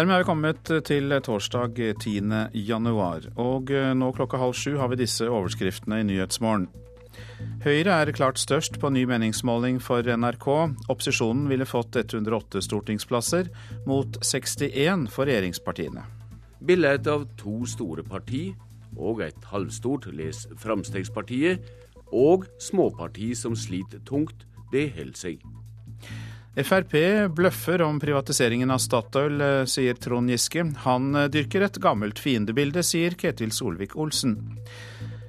Dermed 0.00 0.14
er 0.14 0.22
vi 0.22 0.24
kommet 0.30 0.68
til 0.88 1.12
torsdag 1.20 1.74
10. 1.76 2.22
januar. 2.56 3.26
Og 3.36 3.68
nå 3.68 4.06
klokka 4.16 4.38
halv 4.40 4.54
sju 4.56 4.78
har 4.80 4.88
vi 4.88 4.96
disse 5.02 5.26
overskriftene 5.28 5.98
i 6.00 6.06
Nyhetsmorgen. 6.08 6.70
Høyre 7.66 7.98
er 8.00 8.12
klart 8.16 8.40
størst 8.40 8.78
på 8.80 8.88
ny 8.94 9.02
meningsmåling 9.04 9.76
for 9.84 10.00
NRK. 10.00 10.48
Opposisjonen 10.88 11.52
ville 11.52 11.68
fått 11.68 12.00
108 12.00 12.64
stortingsplasser, 12.64 13.52
mot 13.84 14.16
61 14.24 15.04
for 15.12 15.28
regjeringspartiene. 15.28 16.06
Bildet 16.64 17.04
av 17.04 17.28
to 17.36 17.58
store 17.68 18.00
parti 18.00 18.46
og 18.96 19.20
et 19.28 19.52
halvstort, 19.52 20.08
les 20.16 20.46
Fremskrittspartiet, 20.64 21.60
og 22.08 22.48
småparti 22.56 23.34
som 23.36 23.52
sliter 23.52 24.00
tungt, 24.08 24.48
det 24.72 24.94
holder 24.96 25.26
seg. 25.28 25.50
Frp 26.50 26.94
bløffer 27.30 27.82
om 27.86 28.00
privatiseringen 28.02 28.72
av 28.74 28.80
Statoil, 28.82 29.40
eh, 29.40 29.64
sier 29.70 29.94
Trond 29.94 30.30
Giske. 30.30 30.64
Han 30.82 31.14
eh, 31.14 31.28
dyrker 31.30 31.62
et 31.62 31.78
gammelt 31.78 32.18
fiendebilde, 32.18 32.82
sier 32.82 33.14
Ketil 33.14 33.52
Solvik-Olsen. 33.54 34.34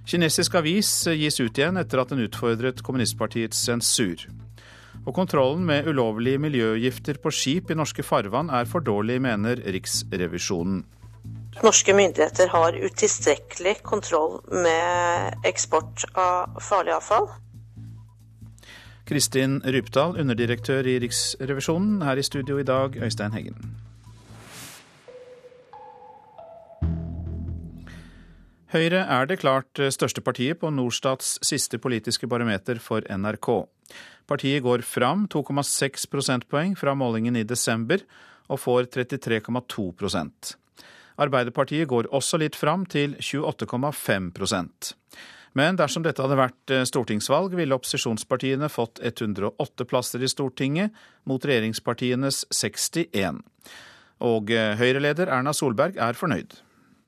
Kinesisk 0.10 0.58
avis 0.58 0.90
eh, 1.06 1.20
gis 1.22 1.38
ut 1.40 1.60
igjen 1.62 1.78
etter 1.78 2.02
at 2.02 2.10
den 2.10 2.24
utfordret 2.26 2.82
kommunistpartiets 2.82 3.60
sensur. 3.68 4.26
Og 5.06 5.14
kontrollen 5.14 5.62
med 5.66 5.86
ulovlige 5.86 6.42
miljøgifter 6.42 7.22
på 7.22 7.30
skip 7.34 7.70
i 7.70 7.78
norske 7.78 8.02
farvann 8.06 8.50
er 8.50 8.66
for 8.66 8.82
dårlig, 8.82 9.20
mener 9.22 9.62
Riksrevisjonen. 9.62 10.82
Norske 11.62 11.94
myndigheter 11.94 12.50
har 12.50 12.74
utilstrekkelig 12.82 13.78
kontroll 13.86 14.40
med 14.50 15.46
eksport 15.46 16.08
av 16.18 16.58
farlig 16.66 16.98
avfall. 16.98 17.30
Kristin 19.12 19.58
Rypdal, 19.68 20.14
underdirektør 20.22 20.88
i 20.88 20.94
Riksrevisjonen, 21.04 21.98
her 22.08 22.16
i 22.16 22.24
studio 22.24 22.56
i 22.62 22.64
dag, 22.64 22.94
Øystein 22.96 23.34
Heggen. 23.36 23.58
Høyre 28.72 29.02
er 29.04 29.28
det 29.28 29.42
klart 29.42 29.82
største 29.92 30.24
partiet 30.24 30.62
på 30.62 30.72
Norstats 30.72 31.34
siste 31.44 31.76
politiske 31.84 32.30
barometer 32.32 32.80
for 32.80 33.04
NRK. 33.04 33.50
Partiet 34.32 34.64
går 34.64 34.86
fram 34.88 35.28
2,6 35.28 36.08
prosentpoeng 36.08 36.78
fra 36.80 36.96
målingen 36.96 37.36
i 37.36 37.44
desember, 37.44 38.00
og 38.48 38.64
får 38.64 38.88
33,2% 38.96 40.56
Arbeiderpartiet 41.20 41.88
går 41.92 42.08
også 42.16 42.40
litt 42.40 42.56
fram, 42.56 42.88
til 42.88 43.20
28,5 43.20 44.32
men 45.58 45.78
dersom 45.80 46.04
dette 46.06 46.24
hadde 46.24 46.40
vært 46.40 46.74
eh, 46.74 46.86
stortingsvalg, 46.88 47.56
ville 47.60 47.76
opposisjonspartiene 47.76 48.70
fått 48.72 49.02
108 49.04 49.88
plasser 49.90 50.24
i 50.24 50.30
Stortinget, 50.32 50.96
mot 51.28 51.44
regjeringspartienes 51.44 52.46
61. 52.56 53.42
Og 54.24 54.52
eh, 54.56 54.74
Høyre-leder 54.80 55.32
Erna 55.34 55.54
Solberg 55.56 56.00
er 56.00 56.18
fornøyd. 56.18 56.56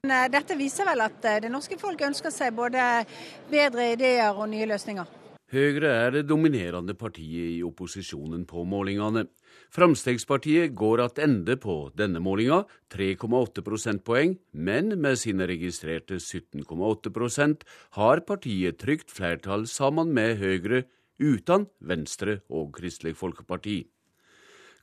Eh, 0.03 0.27
dette 0.33 0.57
viser 0.59 0.89
vel 0.89 1.05
at 1.05 1.19
det 1.23 1.51
norske 1.51 1.79
folk 1.79 2.01
ønsker 2.03 2.33
seg 2.35 2.55
både 2.57 3.05
bedre 3.51 3.93
ideer 3.95 4.35
og 4.35 4.49
nye 4.51 4.67
løsninger. 4.73 5.19
Høyre 5.53 5.89
er 6.07 6.15
det 6.17 6.25
dominerende 6.25 6.95
partiet 6.97 7.59
i 7.59 7.63
opposisjonen 7.63 8.43
på 8.49 8.63
målingene. 8.65 9.27
Fremskrittspartiet 9.73 10.75
går 10.77 11.01
attende 11.01 11.55
på 11.57 11.89
denne 11.97 12.19
målinga, 12.21 12.59
3,8 12.93 13.63
prosentpoeng, 13.65 14.35
men 14.53 14.93
med 15.01 15.17
sine 15.17 15.47
registrerte 15.49 16.19
17,8% 16.21 17.63
har 17.97 18.21
partiet 18.27 18.77
trygt 18.83 19.09
flertall 19.09 19.65
sammen 19.65 20.13
med 20.13 20.37
Høyre, 20.43 20.83
uten 21.17 21.65
Venstre 21.81 22.43
og 22.53 22.69
Kristelig 22.77 23.15
Folkeparti. 23.17 23.79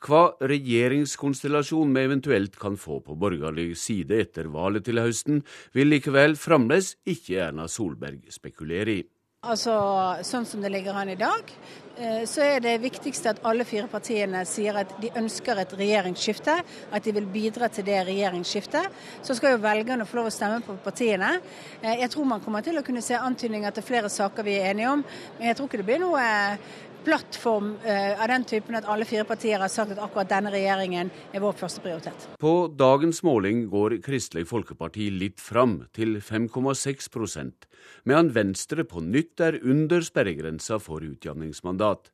Hva 0.01 0.33
regjeringskonstellasjonen 0.43 1.95
vi 1.95 2.05
eventuelt 2.09 2.59
kan 2.59 2.79
få 2.81 2.99
på 3.05 3.15
borgerlig 3.21 3.75
side 3.79 4.17
etter 4.25 4.51
valget 4.51 4.89
til 4.89 4.99
høsten, 4.99 5.43
vil 5.77 5.93
likevel 5.93 6.35
fremdeles 6.41 6.97
ikke 7.07 7.39
Erna 7.47 7.69
Solberg 7.71 8.25
spekulere 8.33 8.97
i. 8.97 9.03
Altså, 9.41 9.73
Sånn 10.21 10.45
som 10.45 10.61
det 10.61 10.69
ligger 10.69 10.99
an 11.01 11.09
i 11.09 11.15
dag, 11.17 11.49
eh, 11.97 12.27
så 12.29 12.43
er 12.45 12.59
det 12.61 12.75
viktigste 12.83 13.31
at 13.31 13.39
alle 13.49 13.65
fire 13.65 13.89
partiene 13.89 14.43
sier 14.45 14.77
at 14.77 14.91
de 15.01 15.09
ønsker 15.17 15.63
et 15.63 15.73
regjeringsskifte, 15.79 16.59
at 16.93 17.07
de 17.07 17.15
vil 17.17 17.25
bidra 17.25 17.71
til 17.73 17.87
det 17.87 18.03
regjeringsskiftet. 18.05 18.93
Så 19.25 19.39
skal 19.39 19.55
jo 19.55 19.63
velgerne 19.63 20.05
få 20.05 20.19
lov 20.19 20.29
å 20.29 20.35
stemme 20.35 20.61
på 20.67 20.77
partiene. 20.85 21.39
Eh, 21.81 22.03
jeg 22.03 22.11
tror 22.13 22.29
man 22.29 22.45
kommer 22.45 22.61
til 22.61 22.77
å 22.77 22.85
kunne 22.85 23.01
se 23.01 23.17
antydninger 23.17 23.73
til 23.73 23.89
flere 23.89 24.13
saker 24.13 24.45
vi 24.45 24.59
er 24.59 24.75
enige 24.75 24.93
om, 24.93 25.07
men 25.39 25.49
jeg 25.49 25.57
tror 25.57 25.71
ikke 25.71 25.81
det 25.81 25.89
blir 25.89 26.05
noe 26.05 26.27
plattform 27.05 27.73
uh, 27.85 28.23
av 28.23 28.29
den 28.31 28.45
typen 28.49 28.79
at 28.79 28.89
alle 28.91 29.07
fire 29.09 29.25
partier 29.29 29.63
har 29.63 29.73
sagt 29.73 29.95
at 29.95 30.03
akkurat 30.03 30.31
denne 30.31 30.53
regjeringen 30.53 31.11
er 31.33 31.43
vår 31.43 31.57
første 31.61 31.83
prioritet. 31.85 32.29
På 32.41 32.69
dagens 32.69 33.23
måling 33.27 33.67
går 33.73 33.99
Kristelig 34.05 34.47
Folkeparti 34.51 35.11
litt 35.15 35.41
fram, 35.41 35.81
til 35.97 36.19
5,6% 36.25 37.67
medan 38.05 38.31
Venstre 38.35 38.85
på 38.89 39.03
nytt 39.05 39.41
er 39.45 39.59
under 39.63 40.05
sperregrensa 40.05 40.79
for 40.83 41.05
utjamningsmandat. 41.05 42.13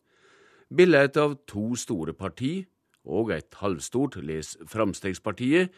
Bildet 0.75 1.19
av 1.21 1.37
to 1.47 1.75
store 1.79 2.15
parti 2.17 2.65
og 3.07 3.31
et 3.35 3.55
halvstort, 3.61 4.19
les 4.19 4.57
Framstegspartiet, 4.67 5.71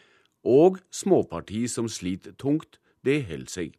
og 0.43 0.79
småparti 0.89 1.67
som 1.69 1.89
sliter 1.91 2.33
tungt, 2.39 2.79
det 3.05 3.23
holder 3.29 3.51
seg. 3.53 3.75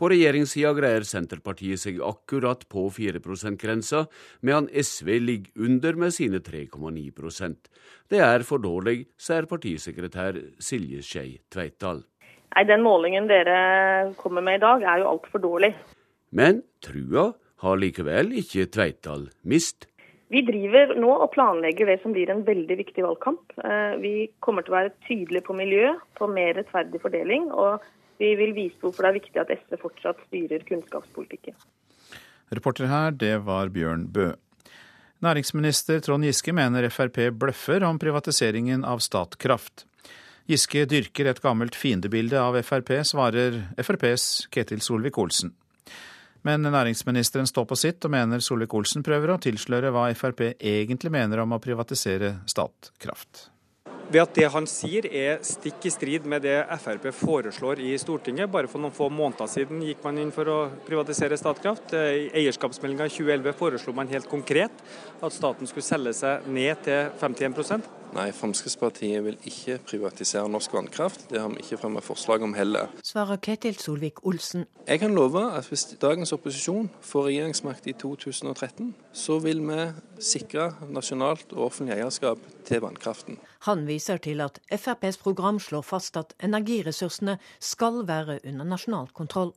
På 0.00 0.08
regjeringssida 0.08 0.70
greier 0.72 1.04
Senterpartiet 1.04 1.82
seg 1.82 1.98
akkurat 2.00 2.62
på 2.72 2.86
4 2.88 3.20
%-grensa, 3.20 4.06
medan 4.40 4.70
SV 4.72 5.10
ligger 5.20 5.66
under 5.66 5.98
med 6.00 6.14
sine 6.16 6.40
3,9% 6.40 7.68
Det 8.08 8.22
er 8.24 8.40
for 8.48 8.64
dårlig, 8.64 9.10
sier 9.20 9.44
partisekretær 9.50 10.38
Silje 10.56 11.04
Skei 11.04 11.36
Tveitdal. 11.52 12.00
Nei, 12.54 12.64
Den 12.64 12.80
målingen 12.80 13.28
dere 13.28 14.14
kommer 14.16 14.40
med 14.40 14.56
i 14.56 14.64
dag, 14.64 14.88
er 14.88 15.04
jo 15.04 15.12
altfor 15.12 15.44
dårlig. 15.44 15.74
Men 16.32 16.64
trua 16.80 17.34
har 17.60 17.76
likevel 17.76 18.32
ikke 18.40 18.70
Tveitdal 18.72 19.28
mist. 19.44 19.84
Vi 20.32 20.40
driver 20.46 20.96
nå 20.96 21.12
og 21.12 21.32
planlegger 21.36 21.92
det 21.92 22.00
som 22.00 22.16
blir 22.16 22.32
en 22.32 22.46
veldig 22.48 22.80
viktig 22.86 23.04
valgkamp. 23.04 23.52
Eh, 23.60 24.00
vi 24.00 24.30
kommer 24.40 24.64
til 24.64 24.72
å 24.72 24.80
være 24.80 24.96
tydelige 25.04 25.44
på 25.44 25.60
miljø, 25.60 25.92
på 26.16 26.30
mer 26.30 26.54
rettferdig 26.56 27.04
fordeling. 27.04 27.50
og 27.52 27.84
vi 28.20 28.34
vil 28.36 28.52
vise 28.56 28.76
hvorfor 28.82 29.06
det 29.06 29.10
er 29.10 29.18
viktig 29.18 29.40
at 29.40 29.52
SV 29.56 29.76
fortsatt 29.80 30.20
styrer 30.28 30.64
kunnskapspolitikken. 30.68 31.56
Reporter 32.50 32.90
her, 32.90 33.14
det 33.14 33.36
var 33.46 33.70
Bjørn 33.72 34.08
Bø. 34.12 34.32
Næringsminister 35.24 36.00
Trond 36.04 36.24
Giske 36.24 36.52
mener 36.56 36.88
Frp 36.90 37.30
bløffer 37.38 37.84
om 37.86 37.98
privatiseringen 38.00 38.84
av 38.88 39.02
Statkraft. 39.04 39.86
Giske 40.50 40.86
dyrker 40.90 41.30
et 41.30 41.40
gammelt 41.44 41.76
fiendebilde 41.78 42.40
av 42.40 42.58
Frp, 42.66 42.90
svarer 43.06 43.60
FrPs 43.78 44.48
Ketil 44.50 44.82
Solvik-Olsen. 44.84 45.52
Men 46.42 46.64
næringsministeren 46.64 47.46
står 47.46 47.68
på 47.68 47.76
sitt 47.76 48.04
og 48.08 48.14
mener 48.16 48.42
Solvik-Olsen 48.42 49.04
prøver 49.06 49.34
å 49.34 49.40
tilsløre 49.44 49.92
hva 49.94 50.08
Frp 50.16 50.46
egentlig 50.56 51.12
mener 51.12 51.44
om 51.44 51.56
å 51.56 51.62
privatisere 51.62 52.38
Statkraft 52.48 53.50
ved 54.10 54.24
at 54.24 54.34
det 54.34 54.48
han 54.50 54.66
sier 54.66 55.06
er 55.06 55.38
stikk 55.46 55.86
i 55.86 55.92
strid 55.94 56.26
med 56.28 56.42
det 56.42 56.56
Frp 56.82 57.06
foreslår 57.14 57.82
i 57.84 57.92
Stortinget. 58.00 58.50
Bare 58.50 58.70
for 58.70 58.82
noen 58.82 58.94
få 58.94 59.06
måneder 59.12 59.50
siden 59.50 59.84
gikk 59.86 60.02
man 60.02 60.18
inn 60.18 60.32
for 60.34 60.50
å 60.50 60.58
privatisere 60.86 61.38
Statkraft. 61.38 61.94
I 61.94 62.26
eierskapsmeldinga 62.42 63.06
2011 63.06 63.54
foreslo 63.60 63.94
man 63.94 64.10
helt 64.10 64.28
konkret 64.30 64.82
at 65.20 65.36
staten 65.36 65.70
skulle 65.70 65.86
selge 65.86 66.16
seg 66.18 66.50
ned 66.50 66.82
til 66.86 67.12
51 67.22 67.86
Nei, 68.10 68.32
Fremskrittspartiet 68.34 69.22
vil 69.22 69.36
ikke 69.46 69.76
privatisere 69.86 70.48
norsk 70.50 70.72
vannkraft. 70.74 71.28
Det 71.30 71.38
har 71.38 71.52
vi 71.52 71.62
ikke 71.62 71.78
fremmet 71.78 72.02
forslag 72.02 72.42
om 72.42 72.56
heller. 72.58 72.90
Svarer 73.06 73.38
Ketil 73.38 73.78
Solvik-Olsen. 73.78 74.66
Jeg 74.88 74.98
kan 74.98 75.14
love 75.14 75.44
at 75.54 75.68
hvis 75.70 75.84
dagens 76.02 76.32
opposisjon 76.34 76.90
får 77.06 77.28
regjeringsmakt 77.28 77.86
i 77.86 77.94
2013, 78.02 78.90
så 79.12 79.38
vil 79.38 79.62
vi 79.68 79.86
sikre 80.18 80.72
nasjonalt 80.90 81.54
og 81.54 81.68
offentlig 81.68 82.00
eierskap 82.00 82.42
til 82.66 82.82
vannkraften. 82.82 83.38
Han 83.68 83.86
viser 83.86 84.18
til 84.18 84.42
at 84.42 84.58
FrPs 84.74 85.20
program 85.22 85.62
slår 85.62 85.86
fast 85.86 86.18
at 86.18 86.34
energiressursene 86.42 87.38
skal 87.60 88.02
være 88.08 88.40
under 88.44 88.66
nasjonal 88.74 89.12
kontroll. 89.14 89.54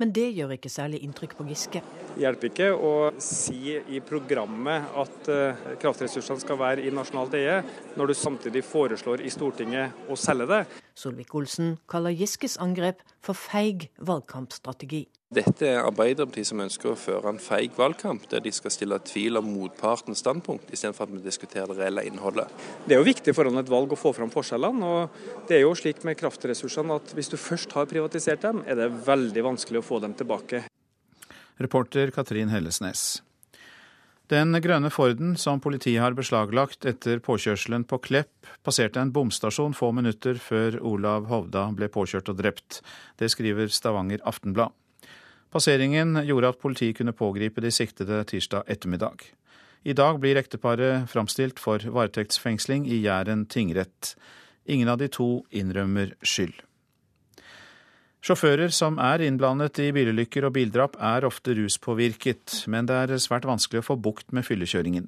Men 0.00 0.12
det 0.16 0.28
gjør 0.36 0.56
ikke 0.56 0.72
særlig 0.72 1.02
inntrykk 1.06 1.36
på 1.38 1.46
Giske. 1.50 1.82
Det 2.14 2.24
hjelper 2.24 2.50
ikke 2.50 2.70
å 2.74 2.94
si 3.22 3.76
i 3.76 4.00
programmet 4.04 4.96
at 5.02 5.30
eh, 5.32 5.68
kraftressursene 5.82 6.42
skal 6.42 6.60
være 6.60 6.86
i 6.86 6.94
nasjonalt 6.94 7.36
eie, 7.38 7.60
når 7.96 8.12
du 8.12 8.18
samtidig 8.18 8.64
foreslår 8.66 9.24
i 9.24 9.32
Stortinget 9.32 10.08
å 10.10 10.18
selge 10.20 10.48
det. 10.52 10.64
Solvik-Olsen 10.96 11.76
kaller 11.90 12.14
Giskes 12.16 12.56
angrep 12.62 13.02
for 13.24 13.36
feig 13.36 13.90
valgkampstrategi. 14.00 15.04
Dette 15.36 15.66
er 15.66 15.82
Arbeiderpartiet 15.82 16.46
som 16.48 16.60
ønsker 16.62 16.92
å 16.92 16.98
føre 16.98 17.32
en 17.32 17.40
feig 17.42 17.74
valgkamp, 17.76 18.28
der 18.30 18.44
de 18.44 18.52
skal 18.54 18.70
stille 18.70 18.98
tvil 19.04 19.40
om 19.40 19.48
motpartens 19.50 20.22
standpunkt, 20.22 20.70
istedenfor 20.70 21.08
at 21.08 21.16
vi 21.16 21.24
diskuterer 21.24 21.72
det 21.72 21.80
reelle 21.80 22.06
innholdet. 22.06 22.46
Det 22.86 22.94
er 22.94 23.02
jo 23.02 23.08
viktig 23.08 23.34
foran 23.36 23.58
et 23.60 23.72
valg 23.72 23.92
å 23.92 23.98
få 23.98 24.14
fram 24.16 24.30
forskjellene. 24.32 24.86
og 24.86 25.48
Det 25.50 25.58
er 25.58 25.64
jo 25.66 25.74
slik 25.76 26.04
med 26.06 26.16
kraftressursene 26.20 27.00
at 27.02 27.12
hvis 27.18 27.32
du 27.34 27.36
først 27.36 27.74
har 27.74 27.90
privatisert 27.90 28.46
dem, 28.46 28.62
er 28.64 28.78
det 28.78 28.92
veldig 29.04 29.44
vanskelig 29.50 29.82
å 29.82 29.88
få 29.88 30.00
dem 30.06 30.14
tilbake. 30.16 30.62
Reporter 31.58 32.14
Katrin 32.14 32.54
Hellesnes. 32.54 33.18
Den 34.26 34.58
grønne 34.58 34.90
Forden 34.90 35.36
som 35.38 35.60
politiet 35.62 36.02
har 36.02 36.16
beslaglagt 36.18 36.82
etter 36.90 37.20
påkjørselen 37.22 37.84
på 37.86 38.00
Klepp, 38.02 38.48
passerte 38.66 38.98
en 38.98 39.12
bomstasjon 39.14 39.76
få 39.78 39.92
minutter 39.94 40.40
før 40.42 40.80
Olav 40.82 41.28
Hovda 41.30 41.68
ble 41.78 41.86
påkjørt 41.94 42.32
og 42.32 42.40
drept. 42.40 42.80
Det 43.22 43.30
skriver 43.30 43.70
Stavanger 43.70 44.24
Aftenblad. 44.26 44.74
Passeringen 45.54 46.18
gjorde 46.26 46.50
at 46.50 46.58
politiet 46.58 46.98
kunne 46.98 47.14
pågripe 47.14 47.62
de 47.62 47.70
siktede 47.70 48.18
tirsdag 48.26 48.66
ettermiddag. 48.66 49.22
I 49.86 49.94
dag 49.94 50.18
blir 50.18 50.42
ekteparet 50.42 51.06
framstilt 51.06 51.62
for 51.62 51.78
varetektsfengsling 51.78 52.90
i 52.90 53.04
Jæren 53.06 53.46
tingrett. 53.46 54.16
Ingen 54.66 54.90
av 54.90 54.98
de 54.98 55.06
to 55.06 55.44
innrømmer 55.54 56.16
skyld. 56.26 56.65
Sjåfører 58.24 58.72
som 58.74 58.96
er 59.02 59.22
innblandet 59.22 59.78
i 59.84 59.90
bilulykker 59.94 60.48
og 60.48 60.56
bildrap 60.56 60.96
er 60.98 61.26
ofte 61.28 61.54
ruspåvirket, 61.54 62.64
men 62.72 62.88
det 62.88 62.96
er 62.96 63.22
svært 63.22 63.46
vanskelig 63.46 63.84
å 63.84 63.88
få 63.92 63.96
bukt 64.02 64.32
med 64.34 64.46
fyllekjøringen. 64.48 65.06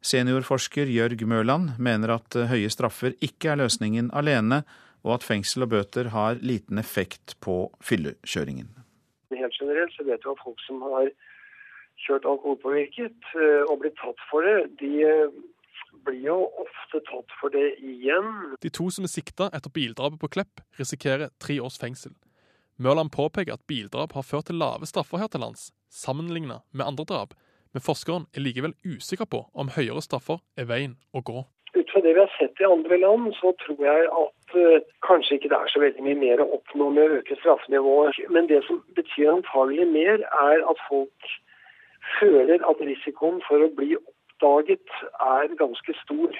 Seniorforsker 0.00 0.86
Jørg 0.86 1.24
Mørland 1.26 1.74
mener 1.82 2.14
at 2.14 2.36
høye 2.48 2.70
straffer 2.70 3.16
ikke 3.24 3.52
er 3.52 3.60
løsningen 3.64 4.12
alene, 4.16 4.62
og 5.06 5.18
at 5.18 5.26
fengsel 5.26 5.66
og 5.66 5.72
bøter 5.74 6.10
har 6.14 6.38
liten 6.42 6.78
effekt 6.78 7.36
på 7.44 7.66
fyllekjøringen. 7.84 8.70
Helt 9.34 9.58
generelt 9.60 9.94
så 9.94 10.06
vet 10.06 10.24
vi 10.24 10.32
at 10.32 10.42
folk 10.44 10.62
som 10.64 10.82
har 10.86 11.10
kjørt 12.06 12.26
alkoholpåvirket 12.30 13.30
eh, 13.36 13.62
og 13.66 13.80
blitt 13.82 13.98
tatt 14.00 14.22
for 14.30 14.46
det, 14.46 14.70
de 14.80 14.92
eh, 15.04 15.36
blir 16.06 16.22
jo 16.28 16.38
ofte 16.62 17.02
tatt 17.10 17.34
for 17.40 17.52
det 17.54 17.74
igjen. 17.82 18.56
De 18.62 18.70
to 18.72 18.88
som 18.94 19.06
er 19.06 19.12
sikta 19.12 19.50
etter 19.54 19.72
bildrapet 19.74 20.20
på 20.22 20.30
Klepp, 20.38 20.62
risikerer 20.78 21.32
tre 21.42 21.58
års 21.64 21.78
fengsel. 21.80 22.14
Mørland 22.78 23.10
påpeker 23.10 23.56
at 23.56 23.66
bildrap 23.66 24.12
har 24.14 24.22
ført 24.22 24.46
til 24.46 24.60
lave 24.62 24.86
straffer 24.86 25.18
her 25.18 25.30
til 25.32 25.42
lands, 25.42 25.72
sammenlignet 25.90 26.62
med 26.70 26.86
andre 26.86 27.04
drap, 27.10 27.32
men 27.74 27.82
forskeren 27.82 28.28
er 28.36 28.44
likevel 28.44 28.74
usikker 28.86 29.26
på 29.26 29.40
om 29.58 29.72
høyere 29.74 30.02
straffer 30.04 30.38
er 30.54 30.68
veien 30.70 30.94
å 31.10 31.22
gå. 31.26 31.42
Ut 31.74 31.90
fra 31.90 32.02
det 32.04 32.12
vi 32.14 32.22
har 32.22 32.30
sett 32.36 32.62
i 32.62 32.68
andre 32.68 33.00
land, 33.02 33.32
så 33.40 33.50
tror 33.64 33.82
jeg 33.82 34.06
at 34.20 34.54
uh, 34.54 34.86
kanskje 35.04 35.36
ikke 35.36 35.50
det 35.52 35.58
er 35.58 35.72
så 35.72 35.82
veldig 35.82 36.04
mye 36.06 36.20
mer 36.22 36.42
å 36.44 36.48
oppnå 36.58 36.88
med 36.94 37.02
å 37.02 37.18
øke 37.18 37.36
straffenivået. 37.40 38.22
Men 38.34 38.46
det 38.52 38.62
som 38.68 38.78
betyr 38.96 39.34
antagelig 39.34 39.88
mer, 39.90 40.22
er 40.22 40.64
at 40.70 40.84
folk 40.86 41.34
føler 42.20 42.62
at 42.62 42.86
risikoen 42.90 43.42
for 43.48 43.66
å 43.66 43.72
bli 43.74 43.98
oppdaget 43.98 44.96
er 45.26 45.58
ganske 45.60 45.98
stor. 46.04 46.38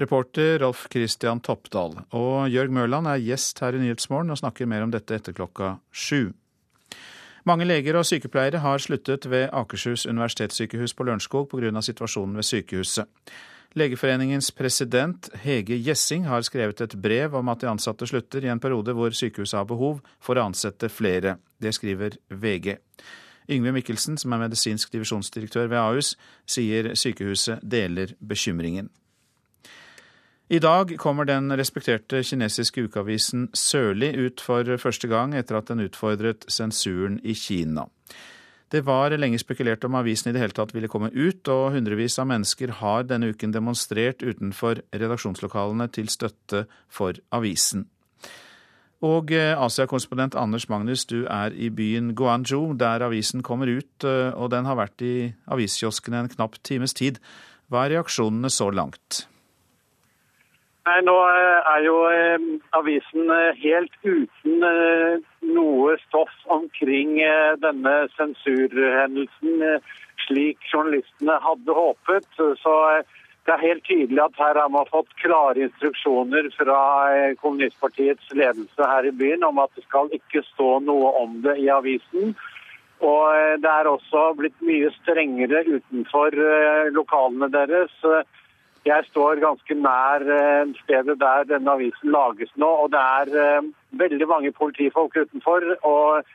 Reporter 0.00 0.58
Rolf 0.58 0.86
Christian 0.92 1.40
Toppdal. 1.40 1.98
Og 2.16 2.48
Jørg 2.48 2.72
Mørland 2.72 3.10
er 3.10 3.20
gjest 3.20 3.60
her 3.60 3.76
i 3.76 3.82
Nyhetsmorgen 3.82 4.32
og 4.32 4.40
snakker 4.40 4.68
mer 4.68 4.86
om 4.86 4.92
dette 4.92 5.18
etter 5.18 5.36
klokka 5.36 5.74
sju. 5.92 6.32
Mange 7.44 7.66
leger 7.66 7.98
og 7.98 8.06
sykepleiere 8.06 8.62
har 8.62 8.80
sluttet 8.80 9.26
ved 9.28 9.50
Akershus 9.52 10.06
universitetssykehus 10.06 10.94
på 10.94 11.04
Lørenskog 11.04 11.48
pga. 11.50 11.82
situasjonen 11.82 12.36
ved 12.36 12.46
sykehuset. 12.46 13.04
Legeforeningens 13.74 14.50
president 14.50 15.28
Hege 15.42 15.76
Gjessing 15.80 16.24
har 16.28 16.42
skrevet 16.42 16.80
et 16.80 16.94
brev 16.94 17.34
om 17.34 17.48
at 17.48 17.60
de 17.60 17.68
ansatte 17.68 18.06
slutter 18.06 18.44
i 18.44 18.48
en 18.52 18.60
periode 18.60 18.92
hvor 18.92 19.10
sykehuset 19.10 19.58
har 19.58 19.64
behov 19.64 20.00
for 20.20 20.36
å 20.36 20.46
ansette 20.48 20.88
flere. 20.88 21.38
Det 21.60 21.74
skriver 21.74 22.16
VG. 22.28 22.76
Yngve 23.50 23.72
Mikkelsen, 23.72 24.16
som 24.16 24.32
er 24.32 24.44
medisinsk 24.44 24.92
divisjonsdirektør 24.92 25.66
ved 25.68 25.78
Ahus, 25.80 26.14
sier 26.46 26.94
sykehuset 26.94 27.64
deler 27.64 28.14
bekymringen. 28.20 28.88
I 30.52 30.58
dag 30.60 30.90
kommer 31.00 31.24
den 31.24 31.48
respekterte 31.56 32.18
kinesiske 32.28 32.82
ukeavisen 32.84 33.46
Sørli 33.56 34.10
ut 34.20 34.42
for 34.44 34.68
første 34.76 35.08
gang 35.08 35.32
etter 35.32 35.56
at 35.56 35.70
den 35.70 35.80
utfordret 35.86 36.44
sensuren 36.52 37.14
i 37.24 37.32
Kina. 37.32 37.86
Det 38.68 38.82
var 38.84 39.16
lenge 39.16 39.40
spekulert 39.40 39.86
om 39.88 39.96
avisen 39.96 40.28
i 40.28 40.34
det 40.36 40.42
hele 40.42 40.56
tatt 40.58 40.74
ville 40.76 40.90
komme 40.92 41.08
ut, 41.14 41.48
og 41.48 41.72
hundrevis 41.72 42.18
av 42.20 42.28
mennesker 42.28 42.74
har 42.82 43.08
denne 43.08 43.32
uken 43.32 43.56
demonstrert 43.56 44.20
utenfor 44.20 44.84
redaksjonslokalene 44.92 45.88
til 45.96 46.12
støtte 46.12 46.66
for 46.92 47.16
avisen. 47.32 47.86
Og 49.00 49.32
eh, 49.32 49.56
Asia-korrespondent 49.56 50.36
Anders 50.36 50.68
Magnus, 50.68 51.08
du 51.08 51.24
er 51.32 51.56
i 51.56 51.72
byen 51.72 52.12
Guangzhou, 52.12 52.76
der 52.76 53.08
avisen 53.08 53.40
kommer 53.40 53.72
ut, 53.72 54.04
eh, 54.04 54.36
og 54.36 54.52
den 54.52 54.68
har 54.68 54.76
vært 54.84 55.00
i 55.00 55.32
aviskioskene 55.48 56.26
en 56.26 56.32
knapp 56.36 56.60
times 56.60 56.92
tid. 56.92 57.24
Hva 57.72 57.86
er 57.86 57.96
reaksjonene 57.96 58.52
så 58.52 58.68
langt? 58.68 59.24
Nei, 60.82 60.98
Nå 61.06 61.14
eh, 61.30 61.72
er 61.74 61.84
jo 61.86 61.96
avisen 62.74 63.30
helt 63.62 63.92
uten 64.02 64.64
noe 65.54 65.96
stoff 66.08 66.32
omkring 66.50 67.20
denne 67.62 67.92
sensurhendelsen, 68.16 69.82
slik 70.26 70.58
journalistene 70.72 71.38
hadde 71.44 71.76
håpet. 71.76 72.26
Så 72.36 72.74
det 73.46 73.54
er 73.56 73.64
helt 73.64 73.82
tydelig 73.88 74.20
at 74.22 74.36
her 74.38 74.58
har 74.60 74.68
man 74.70 74.86
fått 74.90 75.10
klare 75.18 75.64
instruksjoner 75.66 76.46
fra 76.54 76.80
eh, 77.10 77.32
kommunistpartiets 77.40 78.28
ledelse 78.38 78.86
her 78.86 79.08
i 79.08 79.14
byen 79.18 79.42
om 79.48 79.58
at 79.58 79.72
det 79.74 79.82
skal 79.88 80.12
ikke 80.14 80.44
stå 80.52 80.76
noe 80.86 81.10
om 81.18 81.40
det 81.42 81.56
i 81.58 81.66
avisen. 81.74 82.36
Og 83.02 83.24
eh, 83.34 83.56
det 83.58 83.72
er 83.72 83.90
også 83.90 84.28
blitt 84.38 84.62
mye 84.62 84.92
strengere 85.00 85.64
utenfor 85.66 86.38
eh, 86.38 86.92
lokalene 86.94 87.50
deres. 87.50 87.96
Jeg 88.82 89.06
står 89.12 89.38
ganske 89.38 89.74
nær 89.78 90.24
stedet 90.80 91.14
der 91.20 91.44
denne 91.46 91.76
avisen 91.76 92.10
lages 92.10 92.50
nå, 92.58 92.66
og 92.66 92.90
det 92.90 93.02
er 93.02 93.68
veldig 94.00 94.26
mange 94.26 94.50
politifolk 94.56 95.14
utenfor. 95.22 95.68
og 95.86 96.26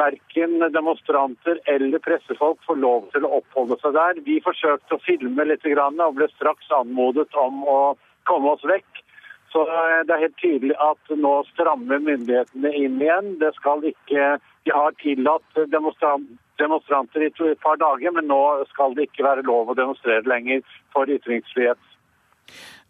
Verken 0.00 0.72
demonstranter 0.72 1.58
eller 1.66 1.98
pressefolk 1.98 2.62
får 2.64 2.78
lov 2.78 3.08
til 3.12 3.26
å 3.26 3.40
oppholde 3.40 3.76
seg 3.82 3.96
der. 3.96 4.20
Vi 4.24 4.38
forsøkte 4.44 4.96
å 4.96 5.02
filme 5.04 5.44
litt 5.44 5.66
og 5.66 6.14
ble 6.16 6.28
straks 6.36 6.70
anmodet 6.72 7.34
om 7.34 7.64
å 7.68 7.80
komme 8.28 8.54
oss 8.54 8.64
vekk. 8.64 9.02
Så 9.50 9.64
eh, 9.66 10.00
det 10.06 10.14
er 10.14 10.24
helt 10.24 10.38
tydelig 10.38 10.76
at 10.78 11.12
nå 11.24 11.32
strammer 11.50 11.98
myndighetene 12.06 12.70
inn 12.70 13.00
igjen. 13.02 13.34
Det 13.42 13.50
skal 13.58 13.82
ikke 13.82 14.38
De 14.64 14.72
har 14.76 14.92
tillatt 15.00 15.58
demonstranter 15.72 17.22
i 17.24 17.30
et 17.32 17.62
par 17.64 17.78
dager, 17.80 18.12
men 18.12 18.28
nå 18.28 18.40
skal 18.70 18.94
det 18.94 19.08
ikke 19.08 19.24
være 19.24 19.46
lov 19.48 19.72
å 19.72 19.78
demonstrere 19.78 20.28
lenger 20.28 20.60
for 20.92 21.08
ytringsfrihet. 21.10 21.80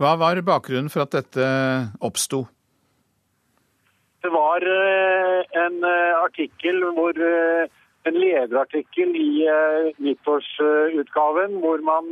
Hva 0.00 0.14
var 0.16 0.38
bakgrunnen 0.40 0.88
for 0.88 1.04
at 1.04 1.12
dette 1.12 1.46
oppsto? 2.00 2.46
Det 4.24 4.30
var 4.32 4.64
eh, 4.64 5.42
en 5.60 5.76
eh, 5.84 6.14
artikkel 6.22 6.80
hvor 6.96 7.20
eh, 7.20 7.68
en 8.08 8.16
lederartikkel 8.16 9.12
i 9.12 9.44
nyttårsutgaven 10.00 11.58
hvor 11.60 11.82
man 11.84 12.08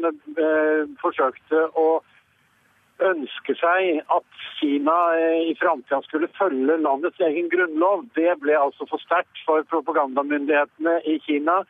forsøkte 1.00 1.62
å 1.80 1.86
ønske 3.08 3.56
seg 3.56 4.02
at 4.12 4.44
Kina 4.58 4.98
i 5.48 5.54
framtida 5.56 6.02
skulle 6.04 6.28
følge 6.36 6.76
landets 6.82 7.24
egen 7.24 7.48
grunnlov. 7.48 8.04
Det 8.20 8.36
ble 8.42 8.58
altså 8.60 8.84
for 8.90 9.00
sterkt 9.00 9.40
for 9.48 9.64
propagandamyndighetene 9.72 10.98
i 11.08 11.16
Kina, 11.24 11.62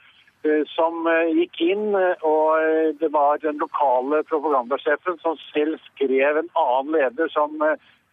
som 0.73 1.07
gikk 1.35 1.61
inn. 1.65 1.91
Og 2.27 2.99
det 3.01 3.09
var 3.15 3.41
den 3.43 3.59
lokale 3.63 4.23
propagandasjefen 4.29 5.19
som 5.23 5.39
selv 5.51 5.81
skrev 5.93 6.39
en 6.41 6.51
annen 6.55 6.95
leder 6.95 7.33
som 7.35 7.57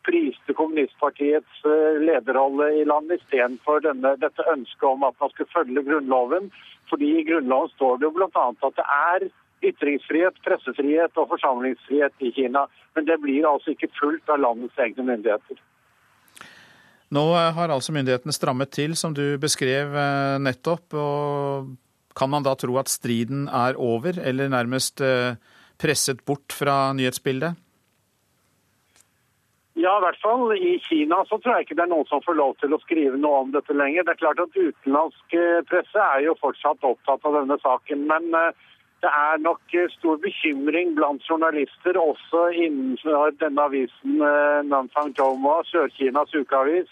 priste 0.05 0.53
kommunistpartiets 0.53 1.65
eh, 1.65 2.01
lederrolle 2.01 2.70
i 2.82 2.86
landet 2.86 3.22
istedenfor 3.22 3.82
dette 4.22 4.50
ønsket 4.51 4.88
om 4.89 5.05
at 5.08 5.17
man 5.22 5.32
skulle 5.34 5.53
følge 5.53 5.84
Grunnloven. 5.88 6.51
Fordi 6.89 7.12
i 7.20 7.25
Grunnloven 7.27 7.72
står 7.74 7.98
det 8.00 8.10
jo 8.10 8.15
bl.a. 8.17 8.46
at 8.51 8.79
det 8.79 8.88
er 8.98 9.27
ytringsfrihet, 9.65 10.41
pressefrihet 10.46 11.22
og 11.22 11.32
forsamlingsfrihet 11.32 12.27
i 12.27 12.34
Kina. 12.36 12.65
Men 12.96 13.08
det 13.10 13.17
blir 13.24 13.48
altså 13.50 13.74
ikke 13.74 13.94
fulgt 14.00 14.29
av 14.29 14.44
landets 14.44 14.77
egne 14.82 15.08
myndigheter. 15.10 15.62
Nå 17.15 17.25
eh, 17.38 17.50
har 17.58 17.74
altså 17.74 17.96
myndighetene 17.96 18.36
strammet 18.36 18.74
til, 18.75 18.96
som 19.00 19.15
du 19.17 19.39
beskrev 19.41 19.96
eh, 19.96 20.38
nettopp. 20.44 20.94
og 20.94 21.74
Kan 22.15 22.31
man 22.31 22.45
da 22.45 22.55
tro 22.55 22.77
at 22.79 22.91
striden 22.91 23.50
er 23.51 23.75
over, 23.75 24.15
eller 24.24 24.50
nærmest 24.50 25.03
presset 25.77 26.22
bort 26.25 26.55
fra 26.55 26.93
nyhetsbildet? 26.95 27.60
Ja, 29.75 29.98
i 30.00 30.03
hvert 30.05 30.22
fall. 30.24 30.53
I 30.55 30.77
Kina 30.88 31.17
så 31.27 31.38
tror 31.38 31.57
jeg 31.57 31.65
ikke 31.65 31.75
det 31.75 31.84
er 31.84 31.91
noen 31.91 32.07
som 32.07 32.22
får 32.24 32.38
lov 32.39 32.53
til 32.62 32.72
å 32.72 32.79
skrive 32.86 33.17
noe 33.19 33.41
om 33.43 33.51
dette 33.51 33.75
lenger. 33.75 34.05
Det 34.05 34.13
er 34.13 34.22
klart 34.22 34.39
at 34.39 34.55
Utenlandsk 34.55 35.36
eh, 35.36 35.65
presse 35.67 36.05
er 36.05 36.24
jo 36.24 36.38
fortsatt 36.39 36.88
opptatt 36.88 37.27
av 37.27 37.36
denne 37.41 37.57
saken. 37.60 38.05
Men 38.07 38.29
eh, 38.39 38.63
det 39.03 39.12
er 39.12 39.41
nok 39.43 39.75
eh, 39.75 39.91
stor 39.98 40.22
bekymring 40.24 40.95
blant 40.95 41.27
journalister, 41.27 42.00
også 42.00 42.45
innenfor 42.55 43.36
denne 43.41 43.67
avisen 43.67 44.24
Nanfang 44.72 45.12
Jomo, 45.19 45.57
Sør-Kinas 45.67 46.31
ukeavis, 46.31 46.88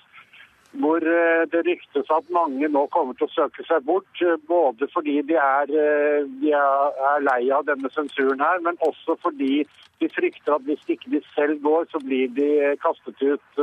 hvor 0.81 1.05
eh, 1.05 1.43
det 1.51 1.61
ryktes 1.67 2.09
at 2.09 2.29
mange 2.33 2.67
nå 2.71 2.85
kommer 2.93 3.17
til 3.17 3.27
å 3.27 3.33
søke 3.33 3.65
seg 3.67 3.85
bort. 3.85 4.09
Eh, 4.21 4.37
både 4.49 4.89
fordi 4.93 5.19
de 5.29 5.37
er, 5.37 5.69
eh, 5.69 6.29
de 6.41 6.53
er 6.57 7.25
lei 7.25 7.41
av 7.53 7.67
denne 7.69 7.91
sensuren 7.93 8.41
her, 8.41 8.61
men 8.65 8.79
også 8.85 9.17
fordi 9.21 9.65
de 10.01 10.09
frykter 10.09 10.55
at 10.55 10.65
hvis 10.67 10.81
ikke 10.89 11.13
de 11.13 11.21
selv 11.33 11.61
går, 11.65 11.85
så 11.91 12.01
blir 12.03 12.31
de 12.33 12.73
kastet 12.81 13.21
ut 13.21 13.61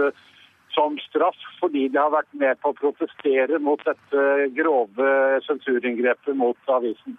som 0.71 0.95
straff 1.03 1.37
fordi 1.59 1.89
de 1.91 1.99
har 1.99 2.13
vært 2.15 2.31
med 2.39 2.61
på 2.63 2.71
å 2.71 2.79
protestere 2.79 3.59
mot 3.59 3.83
dette 3.85 4.47
grove 4.55 5.11
sensurinngrepet 5.49 6.39
mot 6.39 6.71
avisen. 6.71 7.19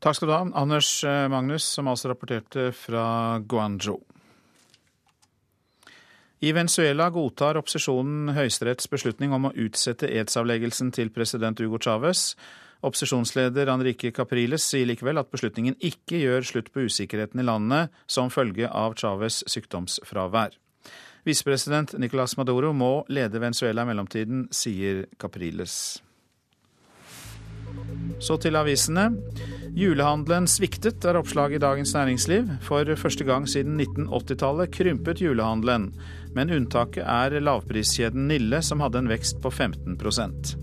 Takk 0.00 0.16
skal 0.16 0.30
du 0.30 0.32
ha, 0.32 0.44
Anders 0.56 1.02
Magnus, 1.04 1.66
som 1.74 1.90
altså 1.90 2.14
rapporterte 2.14 2.70
fra 2.72 3.02
Guangzhou. 3.42 3.98
I 6.40 6.54
Venezuela 6.56 7.10
godtar 7.12 7.58
opposisjonen 7.60 8.32
Høyesteretts 8.32 8.88
beslutning 8.88 9.34
om 9.36 9.50
å 9.50 9.52
utsette 9.60 10.08
edsavleggelsen 10.08 10.88
til 10.96 11.12
president 11.12 11.60
Hugo 11.60 11.76
Chávez. 11.76 12.32
Opposisjonsleder 12.80 13.68
Anrique 13.68 14.08
Capriles 14.16 14.64
sier 14.64 14.88
likevel 14.88 15.20
at 15.20 15.28
beslutningen 15.28 15.76
ikke 15.84 16.22
gjør 16.22 16.48
slutt 16.48 16.72
på 16.72 16.86
usikkerheten 16.88 17.44
i 17.44 17.44
landet 17.44 17.92
som 18.08 18.32
følge 18.32 18.72
av 18.72 18.96
Chávez 18.96 19.42
sykdomsfravær. 19.52 20.56
Visepresident 21.28 21.92
Nicolas 22.00 22.38
Maduro 22.40 22.72
må 22.72 23.02
lede 23.12 23.42
Venezuela 23.42 23.84
i 23.84 23.92
mellomtiden, 23.92 24.46
sier 24.48 25.04
Capriles. 25.20 26.00
Så 28.20 28.36
til 28.40 28.56
avisene. 28.56 29.10
Julehandelen 29.76 30.48
sviktet, 30.50 31.04
er 31.08 31.16
oppslaget 31.20 31.60
i 31.60 31.62
Dagens 31.62 31.92
Næringsliv. 31.94 32.48
For 32.64 32.88
første 32.98 33.24
gang 33.24 33.46
siden 33.48 33.80
1980-tallet 33.80 34.72
krympet 34.74 35.22
julehandelen, 35.22 35.92
men 36.36 36.52
unntaket 36.54 37.04
er 37.04 37.40
lavpriskjeden 37.42 38.28
Nille, 38.30 38.62
som 38.62 38.82
hadde 38.84 39.02
en 39.02 39.10
vekst 39.10 39.40
på 39.42 39.50
15% 39.50 40.54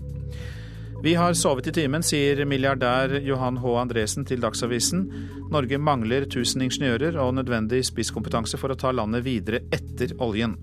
Vi 1.04 1.14
har 1.14 1.36
sovet 1.38 1.68
i 1.70 1.74
timen, 1.76 2.02
sier 2.02 2.44
milliardær 2.48 3.18
Johan 3.22 3.60
H. 3.62 3.74
Andresen 3.82 4.26
til 4.26 4.40
Dagsavisen. 4.42 5.04
Norge 5.52 5.78
mangler 5.78 6.26
1000 6.26 6.64
ingeniører 6.66 7.20
og 7.22 7.36
nødvendig 7.36 7.84
spisskompetanse 7.86 8.58
for 8.58 8.74
å 8.74 8.78
ta 8.80 8.90
landet 8.90 9.22
videre 9.28 9.62
etter 9.70 10.16
oljen. 10.18 10.56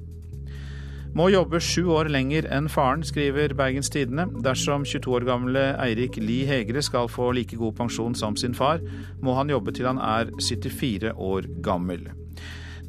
Må 1.16 1.30
jobbe 1.32 1.62
sju 1.64 1.86
år 1.96 2.10
lenger 2.12 2.50
enn 2.52 2.66
faren, 2.68 3.06
skriver 3.08 3.54
Bergens 3.56 3.88
Tidende. 3.94 4.26
Dersom 4.44 4.84
22 4.84 5.14
år 5.16 5.24
gamle 5.30 5.64
Eirik 5.80 6.20
Lie 6.20 6.44
Hegre 6.50 6.84
skal 6.84 7.08
få 7.08 7.30
like 7.38 7.56
god 7.56 7.78
pensjon 7.80 8.20
som 8.20 8.36
sin 8.36 8.58
far, 8.58 8.84
må 9.24 9.38
han 9.40 9.54
jobbe 9.54 9.72
til 9.72 9.88
han 9.88 10.04
er 10.04 10.36
74 10.36 11.16
år 11.16 11.48
gammel. 11.64 12.10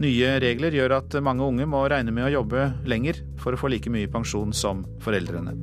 Nye 0.03 0.35
regler 0.43 0.75
gjør 0.77 0.99
at 0.99 1.17
mange 1.25 1.47
unge 1.47 1.65
må 1.69 1.87
regne 1.89 2.13
med 2.13 2.29
å 2.29 2.35
jobbe 2.41 2.69
lenger 2.89 3.23
for 3.41 3.57
å 3.57 3.61
få 3.61 3.71
like 3.73 3.93
mye 3.93 4.11
pensjon 4.13 4.53
som 4.53 4.85
foreldrene. 5.05 5.55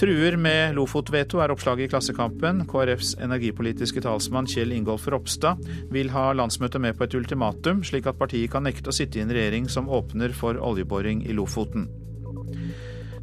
Truer 0.00 0.34
med 0.40 0.74
Lofot-veto 0.74 1.38
er 1.38 1.52
oppslaget 1.54 1.86
i 1.86 1.90
Klassekampen. 1.92 2.64
KrFs 2.66 3.12
energipolitiske 3.22 4.02
talsmann 4.02 4.48
Kjell 4.50 4.72
Ingolf 4.74 5.04
Ropstad 5.12 5.60
vil 5.94 6.10
ha 6.10 6.32
landsmøtet 6.34 6.82
med 6.82 6.98
på 6.98 7.06
et 7.06 7.14
ultimatum, 7.14 7.84
slik 7.86 8.08
at 8.10 8.18
partiet 8.18 8.50
kan 8.50 8.66
nekte 8.66 8.90
å 8.90 8.96
sitte 8.96 9.20
i 9.20 9.22
en 9.22 9.30
regjering 9.30 9.68
som 9.70 9.86
åpner 9.86 10.34
for 10.34 10.58
oljeboring 10.58 11.22
i 11.28 11.36
Lofoten. 11.36 11.86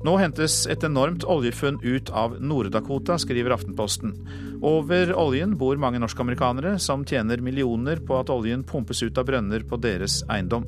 Nå 0.01 0.15
hentes 0.17 0.63
et 0.71 0.81
enormt 0.88 1.27
oljefunn 1.29 1.81
ut 1.83 2.09
av 2.15 2.39
Nord-Dakota, 2.41 3.19
skriver 3.21 3.53
Aftenposten. 3.53 4.15
Over 4.62 5.15
oljen 5.18 5.56
bor 5.58 5.80
mange 5.82 5.98
norskamerikanere 6.01 6.75
som 6.80 7.01
tjener 7.08 7.41
millioner 7.41 7.98
på 8.06 8.20
at 8.22 8.30
oljen 8.30 8.62
pumpes 8.68 9.01
ut 9.01 9.18
av 9.18 9.25
brønner 9.25 9.65
på 9.65 9.80
deres 9.82 10.20
eiendom. 10.30 10.68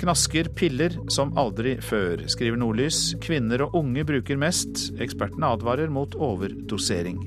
Knasker 0.00 0.48
piller 0.56 0.96
som 1.12 1.34
aldri 1.38 1.76
før, 1.84 2.24
skriver 2.28 2.58
Nordlys. 2.60 3.14
Kvinner 3.22 3.66
og 3.66 3.76
unge 3.78 4.04
bruker 4.08 4.40
mest. 4.40 4.88
Ekspertene 5.00 5.52
advarer 5.54 5.92
mot 5.92 6.16
overdosering. 6.16 7.20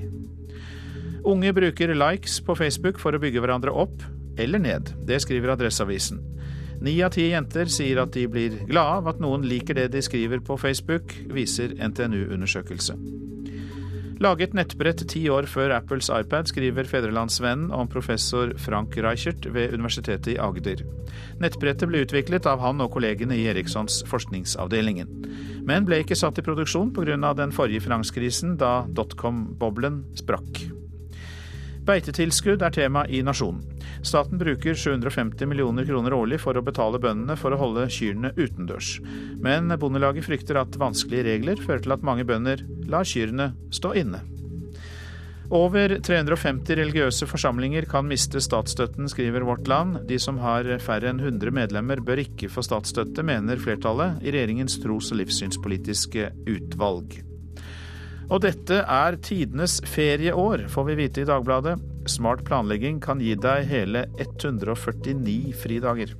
Unge 1.28 1.52
bruker 1.54 1.94
likes 1.94 2.40
på 2.44 2.58
Facebook 2.58 2.98
for 2.98 3.14
å 3.14 3.22
bygge 3.22 3.42
hverandre 3.42 3.72
opp 3.74 4.02
eller 4.38 4.62
ned. 4.62 4.92
Det 5.06 5.20
skriver 5.22 5.54
Adresseavisen. 5.54 6.20
Ni 6.82 6.94
av 7.02 7.14
ti 7.14 7.30
jenter 7.30 7.70
sier 7.70 7.98
at 8.02 8.14
de 8.14 8.26
blir 8.30 8.60
glade 8.68 9.00
av 9.00 9.08
at 9.14 9.22
noen 9.22 9.46
liker 9.46 9.74
det 9.78 9.88
de 9.94 10.02
skriver 10.04 10.42
på 10.46 10.58
Facebook, 10.60 11.14
viser 11.34 11.74
NTNU-undersøkelse. 11.74 12.94
Laget 14.18 14.54
nettbrett 14.56 15.04
ti 15.06 15.20
år 15.30 15.46
før 15.46 15.70
Apples 15.76 16.08
iPad, 16.10 16.48
skriver 16.50 16.88
Fedrelandsvennen 16.90 17.70
om 17.70 17.86
professor 17.86 18.50
Frank 18.58 18.96
Reichert 18.98 19.46
ved 19.54 19.76
Universitetet 19.76 20.32
i 20.32 20.38
Agder. 20.42 20.82
Nettbrettet 21.38 21.86
ble 21.86 22.02
utviklet 22.02 22.48
av 22.50 22.58
han 22.58 22.82
og 22.82 22.90
kollegene 22.96 23.38
i 23.38 23.46
Erikssons 23.46 24.00
forskningsavdelingen, 24.10 25.12
men 25.70 25.86
ble 25.86 26.00
ikke 26.02 26.18
satt 26.18 26.42
i 26.42 26.42
produksjon 26.42 26.90
pga. 26.96 27.14
den 27.38 27.54
forrige 27.54 27.86
finanskrisen, 27.86 28.56
da 28.58 28.82
dotcom-boblen 28.90 30.02
sprakk. 30.18 30.64
Beitetilskudd 31.86 32.62
er 32.62 32.74
tema 32.74 33.06
i 33.06 33.22
Nasjonen. 33.22 33.77
Staten 34.02 34.38
bruker 34.38 34.74
750 34.74 35.46
millioner 35.50 35.86
kroner 35.88 36.14
årlig 36.16 36.40
for 36.42 36.56
å 36.58 36.64
betale 36.64 37.00
bøndene 37.02 37.36
for 37.38 37.54
å 37.54 37.60
holde 37.60 37.88
kyrne 37.92 38.32
utendørs. 38.38 38.98
Men 39.42 39.70
Bondelaget 39.80 40.28
frykter 40.28 40.60
at 40.62 40.78
vanskelige 40.80 41.26
regler 41.32 41.62
fører 41.62 41.84
til 41.84 41.96
at 41.96 42.06
mange 42.06 42.26
bønder 42.28 42.64
lar 42.88 43.08
kyrne 43.08 43.52
stå 43.74 43.94
inne. 44.02 44.24
Over 45.48 45.94
350 46.04 46.76
religiøse 46.76 47.24
forsamlinger 47.28 47.86
kan 47.88 48.04
miste 48.04 48.40
statsstøtten, 48.44 49.08
skriver 49.08 49.46
Vårt 49.48 49.68
Land. 49.70 50.02
De 50.10 50.18
som 50.20 50.36
har 50.42 50.68
færre 50.84 51.08
enn 51.08 51.22
100 51.22 51.54
medlemmer 51.56 52.02
bør 52.04 52.20
ikke 52.20 52.50
få 52.52 52.64
statsstøtte, 52.66 53.24
mener 53.24 53.56
flertallet 53.62 54.20
i 54.20 54.34
regjeringens 54.34 54.76
tros- 54.82 55.08
og 55.14 55.22
livssynspolitiske 55.22 56.28
utvalg. 56.52 57.22
Og 58.28 58.42
dette 58.44 58.82
er 58.84 59.16
tidenes 59.24 59.78
ferieår, 59.88 60.66
får 60.68 60.84
vi 60.90 60.96
vite 60.98 61.22
i 61.22 61.28
Dagbladet. 61.28 61.78
Smart 62.12 62.42
planlegging 62.44 62.98
kan 63.00 63.22
gi 63.24 63.32
deg 63.40 63.64
hele 63.70 64.04
149 64.20 65.54
fridager. 65.56 66.12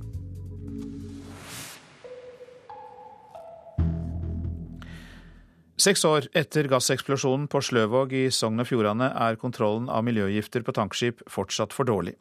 Seks 5.79 6.01
år 6.03 6.25
etter 6.35 6.67
gasseksplosjonen 6.67 7.45
på 7.47 7.61
Sløvåg 7.63 8.11
i 8.17 8.25
Sogn 8.35 8.59
og 8.59 8.67
Fjordane 8.67 9.13
er 9.13 9.37
kontrollen 9.39 9.85
av 9.87 10.01
miljøgifter 10.03 10.65
på 10.65 10.73
tankskip 10.75 11.21
fortsatt 11.29 11.77
for 11.77 11.87
dårlig. 11.87 12.17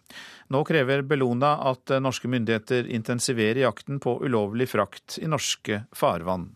Nå 0.52 0.62
krever 0.68 1.02
Bellona 1.02 1.56
at 1.72 1.96
norske 2.04 2.30
myndigheter 2.30 2.86
intensiverer 2.92 3.64
jakten 3.64 4.04
på 4.04 4.20
ulovlig 4.20 4.68
frakt 4.70 5.16
i 5.18 5.32
norske 5.32 5.86
farvann. 5.96 6.52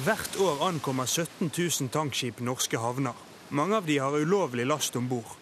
Hvert 0.00 0.36
år 0.40 0.62
ankommer 0.64 1.04
17 1.04 1.50
000 1.58 1.88
tankskip 1.92 2.38
norske 2.40 2.78
havner. 2.80 3.12
Mange 3.52 3.76
av 3.76 3.84
de 3.84 3.98
har 4.00 4.14
ulovlig 4.16 4.64
last 4.64 4.94
om 4.96 5.08
bord. 5.10 5.34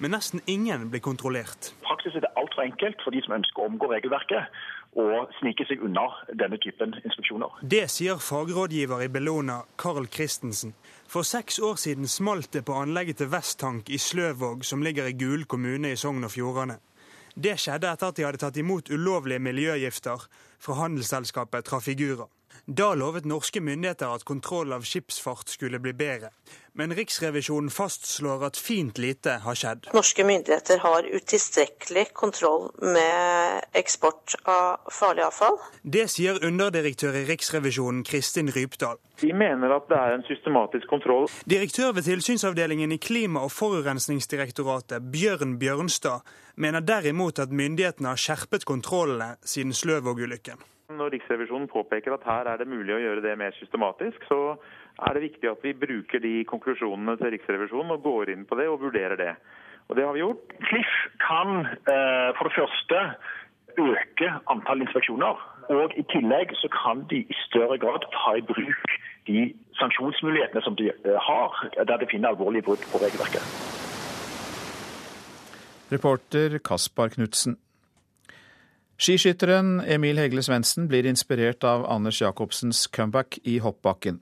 Men 0.00 0.14
nesten 0.16 0.40
ingen 0.46 0.86
blir 0.88 1.02
kontrollert. 1.04 1.74
Praksis 1.84 2.16
er 2.16 2.24
det 2.24 2.30
altfor 2.40 2.64
enkelt 2.64 3.02
for 3.04 3.12
de 3.12 3.20
som 3.26 3.34
ønsker 3.36 3.60
å 3.60 3.66
omgå 3.68 3.90
regelverket 3.90 4.54
og 5.02 5.34
snike 5.40 5.66
seg 5.68 5.82
unna 5.84 6.06
denne 6.30 6.56
typen 6.62 6.96
instruksjoner. 7.02 7.58
Det 7.74 7.82
sier 7.92 8.22
fagrådgiver 8.22 9.04
i 9.04 9.10
Bellona, 9.12 9.58
Carl 9.76 10.08
Christensen. 10.08 10.72
For 11.04 11.26
seks 11.26 11.60
år 11.60 11.76
siden 11.76 12.08
smalt 12.08 12.48
det 12.56 12.64
på 12.64 12.78
anlegget 12.80 13.20
til 13.20 13.32
Vesttank 13.34 13.92
i 13.92 14.00
Sløvåg, 14.00 14.64
som 14.64 14.80
ligger 14.80 15.10
i 15.10 15.18
Gul 15.20 15.44
kommune 15.44 15.92
i 15.92 16.00
Sogn 16.00 16.24
og 16.24 16.32
Fjordane. 16.32 16.78
Det 17.36 17.58
skjedde 17.60 17.92
etter 17.92 18.08
at 18.08 18.16
de 18.16 18.24
hadde 18.30 18.40
tatt 18.40 18.56
imot 18.56 18.88
ulovlige 18.88 19.44
miljøgifter 19.50 20.24
fra 20.64 20.80
handelsselskapet 20.80 21.68
Trafigura. 21.68 22.30
Da 22.70 22.90
lovet 22.94 23.24
norske 23.24 23.62
myndigheter 23.64 24.10
at 24.12 24.26
kontroll 24.28 24.74
av 24.76 24.82
skipsfart 24.84 25.48
skulle 25.48 25.78
bli 25.80 25.94
bedre. 25.96 26.28
Men 26.76 26.92
Riksrevisjonen 26.92 27.70
fastslår 27.72 28.44
at 28.44 28.60
fint 28.60 29.00
lite 29.00 29.38
har 29.40 29.56
skjedd. 29.56 29.88
Norske 29.96 30.26
myndigheter 30.28 30.82
har 30.84 31.08
utilstrekkelig 31.08 32.04
kontroll 32.12 32.68
med 32.84 33.64
eksport 33.72 34.36
av 34.44 34.92
farlig 34.92 35.24
avfall. 35.30 35.56
Det 35.80 36.04
sier 36.12 36.44
underdirektør 36.44 37.16
i 37.16 37.24
Riksrevisjonen 37.32 38.04
Kristin 38.04 38.52
Rypdal. 38.52 39.00
Vi 39.24 39.32
mener 39.32 39.72
at 39.80 39.88
det 39.88 40.04
er 40.04 40.20
en 40.20 40.28
systematisk 40.28 40.92
kontroll. 40.92 41.24
Direktør 41.48 41.96
ved 41.96 42.04
tilsynsavdelingen 42.12 42.92
i 42.92 43.00
Klima- 43.00 43.48
og 43.48 43.54
forurensningsdirektoratet, 43.56 45.08
Bjørn 45.08 45.56
Bjørnstad, 45.56 46.20
mener 46.60 46.84
derimot 46.84 47.40
at 47.40 47.48
myndighetene 47.48 48.12
har 48.12 48.20
skjerpet 48.20 48.68
kontrollene 48.68 49.38
siden 49.40 49.72
Sløvåg-ulykken. 49.72 50.60
Når 50.88 51.10
Riksrevisjonen 51.12 51.68
påpeker 51.68 52.14
at 52.14 52.22
her 52.24 52.48
er 52.48 52.56
det 52.56 52.66
mulig 52.68 52.94
å 52.96 53.00
gjøre 53.02 53.20
det 53.20 53.34
mer 53.36 53.52
systematisk, 53.58 54.22
så 54.24 54.54
er 55.04 55.12
det 55.12 55.26
viktig 55.26 55.50
at 55.50 55.60
vi 55.60 55.74
bruker 55.76 56.22
de 56.24 56.30
konklusjonene 56.48 57.18
til 57.20 57.34
Riksrevisjonen 57.34 57.92
og 57.92 58.06
går 58.06 58.32
inn 58.32 58.46
på 58.48 58.56
det 58.56 58.70
og 58.72 58.80
vurderer 58.86 59.20
det. 59.20 59.34
Og 59.88 59.98
det 59.98 60.06
har 60.06 60.16
vi 60.16 60.22
gjort. 60.22 60.54
Cliff 60.70 60.94
kan 61.20 61.52
eh, 61.68 62.30
for 62.38 62.48
det 62.48 62.54
første 62.56 63.02
øke 63.84 64.32
antall 64.54 64.86
inspeksjoner. 64.86 65.44
Og 65.76 65.92
i 66.00 66.06
tillegg 66.08 66.56
så 66.56 66.72
kan 66.72 67.04
de 67.12 67.20
i 67.20 67.38
større 67.44 67.76
grad 67.84 68.08
ta 68.16 68.38
i 68.40 68.46
bruk 68.48 68.96
de 69.28 69.44
sanksjonsmulighetene 69.76 70.64
som 70.64 70.80
de 70.80 70.88
eh, 70.88 71.20
har, 71.28 71.62
der 71.84 72.00
de 72.00 72.08
finner 72.08 72.32
alvorlige 72.32 72.64
brudd 72.70 72.88
på 72.88 73.04
regelverket. 73.04 73.44
Reporter 75.92 76.62
Kaspar 76.64 77.12
Knutsen. 77.12 77.60
Skiskytteren 78.98 79.76
Emil 79.86 80.18
Hegle 80.18 80.42
Svendsen 80.42 80.88
blir 80.90 81.06
inspirert 81.06 81.62
av 81.62 81.84
Anders 81.86 82.18
Jacobsens 82.18 82.88
comeback 82.90 83.36
i 83.46 83.60
hoppbakken. 83.62 84.16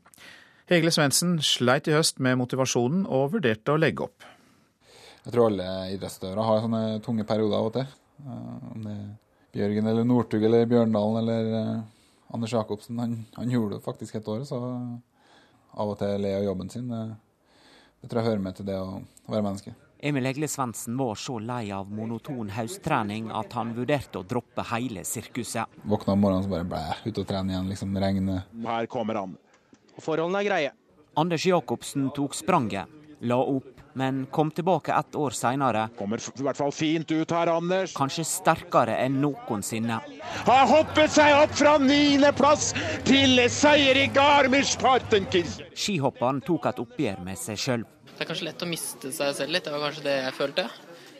Hegle 0.68 0.90
Svendsen 0.92 1.38
sleit 1.40 1.88
i 1.88 1.94
høst 1.96 2.20
med 2.20 2.36
motivasjonen 2.36 3.06
og 3.08 3.30
vurderte 3.32 3.72
å 3.72 3.80
legge 3.80 4.04
opp. 4.04 4.26
Jeg 5.24 5.32
tror 5.32 5.48
alle 5.48 5.70
idrettsutøvere 5.94 6.44
har 6.44 6.60
sånne 6.66 6.82
tunge 7.06 7.24
perioder 7.24 7.56
av 7.56 7.70
og 7.70 7.72
til. 7.78 7.88
Eh, 8.20 8.68
om 8.74 8.84
det 8.84 8.98
er 8.98 9.08
Bjørgen 9.56 9.88
eller 9.94 10.10
Northug 10.10 10.44
eller 10.44 10.68
Bjørndalen 10.68 11.22
eller 11.22 11.50
eh, 11.62 11.72
Anders 12.36 12.52
Jacobsen. 12.58 13.00
Han, 13.00 13.16
han 13.38 13.56
gjorde 13.56 13.78
det 13.78 13.86
faktisk 13.88 14.20
et 14.20 14.28
år, 14.28 14.44
så 14.44 14.60
av 14.60 15.94
og 15.94 15.96
til 16.04 16.20
le 16.20 16.36
av 16.36 16.44
jobben 16.44 16.68
sin. 16.68 16.92
jeg 16.92 18.10
tror 18.10 18.20
jeg 18.20 18.28
hører 18.28 18.44
med 18.44 18.60
til 18.60 18.68
det 18.68 18.76
å 18.76 19.00
være 19.24 19.48
menneske. 19.48 19.72
Emil 19.98 20.26
Egle 20.26 20.48
Svendsen 20.48 20.96
var 20.96 21.14
så 21.14 21.38
lei 21.38 21.70
av 21.72 21.88
monoton 21.92 22.50
høsttrening 22.52 23.30
at 23.32 23.54
han 23.56 23.72
vurderte 23.76 24.20
å 24.20 24.26
droppe 24.28 24.64
hele 24.74 25.04
sirkuset. 25.08 25.78
Våkna 25.88 26.12
om 26.12 26.20
morgenen 26.20 26.44
så 26.44 26.52
bare 26.52 26.68
blæ, 26.68 26.82
ut 27.06 27.22
og 27.22 27.28
trene 27.28 27.54
igjen, 27.54 27.70
liksom 27.72 27.96
regnet. 28.02 28.50
Her 28.66 28.90
kommer 28.92 29.22
han. 29.22 29.32
Forholdene 29.96 30.42
er 30.42 30.50
greie. 30.50 30.74
Anders 31.16 31.46
Jacobsen 31.48 32.10
tok 32.12 32.36
spranget, 32.36 32.92
la 33.24 33.40
opp, 33.40 33.72
men 33.96 34.26
kom 34.28 34.50
tilbake 34.52 34.92
ett 34.92 35.16
år 35.16 35.32
seinere. 35.32 35.86
Kommer 35.96 36.20
i 36.20 36.44
hvert 36.44 36.60
fall 36.60 36.76
fint 36.76 37.16
ut 37.16 37.32
her, 37.32 37.48
Anders. 37.48 37.96
Kanskje 37.96 38.26
sterkere 38.28 38.98
enn 39.00 39.16
noensinne. 39.22 40.02
Har 40.44 40.68
hoppet 40.68 41.16
seg 41.16 41.40
opp 41.40 41.56
fra 41.56 41.78
niendeplass 41.80 42.74
til 43.08 43.40
seier 43.48 43.96
i 43.96 44.10
Garmisch-Partenkirchen. 44.12 45.72
Skihopperen 45.72 46.44
tok 46.44 46.68
et 46.68 46.84
oppgjør 46.84 47.24
med 47.24 47.40
seg 47.40 47.64
sjøl. 47.64 47.88
Det 48.16 48.24
er 48.24 48.28
kanskje 48.30 48.46
lett 48.46 48.62
å 48.64 48.68
miste 48.70 49.10
seg 49.12 49.34
selv 49.36 49.52
litt, 49.52 49.66
det 49.66 49.72
var 49.74 49.82
kanskje 49.84 50.06
det 50.06 50.12
jeg 50.22 50.34
følte. 50.38 50.62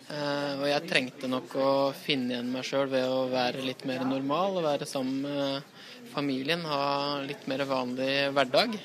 Uh, 0.07 0.63
og 0.63 0.69
jeg 0.71 0.87
trengte 0.89 1.29
nok 1.29 1.57
å 1.61 1.71
finne 1.93 2.33
igjen 2.33 2.49
meg 2.55 2.65
sjøl 2.65 2.87
ved 2.89 3.05
å 3.05 3.27
være 3.29 3.65
litt 3.67 3.83
mer 3.85 4.05
normal 4.09 4.57
og 4.57 4.65
være 4.65 4.89
sammen 4.89 5.19
med 5.27 6.07
familien. 6.15 6.63
Ha 6.65 7.19
litt 7.27 7.45
mer 7.51 7.67
vanlig 7.69 8.31
hverdag. 8.33 8.79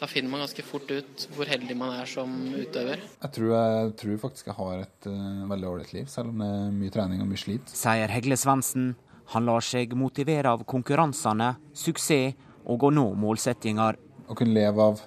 Da 0.00 0.08
finner 0.10 0.32
man 0.32 0.42
ganske 0.42 0.64
fort 0.66 0.90
ut 0.90 1.26
hvor 1.36 1.46
heldig 1.46 1.76
man 1.78 1.92
er 2.00 2.10
som 2.10 2.32
utøver. 2.56 3.04
Jeg 3.20 3.34
tror, 3.36 3.52
jeg 3.52 3.94
tror 4.00 4.18
faktisk 4.24 4.50
jeg 4.50 4.58
har 4.58 4.82
et 4.88 5.08
uh, 5.12 5.46
veldig 5.52 5.70
ålreit 5.70 5.94
liv, 6.00 6.10
selv 6.10 6.32
om 6.32 6.42
det 6.42 6.50
er 6.56 6.74
mye 6.80 6.96
trening 6.98 7.22
og 7.22 7.30
mye 7.30 7.44
slit. 7.44 7.70
Sier 7.84 8.10
Hegle 8.10 8.40
Svendsen. 8.40 8.90
Han 9.36 9.46
lar 9.46 9.62
seg 9.62 9.94
motivere 9.94 10.50
av 10.50 10.66
konkurransene, 10.66 11.52
suksess 11.78 12.34
og 12.66 12.88
å 12.88 12.90
nå 12.90 13.06
målsettinger. 13.22 14.02
Å 14.26 14.34
kunne 14.34 14.56
leve 14.56 14.88
av 14.88 15.06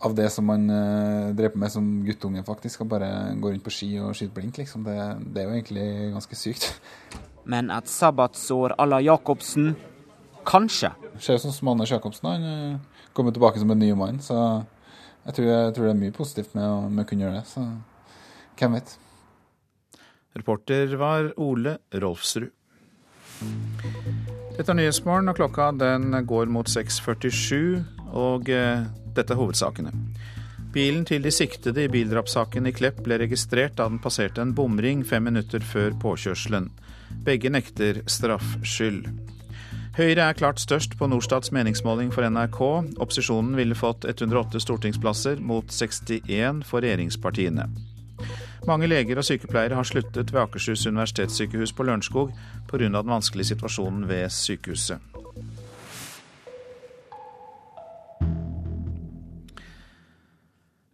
av 0.00 0.14
det 0.16 0.30
som 0.32 0.46
man 0.48 0.64
uh, 0.70 1.30
drev 1.36 1.52
på 1.52 1.60
med 1.60 1.72
som 1.72 1.88
guttunge, 2.06 2.42
faktisk. 2.46 2.82
Å 2.82 2.88
bare 2.88 3.10
gå 3.36 3.52
rundt 3.52 3.64
på 3.66 3.72
ski 3.74 3.90
og 4.00 4.14
skyte 4.16 4.34
blink, 4.36 4.56
liksom. 4.60 4.84
Det, 4.86 4.96
det, 5.26 5.42
er 5.42 5.48
jo 5.48 5.56
egentlig 5.58 5.88
ganske 6.14 6.38
sykt. 6.38 6.70
Men 7.50 7.70
et 7.74 7.90
sabbatsår 7.90 8.76
à 8.80 8.86
la 8.88 9.00
Jacobsen? 9.04 9.74
Kanskje. 10.48 10.92
Det 11.12 11.22
ser 11.24 11.36
ut 11.36 11.44
som 11.52 11.72
Anders 11.74 11.92
Jacobsen. 11.92 12.30
Han 12.30 12.48
uh, 12.48 13.04
kommer 13.16 13.36
tilbake 13.36 13.60
som 13.60 13.70
en 13.70 13.82
ny 13.82 13.92
mann. 13.98 14.22
Så 14.24 14.38
jeg 15.26 15.36
tror, 15.36 15.50
jeg 15.52 15.76
tror, 15.76 15.86
det 15.90 15.92
er 15.92 16.02
mye 16.06 16.16
positivt 16.16 16.56
med 16.56 16.64
å, 16.64 16.80
med 16.88 17.04
å 17.04 17.10
kunne 17.10 17.26
gjøre 17.26 17.42
det. 17.42 17.46
Så 17.50 17.66
hvem 18.60 18.80
vet. 18.80 18.96
Reporter 20.36 20.96
var 20.96 21.32
Ole 21.40 21.76
Rolfsrud. 21.92 22.48
Dette 24.56 24.68
er 24.68 24.76
Nyhetsmorgen, 24.76 25.30
og 25.32 25.38
klokka 25.38 25.70
den 25.76 26.12
går 26.28 26.50
mot 26.52 26.68
6.47. 26.68 27.99
Og 28.16 28.50
eh, 28.50 28.86
dette 29.16 29.34
er 29.34 29.40
hovedsakene. 29.40 29.92
Bilen 30.70 31.02
til 31.04 31.22
de 31.22 31.32
siktede 31.34 31.84
i 31.84 31.90
bildrapssaken 31.90 32.68
i 32.70 32.72
Klepp 32.74 33.00
ble 33.02 33.18
registrert 33.18 33.74
da 33.78 33.88
den 33.90 33.98
passerte 34.02 34.42
en 34.42 34.54
bomring 34.54 35.02
fem 35.06 35.26
minutter 35.26 35.64
før 35.66 35.96
påkjørselen. 35.98 36.70
Begge 37.26 37.50
nekter 37.50 38.04
straffskyld. 38.06 39.08
Høyre 39.98 40.28
er 40.30 40.38
klart 40.38 40.62
størst 40.62 40.94
på 40.96 41.08
Norstats 41.10 41.50
meningsmåling 41.52 42.12
for 42.14 42.22
NRK. 42.22 42.60
Opposisjonen 43.02 43.56
ville 43.58 43.74
fått 43.74 44.06
108 44.06 44.62
stortingsplasser 44.62 45.42
mot 45.42 45.66
61 45.74 46.62
for 46.68 46.86
regjeringspartiene. 46.86 47.66
Mange 48.68 48.86
leger 48.86 49.18
og 49.18 49.26
sykepleiere 49.26 49.74
har 49.74 49.88
sluttet 49.88 50.30
ved 50.30 50.44
Akershus 50.44 50.86
universitetssykehus 50.86 51.74
på 51.74 51.88
Lørenskog 51.88 52.30
pga. 52.70 52.86
den 52.86 53.10
vanskelige 53.10 53.56
situasjonen 53.56 54.06
ved 54.08 54.30
sykehuset. 54.30 55.09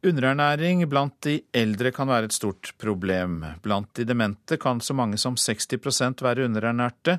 Underernæring 0.06 0.84
blant 0.86 1.16
de 1.26 1.40
eldre 1.50 1.90
kan 1.90 2.06
være 2.06 2.28
et 2.28 2.34
stort 2.36 2.70
problem. 2.78 3.40
Blant 3.62 3.88
de 3.98 4.04
demente 4.06 4.54
kan 4.62 4.78
så 4.78 4.94
mange 4.94 5.18
som 5.18 5.34
60% 5.34 6.22
være 6.22 6.44
underernærte. 6.46 7.16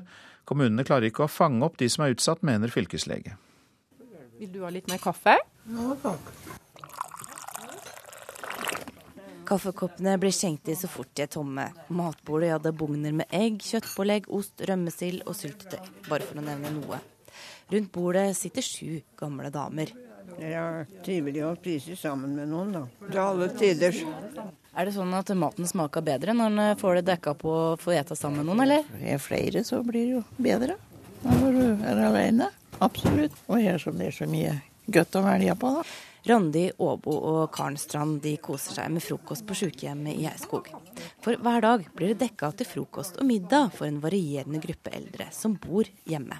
Kommunene 0.48 0.86
klarer 0.88 1.10
ikke 1.10 1.26
å 1.26 1.28
fange 1.28 1.66
opp 1.66 1.76
de 1.76 1.90
som 1.92 2.06
er 2.06 2.14
utsatt, 2.14 2.40
mener 2.40 2.72
fylkeslege. 2.72 3.34
Vil 4.38 4.54
du 4.54 4.62
ha 4.64 4.72
litt 4.72 4.88
mer 4.88 5.02
kaffe? 5.02 5.36
Ja, 5.68 5.90
takk. 6.00 6.32
Kaffekoppene 9.48 10.16
blir 10.20 10.32
skjenkt 10.32 10.72
i 10.72 10.76
så 10.76 10.88
fort 10.88 11.12
de 11.16 11.26
er 11.26 11.32
tomme. 11.32 11.68
Matbordet 11.92 12.54
ja, 12.54 12.58
det 12.60 12.72
bugner 12.76 13.20
med 13.20 13.28
egg, 13.28 13.60
kjøttpålegg, 13.68 14.32
ost, 14.32 14.64
rømmesild 14.64 15.28
og 15.28 15.36
syltetøy, 15.36 15.92
bare 16.08 16.24
for 16.24 16.40
å 16.40 16.48
nevne 16.48 16.72
noe. 16.80 17.04
Rundt 17.68 17.92
bordet 17.92 18.30
sitter 18.36 18.64
sju 18.64 19.00
gamle 19.20 19.52
damer. 19.52 19.92
Det 20.38 20.52
er 20.54 20.84
trivelig 21.02 21.42
å 21.42 21.52
spise 21.58 21.96
sammen 21.98 22.36
med 22.38 22.50
noen, 22.52 22.70
da. 22.76 22.82
Til 23.08 23.20
alle 23.22 23.48
tider. 23.58 23.96
Er 24.78 24.86
det 24.86 24.94
sånn 24.94 25.14
at 25.18 25.32
maten 25.34 25.66
smaker 25.66 26.04
bedre 26.06 26.34
når 26.36 26.52
en 26.52 26.78
får 26.78 27.00
det 27.00 27.08
dekka 27.08 27.34
på 27.40 27.50
å 27.50 27.64
få 27.80 27.96
ete 27.98 28.14
sammen 28.18 28.44
med 28.44 28.52
noen, 28.52 28.62
eller? 28.68 28.86
Det 29.00 29.16
er 29.16 29.22
flere, 29.22 29.64
så 29.66 29.82
blir 29.82 30.04
det 30.04 30.14
jo 30.20 30.22
bedre. 30.38 30.78
Når 31.24 31.56
du 31.56 31.86
er 31.90 32.02
alene. 32.06 32.52
Absolutt. 32.78 33.34
Og 33.50 33.58
her 33.64 33.82
som 33.82 33.98
det 33.98 34.12
er 34.12 34.14
så 34.14 34.28
mye 34.30 34.54
godt 34.86 35.18
å 35.18 35.24
velge 35.26 35.58
på, 35.58 35.72
da. 35.80 35.82
Randi 36.28 36.66
Åbo 36.76 37.12
og 37.14 37.54
Karen 37.56 37.78
Strand 37.80 38.18
de 38.20 38.34
koser 38.44 38.76
seg 38.76 38.90
med 38.92 39.00
frokost 39.00 39.46
på 39.48 39.54
sykehjemmet 39.56 40.18
i 40.18 40.26
Heiskog. 40.28 40.66
For 41.24 41.40
hver 41.40 41.62
dag 41.64 41.86
blir 41.96 42.12
det 42.12 42.18
dekka 42.20 42.50
til 42.58 42.68
frokost 42.68 43.16
og 43.16 43.24
middag 43.30 43.70
for 43.78 43.88
en 43.88 44.00
varierende 44.02 44.60
gruppe 44.60 44.92
eldre 44.92 45.30
som 45.32 45.54
bor 45.56 45.88
hjemme. 46.04 46.36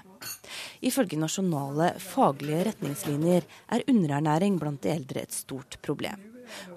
Ifølge 0.85 1.17
nasjonale 1.17 1.95
faglige 2.03 2.67
retningslinjer 2.69 3.49
er 3.73 3.87
underernæring 3.89 4.61
blant 4.61 4.83
de 4.85 4.93
eldre 4.93 5.25
et 5.25 5.33
stort 5.33 5.79
problem. 5.81 6.21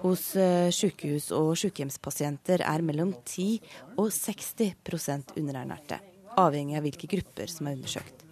Hos 0.01 0.31
eh, 0.33 0.73
sykehus 0.73 1.29
og 1.37 1.53
sykehjemspasienter 1.61 2.65
er 2.65 2.85
mellom 2.85 3.13
10 3.21 3.47
og 3.93 4.09
60% 4.09 5.37
underernærte, 5.37 6.01
avhengig 6.33 6.81
av 6.81 6.87
hvilke 6.89 7.13
grupper 7.13 7.49
som 7.49 7.69
er 7.69 7.77
undersøkt. 7.77 8.22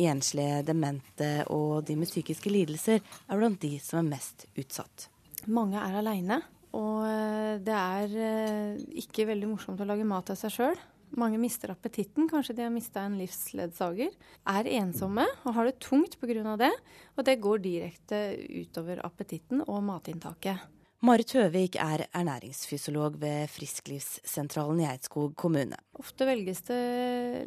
Enslige, 0.00 0.62
demente 0.66 1.32
og 1.52 1.84
de 1.88 1.96
med 2.00 2.10
psykiske 2.10 2.52
lidelser 2.52 3.00
er 3.00 3.40
blant 3.40 3.60
de 3.62 3.76
som 3.82 4.02
er 4.02 4.10
mest 4.16 4.46
utsatt. 4.58 5.08
Mange 5.48 5.80
er 5.80 6.00
aleine, 6.00 6.40
og 6.76 7.04
eh, 7.08 7.58
det 7.64 7.76
er 7.76 8.16
eh, 8.28 8.80
ikke 9.02 9.28
veldig 9.30 9.52
morsomt 9.54 9.80
å 9.80 9.88
lage 9.88 10.06
mat 10.06 10.32
av 10.32 10.38
seg 10.38 10.54
sjøl. 10.54 10.80
Mange 11.18 11.40
mister 11.42 11.72
appetitten, 11.72 12.28
kanskje 12.30 12.54
de 12.54 12.62
har 12.62 12.70
mista 12.70 13.02
en 13.02 13.16
livsledsager. 13.18 14.12
Er 14.52 14.68
ensomme 14.78 15.24
og 15.42 15.56
har 15.56 15.66
det 15.66 15.80
tungt 15.82 16.14
pga. 16.20 16.56
det, 16.56 16.70
og 17.16 17.24
det 17.26 17.40
går 17.42 17.64
direkte 17.64 18.20
utover 18.62 19.02
appetitten 19.04 19.64
og 19.66 19.82
matinntaket. 19.82 20.62
Marit 21.00 21.30
Høvik 21.32 21.78
er 21.80 22.02
ernæringsfysiolog 22.12 23.14
ved 23.22 23.48
Frisklivssentralen 23.48 24.82
i 24.82 24.84
Eidskog 24.84 25.30
kommune. 25.32 25.78
Ofte 25.96 26.26
velges 26.28 26.60
det 26.66 26.80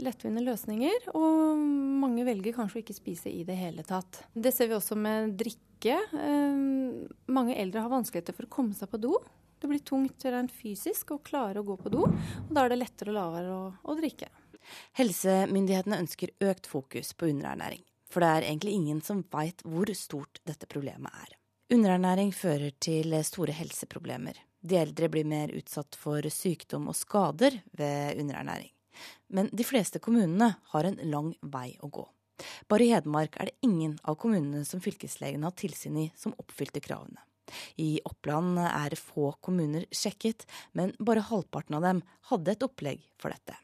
lettvinte 0.01 0.41
løsninger, 0.41 1.11
og 1.13 1.61
mange 2.01 2.25
velger 2.25 2.55
kanskje 2.57 2.79
å 2.79 2.81
ikke 2.81 2.95
spise 2.97 3.29
i 3.29 3.43
det 3.45 3.59
hele 3.59 3.85
tatt. 3.85 4.23
Det 4.33 4.49
ser 4.55 4.71
vi 4.71 4.77
også 4.79 4.97
med 4.97 5.35
drikke. 5.37 5.99
Eh, 6.17 6.63
mange 7.29 7.59
eldre 7.61 7.83
har 7.85 7.93
vanskeligheter 7.93 8.33
for 8.39 8.49
å 8.49 8.53
komme 8.57 8.73
seg 8.73 8.89
på 8.89 9.01
do. 9.05 9.13
Det 9.61 9.69
blir 9.69 9.85
tungt 9.85 10.25
rent 10.25 10.57
fysisk 10.57 11.13
å 11.13 11.19
klare 11.21 11.61
å 11.61 11.67
gå 11.69 11.77
på 11.77 11.93
do, 11.93 12.07
og 12.09 12.49
da 12.49 12.65
er 12.65 12.73
det 12.73 12.81
lettere 12.81 13.13
og 13.13 13.19
lavere 13.19 13.53
å, 13.53 13.69
å 13.85 13.99
drikke. 14.01 14.31
Helsemyndighetene 14.97 16.01
ønsker 16.01 16.33
økt 16.49 16.73
fokus 16.73 17.13
på 17.13 17.29
underernæring, 17.29 17.85
for 18.09 18.25
det 18.25 18.33
er 18.33 18.49
egentlig 18.49 18.79
ingen 18.81 19.05
som 19.05 19.21
veit 19.29 19.61
hvor 19.61 19.93
stort 19.93 20.41
dette 20.41 20.65
problemet 20.65 21.13
er. 21.21 21.37
Underernæring 21.71 22.33
fører 22.35 22.73
til 22.83 23.13
store 23.23 23.53
helseproblemer. 23.55 24.35
De 24.59 24.75
eldre 24.75 25.07
blir 25.11 25.27
mer 25.27 25.51
utsatt 25.55 25.95
for 25.95 26.25
sykdom 26.27 26.89
og 26.91 26.97
skader 26.97 27.55
ved 27.79 28.19
underernæring. 28.19 28.71
Men 29.33 29.47
de 29.55 29.63
fleste 29.63 30.01
kommunene 30.03 30.49
har 30.73 30.87
en 30.87 30.99
lang 31.09 31.31
vei 31.41 31.73
å 31.81 31.87
gå. 31.87 32.03
Bare 32.67 32.83
i 32.83 32.91
Hedmark 32.91 33.37
er 33.39 33.49
det 33.49 33.67
ingen 33.69 33.95
av 34.03 34.17
kommunene 34.19 34.65
som 34.67 34.83
fylkeslegen 34.83 35.45
har 35.47 35.55
tilsyn 35.55 36.01
i, 36.03 36.09
som 36.19 36.35
oppfylte 36.37 36.83
kravene. 36.83 37.23
I 37.79 38.01
Oppland 38.07 38.59
er 38.59 38.97
få 38.99 39.31
kommuner 39.43 39.87
sjekket, 39.91 40.45
men 40.73 40.91
bare 40.99 41.23
halvparten 41.29 41.79
av 41.79 41.87
dem 41.87 42.03
hadde 42.31 42.57
et 42.57 42.67
opplegg 42.67 43.07
for 43.19 43.31
dette. 43.31 43.55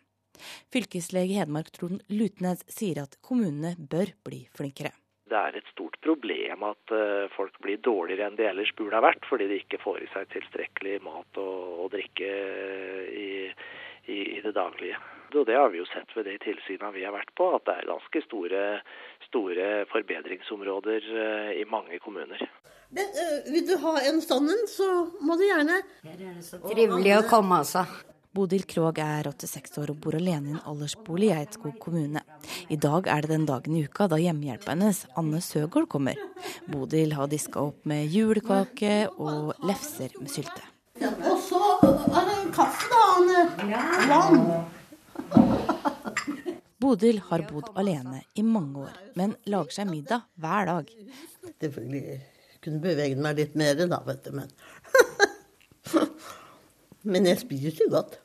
Fylkeslege 0.71 1.35
Hedmark 1.35 1.71
Trond 1.75 2.03
Lutnes 2.07 2.63
sier 2.71 3.03
at 3.03 3.19
kommunene 3.25 3.75
bør 3.75 4.15
bli 4.23 4.45
flinkere 4.55 4.95
det 5.29 5.39
er 5.39 5.59
et 5.59 5.69
stort 5.71 5.97
problem 6.05 6.65
at 6.67 6.93
uh, 6.93 7.29
folk 7.35 7.55
blir 7.63 7.81
dårligere 7.85 8.29
enn 8.29 8.39
de 8.39 8.47
ellers 8.49 8.71
burde 8.77 8.97
ha 8.97 9.03
vært, 9.05 9.25
fordi 9.29 9.49
de 9.49 9.61
ikke 9.61 9.81
får 9.83 10.03
i 10.03 10.09
seg 10.13 10.27
tilstrekkelig 10.33 10.99
mat 11.05 11.39
og, 11.41 11.85
og 11.85 11.93
drikke 11.93 12.33
i, 13.13 13.29
i, 14.09 14.19
i, 14.37 14.41
det 14.45 14.55
daglige. 14.57 14.99
Og 15.35 15.45
Det 15.45 15.55
har 15.55 15.69
vi 15.69 15.77
jo 15.77 15.87
sett 15.89 16.09
ved 16.17 16.25
de 16.25 16.39
tilsynene 16.41 16.95
vi 16.95 17.05
har 17.05 17.13
vært 17.13 17.31
på, 17.37 17.51
at 17.55 17.67
det 17.69 17.75
er 17.77 17.91
ganske 17.91 18.23
store, 18.25 18.63
store 19.27 19.69
forbedringsområder 19.93 21.09
uh, 21.13 21.51
i 21.53 21.65
mange 21.69 22.01
kommuner. 22.03 22.41
Men, 22.89 23.09
vil 23.53 23.67
du 23.69 23.75
ha 23.83 23.99
en 24.09 24.17
sånn 24.25 24.49
en, 24.49 24.63
så 24.65 24.87
må 25.21 25.35
du 25.37 25.43
gjerne 25.45 25.75
Det 26.01 26.15
er 26.25 26.39
så 26.41 26.57
trivelig 26.63 27.19
å 27.19 27.25
komme, 27.29 27.61
altså. 27.61 27.85
Bodil 28.29 28.61
Krogh 28.69 29.01
er 29.01 29.25
86 29.25 29.79
år 29.81 29.89
og 29.89 30.01
bor 30.03 30.13
alene 30.13 30.51
i 30.51 30.53
en 30.53 30.65
aldersbolig 30.69 31.31
i 31.31 31.33
Eidskog 31.33 31.79
kommune. 31.81 32.21
I 32.69 32.77
dag 32.77 33.07
er 33.09 33.25
det 33.25 33.31
den 33.31 33.47
dagen 33.49 33.73
i 33.73 33.81
uka 33.89 34.05
da 34.11 34.19
hjemmehjelpa 34.21 34.75
hennes, 34.75 34.99
Anne 35.17 35.41
Søgaard, 35.41 35.87
kommer. 35.89 36.19
Bodil 36.69 37.15
har 37.17 37.31
diska 37.31 37.63
opp 37.71 37.89
med 37.89 38.05
julekake 38.13 39.09
og 39.17 39.57
lefser 39.65 40.13
med 40.21 40.29
sylte. 40.29 40.61
Og 41.01 41.41
så 41.41 41.63
er 41.81 42.29
det 42.29 42.37
en 42.37 42.53
kaffe, 42.53 42.85
da, 42.93 43.01
Anne. 43.17 43.41
Vann. 44.13 44.39
Bodil 46.85 47.17
har 47.31 47.49
bodd 47.49 47.73
alene 47.81 48.21
i 48.37 48.45
mange 48.45 48.85
år, 48.85 48.93
men 49.17 49.33
lager 49.49 49.81
seg 49.81 49.89
middag 49.89 50.29
hver 50.37 50.69
dag. 50.69 50.93
Selvfølgelig 51.57 52.21
kunne 52.61 52.83
beveget 52.83 53.25
meg 53.25 53.41
litt 53.41 53.57
mer, 53.57 53.73
da, 53.89 54.03
vet 54.05 54.21
du, 54.27 54.35
men 54.37 54.53
Men 57.09 57.25
jeg 57.29 57.41
spiser 57.41 57.85
jo 57.85 57.89
godt. 57.97 58.19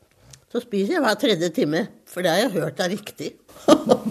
Så 0.53 0.61
spiser 0.63 0.99
jeg 0.99 1.03
hver 1.03 1.17
tredje 1.19 1.49
time, 1.57 1.87
for 2.07 2.23
det 2.23 2.31
har 2.31 2.45
jeg 2.45 2.55
hørt 2.55 2.83
er 2.85 2.93
riktig. 2.93 3.33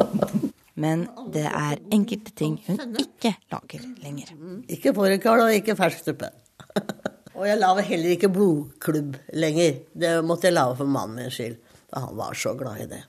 Men 0.84 1.06
det 1.32 1.46
er 1.46 1.80
enkelte 1.94 2.34
ting 2.36 2.58
hun 2.66 2.98
ikke 3.00 3.36
lager 3.54 3.86
lenger. 4.04 4.34
Ikke 4.74 4.94
fårikål 4.98 5.46
og 5.46 5.54
ikke 5.56 5.78
fersk 5.80 6.10
suppe. 6.10 6.32
Og 7.38 7.48
jeg 7.48 7.58
lager 7.58 7.86
heller 7.88 8.14
ikke 8.14 8.30
blodklubb 8.30 9.16
lenger. 9.34 9.80
Det 9.98 10.12
måtte 10.26 10.50
jeg 10.50 10.54
lage 10.58 10.76
for 10.78 10.90
mannen 10.90 11.18
min 11.18 11.34
skyld, 11.34 11.56
da 11.90 12.04
han 12.04 12.18
var 12.18 12.38
så 12.38 12.54
glad 12.58 12.84
i 12.84 12.90
det. 12.92 13.00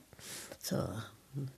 Så 0.65 0.81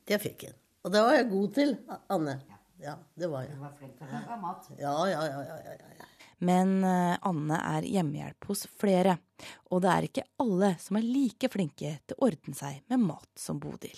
det 0.08 0.20
fikk 0.24 0.50
han. 0.50 0.58
Og 0.84 0.92
det 0.94 1.04
var 1.04 1.16
jeg 1.16 1.30
god 1.32 1.48
til, 1.56 1.72
Anne. 2.12 2.36
Ja, 2.84 2.94
det 3.20 3.30
var 3.32 3.46
jeg. 3.46 3.56
Du 3.56 3.64
var 3.64 3.74
flink 3.80 3.96
til 3.98 4.08
å 4.08 4.12
lage 4.12 4.40
mat. 4.44 4.68
Ja, 4.80 4.94
ja, 5.10 5.24
ja, 5.32 5.40
ja, 5.48 5.58
ja, 5.64 5.96
ja. 6.02 6.10
Men 6.46 6.84
eh, 6.86 7.16
Anne 7.26 7.58
er 7.76 7.88
hjemmehjelp 7.88 8.46
hos 8.50 8.68
flere, 8.78 9.18
og 9.72 9.82
det 9.86 9.94
er 9.94 10.08
ikke 10.08 10.28
alle 10.44 10.76
som 10.82 11.00
er 11.00 11.08
like 11.08 11.50
flinke 11.54 11.96
til 12.06 12.18
å 12.18 12.30
ordne 12.30 12.54
seg 12.58 12.84
med 12.92 13.04
mat 13.08 13.32
som 13.40 13.62
Bodil. 13.62 13.98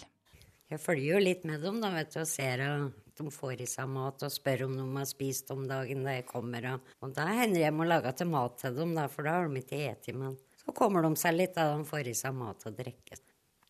Jeg 0.69 0.81
følger 0.83 1.15
jo 1.15 1.21
litt 1.23 1.45
med 1.49 1.63
dem 1.65 1.79
da, 1.81 1.89
vet 1.95 2.13
du, 2.13 2.19
og 2.21 2.29
ser 2.29 2.61
at 2.61 2.99
de 3.19 3.31
får 3.33 3.63
i 3.63 3.67
seg 3.67 3.89
mat 3.89 4.21
og 4.23 4.31
spør 4.31 4.67
om 4.67 4.75
de 4.77 4.85
har 4.93 5.07
spist 5.09 5.49
om 5.51 5.65
dagen 5.67 6.05
da 6.05 6.13
jeg 6.19 6.27
kommer. 6.29 6.67
Og, 6.75 6.93
og 7.03 7.15
da 7.17 7.25
hender 7.41 7.65
jeg 7.65 7.75
må 7.75 7.87
lage 7.89 8.13
til 8.19 8.29
mat 8.29 8.59
til 8.61 8.77
dem, 8.77 8.93
da, 8.95 9.07
for 9.11 9.27
da 9.27 9.39
har 9.39 9.49
de 9.49 9.63
ikke 9.63 9.81
spist. 9.97 10.13
Men 10.21 10.37
så 10.61 10.75
kommer 10.77 11.03
de 11.03 11.11
seg 11.17 11.35
litt 11.35 11.57
da 11.57 11.71
de 11.73 11.89
får 11.89 12.11
i 12.11 12.15
seg 12.21 12.37
mat 12.37 12.69
og 12.69 12.77
drikke. 12.77 13.17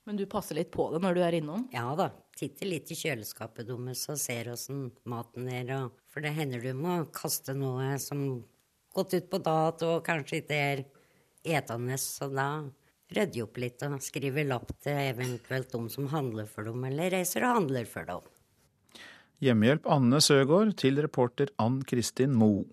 Men 0.10 0.18
du 0.18 0.26
passer 0.30 0.58
litt 0.58 0.72
på 0.74 0.88
det 0.92 1.00
når 1.04 1.16
du 1.16 1.24
er 1.24 1.36
innom? 1.38 1.66
Ja 1.72 1.88
da. 1.96 2.10
Titter 2.40 2.68
litt 2.68 2.92
i 2.92 2.98
kjøleskapet 2.98 3.68
deres 3.68 4.06
og 4.10 4.20
ser 4.20 4.48
åssen 4.52 4.88
maten 5.10 5.48
er. 5.54 5.70
Og, 5.76 6.00
for 6.10 6.26
det 6.26 6.34
hender 6.36 6.64
du 6.64 6.72
må 6.76 7.02
kaste 7.16 7.54
noe 7.56 7.94
som 8.02 8.42
gått 9.00 9.16
ut 9.18 9.30
på 9.32 9.42
dato 9.44 9.96
og 9.98 10.06
kanskje 10.06 10.44
ikke 10.44 10.60
er 10.60 10.84
etende, 11.60 11.98
så 12.00 12.30
da 12.32 12.50
rydder 13.10 13.40
jeg 13.40 13.48
opp 13.48 13.60
litt 13.62 13.86
og 13.88 14.02
skriver 14.04 14.48
lapp 14.50 14.74
til 14.84 15.00
eventuelt 15.10 15.72
de 15.74 15.82
som 15.90 16.10
handler 16.12 16.50
for 16.50 16.68
dem, 16.68 16.84
eller 16.86 17.16
reiser 17.16 17.48
og 17.48 17.62
handler 17.62 17.90
for 17.90 18.10
dem. 18.10 18.28
Hjemmehjelp 19.40 19.88
Anne 19.88 20.20
Søgaard 20.22 20.76
til 20.82 21.00
reporter 21.00 21.52
Ann 21.64 21.80
Kristin 21.88 22.36
Moe. 22.36 22.68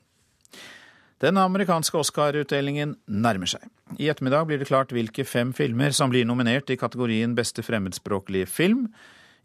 Den 1.22 1.38
amerikanske 1.40 1.96
Oscar-utdelingen 1.96 2.96
nærmer 3.08 3.48
seg. 3.48 3.62
I 3.96 4.10
ettermiddag 4.12 4.48
blir 4.50 4.60
det 4.60 4.68
klart 4.68 4.90
hvilke 4.92 5.24
fem 5.24 5.54
filmer 5.56 5.94
som 5.96 6.10
blir 6.12 6.26
nominert 6.28 6.68
i 6.68 6.76
kategorien 6.76 7.32
beste 7.38 7.64
fremmedspråklige 7.64 8.50
film. 8.50 8.82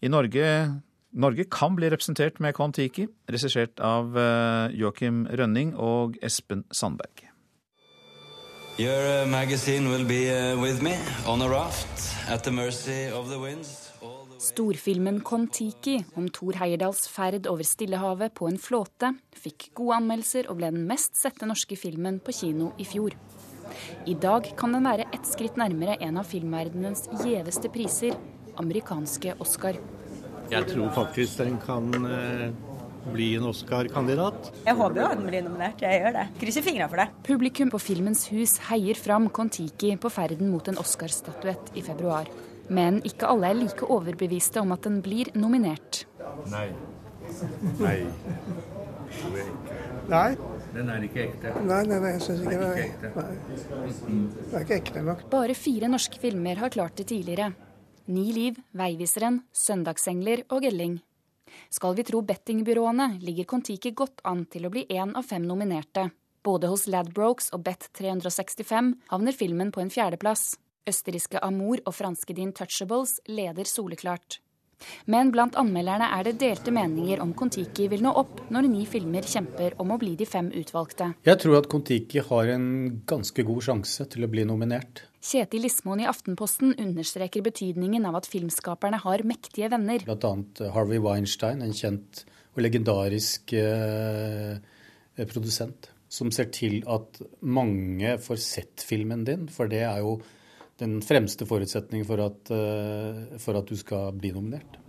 I 0.04 0.10
Norge, 0.12 0.48
Norge 1.12 1.44
kan 1.52 1.76
bli 1.76 1.90
representert 1.92 2.40
med 2.40 2.56
Kon-Tiki, 2.56 3.08
regissert 3.28 3.82
av 3.84 4.16
eh, 4.16 4.72
Joakim 4.80 5.26
Rønning 5.28 5.74
og 5.76 6.16
Espen 6.24 6.64
Sandberg. 6.72 7.26
Your 8.80 9.24
uh, 9.24 9.28
magazine 9.28 9.90
will 9.92 10.06
be 10.08 10.32
uh, 10.32 10.56
with 10.62 10.82
me 10.82 10.96
on 11.28 11.42
a 11.42 11.50
raft 11.50 12.16
at 12.30 12.44
the 12.44 12.52
mercy 12.52 13.12
of 13.12 13.30
the 13.30 13.38
winds. 13.38 13.92
Storfilmen 14.42 15.20
Kon-Tiki 15.22 16.00
om 16.16 16.30
Thor 16.34 16.56
Heyerdahls 16.58 17.04
ferd 17.12 17.46
over 17.52 17.68
Stillehavet 17.68 18.34
på 18.34 18.48
en 18.50 18.58
flåte 18.58 19.12
fikk 19.38 19.68
gode 19.78 20.00
anmeldelser 20.00 20.48
og 20.50 20.58
ble 20.58 20.72
den 20.74 20.88
mest 20.90 21.20
sette 21.20 21.46
norske 21.46 21.78
filmen 21.78 22.18
på 22.24 22.34
kino 22.34 22.72
i 22.82 22.88
fjor. 22.88 23.14
I 24.10 24.16
dag 24.16 24.48
kan 24.58 24.74
den 24.74 24.88
være 24.88 25.12
ett 25.14 25.28
skritt 25.30 25.60
nærmere 25.62 26.00
en 26.02 26.18
av 26.18 26.32
filmverdenens 26.32 27.06
gjeveste 27.22 27.70
priser, 27.76 28.16
amerikanske 28.58 29.36
Oscar. 29.44 29.78
Jeg 30.52 30.68
tror 30.68 30.90
faktisk 30.92 31.40
den 31.40 31.58
kan 31.64 31.88
eh, 32.04 32.50
bli 33.14 33.30
en 33.38 33.48
Oscar-kandidat. 33.48 34.52
Jeg 34.66 34.76
håper 34.76 35.00
jo 35.00 35.08
at 35.08 35.18
den 35.18 35.30
blir 35.30 35.46
nominert. 35.46 35.82
Jeg 35.82 36.02
gjør 36.04 36.16
det. 36.18 36.26
Krysser 36.42 36.66
fingra 36.66 36.88
for 36.92 37.02
det. 37.02 37.08
Publikum 37.26 37.72
på 37.72 37.80
Filmens 37.82 38.26
hus 38.34 38.58
heier 38.68 39.00
fram 39.00 39.30
Kon-Tiki 39.32 39.94
på 40.02 40.12
ferden 40.12 40.52
mot 40.52 40.68
en 40.68 40.80
Oscar-statuett 40.82 41.72
i 41.80 41.86
februar. 41.86 42.30
Men 42.72 43.00
ikke 43.08 43.32
alle 43.32 43.52
er 43.52 43.60
like 43.62 43.88
overbeviste 43.88 44.62
om 44.62 44.76
at 44.76 44.84
den 44.88 45.00
blir 45.04 45.32
nominert. 45.40 46.04
Nei. 46.52 46.68
Nei. 47.80 47.98
Nei. 50.12 50.30
Den 50.72 50.88
er 50.92 51.04
ikke 51.04 51.26
ekte. 51.26 51.52
Nei, 51.68 51.82
nei, 51.88 51.98
nei, 52.00 52.14
jeg 52.16 52.22
syns 52.28 52.46
ikke 52.46 52.54
Den 52.54 52.62
er 52.68 52.78
ikke 52.78 52.86
ekte. 52.92 53.12
Nei. 53.18 53.34
Det 54.38 54.54
er 54.54 54.64
ikke 54.66 54.80
ekte 54.84 55.04
nok. 55.08 55.28
Bare 55.32 55.56
fire 55.56 55.92
norske 55.92 56.20
filmer 56.22 56.60
har 56.64 56.72
klart 56.72 57.00
det 57.00 57.10
tidligere. 57.12 57.52
Ni 58.10 58.32
liv, 58.34 58.58
Veiviseren, 58.74 59.42
Søndagsengler 59.54 60.46
og 60.50 60.64
Gelling. 60.66 60.98
Skal 61.70 61.96
vi 61.98 62.06
tro 62.08 62.22
bettingbyråene, 62.26 63.18
ligger 63.22 63.48
Kon-Tiki 63.52 63.92
godt 63.94 64.24
an 64.28 64.46
til 64.50 64.66
å 64.66 64.72
bli 64.74 64.86
én 64.90 65.14
av 65.18 65.28
fem 65.28 65.46
nominerte. 65.46 66.10
Både 66.42 66.72
hos 66.72 66.88
Ladbrokes 66.90 67.52
og 67.54 67.62
Bet365 67.68 68.94
havner 69.12 69.38
filmen 69.38 69.70
på 69.74 69.84
en 69.84 69.92
fjerdeplass. 69.94 70.56
Østerrikske 70.90 71.42
Amour 71.46 71.84
og 71.86 71.94
franske 71.94 72.34
The 72.34 72.48
Intouchables 72.48 73.20
leder 73.30 73.70
soleklart. 73.70 74.40
Men 75.06 75.30
blant 75.30 75.54
anmelderne 75.60 76.08
er 76.16 76.26
det 76.26 76.40
delte 76.42 76.74
meninger 76.74 77.22
om 77.22 77.36
Kon-Tiki 77.38 77.86
vil 77.92 78.02
nå 78.02 78.16
opp 78.18 78.42
når 78.50 78.66
ni 78.72 78.88
filmer 78.90 79.28
kjemper 79.28 79.78
om 79.84 79.94
å 79.94 80.00
bli 80.02 80.16
de 80.18 80.26
fem 80.26 80.50
utvalgte. 80.50 81.12
Jeg 81.28 81.42
tror 81.44 81.60
at 81.60 81.70
Kon-Tiki 81.70 82.26
har 82.26 82.50
en 82.56 82.68
ganske 83.06 83.46
god 83.46 83.62
sjanse 83.70 84.10
til 84.10 84.26
å 84.26 84.32
bli 84.32 84.48
nominert. 84.50 85.06
Kjetil 85.22 85.62
Lismoen 85.68 86.02
i 86.02 86.10
Aftenposten 86.10 86.74
understreker 86.82 87.44
betydningen 87.46 88.08
av 88.10 88.18
at 88.18 88.30
filmskaperne 88.30 88.98
har 89.04 89.22
mektige 89.28 89.70
venner. 89.70 90.02
Bl.a. 90.08 90.34
Harvey 90.74 91.02
Weinstein, 91.02 91.62
en 91.62 91.76
kjent 91.78 92.24
og 92.56 92.64
legendarisk 92.66 93.54
eh, 93.54 94.58
produsent, 95.30 95.92
som 96.12 96.34
ser 96.34 96.50
til 96.52 96.82
at 96.90 97.22
mange 97.46 98.18
får 98.24 98.42
sett 98.42 98.86
filmen 98.88 99.22
din, 99.28 99.46
for 99.54 99.70
det 99.72 99.84
er 99.86 100.02
jo 100.02 100.18
den 100.82 100.98
fremste 101.06 101.46
forutsetningen 101.46 102.08
for 102.10 102.26
at, 102.26 102.50
eh, 102.58 103.38
for 103.38 103.62
at 103.62 103.70
du 103.70 103.78
skal 103.78 104.18
bli 104.18 104.34
nominert. 104.34 104.82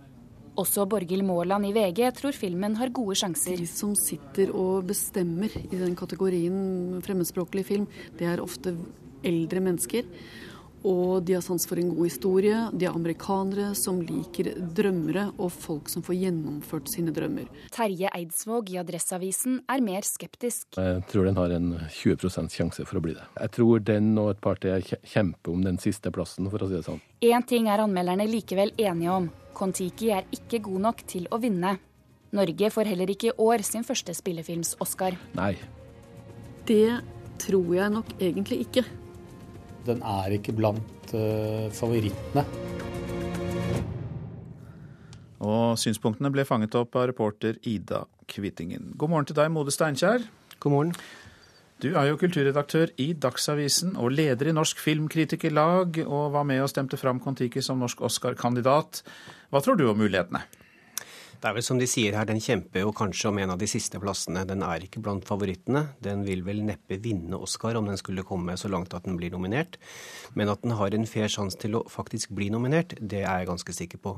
Også 0.57 0.85
Borghild 0.85 1.25
Måland 1.25 1.65
i 1.65 1.71
VG 1.73 2.11
tror 2.13 2.35
filmen 2.37 2.75
har 2.77 2.91
gode 2.93 3.15
sjanser. 3.17 3.57
De 3.57 3.65
som 3.69 3.95
sitter 3.97 4.51
og 4.53 4.85
bestemmer 4.89 5.53
i 5.63 5.77
den 5.77 5.95
kategorien 5.97 7.01
fremmedspråklig 7.05 7.65
film, 7.65 7.87
det 8.19 8.27
er 8.29 8.41
ofte 8.41 8.75
eldre 9.23 9.63
mennesker. 9.63 10.07
Og 10.83 11.23
de 11.23 11.37
har 11.37 11.43
sans 11.43 11.63
for 11.67 11.79
en 11.79 11.93
god 11.95 12.07
historie. 12.09 12.55
De 12.75 12.85
er 12.85 12.95
amerikanere 12.95 13.69
som 13.77 14.01
liker 14.03 14.49
drømmere 14.75 15.29
og 15.37 15.51
folk 15.55 15.87
som 15.91 16.03
får 16.03 16.17
gjennomført 16.25 16.91
sine 16.91 17.13
drømmer. 17.15 17.47
Terje 17.71 18.11
Eidsvåg 18.11 18.73
i 18.73 18.79
Adresseavisen 18.81 19.61
er 19.71 19.83
mer 19.85 20.03
skeptisk. 20.07 20.75
Jeg 20.75 21.05
tror 21.11 21.29
den 21.29 21.39
har 21.39 21.53
en 21.55 21.69
20% 21.87 22.51
sjanse 22.51 22.83
for 22.89 22.99
å 22.99 23.03
bli 23.05 23.15
det. 23.15 23.23
Jeg 23.39 23.53
tror 23.55 23.85
den 23.87 24.11
og 24.19 24.33
et 24.33 24.43
par 24.43 24.59
til 24.63 24.83
kjemper 24.83 25.55
om 25.55 25.63
den 25.63 25.79
siste 25.79 26.11
plassen, 26.11 26.49
for 26.51 26.65
å 26.65 26.67
si 26.67 26.75
det 26.75 26.83
sånn. 26.89 26.99
Én 27.23 27.47
ting 27.47 27.69
er 27.71 27.85
anmelderne 27.85 28.27
likevel 28.27 28.75
enige 28.75 29.15
om. 29.15 29.29
Kon-Tiki 29.55 30.11
er 30.11 30.27
ikke 30.35 30.59
god 30.67 30.87
nok 30.89 31.05
til 31.07 31.29
å 31.31 31.39
vinne. 31.39 31.77
Norge 32.33 32.71
får 32.73 32.89
heller 32.89 33.13
ikke 33.13 33.29
i 33.29 33.37
år 33.39 33.63
sin 33.63 33.85
første 33.87 34.15
spillefilms-Oscar. 34.17 35.15
Nei. 35.37 35.53
Det 36.67 36.99
tror 37.43 37.71
jeg 37.77 37.93
nok 37.93 38.11
egentlig 38.19 38.63
ikke. 38.65 38.83
Den 39.87 40.03
er 40.07 40.37
ikke 40.37 40.55
blant 40.55 41.11
uh, 41.15 41.67
favorittene. 41.75 42.45
Og 45.43 45.75
synspunktene 45.79 46.31
ble 46.31 46.45
fanget 46.47 46.75
opp 46.79 46.95
av 46.95 47.09
reporter 47.11 47.59
Ida 47.67 48.05
Kvittingen. 48.31 48.93
God 48.95 49.11
morgen 49.11 49.27
til 49.27 49.37
deg, 49.37 49.51
Mode 49.51 49.73
Steinkjer. 49.75 50.23
God 50.63 50.71
morgen. 50.71 50.95
Du 51.83 51.89
er 51.99 52.07
jo 52.07 52.19
kulturredaktør 52.21 52.93
i 53.03 53.09
Dagsavisen 53.11 53.97
og 53.99 54.13
leder 54.15 54.47
i 54.47 54.55
Norsk 54.55 54.79
Filmkritikerlag, 54.79 55.99
og 56.07 56.29
var 56.31 56.45
med 56.47 56.63
og 56.63 56.71
stemte 56.71 56.95
fram 56.95 57.19
Kon-Tiki 57.19 57.59
som 57.65 57.81
norsk 57.83 58.05
Oscar-kandidat. 58.07 59.01
Hva 59.51 59.59
tror 59.59 59.75
du 59.75 59.89
om 59.89 59.99
mulighetene? 59.99 60.45
Det 61.43 61.49
er 61.49 61.57
vel 61.57 61.65
som 61.67 61.75
de 61.75 61.87
sier 61.91 62.15
her, 62.15 62.23
den 62.23 62.39
kjemper 62.39 62.85
jo 62.85 62.93
kanskje 62.95 63.27
om 63.27 63.39
en 63.43 63.51
av 63.51 63.57
de 63.59 63.67
siste 63.67 63.99
plassene. 63.99 64.45
Den 64.47 64.61
er 64.63 64.85
ikke 64.85 65.01
blant 65.03 65.25
favorittene. 65.27 65.81
Den 65.99 66.21
vil 66.23 66.39
vel 66.47 66.61
neppe 66.63 66.95
vinne 67.03 67.35
Oscar 67.35 67.75
om 67.75 67.89
den 67.89 67.99
skulle 67.99 68.23
komme 68.23 68.55
så 68.55 68.69
langt 68.71 68.95
at 68.95 69.03
den 69.03 69.17
blir 69.19 69.33
nominert. 69.33 69.75
Men 70.39 70.47
at 70.53 70.63
den 70.63 70.71
har 70.79 70.95
en 70.95 71.03
fair 71.03 71.27
sjanse 71.27 71.59
til 71.59 71.75
å 71.75 71.83
faktisk 71.91 72.31
bli 72.31 72.47
nominert, 72.53 72.95
det 72.95 73.25
er 73.25 73.41
jeg 73.41 73.49
ganske 73.51 73.75
sikker 73.75 73.99
på. 74.05 74.13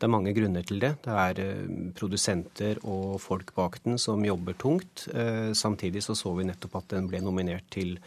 Det 0.00 0.08
er 0.08 0.14
mange 0.14 0.32
grunner 0.32 0.64
til 0.64 0.80
det. 0.80 0.94
Det 1.04 1.18
er 1.26 1.42
eh, 1.44 1.74
produsenter 1.92 2.80
og 2.88 3.20
folk 3.20 3.52
bak 3.52 3.76
den 3.84 4.00
som 4.00 4.24
jobber 4.24 4.56
tungt. 4.56 5.10
Eh, 5.12 5.52
samtidig 5.52 6.06
så 6.08 6.16
så 6.16 6.32
vi 6.38 6.48
nettopp 6.48 6.80
at 6.80 6.94
den 6.96 7.12
ble 7.12 7.20
nominert 7.20 7.68
til 7.76 7.98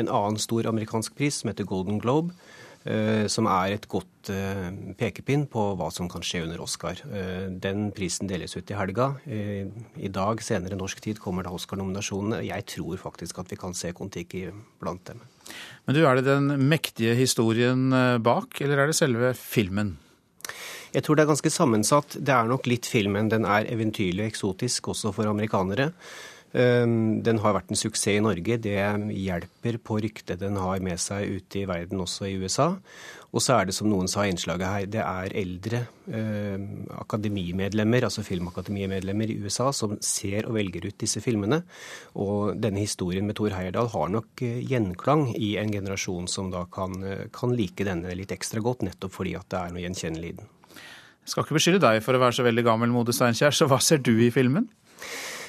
en 0.00 0.08
annen 0.08 0.40
stor 0.40 0.64
amerikansk 0.72 1.12
pris 1.20 1.42
som 1.42 1.52
heter 1.52 1.68
Golden 1.68 2.00
Globe. 2.00 2.32
Som 3.28 3.46
er 3.50 3.74
et 3.74 3.86
godt 3.90 4.30
pekepinn 4.98 5.46
på 5.50 5.62
hva 5.76 5.88
som 5.92 6.08
kan 6.08 6.24
skje 6.24 6.42
under 6.46 6.62
Oscar. 6.64 7.00
Den 7.60 7.90
prisen 7.96 8.30
deles 8.30 8.56
ut 8.56 8.70
i 8.72 8.76
helga. 8.78 9.10
I 9.28 10.10
dag, 10.12 10.40
senere 10.44 10.78
norsk 10.78 11.02
tid, 11.04 11.20
kommer 11.20 11.44
da 11.44 11.52
Oscar-nominasjonene. 11.52 12.42
Jeg 12.48 12.66
tror 12.72 13.00
faktisk 13.02 13.42
at 13.42 13.52
vi 13.52 13.60
kan 13.60 13.76
se 13.76 13.92
Kon-Tiki 13.96 14.46
blant 14.80 15.04
dem. 15.10 15.20
Men 15.86 15.96
du, 15.96 16.02
Er 16.06 16.16
det 16.16 16.28
den 16.28 16.68
mektige 16.68 17.16
historien 17.18 17.88
bak, 18.24 18.60
eller 18.64 18.84
er 18.84 18.92
det 18.92 18.96
selve 18.96 19.34
filmen? 19.36 19.96
Jeg 20.94 21.04
tror 21.04 21.18
det 21.18 21.26
er 21.26 21.32
ganske 21.34 21.52
sammensatt. 21.52 22.16
Det 22.16 22.32
er 22.32 22.48
nok 22.48 22.66
litt 22.70 22.88
filmen. 22.88 23.28
Den 23.28 23.44
er 23.44 23.68
eventyrlig 23.68 24.24
og 24.24 24.30
eksotisk 24.32 24.88
også 24.94 25.12
for 25.12 25.28
amerikanere. 25.28 25.92
Ehm, 26.56 27.20
den 27.20 27.40
har 27.42 27.52
vært 27.52 27.72
en 27.72 27.78
suksess 27.78 28.16
i 28.16 28.24
Norge. 28.24 28.56
Det 28.64 28.78
hjelper 29.12 29.78
på 29.84 29.98
ryktet 30.00 30.40
den 30.40 30.56
har 30.56 30.80
med 30.80 31.00
seg 31.02 31.28
ute 31.38 31.62
i 31.62 31.68
verden, 31.68 32.00
også 32.00 32.28
i 32.28 32.36
USA. 32.40 32.76
Og 33.28 33.42
så 33.44 33.58
er 33.58 33.68
det, 33.68 33.74
som 33.76 33.90
noen 33.90 34.08
sa 34.08 34.24
i 34.24 34.30
innslaget 34.32 34.64
her, 34.64 34.86
det 34.88 35.02
er 35.04 35.34
eldre 35.36 35.82
eh, 36.08 36.62
akademimedlemmer, 36.96 38.06
altså 38.08 38.24
filmakademimedlemmer 38.24 39.28
i 39.28 39.36
USA, 39.44 39.68
som 39.76 39.98
ser 40.00 40.48
og 40.48 40.56
velger 40.56 40.88
ut 40.88 40.96
disse 40.96 41.20
filmene. 41.20 41.60
Og 42.16 42.56
denne 42.56 42.80
historien 42.80 43.28
med 43.28 43.36
Thor 43.36 43.52
Heyerdahl 43.52 43.92
har 43.92 44.14
nok 44.16 44.44
eh, 44.46 44.62
gjenklang 44.64 45.28
i 45.36 45.58
en 45.60 45.74
generasjon 45.74 46.30
som 46.32 46.48
da 46.54 46.64
kan, 46.72 46.96
eh, 47.04 47.26
kan 47.34 47.52
like 47.52 47.84
denne 47.84 48.16
litt 48.16 48.32
ekstra 48.32 48.64
godt, 48.64 48.86
nettopp 48.88 49.18
fordi 49.20 49.36
at 49.36 49.50
det 49.52 49.60
er 49.60 49.76
noe 49.76 49.84
gjenkjennelig 49.84 50.32
i 50.32 50.38
den. 50.40 50.54
Jeg 51.28 51.34
skal 51.34 51.44
ikke 51.44 51.58
beskylde 51.58 51.84
deg 51.84 52.00
for 52.00 52.16
å 52.16 52.22
være 52.22 52.38
så 52.38 52.48
veldig 52.48 52.64
gammel, 52.64 52.94
Mode 52.94 53.12
Steinkjer, 53.12 53.52
så 53.52 53.68
hva 53.68 53.76
ser 53.84 54.00
du 54.00 54.14
i 54.16 54.32
filmen? 54.32 54.70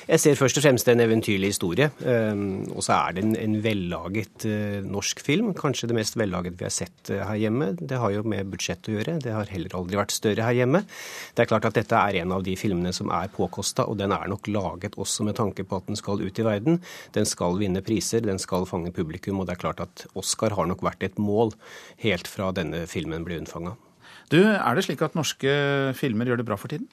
Jeg 0.10 0.22
ser 0.24 0.38
først 0.40 0.58
og 0.58 0.64
fremst 0.64 0.88
en 0.90 1.04
eventyrlig 1.04 1.52
historie. 1.52 1.86
Ehm, 2.02 2.64
og 2.74 2.82
så 2.82 2.96
er 2.96 3.14
det 3.14 3.22
en, 3.28 3.36
en 3.38 3.58
vellaget 3.62 4.46
uh, 4.50 4.80
norsk 4.82 5.20
film. 5.22 5.52
Kanskje 5.54 5.86
det 5.92 5.98
mest 6.00 6.16
vellaget 6.18 6.56
vi 6.58 6.66
har 6.66 6.74
sett 6.74 7.12
uh, 7.14 7.20
her 7.28 7.38
hjemme. 7.38 7.68
Det 7.78 8.00
har 8.02 8.16
jo 8.16 8.24
med 8.26 8.50
budsjett 8.50 8.90
å 8.90 8.96
gjøre. 8.96 9.20
Det 9.22 9.36
har 9.36 9.52
heller 9.54 9.76
aldri 9.78 10.00
vært 10.00 10.16
større 10.16 10.48
her 10.48 10.58
hjemme. 10.58 10.82
Det 11.38 11.44
er 11.44 11.52
klart 11.52 11.68
at 11.70 11.78
dette 11.78 12.00
er 12.00 12.18
en 12.24 12.34
av 12.34 12.42
de 12.48 12.56
filmene 12.58 12.90
som 12.96 13.14
er 13.14 13.30
påkosta, 13.36 13.86
og 13.86 14.00
den 14.02 14.16
er 14.16 14.26
nok 14.34 14.50
laget 14.50 14.98
også 14.98 15.28
med 15.30 15.38
tanke 15.38 15.68
på 15.70 15.78
at 15.78 15.92
den 15.92 16.02
skal 16.02 16.26
ut 16.26 16.42
i 16.42 16.48
verden. 16.48 16.82
Den 17.14 17.30
skal 17.30 17.62
vinne 17.62 17.86
priser, 17.86 18.26
den 18.26 18.42
skal 18.42 18.66
fange 18.70 18.96
publikum, 18.96 19.44
og 19.44 19.46
det 19.46 19.60
er 19.60 19.62
klart 19.68 19.86
at 19.86 20.08
Oscar 20.18 20.58
har 20.58 20.72
nok 20.74 20.82
vært 20.90 21.06
et 21.06 21.22
mål 21.22 21.54
helt 22.02 22.26
fra 22.26 22.50
denne 22.58 22.88
filmen 22.90 23.30
ble 23.30 23.44
unnfanga. 23.44 23.78
Du, 24.34 24.42
Er 24.42 24.74
det 24.74 24.90
slik 24.90 25.06
at 25.06 25.14
norske 25.18 25.54
filmer 26.02 26.26
gjør 26.26 26.42
det 26.42 26.50
bra 26.50 26.58
for 26.58 26.74
tiden? 26.74 26.90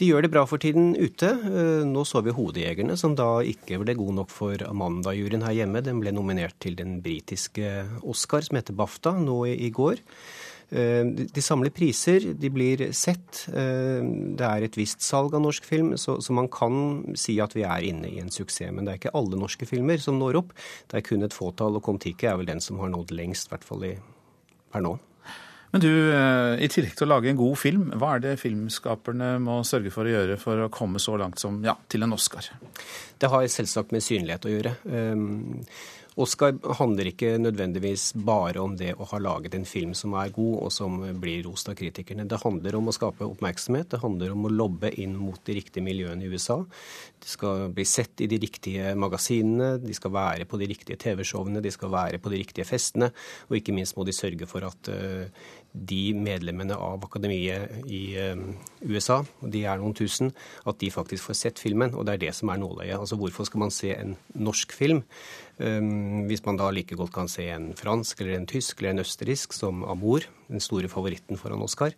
De 0.00 0.06
gjør 0.08 0.24
det 0.24 0.30
bra 0.32 0.46
for 0.48 0.56
tiden 0.62 0.94
ute. 0.96 1.28
Eh, 1.28 1.82
nå 1.84 2.06
så 2.08 2.22
vi 2.24 2.32
'Hodejegerne', 2.32 2.96
som 2.96 3.12
da 3.14 3.42
ikke 3.44 3.76
ble 3.82 3.92
god 3.98 4.14
nok 4.16 4.30
for 4.32 4.56
Amanda-juryen 4.64 5.44
her 5.44 5.58
hjemme. 5.58 5.84
Den 5.84 6.00
ble 6.00 6.14
nominert 6.16 6.56
til 6.58 6.74
den 6.74 7.02
britiske 7.04 7.84
Oscar, 8.00 8.40
som 8.40 8.56
heter 8.56 8.72
BAFTA, 8.72 9.12
nå 9.20 9.44
i 9.44 9.68
går. 9.68 10.00
Eh, 10.72 11.04
de 11.04 11.42
samler 11.42 11.68
priser, 11.68 12.32
de 12.32 12.48
blir 12.48 12.94
sett. 12.96 13.44
Eh, 13.52 14.00
det 14.40 14.46
er 14.48 14.64
et 14.64 14.78
visst 14.80 15.04
salg 15.04 15.34
av 15.34 15.44
norsk 15.44 15.68
film, 15.68 15.92
så, 15.98 16.16
man 16.32 16.48
kan 16.48 17.14
si 17.14 17.36
at 17.38 17.52
vi 17.52 17.68
er 17.68 17.84
inne 17.84 18.08
i 18.08 18.20
en 18.20 18.32
suksess. 18.32 18.72
Men 18.72 18.86
det 18.86 18.94
er 18.94 18.98
ikke 19.02 19.18
alle 19.20 19.36
norske 19.36 19.68
filmer 19.68 20.00
som 20.00 20.16
når 20.16 20.40
opp. 20.40 20.56
Det 20.88 20.96
er 20.96 21.04
kun 21.04 21.22
et 21.22 21.36
fåtall, 21.36 21.76
og 21.76 21.84
Kon-Tiki 21.84 22.24
er 22.24 22.40
vel 22.40 22.48
den 22.48 22.64
som 22.64 22.80
har 22.80 22.88
nådd 22.88 23.12
lengst, 23.12 23.50
i 23.50 23.52
hvert 23.52 23.68
fall 23.68 23.84
per 24.72 24.80
nå. 24.80 24.96
Men 25.70 25.84
du, 25.84 25.90
eh, 26.12 26.64
i 26.64 26.68
tillegg 26.70 26.96
til 26.98 27.06
å 27.06 27.12
lage 27.12 27.30
en 27.30 27.38
god 27.38 27.58
film, 27.60 27.84
hva 28.00 28.16
er 28.16 28.24
det 28.24 28.40
filmskaperne 28.42 29.36
må 29.42 29.60
sørge 29.66 29.92
for 29.94 30.08
å 30.08 30.14
gjøre 30.16 30.38
for 30.40 30.64
å 30.64 30.72
komme 30.72 30.98
så 31.02 31.14
langt 31.20 31.38
som 31.42 31.60
ja, 31.66 31.76
til 31.88 32.02
en 32.06 32.16
Oscar? 32.16 32.50
Det 33.20 33.30
har 33.30 33.46
selvsagt 33.46 33.94
med 33.94 34.02
synlighet 34.02 34.48
å 34.48 34.54
gjøre. 34.54 34.74
Um, 34.90 35.62
Oscar 36.20 36.56
handler 36.76 37.08
ikke 37.12 37.36
nødvendigvis 37.38 38.10
bare 38.26 38.60
om 38.60 38.74
det 38.76 38.90
å 38.98 39.06
ha 39.12 39.20
laget 39.22 39.54
en 39.54 39.66
film 39.68 39.92
som 39.94 40.16
er 40.18 40.32
god, 40.34 40.56
og 40.66 40.72
som 40.74 40.98
blir 41.22 41.44
rost 41.46 41.70
av 41.70 41.76
kritikerne. 41.78 42.26
Det 42.28 42.40
handler 42.42 42.76
om 42.76 42.90
å 42.90 42.94
skape 42.94 43.28
oppmerksomhet, 43.28 43.92
det 43.92 44.02
handler 44.02 44.34
om 44.34 44.48
å 44.48 44.52
lobbe 44.52 44.90
inn 45.00 45.14
mot 45.16 45.38
de 45.46 45.56
riktige 45.60 45.86
miljøene 45.86 46.26
i 46.26 46.32
USA. 46.32 46.58
De 47.22 47.30
skal 47.30 47.68
bli 47.76 47.86
sett 47.88 48.24
i 48.24 48.28
de 48.30 48.40
riktige 48.42 48.92
magasinene, 48.98 49.76
de 49.80 49.96
skal 49.96 50.14
være 50.16 50.48
på 50.50 50.60
de 50.60 50.68
riktige 50.72 51.00
TV-showene, 51.00 51.62
de 51.62 51.72
skal 51.72 51.94
være 51.94 52.20
på 52.20 52.34
de 52.34 52.42
riktige 52.42 52.68
festene, 52.68 53.12
og 53.48 53.60
ikke 53.60 53.76
minst 53.76 53.96
må 53.96 54.04
de 54.08 54.16
sørge 54.16 54.50
for 54.50 54.66
at 54.66 54.90
uh, 54.90 55.48
de 55.72 56.14
medlemmene 56.16 56.74
av 56.74 57.04
akademiet 57.06 57.84
i 57.86 58.02
uh, 58.18 58.40
USA, 58.86 59.20
og 59.22 59.52
de 59.54 59.62
er 59.68 59.78
noen 59.78 59.94
tusen, 59.94 60.32
at 60.66 60.80
de 60.82 60.90
faktisk 60.90 61.28
får 61.28 61.38
sett 61.38 61.62
filmen. 61.62 61.94
Og 61.94 62.08
det 62.08 62.16
er 62.16 62.24
det 62.26 62.34
som 62.38 62.50
er 62.50 62.58
nåløyet. 62.62 62.98
Altså 62.98 63.18
hvorfor 63.20 63.46
skal 63.46 63.64
man 63.66 63.74
se 63.74 63.94
en 63.94 64.16
norsk 64.34 64.74
film? 64.74 65.04
um, 65.60 66.26
hvis 66.28 66.42
man 66.46 66.58
da 66.60 66.70
like 66.74 66.96
godt 66.98 67.12
kan 67.14 67.28
se 67.30 67.48
en 67.52 67.70
fransk 67.78 68.22
eller 68.22 68.38
en 68.38 68.48
tysk 68.50 68.80
eller 68.80 68.94
en 68.94 69.04
østerriksk 69.04 69.56
som 69.56 69.84
Amour, 69.84 70.26
den 70.48 70.62
store 70.62 70.88
favoritten 70.92 71.40
foran 71.40 71.62
Oscar. 71.64 71.94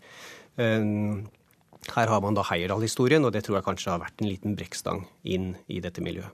Um, 0.56 1.28
her 1.96 2.06
har 2.06 2.20
man 2.22 2.36
da 2.38 2.44
Heyerdahl-historien, 2.46 3.24
og 3.24 3.32
det 3.34 3.44
tror 3.44 3.58
jeg 3.58 3.66
kanskje 3.66 3.90
har 3.90 4.02
vært 4.02 4.22
en 4.22 4.30
liten 4.30 4.56
brekkstang 4.58 5.06
inn 5.24 5.54
i 5.66 5.80
dette 5.82 6.04
miljøet. 6.04 6.30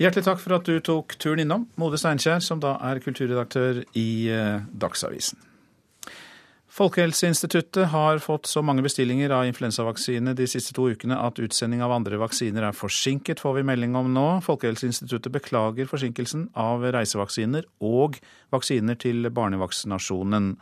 Hjertelig 0.00 0.26
takk 0.26 0.40
for 0.42 0.56
at 0.58 0.68
du 0.68 0.76
tok 0.84 1.14
turen 1.20 1.40
innom, 1.44 1.66
Mode 1.80 1.96
Steinkjer, 2.00 2.42
som 2.44 2.60
da 2.60 2.74
er 2.84 3.00
kulturredaktør 3.04 3.80
i 3.96 4.08
eh, 4.28 4.64
Dagsavisen. 4.76 5.40
Folkehelseinstituttet 6.76 7.88
har 7.88 8.18
fått 8.20 8.50
så 8.50 8.60
mange 8.60 8.82
bestillinger 8.84 9.32
av 9.32 9.46
influensavaksine 9.48 10.34
de 10.36 10.44
siste 10.50 10.74
to 10.76 10.90
ukene 10.92 11.16
at 11.16 11.38
utsending 11.40 11.80
av 11.80 11.94
andre 11.94 12.18
vaksiner 12.20 12.66
er 12.68 12.76
forsinket, 12.76 13.40
får 13.40 13.54
vi 13.56 13.62
melding 13.64 13.96
om 13.96 14.10
nå. 14.12 14.26
Folkehelseinstituttet 14.44 15.32
beklager 15.32 15.88
forsinkelsen 15.88 16.50
av 16.52 16.84
reisevaksiner 16.92 17.64
og 17.80 18.20
vaksiner 18.52 19.00
til 19.00 19.24
barnevaksinasjonen. 19.32 20.52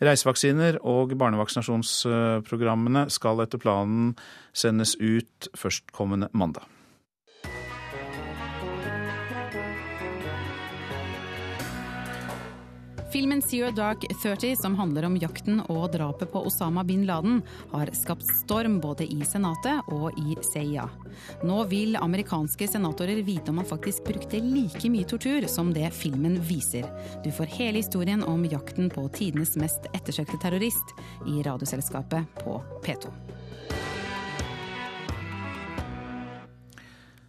Reisevaksiner 0.00 0.80
og 0.88 1.12
barnevaksinasjonsprogrammene 1.20 3.10
skal 3.12 3.44
etter 3.44 3.60
planen 3.60 4.14
sendes 4.56 4.96
ut 5.04 5.52
førstkommende 5.52 6.32
mandag. 6.32 6.64
Filmen 13.12 13.42
Zero 13.42 13.70
Dark 13.70 14.04
30, 14.22 14.56
som 14.56 14.74
handler 14.74 15.04
om 15.04 15.16
jakten 15.20 15.58
og 15.68 15.90
drapet 15.92 16.30
på 16.32 16.40
Osama 16.48 16.80
bin 16.84 17.02
Laden, 17.06 17.42
har 17.70 17.90
skapt 17.92 18.24
storm 18.38 18.78
både 18.80 19.04
i 19.04 19.18
Senatet 19.28 19.90
og 19.92 20.16
i 20.16 20.36
CIA. 20.46 20.86
Nå 21.44 21.58
vil 21.68 21.98
amerikanske 22.00 22.70
senatorer 22.72 23.20
vite 23.26 23.52
om 23.52 23.60
han 23.60 23.68
faktisk 23.68 24.06
brukte 24.06 24.40
like 24.40 24.88
mye 24.88 25.04
tortur 25.04 25.44
som 25.44 25.74
det 25.76 25.90
filmen 25.92 26.38
viser. 26.48 26.88
Du 27.24 27.28
får 27.36 27.52
hele 27.58 27.82
historien 27.82 28.24
om 28.24 28.46
jakten 28.48 28.88
på 28.88 29.04
tidenes 29.12 29.58
mest 29.60 29.90
ettersøkte 29.92 30.40
terrorist 30.40 30.96
i 31.28 31.44
Radioselskapet 31.44 32.40
på 32.40 32.56
P2. 32.86 33.12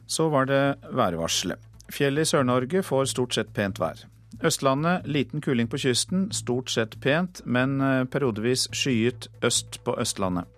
Så 0.08 0.32
var 0.32 0.48
det 0.48 0.64
værvarselet. 0.96 1.60
Fjellet 1.92 2.24
i 2.24 2.32
Sør-Norge 2.32 2.88
får 2.88 3.12
stort 3.12 3.36
sett 3.36 3.52
pent 3.54 3.84
vær. 3.84 4.08
Østlandet 4.44 5.08
liten 5.08 5.42
kuling 5.42 5.70
på 5.72 5.80
kysten, 5.80 6.28
stort 6.36 6.72
sett 6.74 6.98
pent, 7.02 7.42
men 7.46 7.80
eh, 7.82 8.04
periodevis 8.12 8.68
skyet 8.76 9.30
øst 9.44 9.80
på 9.86 9.96
Østlandet. 10.04 10.50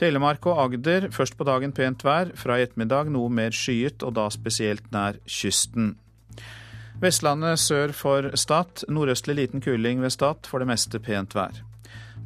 Telemark 0.00 0.46
og 0.48 0.58
Agder 0.64 1.10
først 1.12 1.36
på 1.36 1.44
dagen 1.44 1.74
pent 1.76 2.02
vær, 2.02 2.32
fra 2.34 2.56
i 2.56 2.64
ettermiddag 2.64 3.10
noe 3.12 3.30
mer 3.30 3.54
skyet, 3.54 4.02
og 4.02 4.16
da 4.16 4.26
spesielt 4.32 4.88
nær 4.94 5.20
kysten. 5.28 5.92
Vestlandet 7.00 7.60
sør 7.60 7.92
for 7.96 8.30
Stad, 8.36 8.82
nordøstlig 8.88 9.36
liten 9.38 9.62
kuling 9.64 10.02
ved 10.02 10.10
Stad, 10.16 10.48
for 10.50 10.58
det 10.60 10.70
meste 10.72 10.98
pent 11.04 11.36
vær. 11.36 11.62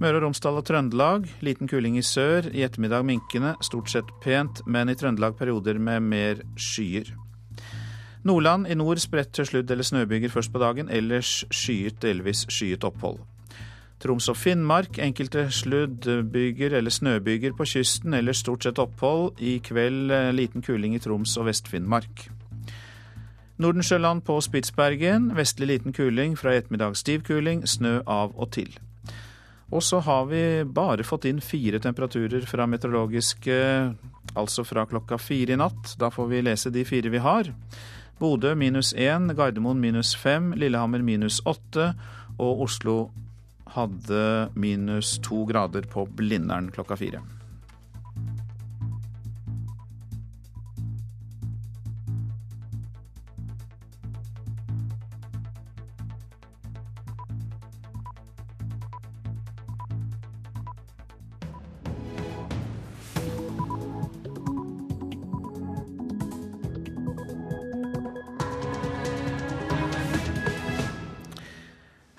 Møre 0.00 0.18
og 0.18 0.24
Romsdal 0.24 0.56
og 0.58 0.64
Trøndelag 0.66 1.28
liten 1.46 1.70
kuling 1.70 1.98
i 1.98 2.02
sør, 2.02 2.48
i 2.50 2.64
ettermiddag 2.66 3.04
minkende, 3.06 3.54
stort 3.62 3.92
sett 3.92 4.08
pent, 4.24 4.64
men 4.66 4.90
i 4.90 4.96
Trøndelag 4.98 5.36
perioder 5.38 5.78
med 5.78 6.08
mer 6.08 6.42
skyer. 6.56 7.12
Nordland 8.24 8.66
i 8.66 8.74
nord 8.74 8.98
spredt 9.02 9.34
til 9.36 9.44
sludd- 9.44 9.70
eller 9.70 9.84
snøbyger 9.84 10.32
først 10.32 10.52
på 10.52 10.58
dagen, 10.58 10.88
ellers 10.88 11.44
skyet, 11.52 12.02
delvis 12.02 12.46
skyet 12.48 12.84
opphold. 12.84 13.18
Troms 14.00 14.28
og 14.28 14.36
Finnmark 14.36 14.98
enkelte 14.98 15.46
sluddbyger 15.52 16.74
eller 16.76 16.90
snøbyger 16.90 17.52
på 17.56 17.64
kysten, 17.64 18.14
ellers 18.14 18.42
stort 18.44 18.64
sett 18.64 18.78
opphold. 18.78 19.38
I 19.40 19.58
kveld 19.64 20.12
eh, 20.12 20.32
liten 20.32 20.64
kuling 20.64 20.96
i 20.96 21.00
Troms 21.00 21.36
og 21.36 21.46
Vest-Finnmark. 21.48 22.26
Nordensjøland 23.56 24.24
på 24.26 24.40
Spitsbergen. 24.40 25.30
Vestlig 25.36 25.68
liten 25.70 25.92
kuling, 25.92 26.36
fra 26.36 26.52
i 26.52 26.58
ettermiddag 26.60 26.96
stiv 26.98 27.22
kuling. 27.28 27.62
Snø 27.68 28.00
av 28.06 28.34
og 28.36 28.50
til. 28.56 28.72
Og 29.72 29.82
så 29.82 30.00
har 30.04 30.26
vi 30.28 30.42
bare 30.64 31.06
fått 31.06 31.24
inn 31.30 31.40
fire 31.40 31.80
temperaturer 31.82 32.44
fra 32.46 32.66
meteorologiske, 32.66 33.56
altså 34.36 34.64
fra 34.68 34.84
klokka 34.90 35.18
fire 35.18 35.54
i 35.54 35.60
natt. 35.60 35.94
Da 35.98 36.10
får 36.12 36.28
vi 36.30 36.42
lese 36.44 36.72
de 36.74 36.84
fire 36.88 37.12
vi 37.14 37.22
har. 37.22 37.52
Bodø 38.18 38.54
minus 38.54 38.92
1, 38.94 39.34
Gardermoen 39.36 39.80
minus 39.82 40.14
5, 40.16 40.54
Lillehammer 40.60 41.02
minus 41.02 41.40
8 41.44 41.92
og 42.38 42.64
Oslo 42.66 42.98
hadde 43.74 44.50
minus 44.54 45.16
2 45.24 45.44
grader 45.50 45.88
på 45.90 46.06
Blindern 46.06 46.70
klokka 46.74 46.98
fire. 47.00 47.22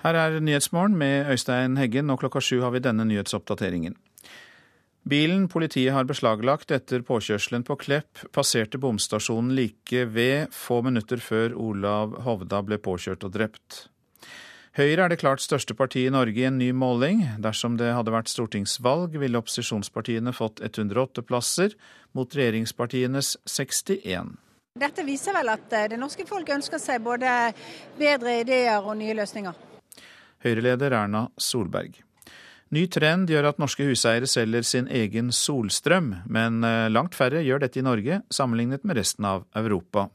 Her 0.06 0.14
er 0.14 0.36
Nyhetsmorgen 0.38 0.94
med 0.94 1.26
Øystein 1.34 1.74
Heggen, 1.80 2.12
og 2.14 2.20
klokka 2.20 2.38
sju 2.38 2.60
har 2.62 2.70
vi 2.70 2.78
denne 2.78 3.02
nyhetsoppdateringen. 3.08 3.96
Bilen 5.02 5.48
politiet 5.50 5.90
har 5.96 6.06
beslaglagt 6.06 6.70
etter 6.70 7.02
påkjørselen 7.02 7.64
på 7.66 7.74
Klepp, 7.80 8.20
passerte 8.30 8.78
bomstasjonen 8.78 9.56
like 9.58 10.04
ved 10.14 10.54
få 10.54 10.78
minutter 10.86 11.18
før 11.18 11.58
Olav 11.58 12.14
Hovda 12.22 12.62
ble 12.62 12.78
påkjørt 12.78 13.26
og 13.26 13.34
drept. 13.34 13.80
Høyre 14.78 15.08
er 15.08 15.10
det 15.10 15.18
klart 15.24 15.42
største 15.42 15.74
partiet 15.74 16.12
i 16.12 16.14
Norge 16.14 16.38
i 16.38 16.46
en 16.46 16.62
ny 16.62 16.70
måling. 16.70 17.26
Dersom 17.42 17.74
det 17.74 17.90
hadde 17.90 18.14
vært 18.14 18.30
stortingsvalg, 18.30 19.18
ville 19.18 19.42
opposisjonspartiene 19.42 20.30
fått 20.30 20.62
108 20.62 21.26
plasser, 21.26 21.74
mot 22.14 22.30
regjeringspartienes 22.30 23.40
61. 23.42 24.36
Dette 24.78 25.02
viser 25.02 25.34
vel 25.34 25.50
at 25.50 25.66
det 25.90 25.98
norske 25.98 26.30
folk 26.30 26.54
ønsker 26.60 26.78
seg 26.78 27.02
både 27.02 27.32
bedre 27.98 28.42
ideer 28.44 28.84
og 28.84 29.00
nye 29.00 29.18
løsninger. 29.18 29.66
Høyre-leder 30.46 30.94
Erna 30.94 31.26
Solberg. 31.36 31.98
Ny 32.74 32.86
trend 32.90 33.30
gjør 33.30 33.52
at 33.52 33.60
norske 33.62 33.84
huseiere 33.86 34.26
selger 34.30 34.64
sin 34.66 34.88
egen 34.90 35.30
solstrøm, 35.34 36.12
men 36.26 36.64
eh, 36.66 36.88
langt 36.90 37.14
færre 37.14 37.44
gjør 37.46 37.62
dette 37.62 37.78
i 37.78 37.86
Norge 37.86 38.22
sammenlignet 38.34 38.86
med 38.86 38.98
resten 38.98 39.26
av 39.28 39.44
Europa. 39.58 40.08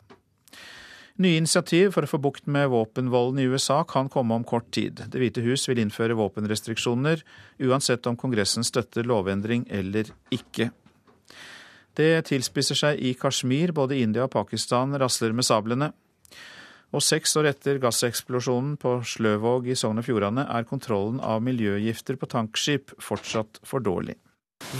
Nye 1.22 1.38
initiativ 1.38 1.92
for 1.94 2.08
å 2.08 2.10
få 2.10 2.20
bukt 2.24 2.48
med 2.50 2.70
våpenvolden 2.72 3.40
i 3.44 3.48
USA 3.52 3.82
kan 3.88 4.10
komme 4.10 4.36
om 4.36 4.46
kort 4.48 4.72
tid. 4.74 5.04
Det 5.12 5.20
hvite 5.22 5.44
hus 5.46 5.68
vil 5.70 5.80
innføre 5.84 6.18
våpenrestriksjoner, 6.18 7.24
uansett 7.68 8.08
om 8.10 8.18
Kongressen 8.20 8.66
støtter 8.68 9.08
lovendring 9.08 9.68
eller 9.70 10.10
ikke. 10.34 10.72
Det 11.96 12.14
tilspisser 12.32 12.80
seg 12.80 13.02
i 13.04 13.14
Kashmir. 13.20 13.74
Både 13.76 14.00
India 14.00 14.26
og 14.26 14.34
Pakistan 14.34 14.96
rasler 15.00 15.36
med 15.36 15.46
sablene. 15.46 15.92
Og 16.92 17.04
seks 17.04 17.38
år 17.40 17.52
etter 17.54 17.80
gasseksplosjonen 17.80 18.76
på 18.82 18.98
Sløvåg 19.08 19.70
i 19.72 19.78
Sogn 19.80 20.02
og 20.02 20.08
Fjordane 20.08 20.44
er 20.44 20.68
kontrollen 20.68 21.22
av 21.24 21.40
miljøgifter 21.46 22.20
på 22.20 22.28
tankskip 22.32 22.96
fortsatt 23.00 23.62
for 23.64 23.84
dårlig. 23.84 24.18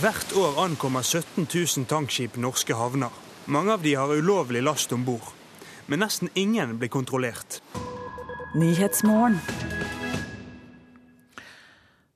Hvert 0.00 0.36
år 0.38 0.60
ankommer 0.62 1.02
17 1.02 1.46
000 1.48 1.88
tankskip 1.88 2.36
norske 2.40 2.76
havner. 2.76 3.10
Mange 3.46 3.74
av 3.74 3.82
de 3.82 3.96
har 3.98 4.12
ulovlig 4.12 4.62
last 4.62 4.92
om 4.92 5.06
bord 5.08 5.32
men 5.86 6.02
nesten 6.02 6.30
ingen 6.34 6.78
blir 6.78 6.88
kontrollert. 6.88 7.60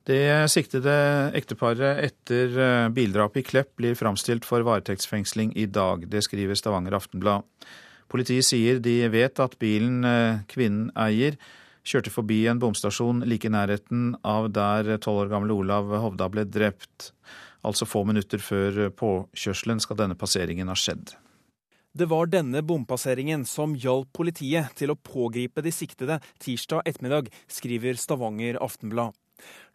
Det 0.07 0.23
siktede 0.53 0.93
ekteparet 1.35 2.03
etter 2.05 2.59
eh, 2.63 2.89
bildrapet 2.95 3.41
i 3.41 3.47
Klepp 3.49 3.73
blir 3.79 3.97
framstilt 3.99 4.47
for 4.47 4.63
varetektsfengsling 4.63 5.51
i 5.59 5.67
dag. 5.67 6.07
Det 6.07 6.23
skriver 6.23 6.55
Stavanger 6.55 6.95
Aftenblad. 6.95 7.43
Politiet 8.07 8.47
sier 8.47 8.81
de 8.83 8.99
vet 9.11 9.39
at 9.43 9.57
bilen 9.59 10.05
eh, 10.07 10.43
kvinnen 10.51 10.91
eier, 10.95 11.37
kjørte 11.87 12.11
forbi 12.11 12.41
en 12.51 12.59
bomstasjon 12.59 13.23
like 13.27 13.47
i 13.47 13.53
nærheten 13.53 14.15
av 14.27 14.49
der 14.55 14.97
tolv 15.03 15.25
år 15.25 15.31
gamle 15.31 15.55
Olav 15.55 15.93
Hovda 16.03 16.27
ble 16.31 16.43
drept. 16.47 17.11
Altså 17.67 17.87
få 17.87 18.03
minutter 18.07 18.43
før 18.43 18.89
påkjørselen 18.95 19.79
skal 19.83 19.99
denne 19.99 20.19
passeringen 20.19 20.71
ha 20.71 20.75
skjedd. 20.77 21.15
Det 21.97 22.05
var 22.11 22.29
denne 22.29 22.61
bompasseringen 22.61 23.45
som 23.49 23.73
hjalp 23.73 24.11
politiet 24.13 24.75
til 24.77 24.91
å 24.93 24.99
pågripe 24.99 25.63
de 25.65 25.71
siktede 25.73 26.19
tirsdag 26.43 26.83
ettermiddag, 26.85 27.31
skriver 27.49 27.97
Stavanger 27.97 28.59
Aftenblad. 28.61 29.15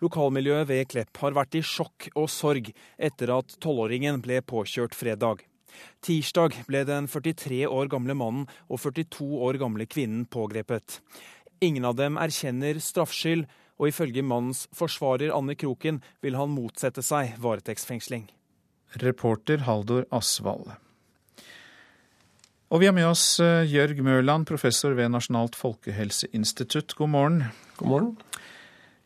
Lokalmiljøet 0.03 0.69
ved 0.69 0.89
Klepp 0.91 1.19
har 1.23 1.35
vært 1.35 1.57
i 1.59 1.65
sjokk 1.67 2.09
og 2.15 2.29
sorg 2.31 2.71
etter 2.99 3.33
at 3.35 3.57
tolvåringen 3.63 4.23
ble 4.23 4.41
påkjørt 4.47 4.95
fredag. 4.99 5.43
Tirsdag 6.05 6.59
ble 6.69 6.85
den 6.89 7.09
43 7.11 7.65
år 7.69 7.91
gamle 7.93 8.17
mannen 8.19 8.47
og 8.69 8.83
42 8.83 9.29
år 9.49 9.59
gamle 9.63 9.87
kvinnen 9.87 10.27
pågrepet. 10.27 11.01
Ingen 11.63 11.87
av 11.87 11.99
dem 11.99 12.19
erkjenner 12.19 12.81
straffskyld, 12.83 13.47
og 13.81 13.89
ifølge 13.91 14.23
mannens 14.23 14.67
forsvarer 14.77 15.33
Anne 15.35 15.57
Kroken 15.59 16.01
vil 16.23 16.37
han 16.39 16.53
motsette 16.55 17.03
seg 17.03 17.35
varetektsfengsling. 17.43 18.29
Reporter 19.03 19.65
Haldor 19.67 20.05
Asvald. 20.13 20.75
Og 22.73 22.81
vi 22.81 22.89
har 22.89 22.95
med 22.97 23.05
oss 23.05 23.37
eh, 23.43 23.67
Jørg 23.69 23.99
Mørland, 24.05 24.47
professor 24.49 24.95
ved 24.97 25.11
Nasjonalt 25.13 25.57
folkehelseinstitutt. 25.59 26.95
God 26.97 27.11
morgen. 27.13 27.43
God 27.77 27.91
morgen. 27.91 28.15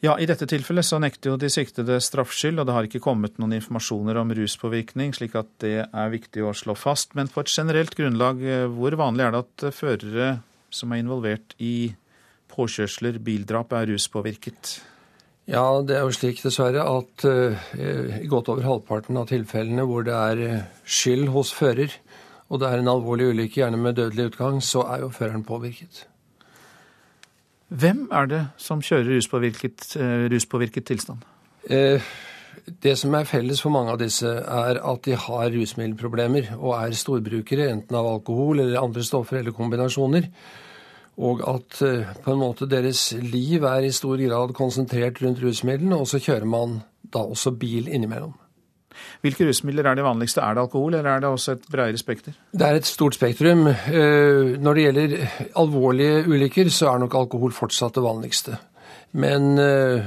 Ja, 0.04 0.18
I 0.20 0.26
dette 0.28 0.44
tilfellet 0.44 0.84
så 0.84 0.98
nekter 1.00 1.32
jo 1.32 1.38
de 1.40 1.48
siktede 1.48 1.96
straffskyld, 2.04 2.60
og 2.60 2.66
det 2.68 2.74
har 2.76 2.86
ikke 2.88 3.00
kommet 3.04 3.38
noen 3.40 3.54
informasjoner 3.56 4.18
om 4.20 4.32
ruspåvirkning, 4.36 5.14
slik 5.16 5.36
at 5.40 5.48
det 5.64 5.78
er 5.86 6.10
viktig 6.12 6.44
å 6.44 6.52
slå 6.56 6.74
fast. 6.76 7.14
Men 7.16 7.30
på 7.32 7.40
et 7.40 7.52
generelt 7.52 7.96
grunnlag, 7.96 8.42
eh, 8.44 8.66
hvor 8.68 8.92
vanlig 9.00 9.24
er 9.24 9.32
det 9.32 9.40
at 9.46 9.64
førere 9.72 10.26
som 10.68 10.92
er 10.92 11.00
involvert 11.00 11.56
i 11.56 11.94
påkjørsler, 12.52 13.16
bildrap, 13.24 13.72
er 13.72 13.88
ruspåvirket? 13.94 14.74
Ja, 15.48 15.64
det 15.80 15.96
er 15.96 16.04
jo 16.04 16.12
slik 16.12 16.42
dessverre 16.42 16.82
at 16.90 17.24
uh, 17.24 17.66
godt 18.26 18.50
over 18.50 18.66
halvparten 18.66 19.16
av 19.20 19.28
tilfellene 19.30 19.84
hvor 19.86 20.02
det 20.04 20.16
er 20.16 20.66
skyld 20.82 21.30
hos 21.30 21.52
fører, 21.54 21.94
og 22.50 22.60
det 22.60 22.68
er 22.68 22.82
en 22.82 22.90
alvorlig 22.90 23.30
ulykke, 23.30 23.60
gjerne 23.62 23.78
med 23.80 23.96
dødelig 23.96 24.32
utgang, 24.32 24.58
så 24.58 24.84
er 24.90 25.06
jo 25.06 25.14
føreren 25.14 25.46
påvirket. 25.46 26.04
Hvem 27.68 28.06
er 28.14 28.28
det 28.30 28.42
som 28.62 28.80
kjører 28.80 29.16
ruspåvirket, 29.16 29.96
eh, 29.98 30.28
ruspåvirket 30.30 30.86
tilstand? 30.86 31.24
Eh, 31.68 32.00
det 32.82 32.98
som 32.98 33.14
er 33.14 33.24
felles 33.24 33.60
for 33.60 33.70
mange 33.70 33.90
av 33.90 33.98
disse, 33.98 34.26
er 34.26 34.78
at 34.78 35.02
de 35.02 35.16
har 35.16 35.50
rusmiddelproblemer 35.50 36.54
og 36.56 36.76
er 36.78 36.94
storbrukere 36.94 37.70
enten 37.70 37.96
av 37.96 38.06
alkohol 38.06 38.60
eller 38.60 38.80
andre 38.80 39.02
stoffer 39.02 39.38
eller 39.38 39.50
kombinasjoner. 39.50 40.30
Og 41.18 41.42
at 41.48 41.82
eh, 41.82 42.06
på 42.22 42.32
en 42.32 42.38
måte 42.38 42.70
deres 42.70 43.12
liv 43.12 43.64
er 43.64 43.82
i 43.82 43.90
stor 43.90 44.16
grad 44.16 44.54
konsentrert 44.54 45.22
rundt 45.22 45.42
rusmidlene, 45.42 45.96
og 45.96 46.06
så 46.06 46.22
kjører 46.22 46.46
man 46.46 46.82
da 47.02 47.18
også 47.18 47.50
bil 47.58 47.88
innimellom. 47.88 48.34
Hvilke 49.24 49.48
rusmidler 49.48 49.90
er 49.90 49.98
det 49.98 50.04
vanligste? 50.06 50.42
Er 50.44 50.54
det 50.56 50.64
alkohol, 50.66 50.94
eller 50.94 51.10
er 51.10 51.24
det 51.24 51.30
også 51.30 51.56
et 51.56 51.66
bredere 51.70 51.98
spekter? 52.00 52.36
Det 52.52 52.66
er 52.66 52.78
et 52.78 52.88
stort 52.88 53.18
spektrum. 53.18 53.66
Eh, 53.68 54.56
når 54.60 54.74
det 54.74 54.86
gjelder 54.86 55.16
alvorlige 55.56 56.22
ulykker, 56.28 56.70
så 56.70 56.92
er 56.92 57.02
nok 57.04 57.14
alkohol 57.14 57.52
fortsatt 57.56 57.96
det 57.96 58.04
vanligste. 58.04 58.58
Men 59.12 59.58
eh, 59.58 60.06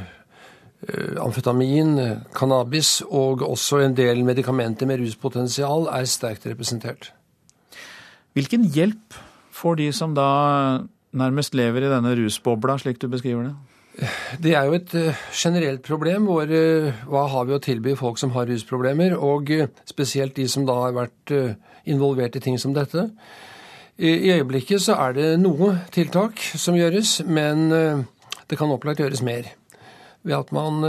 amfetamin, 1.20 1.98
cannabis 2.36 3.00
og 3.08 3.44
også 3.44 3.84
en 3.84 3.98
del 3.98 4.24
medikamenter 4.28 4.88
med 4.88 5.02
ruspotensial 5.04 5.90
er 5.92 6.08
sterkt 6.08 6.48
representert. 6.48 7.12
Hvilken 8.38 8.64
hjelp 8.72 9.18
får 9.52 9.82
de 9.82 9.90
som 9.96 10.14
da 10.16 10.30
nærmest 11.12 11.56
lever 11.58 11.84
i 11.84 11.92
denne 11.92 12.14
rusbobla, 12.16 12.78
slik 12.80 13.02
du 13.02 13.10
beskriver 13.12 13.50
det? 13.50 13.56
Det 14.38 14.54
er 14.54 14.68
jo 14.68 14.76
et 14.78 14.94
eh, 14.96 15.22
generelt 15.34 15.82
problem. 15.82 16.28
Hvor, 16.30 16.44
eh, 16.46 16.94
hva 17.10 17.26
har 17.32 17.46
vi 17.50 17.56
å 17.56 17.62
tilby 17.64 17.96
folk 17.98 18.20
som 18.22 18.34
har 18.36 18.46
rusproblemer, 18.50 19.16
og 19.18 19.50
eh, 19.52 19.70
spesielt 19.90 20.36
de 20.38 20.46
som 20.48 20.68
da 20.68 20.76
har 20.84 20.98
vært 20.98 21.34
involvert 21.90 22.36
i 22.38 22.44
ting 22.44 22.60
som 22.62 22.76
dette. 22.76 23.10
I 24.00 24.32
øyeblikket 24.32 24.84
så 24.84 24.96
er 25.08 25.16
det 25.18 25.30
noe 25.42 25.74
tiltak 25.92 26.40
som 26.56 26.78
gjøres, 26.78 27.18
men 27.28 27.68
det 28.48 28.56
kan 28.56 28.72
opplagt 28.72 29.02
gjøres 29.02 29.24
mer. 29.26 29.50
Ved 30.24 30.38
at 30.38 30.54
man 30.56 30.86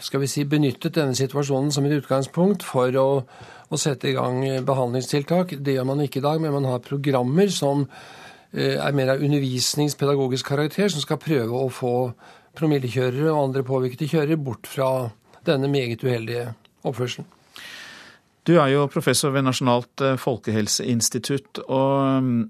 skal 0.00 0.22
vi 0.22 0.30
si, 0.30 0.46
benyttet 0.48 0.94
denne 0.96 1.16
situasjonen 1.16 1.68
som 1.74 1.84
et 1.84 1.98
utgangspunkt 1.98 2.64
for 2.64 2.96
å, 2.96 3.08
å 3.68 3.80
sette 3.80 4.08
i 4.08 4.14
gang 4.16 4.40
behandlingstiltak. 4.64 5.58
Det 5.60 5.76
gjør 5.76 5.90
man 5.90 6.00
ikke 6.06 6.22
i 6.22 6.24
dag, 6.24 6.40
men 6.40 6.54
man 6.56 6.70
har 6.70 6.80
programmer 6.84 7.52
som 7.52 7.84
er 8.56 8.96
mer 8.96 9.12
av 9.12 9.26
undervisningspedagogisk 9.26 10.48
karakter, 10.48 10.88
som 10.88 11.04
skal 11.04 11.20
prøve 11.20 11.60
å 11.60 11.68
få 11.68 11.96
promillekjørere 12.56 13.30
og 13.32 13.48
andre 13.48 13.64
påvirkede 13.66 14.08
kjørere 14.10 14.38
bort 14.40 14.68
fra 14.70 14.90
denne 15.46 15.70
meget 15.70 16.02
uheldige 16.04 16.50
oppførselen. 16.86 17.28
Du 18.46 18.54
er 18.62 18.70
jo 18.70 18.86
professor 18.90 19.32
ved 19.34 19.42
Nasjonalt 19.42 20.02
eh, 20.06 20.18
folkehelseinstitutt. 20.22 21.64
og 21.66 22.22
mm, 22.22 22.42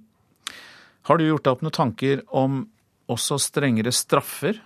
Har 1.08 1.16
du 1.16 1.24
gjort 1.24 1.46
deg 1.46 1.54
opp 1.54 1.62
noen 1.64 1.76
tanker 1.76 2.24
om 2.28 2.66
også 3.08 3.38
strengere 3.40 3.92
straffer 3.94 4.60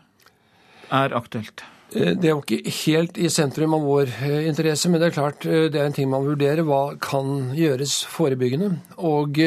er 0.91 1.15
aktuelt? 1.15 1.63
Eh, 1.95 2.15
det 2.15 2.29
er 2.29 2.35
jo 2.35 2.43
ikke 2.43 2.75
helt 2.85 3.19
i 3.19 3.31
sentrum 3.33 3.75
av 3.77 3.85
vår 3.87 4.13
eh, 4.23 4.47
interesse, 4.49 4.91
men 4.91 5.03
det 5.03 5.11
er 5.11 5.17
klart 5.17 5.45
det 5.47 5.75
er 5.77 5.87
en 5.87 5.97
ting 5.97 6.11
man 6.13 6.27
vurderer. 6.29 6.65
Hva 6.67 6.97
kan 7.03 7.51
gjøres 7.57 8.01
forebyggende? 8.11 8.73
Og 8.99 9.39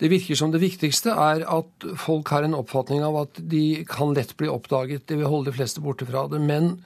det 0.00 0.10
virker 0.10 0.38
som 0.38 0.52
det 0.54 0.62
viktigste 0.64 1.14
er 1.14 1.44
at 1.46 1.88
folk 2.00 2.32
har 2.34 2.46
en 2.46 2.56
oppfatning 2.58 3.04
av 3.06 3.20
at 3.26 3.40
de 3.52 3.84
kan 3.88 4.14
lett 4.16 4.36
bli 4.40 4.50
oppdaget. 4.50 5.06
Det 5.08 5.20
vil 5.20 5.30
holde 5.30 5.52
de 5.52 5.58
fleste 5.60 5.84
borte 5.84 6.08
fra 6.08 6.26
det. 6.30 6.40
Men 6.42 6.76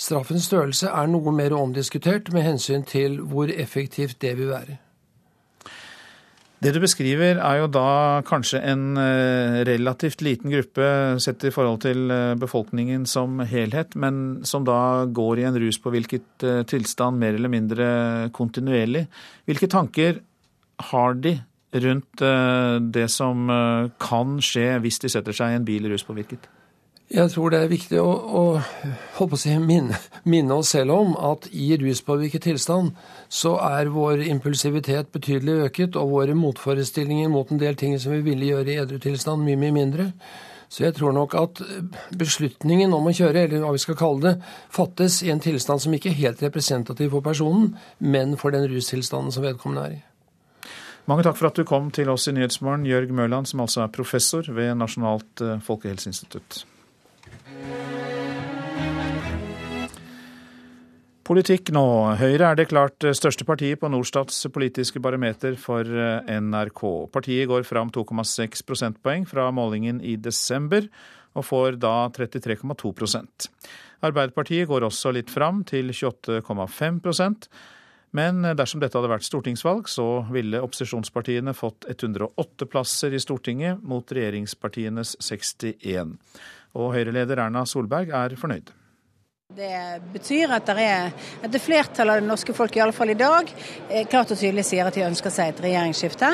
straffens 0.00 0.50
størrelse 0.50 0.90
er 0.90 1.10
noe 1.10 1.32
mer 1.34 1.56
omdiskutert 1.56 2.32
med 2.34 2.46
hensyn 2.46 2.86
til 2.88 3.20
hvor 3.32 3.52
effektivt 3.52 4.20
det 4.24 4.36
vil 4.40 4.52
være. 4.52 4.80
Det 6.60 6.74
du 6.76 6.80
beskriver 6.82 7.38
er 7.40 7.58
jo 7.62 7.68
da 7.72 8.20
kanskje 8.28 8.58
en 8.68 8.98
eh, 9.00 9.62
relativt 9.64 10.20
liten 10.20 10.52
gruppe 10.52 10.88
sett 11.24 11.46
i 11.48 11.52
forhold 11.54 11.80
til 11.86 12.12
eh, 12.12 12.34
befolkningen 12.36 13.06
som 13.08 13.40
helhet, 13.48 13.96
men 13.96 14.42
som 14.44 14.66
da 14.68 15.06
går 15.08 15.40
i 15.40 15.46
en 15.48 15.56
ruspåvirket 15.62 16.44
eh, 16.44 16.60
tilstand 16.68 17.16
mer 17.22 17.38
eller 17.38 17.52
mindre 17.52 17.88
kontinuerlig. 18.36 19.06
Hvilke 19.48 19.70
tanker 19.72 20.20
har 20.92 21.16
de 21.24 21.38
rundt 21.80 22.22
det 22.90 23.04
som 23.14 23.44
kan 24.02 24.32
skje 24.42 24.80
hvis 24.82 24.98
de 25.04 25.10
setter 25.12 25.36
seg 25.36 25.52
i 25.52 25.58
en 25.60 25.68
bil 25.68 25.86
ruspåvirket? 25.92 26.48
Jeg 27.10 27.32
tror 27.32 27.50
det 27.50 27.58
er 27.58 27.70
viktig 27.72 27.98
å, 27.98 28.10
å, 28.38 28.42
å 29.18 29.38
si, 29.38 29.50
minne, 29.58 29.96
minne, 30.30 30.54
oss 30.60 30.68
selv 30.76 30.94
om 30.94 31.16
at 31.18 31.48
i 31.50 31.72
ruspåvirket 31.80 32.44
tilstand 32.46 32.92
så 33.26 33.56
er 33.66 33.90
vår 33.90 34.22
impulsivitet 34.28 35.10
betydelig 35.10 35.56
øket, 35.64 35.98
og 35.98 36.12
våre 36.12 36.36
motforestillinger 36.38 37.32
mot 37.32 37.50
en 37.50 37.58
del 37.58 37.74
ting 37.74 37.96
som 37.98 38.14
vi 38.14 38.22
ville 38.28 38.52
gjøre 38.52 38.70
i 38.70 38.78
edru 38.84 39.00
tilstand, 39.02 39.42
mye, 39.42 39.58
mye 39.58 39.74
mindre. 39.74 40.06
Så 40.70 40.84
jeg 40.84 40.94
tror 41.00 41.10
nok 41.16 41.34
at 41.34 41.64
beslutningen 42.14 42.94
om 42.94 43.10
å 43.10 43.16
kjøre, 43.18 43.42
eller 43.48 43.64
hva 43.64 43.74
vi 43.74 43.82
skal 43.82 43.98
kalle 43.98 44.22
det, 44.28 44.52
fattes 44.70 45.18
i 45.26 45.34
en 45.34 45.42
tilstand 45.42 45.82
som 45.82 45.98
ikke 45.98 46.12
er 46.12 46.20
helt 46.20 46.46
representativ 46.46 47.10
for 47.10 47.26
personen, 47.26 47.72
men 47.98 48.38
for 48.38 48.54
den 48.54 48.70
rustilstanden 48.70 49.34
som 49.34 49.50
vedkommende 49.50 49.88
er 49.88 49.98
i. 49.98 50.02
Mange 51.10 51.26
takk 51.26 51.42
for 51.42 51.50
at 51.50 51.58
du 51.58 51.66
kom 51.66 51.90
til 51.90 52.14
oss 52.14 52.30
i 52.30 52.38
Nyhetsmorgen, 52.38 52.86
Jørg 52.86 53.10
Mørland, 53.18 53.50
som 53.50 53.66
altså 53.66 53.82
er 53.82 53.90
professor 53.90 54.46
ved 54.46 54.76
Nasjonalt 54.78 55.42
eh, 55.42 55.58
folkehelseinstitutt. 55.66 56.68
Politikk 61.30 61.70
nå. 61.70 61.84
Høyre 62.18 62.48
er 62.48 62.56
det 62.58 62.70
klart 62.72 63.04
største 63.14 63.46
partiet 63.46 63.78
på 63.78 63.86
Norstats 63.92 64.40
politiske 64.50 64.98
barometer 64.98 65.54
for 65.62 65.86
eh, 65.86 66.32
NRK. 66.42 66.82
Partiet 67.14 67.46
går 67.46 67.62
fram 67.68 67.92
2,6 67.94 68.64
prosentpoeng 68.66 69.28
fra 69.30 69.46
målingen 69.54 70.00
i 70.02 70.16
desember, 70.18 70.88
og 71.38 71.46
får 71.46 71.76
da 71.78 72.08
33,2% 72.10 73.46
Arbeiderpartiet 74.02 74.66
går 74.66 74.88
også 74.88 75.12
litt 75.14 75.30
fram, 75.30 75.62
til 75.62 75.92
28,5% 75.94 77.46
men 78.16 78.42
dersom 78.58 78.80
dette 78.82 78.98
hadde 78.98 79.10
vært 79.12 79.26
stortingsvalg, 79.26 79.86
så 79.86 80.24
ville 80.34 80.58
opposisjonspartiene 80.64 81.54
fått 81.54 81.86
108 81.92 82.66
plasser 82.70 83.14
i 83.14 83.20
Stortinget 83.22 83.84
mot 83.86 84.02
regjeringspartienes 84.02 85.14
61. 85.22 86.16
Og 86.78 86.92
Høyre-leder 86.94 87.46
Erna 87.46 87.64
Solberg 87.66 88.12
er 88.14 88.36
fornøyd. 88.38 88.70
Det 89.50 89.98
betyr 90.12 90.52
at 90.54 90.68
det 90.70 90.82
er 90.86 91.08
et 91.42 91.56
flertall 91.58 92.12
av 92.12 92.20
det 92.20 92.26
norske 92.28 92.54
folk, 92.54 92.76
i 92.76 92.82
alle 92.84 92.94
fall 92.94 93.10
i 93.10 93.16
dag, 93.18 93.48
eh, 93.88 94.04
klart 94.06 94.30
og 94.30 94.38
tydelig 94.38 94.62
sier 94.68 94.86
at 94.86 94.94
de 94.94 95.02
ønsker 95.02 95.32
seg 95.34 95.50
et 95.50 95.62
regjeringsskifte. 95.64 96.28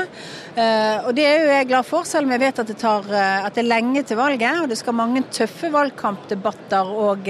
Eh, 0.52 1.06
og 1.08 1.14
Det 1.16 1.24
er 1.24 1.38
jo 1.40 1.46
jeg 1.54 1.68
glad 1.70 1.88
for, 1.88 2.04
selv 2.04 2.28
om 2.28 2.34
jeg 2.34 2.42
vet 2.44 2.58
at 2.60 2.68
det, 2.68 2.76
tar, 2.76 3.08
eh, 3.08 3.46
at 3.46 3.54
det 3.54 3.64
er 3.64 3.72
lenge 3.72 4.02
til 4.04 4.20
valget. 4.20 4.60
Og 4.60 4.68
det 4.68 4.76
skal 4.76 4.92
mange 4.92 5.22
tøffe 5.32 5.72
valgkampdebatter 5.72 6.92
og 6.92 7.24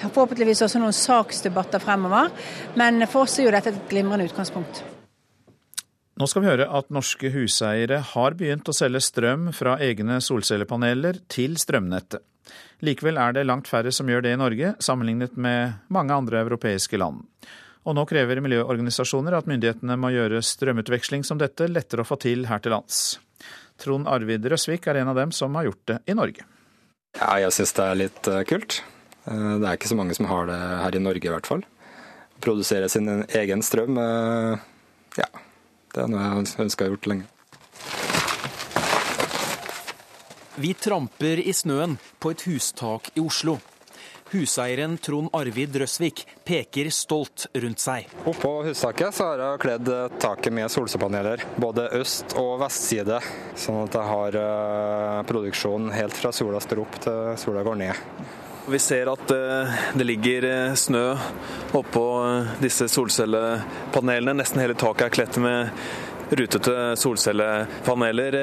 forhåpentligvis 0.00 0.64
også 0.64 0.80
noen 0.80 0.96
saksdebatter 0.96 1.78
fremover. 1.78 2.32
Men 2.80 3.04
for 3.06 3.28
oss 3.28 3.38
er 3.38 3.50
jo 3.50 3.52
dette 3.52 3.68
et 3.68 3.88
glimrende 3.90 4.24
utgangspunkt. 4.24 4.80
Nå 6.18 6.26
skal 6.26 6.42
vi 6.42 6.48
høre 6.48 6.72
at 6.72 6.88
norske 6.88 7.28
huseiere 7.30 8.00
har 8.14 8.34
begynt 8.34 8.66
å 8.66 8.72
selge 8.72 9.04
strøm 9.04 9.52
fra 9.52 9.76
egne 9.76 10.22
solcellepaneler 10.24 11.20
til 11.28 11.60
strømnettet. 11.60 12.24
Likevel 12.86 13.18
er 13.20 13.34
det 13.34 13.46
langt 13.48 13.70
færre 13.70 13.92
som 13.94 14.08
gjør 14.10 14.24
det 14.24 14.34
i 14.34 14.40
Norge, 14.40 14.74
sammenlignet 14.84 15.36
med 15.36 15.78
mange 15.94 16.14
andre 16.14 16.42
europeiske 16.44 17.00
land. 17.00 17.24
Og 17.88 17.96
nå 17.96 18.04
krever 18.08 18.42
miljøorganisasjoner 18.44 19.38
at 19.38 19.48
myndighetene 19.48 19.96
må 20.00 20.10
gjøre 20.12 20.42
strømutveksling 20.44 21.24
som 21.24 21.40
dette 21.40 21.70
lettere 21.70 22.04
å 22.04 22.08
få 22.08 22.18
til 22.20 22.44
her 22.50 22.60
til 22.62 22.74
lands. 22.76 23.18
Trond 23.78 24.10
Arvid 24.10 24.46
Røsvik 24.50 24.88
er 24.90 25.00
en 25.00 25.12
av 25.12 25.18
dem 25.18 25.32
som 25.32 25.54
har 25.56 25.68
gjort 25.68 25.84
det 25.88 25.98
i 26.10 26.16
Norge. 26.18 26.44
Ja, 27.16 27.38
jeg 27.40 27.54
syns 27.56 27.74
det 27.78 27.86
er 27.86 27.98
litt 27.98 28.28
eh, 28.30 28.44
kult. 28.48 28.82
Eh, 29.24 29.54
det 29.62 29.64
er 29.64 29.78
ikke 29.78 29.90
så 29.90 29.98
mange 29.98 30.16
som 30.18 30.28
har 30.30 30.50
det 30.50 30.58
her 30.58 30.98
i 30.98 31.02
Norge 31.02 31.30
i 31.30 31.32
hvert 31.32 31.48
fall. 31.48 31.64
Produsere 32.44 32.90
sin 32.92 33.08
egen 33.24 33.64
strøm, 33.66 33.98
eh, 34.02 34.66
ja, 35.18 35.30
det 35.94 36.04
er 36.04 36.12
noe 36.12 36.26
jeg 36.26 36.66
ønsker 36.66 36.84
å 36.84 36.88
ha 36.88 36.94
gjort 36.94 37.10
lenge. 37.14 37.30
Vi 40.58 40.72
tramper 40.74 41.38
i 41.38 41.52
snøen 41.54 41.92
på 42.18 42.32
et 42.34 42.40
hustak 42.48 43.12
i 43.14 43.22
Oslo. 43.22 43.60
Huseieren 44.32 44.96
Trond 44.98 45.30
Arvid 45.32 45.76
Røsvik 45.78 46.24
peker 46.44 46.90
stolt 46.90 47.44
rundt 47.54 47.78
seg. 47.78 48.08
Oppå 48.26 48.50
hustaket 48.66 49.14
så 49.14 49.28
har 49.30 49.42
jeg 49.44 49.60
kledd 49.62 49.90
taket 50.18 50.56
med 50.58 50.66
solcellepaneler, 50.74 51.44
både 51.62 51.86
øst- 52.00 52.34
og 52.42 52.58
vestside. 52.64 53.20
Sånn 53.54 53.84
at 53.84 54.00
jeg 54.00 54.10
har 54.10 54.40
produksjonen 55.30 55.30
produksjon 55.30 55.88
helt 55.94 56.18
fra 56.18 56.34
sola 56.34 56.64
står 56.66 56.82
opp 56.82 57.00
til 57.06 57.22
sola 57.38 57.62
går 57.62 57.80
ned. 57.84 58.02
Vi 58.68 58.82
ser 58.82 59.08
at 59.08 59.30
uh, 59.30 59.78
det 59.96 60.04
ligger 60.10 60.44
uh, 60.44 60.74
snø 60.76 61.06
oppå 61.78 62.04
disse 62.60 62.90
solcellepanelene. 62.92 64.34
Nesten 64.42 64.60
hele 64.60 64.76
taket 64.76 65.06
er 65.06 65.14
kledt 65.14 65.38
med 65.40 65.70
rutete 66.30 66.96
solcellepaneler. 66.98 68.36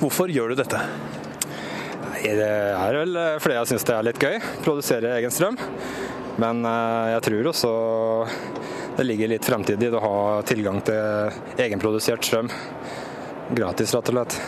Hvorfor 0.00 0.32
gjør 0.32 0.52
du 0.52 0.62
dette? 0.62 0.80
Det 2.24 2.40
er 2.40 2.96
vel 2.96 3.16
eh, 3.20 3.36
fordi 3.42 3.58
jeg 3.58 3.70
syns 3.72 3.86
det 3.88 3.94
er 3.96 4.06
litt 4.06 4.22
gøy. 4.22 4.36
Produsere 4.64 5.16
egen 5.18 5.34
strøm. 5.34 5.58
Men 6.40 6.64
eh, 6.64 7.10
jeg 7.14 7.24
tror 7.28 7.50
også 7.52 7.72
det 8.94 9.04
ligger 9.08 9.32
litt 9.32 9.44
fremtid 9.44 9.82
i 9.82 9.90
å 9.90 10.00
ha 10.02 10.16
tilgang 10.46 10.80
til 10.86 11.60
egenprodusert 11.60 12.24
strøm. 12.24 12.48
Gratis, 13.54 13.92
rett 13.92 14.08
og 14.12 14.16
slett. 14.16 14.38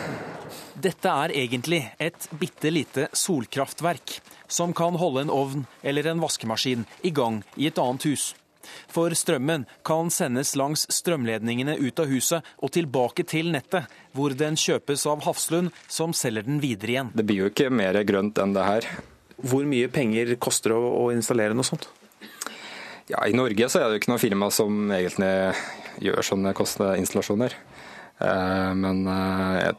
Dette 0.77 1.11
er 1.23 1.33
egentlig 1.35 1.81
et 1.99 2.27
bitte 2.37 2.71
lite 2.71 3.07
solkraftverk 3.17 4.19
som 4.47 4.73
kan 4.77 4.97
holde 4.97 5.25
en 5.25 5.33
ovn 5.33 5.65
eller 5.81 6.07
en 6.07 6.21
vaskemaskin 6.21 6.85
i 7.01 7.11
gang 7.11 7.41
i 7.57 7.67
et 7.69 7.81
annet 7.81 8.05
hus. 8.07 8.31
For 8.91 9.13
strømmen 9.17 9.65
kan 9.87 10.11
sendes 10.13 10.55
langs 10.59 10.85
strømledningene 10.93 11.77
ut 11.79 11.99
av 12.01 12.11
huset 12.11 12.47
og 12.63 12.73
tilbake 12.75 13.25
til 13.27 13.51
nettet, 13.53 13.87
hvor 14.15 14.35
den 14.37 14.57
kjøpes 14.59 15.05
av 15.09 15.23
Hafslund, 15.27 15.73
som 15.87 16.15
selger 16.15 16.47
den 16.47 16.61
videre 16.63 16.95
igjen. 16.95 17.13
Det 17.15 17.27
blir 17.27 17.45
jo 17.45 17.51
ikke 17.51 17.69
mer 17.73 17.99
grønt 18.07 18.39
enn 18.41 18.55
det 18.57 18.65
her. 18.67 18.89
Hvor 19.37 19.67
mye 19.69 19.89
penger 19.93 20.33
koster 20.41 20.73
det 20.73 20.81
å 20.81 21.07
installere 21.13 21.57
noe 21.57 21.67
sånt? 21.67 21.89
Ja, 23.07 23.21
I 23.23 23.35
Norge 23.37 23.69
så 23.71 23.79
er 23.79 23.87
det 23.87 23.97
jo 23.97 24.01
ikke 24.01 24.11
noe 24.11 24.21
firma 24.21 24.49
som 24.51 24.89
egentlig 24.91 25.31
gjør 26.03 26.25
sånne 26.25 26.51
kostnadinstallasjoner. 26.57 27.55
Eh, 28.19 28.71
men 28.75 29.05
eh, 29.07 29.69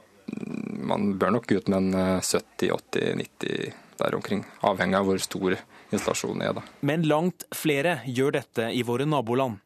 man 0.88 1.12
bør 1.18 1.34
nok 1.36 1.52
ut 1.52 1.68
med 1.68 1.78
en 1.78 2.20
70-80-90 2.22 3.50
eh, 3.50 3.76
der 3.98 4.14
omkring, 4.14 4.44
avhengig 4.62 4.96
av 4.96 5.08
hvor 5.08 5.20
stor 5.20 5.58
installasjonen 5.92 6.44
er. 6.44 6.60
Men 6.80 7.06
langt 7.08 7.46
flere 7.54 8.00
gjør 8.06 8.38
dette 8.40 8.70
i 8.74 8.84
våre 8.86 9.06
naboland. 9.08 9.58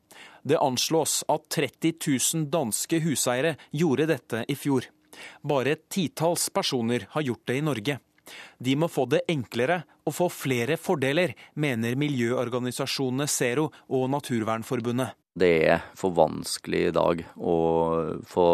Det 0.42 0.58
anslås 0.58 1.22
at 1.30 1.46
30 1.54 1.94
000 2.34 2.48
danske 2.50 2.98
huseiere 3.04 3.56
gjorde 3.70 4.08
dette 4.10 4.44
i 4.48 4.56
fjor. 4.58 4.88
Bare 5.42 5.76
et 5.76 5.84
titalls 5.92 6.48
personer 6.50 7.06
har 7.10 7.22
gjort 7.22 7.46
det 7.46 7.58
i 7.60 7.64
Norge. 7.64 7.98
De 8.58 8.74
må 8.78 8.88
få 8.90 9.06
det 9.10 9.24
enklere 9.30 9.82
og 10.06 10.14
få 10.16 10.28
flere 10.32 10.78
fordeler, 10.80 11.34
mener 11.54 11.98
miljøorganisasjonene 11.98 13.28
Zero 13.30 13.68
og 13.90 14.08
Naturvernforbundet. 14.10 15.14
Det 15.32 15.52
er 15.64 15.84
for 15.96 16.12
vanskelig 16.12 16.80
i 16.88 16.92
dag 16.92 17.22
å 17.40 17.56
få 18.28 18.48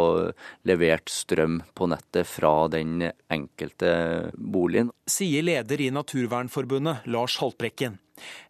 levert 0.68 1.10
strøm 1.10 1.58
på 1.74 1.88
nettet 1.90 2.28
fra 2.30 2.68
den 2.70 3.08
enkelte 3.34 3.90
boligen. 4.38 4.92
Sier 5.10 5.42
leder 5.42 5.82
i 5.82 5.90
Naturvernforbundet, 5.94 7.08
Lars 7.10 7.40
Haltbrekken. 7.42 7.98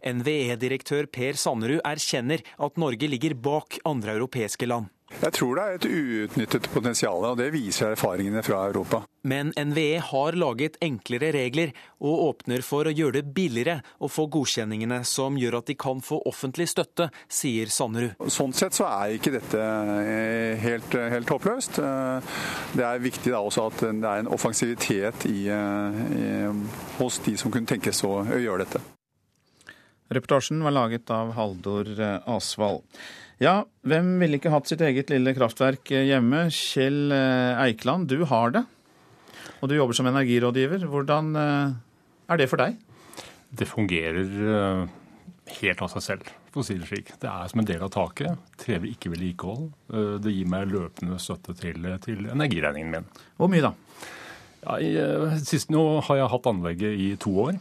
NVE-direktør 0.04 1.08
Per 1.12 1.40
Sannerud 1.40 1.80
erkjenner 1.84 2.44
at 2.60 2.78
Norge 2.80 3.08
ligger 3.08 3.36
bak 3.36 3.80
andre 3.88 4.16
europeiske 4.18 4.68
land. 4.68 4.92
Jeg 5.08 5.32
tror 5.32 5.56
det 5.56 5.62
er 5.62 5.76
et 5.78 5.86
uutnyttet 5.88 6.66
potensial, 6.68 7.24
og 7.24 7.38
det 7.40 7.48
viser 7.54 7.94
erfaringene 7.94 8.42
fra 8.44 8.60
Europa. 8.68 9.00
Men 9.24 9.54
NVE 9.56 10.02
har 10.04 10.36
laget 10.36 10.76
enklere 10.84 11.30
regler, 11.32 11.72
og 12.04 12.24
åpner 12.26 12.60
for 12.62 12.86
å 12.86 12.92
gjøre 12.92 13.22
det 13.22 13.32
billigere 13.34 13.78
å 14.04 14.10
få 14.12 14.26
godkjenningene 14.30 15.00
som 15.08 15.38
gjør 15.40 15.58
at 15.62 15.70
de 15.70 15.78
kan 15.80 16.02
få 16.04 16.20
offentlig 16.28 16.68
støtte, 16.68 17.08
sier 17.24 17.72
Sannerud. 17.72 18.20
Sånn 18.30 18.52
sett 18.56 18.76
så 18.76 18.84
er 18.90 19.16
ikke 19.16 19.32
dette 19.38 19.62
eh, 19.62 20.60
helt, 20.60 20.98
helt 21.16 21.32
håpløst. 21.32 21.80
Eh, 21.80 22.34
det 22.76 22.84
er 22.86 23.00
viktig 23.02 23.32
da 23.32 23.40
også 23.40 23.64
at 23.70 23.80
det 23.88 24.10
er 24.10 24.22
en 24.22 24.32
offensivitet 24.36 25.24
i, 25.30 25.38
eh, 25.48 26.02
i, 26.18 26.28
hos 27.00 27.18
de 27.24 27.34
som 27.40 27.54
kunne 27.54 27.70
tenkes 27.70 28.04
å 28.04 28.20
gjøre 28.28 28.66
dette. 28.66 28.84
Reportasjen 30.12 30.60
var 30.64 30.76
laget 30.76 31.10
av 31.12 31.32
Haldor 31.36 31.88
Asvald. 32.28 32.84
Ja, 33.38 33.60
hvem 33.86 34.16
ville 34.18 34.40
ikke 34.40 34.50
hatt 34.50 34.66
sitt 34.66 34.80
eget 34.82 35.12
lille 35.12 35.30
kraftverk 35.36 35.92
hjemme? 35.94 36.48
Kjell 36.50 37.12
Eikeland, 37.14 37.62
Eikland, 37.62 38.08
du 38.10 38.24
har 38.26 38.54
det. 38.56 38.64
Og 39.62 39.70
du 39.70 39.76
jobber 39.76 39.94
som 39.94 40.08
energirådgiver. 40.10 40.86
Hvordan 40.90 41.30
eh, 41.38 41.76
er 42.30 42.40
det 42.40 42.48
for 42.50 42.58
deg? 42.62 42.74
Det 43.54 43.68
fungerer 43.70 44.26
eh, 44.26 44.82
helt 45.60 45.86
av 45.86 45.92
seg 45.94 46.04
selv, 46.04 46.32
for 46.50 46.64
å 46.64 46.66
si 46.66 46.80
det 46.80 46.90
slik. 46.90 47.14
Det 47.22 47.30
er 47.30 47.50
som 47.50 47.62
en 47.62 47.70
del 47.70 47.86
av 47.86 47.94
taket. 47.94 48.42
Krever 48.58 48.90
ikke 48.90 49.14
vedlikehold. 49.14 49.70
Det 50.22 50.34
gir 50.34 50.50
meg 50.50 50.70
løpende 50.74 51.22
støtte 51.22 51.54
til, 51.58 51.86
til 52.04 52.26
energiregningen 52.34 52.94
min. 52.96 53.10
Hvor 53.38 53.50
mye 53.54 53.70
da? 53.70 53.74
Ja, 54.66 54.78
i, 54.82 54.92
sist 55.46 55.70
nå 55.70 55.84
har 56.08 56.24
jeg 56.24 56.32
hatt 56.34 56.50
anlegget 56.50 56.98
i 57.06 57.12
to 57.22 57.38
år. 57.46 57.58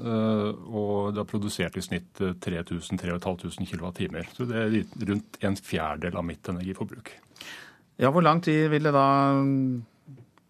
Eh, 0.00 0.48
og 0.74 1.14
det 1.14 1.22
har 1.22 1.28
produsert 1.30 1.76
i 1.78 1.84
snitt 1.84 2.18
3000-3500 2.18 3.68
kWt. 3.70 4.32
Så 4.34 4.46
det 4.50 4.62
er 4.62 4.78
rundt 5.10 5.38
en 5.44 5.58
fjerdedel 5.58 6.18
av 6.18 6.26
mitt 6.26 6.48
energiforbruk. 6.50 7.12
Ja, 8.02 8.10
Hvor 8.10 8.22
lang 8.26 8.42
tid 8.42 8.68
vil 8.72 8.82
det 8.82 8.94
da 8.94 9.06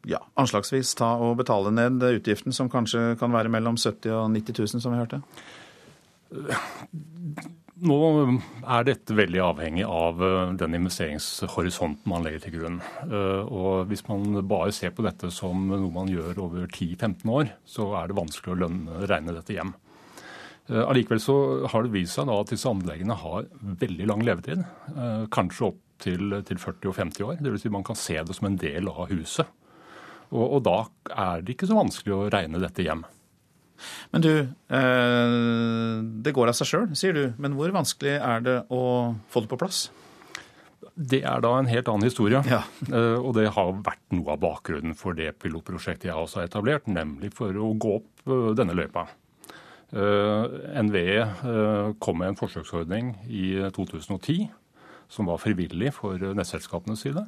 ja, 0.08 0.20
anslagsvis 0.40 0.94
ta 0.96 1.14
og 1.20 1.36
betale 1.40 1.72
ned 1.74 2.02
utgiften, 2.02 2.52
som 2.56 2.70
kanskje 2.72 3.18
kan 3.20 3.32
være 3.32 3.52
mellom 3.52 3.76
70 3.76 4.16
og 4.16 4.30
90 4.32 4.58
000, 4.64 4.80
som 4.80 4.92
vi 4.94 5.02
hørte? 5.02 5.20
Nå 7.84 7.96
er 8.64 8.84
dette 8.88 9.12
veldig 9.12 9.40
avhengig 9.44 9.84
av 9.84 10.22
eh, 10.24 10.52
den 10.56 10.76
investeringshorisonten 10.78 12.08
man 12.08 12.24
legger 12.24 12.46
til 12.46 12.54
grunn. 12.56 12.78
Eh, 13.04 13.42
og 13.44 13.90
Hvis 13.90 14.06
man 14.08 14.38
bare 14.48 14.72
ser 14.72 14.94
på 14.96 15.04
dette 15.04 15.28
som 15.34 15.66
noe 15.68 15.90
man 15.92 16.08
gjør 16.08 16.40
over 16.46 16.64
10-15 16.64 17.28
år, 17.28 17.50
så 17.68 17.90
er 18.00 18.08
det 18.08 18.16
vanskelig 18.16 18.54
å 18.54 18.60
lønne, 18.62 19.02
regne 19.10 19.34
dette 19.36 19.56
hjem. 19.58 19.74
Eh, 20.70 20.80
allikevel 20.80 21.20
så 21.20 21.36
har 21.68 21.84
det 21.84 21.92
vist 21.92 22.16
seg 22.16 22.32
at 22.32 22.54
disse 22.54 22.72
anleggene 22.72 23.18
har 23.20 23.50
veldig 23.84 24.08
lang 24.08 24.24
levetid. 24.24 24.64
Kanskje 25.34 25.68
opp 25.68 25.82
til, 26.00 26.38
til 26.48 26.62
40 26.62 26.88
og 26.88 26.96
50 27.02 27.28
år. 27.28 27.42
Dvs. 27.44 27.66
Si 27.66 27.74
man 27.74 27.84
kan 27.84 28.00
se 28.00 28.16
det 28.16 28.38
som 28.38 28.48
en 28.48 28.60
del 28.60 28.88
av 28.88 29.12
huset. 29.12 29.52
Og, 30.32 30.56
og 30.56 30.64
da 30.64 30.78
er 31.12 31.44
det 31.44 31.58
ikke 31.58 31.68
så 31.68 31.76
vanskelig 31.76 32.16
å 32.16 32.24
regne 32.32 32.64
dette 32.64 32.86
hjem. 32.86 33.04
Men 34.14 34.24
du, 34.24 34.32
eh, 34.70 35.98
det 36.24 36.34
går 36.34 36.50
av 36.50 36.56
seg 36.58 36.70
sjøl, 36.70 36.88
sier 36.98 37.16
du. 37.16 37.24
Men 37.42 37.56
hvor 37.58 37.72
vanskelig 37.74 38.16
er 38.20 38.44
det 38.44 38.56
å 38.72 38.82
få 39.32 39.44
det 39.44 39.50
på 39.52 39.60
plass? 39.60 39.88
Det 40.94 41.24
er 41.26 41.42
da 41.42 41.56
en 41.58 41.70
helt 41.70 41.88
annen 41.90 42.06
historie. 42.06 42.44
Ja. 42.46 42.62
Eh, 42.86 43.18
og 43.18 43.34
det 43.38 43.48
har 43.56 43.74
vært 43.86 44.04
noe 44.14 44.36
av 44.36 44.42
bakgrunnen 44.44 44.94
for 44.98 45.16
det 45.18 45.32
pilotprosjektet 45.42 46.10
jeg 46.10 46.18
også 46.18 46.42
har 46.42 46.50
etablert, 46.50 46.86
nemlig 46.86 47.32
for 47.34 47.50
å 47.50 47.72
gå 47.74 47.98
opp 47.98 48.26
eh, 48.28 48.50
denne 48.58 48.76
løypa. 48.78 49.08
NVE 49.94 51.92
kom 52.02 52.16
med 52.18 52.32
en 52.32 52.38
forsøksordning 52.40 53.12
i 53.30 53.52
2010 53.76 54.48
som 55.12 55.28
var 55.30 55.38
frivillig 55.38 55.92
for 55.94 56.18
nettselskapenes 56.34 57.04
side. 57.04 57.22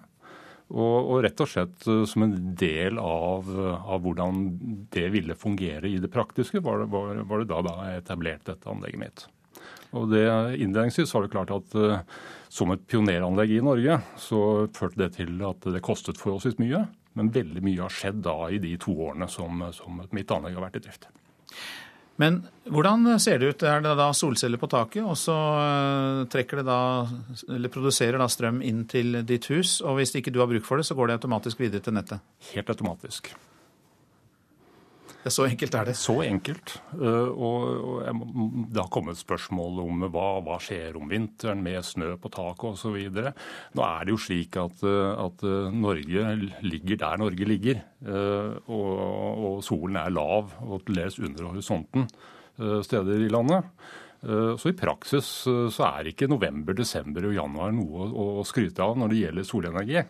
Og, 0.67 0.97
og, 0.99 1.21
rett 1.23 1.41
og 1.45 1.51
slett 1.51 1.87
eh, 1.87 2.03
som 2.11 2.25
en 2.27 2.35
del 2.59 2.99
av, 2.99 3.47
av, 3.55 4.01
hvordan 4.03 4.41
det 4.95 5.07
ville 5.15 5.37
fungere 5.39 5.87
i 5.87 6.01
det 6.03 6.11
praktiske, 6.11 6.63
var 6.65 6.83
det, 6.83 6.89
var, 6.91 7.23
var 7.29 7.43
det 7.43 7.51
da, 7.53 7.63
da 7.63 7.75
jeg 7.93 8.07
dette 8.49 8.71
anlegget 8.71 9.03
mitt. 9.03 9.27
Og 9.97 10.11
det 10.11 10.25
Innledningsvis 10.59 11.15
var 11.15 11.25
det 11.25 11.33
klart 11.33 11.53
at 11.55 11.77
uh, 11.79 12.01
som 12.53 12.73
et 12.75 12.83
pioneranlegg 12.91 13.55
i 13.57 13.63
Norge, 13.65 14.01
så 14.21 14.41
førte 14.77 15.05
det 15.05 15.13
til 15.17 15.39
at 15.47 15.69
det 15.73 15.85
kostet 15.87 16.19
forholdsvis 16.21 16.59
mye. 16.61 16.83
Men 17.17 17.33
veldig 17.33 17.63
mye 17.65 17.81
har 17.81 17.95
skjedd 17.95 18.21
da 18.27 18.37
i 18.53 18.61
de 18.61 18.75
to 18.83 18.93
årene 19.07 19.29
som, 19.33 19.63
som 19.73 20.03
mitt 20.13 20.33
anlegg 20.35 20.59
har 20.59 20.67
vært 20.67 20.81
i 20.81 20.85
drift. 20.85 21.09
Men 22.21 22.41
hvordan 22.73 23.19
ser 23.21 23.41
det 23.41 23.51
ut? 23.53 23.65
Er 23.69 23.83
det 23.85 23.95
da 23.99 24.09
solceller 24.17 24.61
på 24.61 24.71
taket, 24.73 25.05
og 25.05 25.19
så 25.21 25.37
eh, 25.61 26.23
trekker 26.33 26.63
det 26.63 26.69
da, 26.69 26.79
eller 27.59 27.73
produserer 27.73 28.19
da 28.21 28.29
strøm 28.33 28.63
inn 28.65 28.87
til 28.91 29.21
ditt 29.29 29.51
hus? 29.53 29.79
Og 29.85 30.01
hvis 30.01 30.17
ikke 30.17 30.33
du 30.35 30.41
har 30.43 30.51
bruk 30.51 30.65
for 30.67 30.81
det, 30.81 30.89
så 30.89 30.97
går 30.97 31.11
det 31.13 31.21
automatisk 31.21 31.61
videre 31.63 31.85
til 31.85 31.97
nettet? 31.99 32.25
Helt 32.55 32.73
automatisk. 32.73 33.35
Så 35.33 35.47
enkelt 35.49 35.75
er 35.75 35.89
det? 35.89 35.95
Så 35.99 36.15
enkelt. 36.23 36.77
Eh, 36.95 37.31
og 37.33 38.05
det 38.71 38.79
har 38.79 38.91
kommet 38.93 39.19
spørsmål 39.19 39.81
om 39.83 40.07
hva, 40.15 40.27
hva 40.45 40.59
skjer 40.63 40.99
om 41.01 41.11
vinteren 41.11 41.65
med 41.65 41.83
snø 41.87 42.13
på 42.21 42.31
taket 42.35 42.77
osv. 42.77 42.97
Nå 43.77 43.87
er 43.87 44.07
det 44.07 44.15
jo 44.15 44.21
slik 44.23 44.59
at, 44.61 44.85
eh, 44.87 45.13
at, 45.27 45.45
eh, 45.47 45.75
Norge 45.75 46.37
ligger 46.63 47.03
der 47.03 47.23
Norge 47.23 47.49
ligger. 47.49 47.83
Og, 48.07 48.91
og 49.49 49.63
solen 49.65 49.97
er 49.99 50.13
lav 50.15 50.53
og 50.63 50.85
til 50.87 51.01
dels 51.01 51.17
under 51.19 51.49
horisonten 51.49 52.05
steder 52.87 53.25
i 53.25 53.31
landet. 53.33 53.67
Eh, 54.29 54.57
så 54.57 54.69
i 54.69 54.77
praksis 54.77 55.29
eh, 55.47 55.67
så 55.71 55.85
er 55.87 56.11
ikke 56.11 56.27
november, 56.31 56.75
desember 56.75 57.29
og 57.29 57.37
januar 57.37 57.75
noe 57.75 58.09
å 58.11 58.43
skryte 58.47 58.83
av 58.83 58.97
når 58.99 59.13
det 59.13 59.21
gjelder 59.21 59.47
solenergi. 59.47 60.03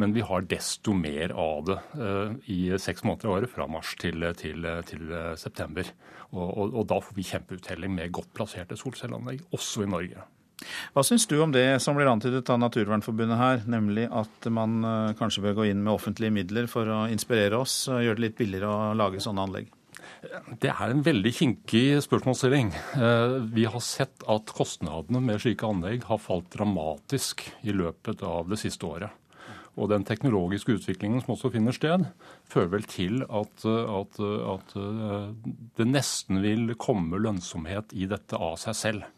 Men 0.00 0.14
vi 0.16 0.24
har 0.26 0.48
desto 0.50 0.94
mer 0.96 1.34
av 1.38 1.68
det 1.68 1.78
eh, 2.00 2.34
i 2.50 2.58
seks 2.82 3.06
måneder 3.06 3.30
av 3.30 3.36
året, 3.36 3.52
fra 3.52 3.68
mars 3.70 3.94
til, 4.00 4.26
til, 4.40 4.66
til 4.90 5.14
september. 5.38 5.86
Og, 6.32 6.44
og, 6.48 6.66
og, 6.74 6.84
da 6.90 7.00
får 7.04 7.16
vi 7.16 7.30
kjempeuttelling 7.30 7.94
med 7.94 8.14
godt 8.14 8.34
plasserte 8.34 8.78
solcelleanlegg, 8.78 9.46
også 9.54 9.86
i 9.86 9.90
Norge. 9.90 10.28
Hva 10.92 11.02
syns 11.06 11.24
du 11.24 11.38
om 11.40 11.54
det 11.54 11.64
som 11.80 11.96
blir 11.96 12.10
antydet 12.10 12.50
av 12.52 12.58
Naturvernforbundet 12.60 13.38
her, 13.40 13.62
nemlig 13.70 14.04
at 14.12 14.50
man 14.52 14.82
kanskje 15.16 15.46
bør 15.46 15.62
gå 15.62 15.70
inn 15.70 15.80
med 15.86 15.94
offentlige 15.94 16.34
midler 16.36 16.68
for 16.68 16.90
å 16.90 17.02
inspirere 17.08 17.62
oss, 17.62 17.86
og 17.88 18.02
gjøre 18.04 18.20
det 18.20 18.26
litt 18.26 18.40
billigere 18.42 18.68
å 18.68 18.96
lage 18.98 19.24
sånne 19.24 19.46
anlegg? 19.48 19.70
Det 20.60 20.68
er 20.68 20.92
en 20.92 21.00
veldig 21.04 21.30
kinkig 21.32 21.84
spørsmålsstilling. 22.04 22.74
Eh, 23.00 23.36
vi 23.54 23.64
har 23.64 23.80
sett 23.80 24.24
at 24.28 24.52
kostnadene 24.52 25.22
med 25.24 25.40
slike 25.40 25.64
anlegg 25.64 26.04
har 26.10 26.20
falt 26.20 26.50
dramatisk 26.52 27.46
i 27.64 27.72
løpet 27.72 28.20
av 28.26 28.50
det 28.50 28.58
siste 28.60 28.84
året. 28.84 29.14
Og 29.80 29.88
den 29.88 30.04
teknologiske 30.04 30.74
utviklingen 30.76 31.22
som 31.22 31.36
også 31.36 31.52
finner 31.54 31.72
sted, 31.72 32.04
fører 32.50 32.72
vel 32.74 32.84
til 32.90 33.22
at, 33.24 33.64
at, 33.64 34.20
at 34.20 34.76
eh, 34.76 35.32
det 35.80 35.88
nesten 35.88 36.42
vil 36.44 36.74
komme 36.76 37.22
lønnsomhet 37.22 37.96
i 37.96 38.10
dette 38.10 38.36
av 38.36 38.58
seg 38.60 38.76
selv. 38.76 39.08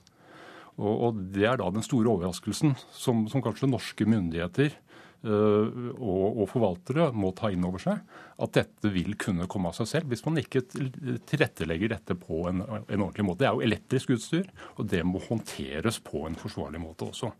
Og, 0.78 0.92
og 0.92 1.20
Det 1.34 1.48
er 1.48 1.58
da 1.58 1.66
den 1.72 1.84
store 1.84 2.14
overraskelsen 2.14 2.76
som, 2.94 3.26
som 3.32 3.42
kanskje 3.42 3.72
norske 3.72 4.06
myndigheter 4.06 4.78
og, 5.22 6.24
og 6.42 6.48
forvaltere 6.50 7.10
må 7.14 7.30
ta 7.38 7.52
inn 7.54 7.62
over 7.68 7.82
seg 7.82 8.00
at 8.42 8.56
dette 8.56 8.90
vil 8.90 9.14
kunne 9.20 9.46
komme 9.50 9.70
av 9.70 9.76
seg 9.78 9.90
selv 9.90 10.10
hvis 10.10 10.24
man 10.26 10.40
ikke 10.42 10.64
tilrettelegger 10.66 11.94
dette 11.94 12.16
på 12.18 12.44
en, 12.50 12.64
en 12.64 13.04
ordentlig 13.04 13.26
måte. 13.28 13.44
Det 13.44 13.50
er 13.50 13.56
jo 13.56 13.66
elektrisk 13.68 14.16
utstyr, 14.16 14.50
og 14.76 14.90
det 14.90 15.04
må 15.06 15.22
håndteres 15.22 16.00
på 16.02 16.26
en 16.26 16.38
forsvarlig 16.38 16.82
måte 16.82 17.06
også. 17.12 17.30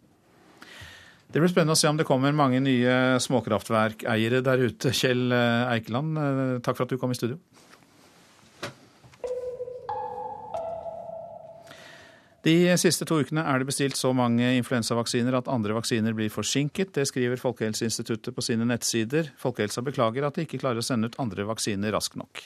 Det 1.33 1.41
blir 1.41 1.49
spennende 1.49 1.73
å 1.73 1.81
se 1.81 1.89
om 1.89 1.97
det 1.97 2.05
kommer 2.05 2.35
mange 2.37 2.61
nye 2.61 3.19
småkraftverkeiere 3.25 4.43
der 4.45 4.67
ute. 4.69 4.93
Kjell 4.93 5.33
Eikeland, 5.33 6.19
eh, 6.21 6.59
takk 6.61 6.77
for 6.77 6.85
at 6.85 6.93
du 6.93 7.01
kom 7.01 7.15
i 7.15 7.17
studio. 7.17 7.39
De 12.43 12.75
siste 12.75 13.07
to 13.07 13.21
ukene 13.23 13.45
er 13.47 13.61
det 13.61 13.69
bestilt 13.69 13.95
så 13.95 14.11
mange 14.19 14.49
influensavaksiner 14.59 15.37
at 15.39 15.51
andre 15.51 15.77
vaksiner 15.77 16.15
blir 16.19 16.33
forsinket. 16.33 16.91
Det 16.97 17.05
skriver 17.07 17.39
Folkehelseinstituttet 17.39 18.35
på 18.35 18.43
sine 18.43 18.67
nettsider. 18.67 19.31
Folkehelsa 19.39 19.85
beklager 19.87 20.27
at 20.27 20.35
de 20.35 20.43
ikke 20.49 20.59
klarer 20.59 20.83
å 20.83 20.87
sende 20.87 21.07
ut 21.07 21.19
andre 21.23 21.47
vaksiner 21.47 21.95
raskt 21.95 22.19
nok. 22.19 22.43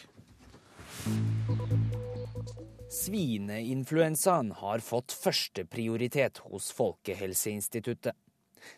Svineinfluensaen 2.92 4.52
har 4.60 4.84
fått 4.84 5.16
førsteprioritet 5.16 6.42
hos 6.50 6.68
Folkehelseinstituttet. 6.76 8.12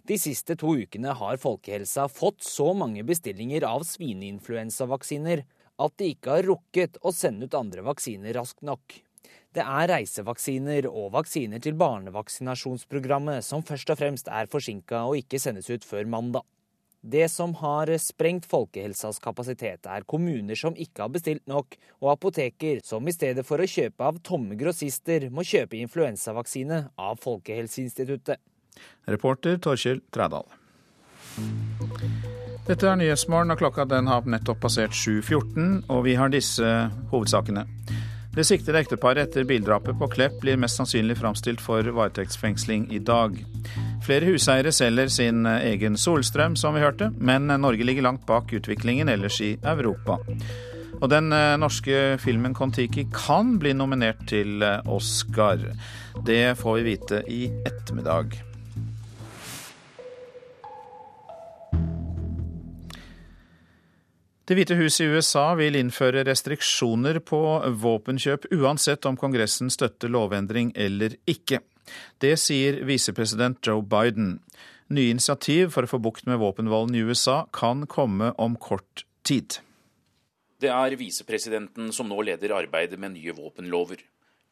De 0.06 0.20
siste 0.20 0.54
to 0.60 0.76
ukene 0.78 1.16
har 1.18 1.40
folkehelsa 1.40 2.06
fått 2.12 2.46
så 2.46 2.70
mange 2.76 3.02
bestillinger 3.08 3.66
av 3.66 3.86
svineinfluensavaksiner 3.88 5.42
at 5.82 5.98
de 5.98 6.12
ikke 6.14 6.34
har 6.36 6.46
rukket 6.46 6.98
å 7.02 7.14
sende 7.14 7.48
ut 7.48 7.58
andre 7.58 7.82
vaksiner 7.86 8.36
raskt 8.38 8.62
nok. 8.66 9.00
Det 9.56 9.64
er 9.64 9.88
reisevaksiner 9.88 10.86
og 10.90 11.14
vaksiner 11.14 11.62
til 11.64 11.76
barnevaksinasjonsprogrammet 11.80 13.44
som 13.46 13.64
først 13.64 13.88
og 13.94 13.98
fremst 14.00 14.28
er 14.28 14.50
forsinka 14.52 15.06
og 15.08 15.22
ikke 15.22 15.40
sendes 15.40 15.70
ut 15.72 15.86
før 15.88 16.04
mandag. 16.04 16.44
Det 17.00 17.30
som 17.30 17.54
har 17.60 17.88
sprengt 18.02 18.44
folkehelsas 18.50 19.20
kapasitet, 19.22 19.86
er 19.86 20.04
kommuner 20.04 20.58
som 20.58 20.74
ikke 20.76 21.04
har 21.04 21.12
bestilt 21.14 21.46
nok, 21.46 21.76
og 22.02 22.10
apoteker 22.12 22.82
som 22.84 23.06
i 23.06 23.14
stedet 23.14 23.46
for 23.46 23.62
å 23.62 23.68
kjøpe 23.70 24.04
av 24.04 24.18
tomme 24.26 24.58
grossister, 24.58 25.28
må 25.30 25.46
kjøpe 25.46 25.78
influensavaksine 25.78 26.82
av 26.98 27.22
Folkehelseinstituttet. 27.22 28.42
Reporter 29.06 29.62
Torkjell 29.62 30.02
Trædal. 30.12 30.50
Dette 32.66 32.90
er 32.90 32.98
Nyhetsmorgen, 32.98 33.54
og 33.54 33.62
klokka 33.62 33.86
den 33.88 34.10
har 34.10 34.26
nettopp 34.26 34.60
passert 34.66 34.92
7.14, 34.92 35.86
og 35.88 36.02
vi 36.04 36.18
har 36.18 36.34
disse 36.34 36.66
hovedsakene. 37.14 37.64
Det 38.36 38.44
siktede 38.46 38.82
ekteparet 38.84 39.28
etter 39.28 39.46
bildrapet 39.48 39.98
på 39.98 40.08
Klepp 40.12 40.38
blir 40.42 40.58
mest 40.60 40.78
sannsynlig 40.78 41.16
framstilt 41.18 41.62
for 41.64 41.82
varetektsfengsling 41.82 42.86
i 42.94 43.00
dag. 43.02 43.34
Flere 44.06 44.30
huseiere 44.30 44.72
selger 44.72 45.10
sin 45.10 45.46
egen 45.46 45.98
solstrøm, 45.98 46.56
som 46.56 46.76
vi 46.76 46.84
hørte, 46.84 47.10
men 47.18 47.48
Norge 47.48 47.86
ligger 47.88 48.06
langt 48.06 48.26
bak 48.28 48.52
utviklingen 48.54 49.10
ellers 49.10 49.40
i 49.42 49.56
Europa. 49.62 50.20
Og 50.98 51.10
den 51.12 51.32
eh, 51.34 51.54
norske 51.60 52.18
filmen 52.22 52.56
Kon-Tiki 52.56 53.06
kan 53.14 53.56
bli 53.62 53.74
nominert 53.76 54.24
til 54.30 54.62
eh, 54.66 54.82
Oscar. 54.90 55.62
Det 56.26 56.56
får 56.58 56.78
vi 56.78 56.86
vite 56.90 57.22
i 57.30 57.44
ettermiddag. 57.66 58.47
Det 64.48 64.56
hvite 64.56 64.78
hus 64.78 64.96
i 65.04 65.06
USA 65.12 65.50
vil 65.58 65.76
innføre 65.76 66.22
restriksjoner 66.24 67.18
på 67.20 67.38
våpenkjøp 67.82 68.46
uansett 68.56 69.04
om 69.04 69.18
Kongressen 69.20 69.68
støtter 69.68 70.08
lovendring 70.08 70.70
eller 70.72 71.18
ikke. 71.28 71.58
Det 72.16 72.32
sier 72.40 72.78
visepresident 72.88 73.60
Joe 73.60 73.84
Biden. 73.84 74.38
Nye 74.88 75.12
initiativ 75.12 75.74
for 75.74 75.84
å 75.84 75.90
få 75.90 76.00
bukt 76.00 76.24
med 76.24 76.40
våpenvolden 76.40 76.96
i 76.96 77.04
USA 77.04 77.42
kan 77.52 77.84
komme 77.92 78.30
om 78.40 78.56
kort 78.56 79.04
tid. 79.20 79.58
Det 80.64 80.72
er 80.72 80.96
visepresidenten 80.96 81.92
som 81.92 82.08
nå 82.08 82.16
leder 82.24 82.56
arbeidet 82.56 82.96
med 82.96 83.18
nye 83.18 83.36
våpenlover. 83.36 84.00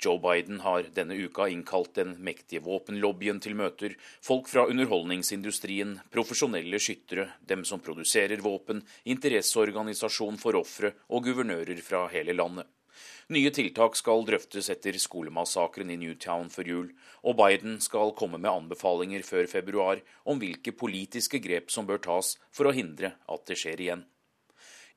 Joe 0.02 0.20
Biden 0.20 0.60
har 0.60 0.90
denne 0.94 1.16
uka 1.16 1.48
innkalt 1.48 1.94
den 1.96 2.14
mektige 2.20 2.60
våpenlobbyen 2.66 3.40
til 3.40 3.56
møter, 3.56 3.94
folk 4.20 4.50
fra 4.50 4.66
underholdningsindustrien, 4.68 5.96
profesjonelle 6.12 6.80
skyttere, 6.82 7.30
dem 7.40 7.64
som 7.64 7.80
produserer 7.80 8.44
våpen, 8.44 8.82
interesseorganisasjon 9.08 10.36
for 10.42 10.60
ofre 10.60 10.92
og 11.08 11.24
guvernører 11.28 11.80
fra 11.84 12.06
hele 12.12 12.36
landet. 12.36 12.68
Nye 13.34 13.50
tiltak 13.50 13.96
skal 13.98 14.22
drøftes 14.28 14.68
etter 14.70 14.94
skolemassakren 15.02 15.88
i 15.90 15.96
Newtown 15.98 16.46
før 16.52 16.68
jul, 16.70 16.90
og 17.26 17.38
Biden 17.40 17.80
skal 17.82 18.12
komme 18.18 18.38
med 18.38 18.52
anbefalinger 18.52 19.24
før 19.26 19.48
februar 19.50 20.02
om 20.24 20.38
hvilke 20.38 20.76
politiske 20.76 21.40
grep 21.42 21.72
som 21.74 21.88
bør 21.88 22.04
tas 22.04 22.36
for 22.54 22.68
å 22.68 22.76
hindre 22.76 23.16
at 23.26 23.48
det 23.50 23.58
skjer 23.58 23.82
igjen. 23.82 24.04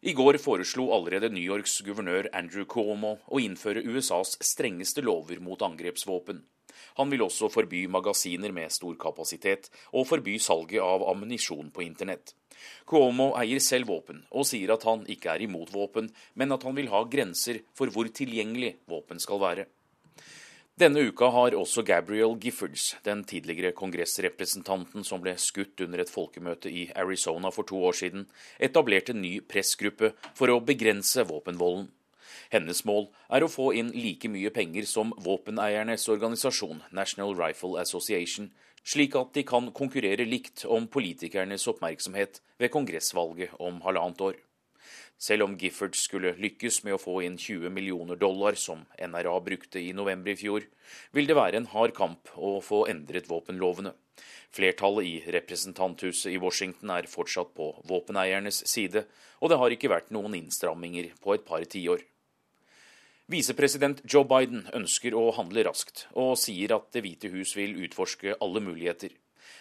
I 0.02 0.14
går 0.14 0.38
foreslo 0.40 0.86
allerede 0.96 1.28
New 1.28 1.44
Yorks 1.44 1.82
guvernør 1.84 2.30
Andrew 2.32 2.64
Cuomo 2.64 3.18
å 3.28 3.40
innføre 3.44 3.82
USAs 3.84 4.38
strengeste 4.48 5.04
lover 5.04 5.42
mot 5.44 5.60
angrepsvåpen. 5.60 6.40
Han 6.96 7.12
vil 7.12 7.26
også 7.26 7.50
forby 7.52 7.82
magasiner 7.92 8.54
med 8.56 8.72
stor 8.72 8.96
kapasitet, 9.02 9.68
og 9.92 10.08
forby 10.08 10.38
salget 10.40 10.80
av 10.80 11.04
ammunisjon 11.12 11.74
på 11.76 11.84
internett. 11.84 12.32
Cuomo 12.88 13.34
eier 13.42 13.60
selv 13.60 13.92
våpen, 13.92 14.24
og 14.32 14.48
sier 14.48 14.72
at 14.72 14.88
han 14.88 15.04
ikke 15.04 15.34
er 15.34 15.44
imot 15.50 15.74
våpen, 15.76 16.08
men 16.40 16.56
at 16.56 16.64
han 16.64 16.80
vil 16.80 16.88
ha 16.96 17.04
grenser 17.04 17.60
for 17.76 17.92
hvor 17.92 18.08
tilgjengelig 18.08 18.78
våpen 18.88 19.20
skal 19.20 19.44
være. 19.44 19.68
Denne 20.80 21.02
uka 21.10 21.28
har 21.36 21.56
også 21.60 21.82
Gabriel 21.84 22.38
Giffords, 22.40 22.94
den 23.04 23.26
tidligere 23.28 23.74
kongressrepresentanten 23.76 25.04
som 25.04 25.20
ble 25.20 25.34
skutt 25.36 25.82
under 25.84 26.00
et 26.00 26.12
folkemøte 26.14 26.72
i 26.72 26.86
Arizona 26.96 27.52
for 27.52 27.68
to 27.68 27.82
år 27.84 27.98
siden, 28.00 28.24
etablert 28.64 29.12
en 29.12 29.20
ny 29.20 29.34
pressgruppe 29.44 30.14
for 30.38 30.54
å 30.54 30.62
begrense 30.64 31.26
våpenvolden. 31.28 31.90
Hennes 32.56 32.86
mål 32.88 33.10
er 33.28 33.44
å 33.44 33.52
få 33.52 33.74
inn 33.76 33.92
like 33.92 34.32
mye 34.32 34.54
penger 34.56 34.88
som 34.88 35.12
våpeneiernes 35.20 36.08
organisasjon 36.16 36.80
National 36.96 37.36
Rifle 37.36 37.76
Association, 37.84 38.48
slik 38.80 39.20
at 39.20 39.36
de 39.36 39.44
kan 39.44 39.74
konkurrere 39.76 40.24
likt 40.24 40.64
om 40.64 40.88
politikernes 40.88 41.68
oppmerksomhet 41.68 42.40
ved 42.56 42.72
kongressvalget 42.72 43.60
om 43.60 43.84
halvannet 43.84 44.30
år. 44.32 44.40
Selv 45.20 45.44
om 45.44 45.56
Gifford 45.60 45.98
skulle 46.00 46.32
lykkes 46.40 46.78
med 46.86 46.96
å 46.96 47.02
få 47.02 47.18
inn 47.26 47.36
20 47.36 47.74
millioner 47.76 48.16
dollar, 48.16 48.56
som 48.56 48.86
NRA 48.96 49.34
brukte 49.44 49.82
i 49.84 49.92
november 49.92 50.32
i 50.32 50.38
fjor, 50.40 50.64
vil 51.12 51.28
det 51.28 51.36
være 51.36 51.60
en 51.60 51.68
hard 51.74 51.92
kamp 51.98 52.32
å 52.40 52.54
få 52.64 52.86
endret 52.88 53.28
våpenlovene. 53.28 53.92
Flertallet 54.56 55.10
i 55.10 55.34
representanthuset 55.36 56.32
i 56.32 56.40
Washington 56.40 56.96
er 56.96 57.10
fortsatt 57.12 57.52
på 57.58 57.68
våpeneiernes 57.90 58.64
side, 58.72 59.04
og 59.44 59.52
det 59.52 59.60
har 59.60 59.76
ikke 59.76 59.92
vært 59.92 60.16
noen 60.16 60.40
innstramminger 60.40 61.12
på 61.20 61.36
et 61.36 61.46
par 61.46 61.68
tiår. 61.68 62.08
Visepresident 63.30 64.00
Joe 64.10 64.26
Biden 64.26 64.64
ønsker 64.74 65.14
å 65.14 65.28
handle 65.36 65.68
raskt, 65.68 66.08
og 66.18 66.38
sier 66.40 66.80
at 66.80 66.88
Det 66.96 67.04
hvite 67.06 67.30
hus 67.36 67.54
vil 67.60 67.76
utforske 67.84 68.40
alle 68.40 68.64
muligheter. 68.64 69.12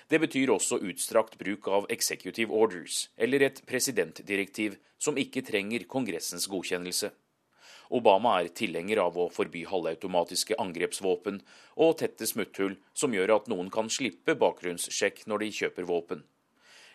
Det 0.08 0.20
betyr 0.22 0.52
også 0.54 0.80
utstrakt 0.88 1.38
bruk 1.38 1.68
av 1.68 1.86
executive 1.92 2.54
orders, 2.54 3.08
eller 3.16 3.44
et 3.44 3.62
presidentdirektiv 3.68 4.78
som 4.98 5.18
ikke 5.20 5.44
trenger 5.46 5.86
Kongressens 5.90 6.48
godkjennelse. 6.50 7.10
Obama 7.90 8.34
er 8.42 8.50
tilhenger 8.52 9.00
av 9.00 9.16
å 9.16 9.28
forby 9.32 9.62
halvautomatiske 9.68 10.58
angrepsvåpen 10.60 11.40
og 11.80 11.94
tette 12.02 12.26
smutthull 12.28 12.76
som 12.92 13.14
gjør 13.16 13.38
at 13.38 13.48
noen 13.48 13.70
kan 13.72 13.88
slippe 13.92 14.36
bakgrunnssjekk 14.36 15.24
når 15.30 15.44
de 15.44 15.54
kjøper 15.60 15.88
våpen. 15.88 16.24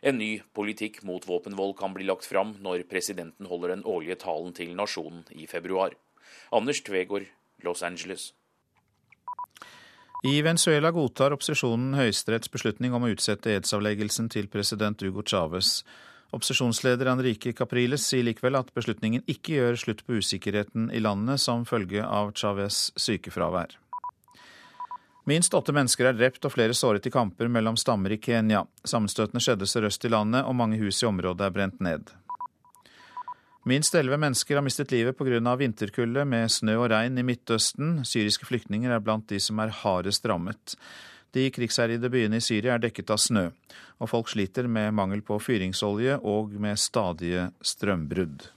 En 0.03 0.19
ny 0.19 0.41
politikk 0.53 1.01
mot 1.07 1.25
våpenvold 1.25 1.77
kan 1.79 1.93
bli 1.95 2.05
lagt 2.05 2.27
fram 2.29 2.57
når 2.61 2.85
presidenten 2.91 3.47
holder 3.49 3.73
den 3.73 3.85
årlige 3.87 4.19
talen 4.25 4.53
til 4.53 4.75
nasjonen 4.77 5.23
i 5.31 5.47
februar. 5.47 5.95
Anders 6.51 6.83
Tvegård, 6.83 7.29
Los 7.63 7.81
Angeles. 7.87 8.33
I 10.25 10.41
Venezuela 10.41 10.87
godtar 10.95 11.33
opposisjonen 11.35 11.97
Høyesteretts 11.99 12.47
beslutning 12.47 12.93
om 12.95 13.03
å 13.03 13.09
utsette 13.11 13.57
edsavleggelsen 13.57 14.29
til 14.31 14.45
president 14.47 15.03
Hugo 15.03 15.19
Chávez. 15.27 15.81
Opposisjonsleder 16.31 17.09
Enrique 17.11 17.51
Capriles 17.51 18.05
sier 18.07 18.23
likevel 18.23 18.55
at 18.55 18.71
beslutningen 18.71 19.25
ikke 19.27 19.57
gjør 19.57 19.81
slutt 19.81 20.05
på 20.07 20.21
usikkerheten 20.23 20.87
i 20.95 21.03
landet 21.03 21.43
som 21.43 21.67
følge 21.67 22.07
av 22.07 22.31
Chávez' 22.39 22.93
sykefravær. 22.95 23.75
Minst 25.27 25.59
åtte 25.59 25.75
mennesker 25.75 26.07
er 26.07 26.15
drept 26.15 26.47
og 26.47 26.55
flere 26.55 26.75
såret 26.75 27.03
i 27.03 27.11
kamper 27.11 27.51
mellom 27.51 27.75
stammer 27.75 28.15
i 28.15 28.21
Kenya. 28.23 28.63
Sammenstøtene 28.87 29.43
skjedde 29.43 29.67
sørøst 29.67 30.07
i 30.07 30.15
landet, 30.15 30.47
og 30.47 30.55
mange 30.55 30.79
hus 30.79 31.03
i 31.03 31.11
området 31.11 31.49
er 31.49 31.57
brent 31.59 31.83
ned. 31.83 32.15
Minst 33.63 33.95
elleve 33.95 34.17
mennesker 34.19 34.57
har 34.59 34.63
mistet 34.65 34.91
livet 34.91 35.15
pga. 35.17 35.55
vinterkulde 35.55 36.25
med 36.27 36.51
snø 36.51 36.75
og 36.81 36.89
regn 36.91 37.17
i 37.17 37.23
Midtøsten. 37.23 38.01
Syriske 38.03 38.43
flyktninger 38.45 38.91
er 38.91 38.99
blant 38.99 39.29
de 39.29 39.39
som 39.39 39.59
er 39.63 39.71
hardest 39.71 40.25
rammet. 40.27 40.75
De 41.31 41.47
krigsherjede 41.49 42.09
byene 42.11 42.41
i 42.41 42.43
Syria 42.43 42.73
er 42.75 42.83
dekket 42.83 43.13
av 43.15 43.21
snø, 43.23 43.45
og 44.03 44.09
folk 44.11 44.27
sliter 44.27 44.67
med 44.67 44.91
mangel 44.93 45.23
på 45.23 45.39
fyringsolje 45.39 46.19
og 46.19 46.51
med 46.59 46.75
stadige 46.75 47.53
strømbrudd. 47.63 48.49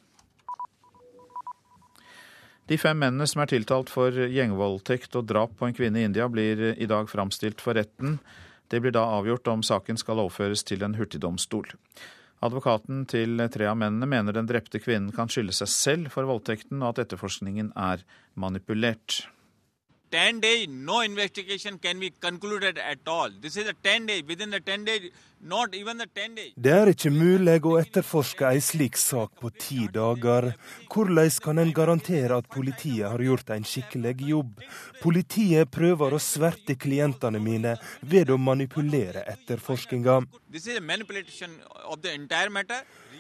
De 2.66 2.74
fem 2.74 2.98
mennene 2.98 3.30
som 3.30 3.44
er 3.44 3.52
tiltalt 3.54 3.92
for 3.94 4.11
gjengvoldtekt 4.11 5.14
og 5.14 5.30
drap 5.30 5.54
på 5.54 5.68
en 5.68 5.78
kvinne 5.78 6.02
i 6.02 6.09
India, 6.11 6.26
blir 6.26 6.74
i 6.74 6.90
dag 6.90 7.07
framstilt 7.07 7.62
for 7.62 7.78
retten. 7.78 8.18
Det 8.66 8.82
blir 8.82 8.90
da 8.90 9.07
avgjort 9.20 9.46
om 9.54 9.62
saken 9.62 10.02
skal 10.02 10.18
overføres 10.18 10.66
til 10.66 10.82
en 10.82 10.98
hurtigdomstol. 10.98 11.70
Advokaten 12.45 13.07
til 13.09 13.41
tre 13.53 13.68
av 13.70 13.78
mennene 13.80 14.09
mener 14.11 14.37
den 14.37 14.49
drepte 14.49 14.80
kvinnen 14.82 15.14
kan 15.16 15.30
skylde 15.32 15.55
seg 15.57 15.70
selv 15.72 16.12
for 16.12 16.28
voldtekten, 16.28 16.82
og 16.82 16.93
at 16.93 17.07
etterforskningen 17.07 17.72
er 17.80 18.05
manipulert. 18.37 19.22
10 20.11 20.40
days, 20.40 20.68
no 20.68 21.00
investigation 21.00 21.78
can 21.78 21.98
be 21.98 22.11
concluded 22.20 22.78
at 22.78 22.98
all. 23.07 23.30
This 23.40 23.57
is 23.57 23.68
a 23.68 23.74
10 23.82 24.07
day. 24.07 24.22
Within 24.26 24.50
the 24.50 24.61
10 24.61 24.84
days, 24.84 25.11
not 25.40 25.74
even 25.74 25.98
the 25.98 26.07
10 26.07 26.34
days. 26.34 26.52
Det 26.57 26.72
er 26.72 26.90
ikke 26.92 27.11
mulig 27.11 27.57
å 27.66 27.74
etterforske 27.80 28.46
en 28.48 28.62
slik 28.62 28.96
sak 28.96 29.34
på 29.40 29.50
ti 29.50 29.86
dager. 29.92 30.52
Hvordan 30.92 31.30
kan 31.42 31.59
en 31.59 31.72
garantere 31.72 32.38
at 32.38 32.48
politiet 32.48 33.11
har 33.11 33.22
gjort 33.22 33.50
en 33.50 33.66
skikkelig 33.66 34.14
jobb? 34.30 34.62
Politiet 35.02 35.70
prøver 35.74 36.14
å 36.14 36.22
sverte 36.22 36.78
klientene 36.78 37.42
mine 37.42 37.76
ved 38.02 38.30
å 38.30 38.38
manipulere 38.38 39.26
etterforskninga. 39.34 40.20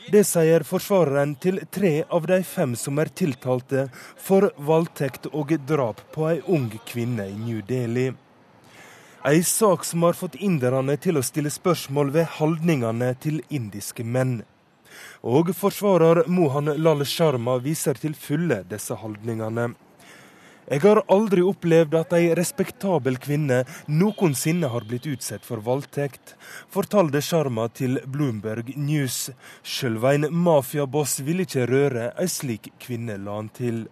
Det 0.06 0.22
sier 0.22 0.62
forsvareren 0.62 1.32
til 1.42 1.56
tre 1.74 2.04
av 2.14 2.28
de 2.30 2.36
fem 2.46 2.76
som 2.78 3.00
er 3.02 3.08
tiltalte 3.10 3.88
for 4.22 4.52
voldtekt 4.68 5.26
og 5.32 5.50
drap 5.66 6.04
på 6.14 6.28
ei 6.30 6.36
ung 6.46 6.68
kvinne 6.86 7.26
i 7.26 7.34
New 7.34 7.58
Delhi. 7.66 8.12
Ei 9.26 9.40
sak 9.42 9.82
som 9.84 10.04
har 10.06 10.14
fått 10.14 10.38
inderne 10.38 10.94
til 11.02 11.18
å 11.18 11.24
stille 11.26 11.50
spørsmål 11.50 12.12
ved 12.14 12.30
holdningene 12.36 13.08
til 13.18 13.40
indiske 13.50 14.06
menn. 14.06 14.44
Og 15.26 15.50
forsvarer 15.58 16.22
Mohan 16.30 16.70
Lal 16.78 17.02
Sharma 17.02 17.56
viser 17.58 17.98
til 17.98 18.14
fulle 18.14 18.62
disse 18.70 18.94
holdningene. 18.94 19.72
Jeg 20.66 20.82
har 20.82 20.98
aldri 21.14 21.44
opplevd 21.46 21.92
at 21.94 22.14
ei 22.16 22.32
respektabel 22.34 23.20
kvinne 23.22 23.60
noensinne 23.86 24.66
har 24.72 24.82
blitt 24.88 25.04
utsatt 25.06 25.44
for 25.46 25.62
voldtekt, 25.62 26.34
fortalte 26.74 27.22
Sharma 27.22 27.68
til 27.70 28.00
Bloomberg 28.02 28.72
News. 28.74 29.28
Sjølv 29.62 30.08
en 30.10 30.26
mafiaboss 30.34 31.20
vil 31.22 31.44
ikke 31.46 31.68
røre 31.70 32.08
ei 32.18 32.26
slik 32.26 32.72
kvinne, 32.82 33.14
la 33.22 33.38
han 33.38 33.52
til. 33.54 33.84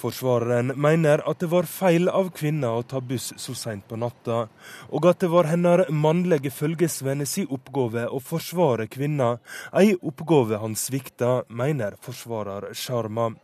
Forsvareren 0.00 0.72
mener 0.80 1.20
at 1.28 1.44
det 1.44 1.52
var 1.52 1.68
feil 1.68 2.08
av 2.08 2.32
kvinna 2.32 2.72
å 2.78 2.82
ta 2.88 3.04
buss 3.04 3.34
så 3.36 3.52
seint 3.52 3.84
på 3.88 4.00
natta, 4.00 4.46
og 4.88 5.12
at 5.12 5.20
det 5.20 5.30
var 5.36 5.52
hennes 5.52 5.92
mannlige 5.92 6.52
følgesvenn 6.52 7.28
si 7.28 7.44
oppgave 7.44 8.08
å 8.08 8.24
forsvare 8.24 8.88
kvinna, 8.88 9.34
ei 9.76 9.92
oppgave 10.00 10.64
han 10.64 10.80
svikta, 10.80 11.42
mener 11.48 12.00
forsvarer 12.00 12.72
Sharma. 12.72 13.34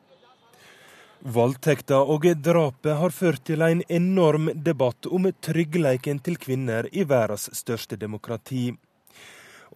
Voldtekta 1.20 1.98
og 2.00 2.24
drapet 2.40 2.96
har 2.96 3.12
ført 3.12 3.42
til 3.44 3.60
en 3.60 3.82
enorm 3.92 4.48
debatt 4.54 5.04
om 5.06 5.26
tryggleiken 5.44 6.18
til 6.24 6.38
kvinner 6.40 6.88
i 6.92 7.04
verdens 7.04 7.50
største 7.52 7.98
demokrati. 8.00 8.72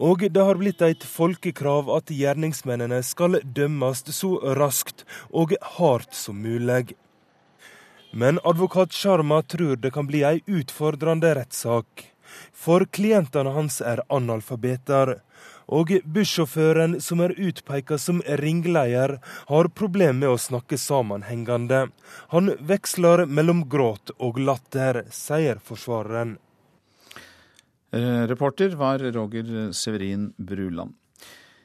Og 0.00 0.24
det 0.24 0.40
har 0.40 0.56
blitt 0.56 0.80
et 0.82 1.04
folkekrav 1.04 1.90
at 1.92 2.08
gjerningsmennene 2.08 3.02
skal 3.04 3.42
dømmes 3.44 4.02
så 4.08 4.38
raskt 4.56 5.04
og 5.30 5.52
hardt 5.76 6.16
som 6.16 6.40
mulig. 6.40 6.96
Men 8.10 8.40
advokat 8.42 8.96
Sharma 8.96 9.42
tror 9.42 9.76
det 9.76 9.92
kan 9.92 10.08
bli 10.08 10.24
ei 10.24 10.40
utfordrende 10.48 11.34
rettssak. 11.36 12.08
For 12.56 12.86
klientene 12.88 13.52
hans 13.52 13.82
er 13.84 14.00
analfabeter 14.08 15.18
og 15.66 15.92
bussjåføren 16.04 16.98
som 17.00 17.22
er 17.24 17.36
utpeka 17.38 17.98
som 17.98 18.22
ringleder, 18.40 19.18
har 19.48 19.68
problemer 19.68 20.20
med 20.20 20.34
å 20.34 20.40
snakke 20.40 20.78
sammenhengende. 20.78 21.88
Han 22.34 22.54
veksler 22.60 23.26
mellom 23.26 23.64
gråt 23.68 24.14
og 24.18 24.40
latter, 24.40 25.04
sier 25.10 25.62
forsvareren. 25.62 26.36
Eh, 27.94 28.26
reporter 28.26 28.74
var 28.76 28.98
Roger 28.98 29.72
Severin 29.72 30.32
Bruland. 30.36 30.94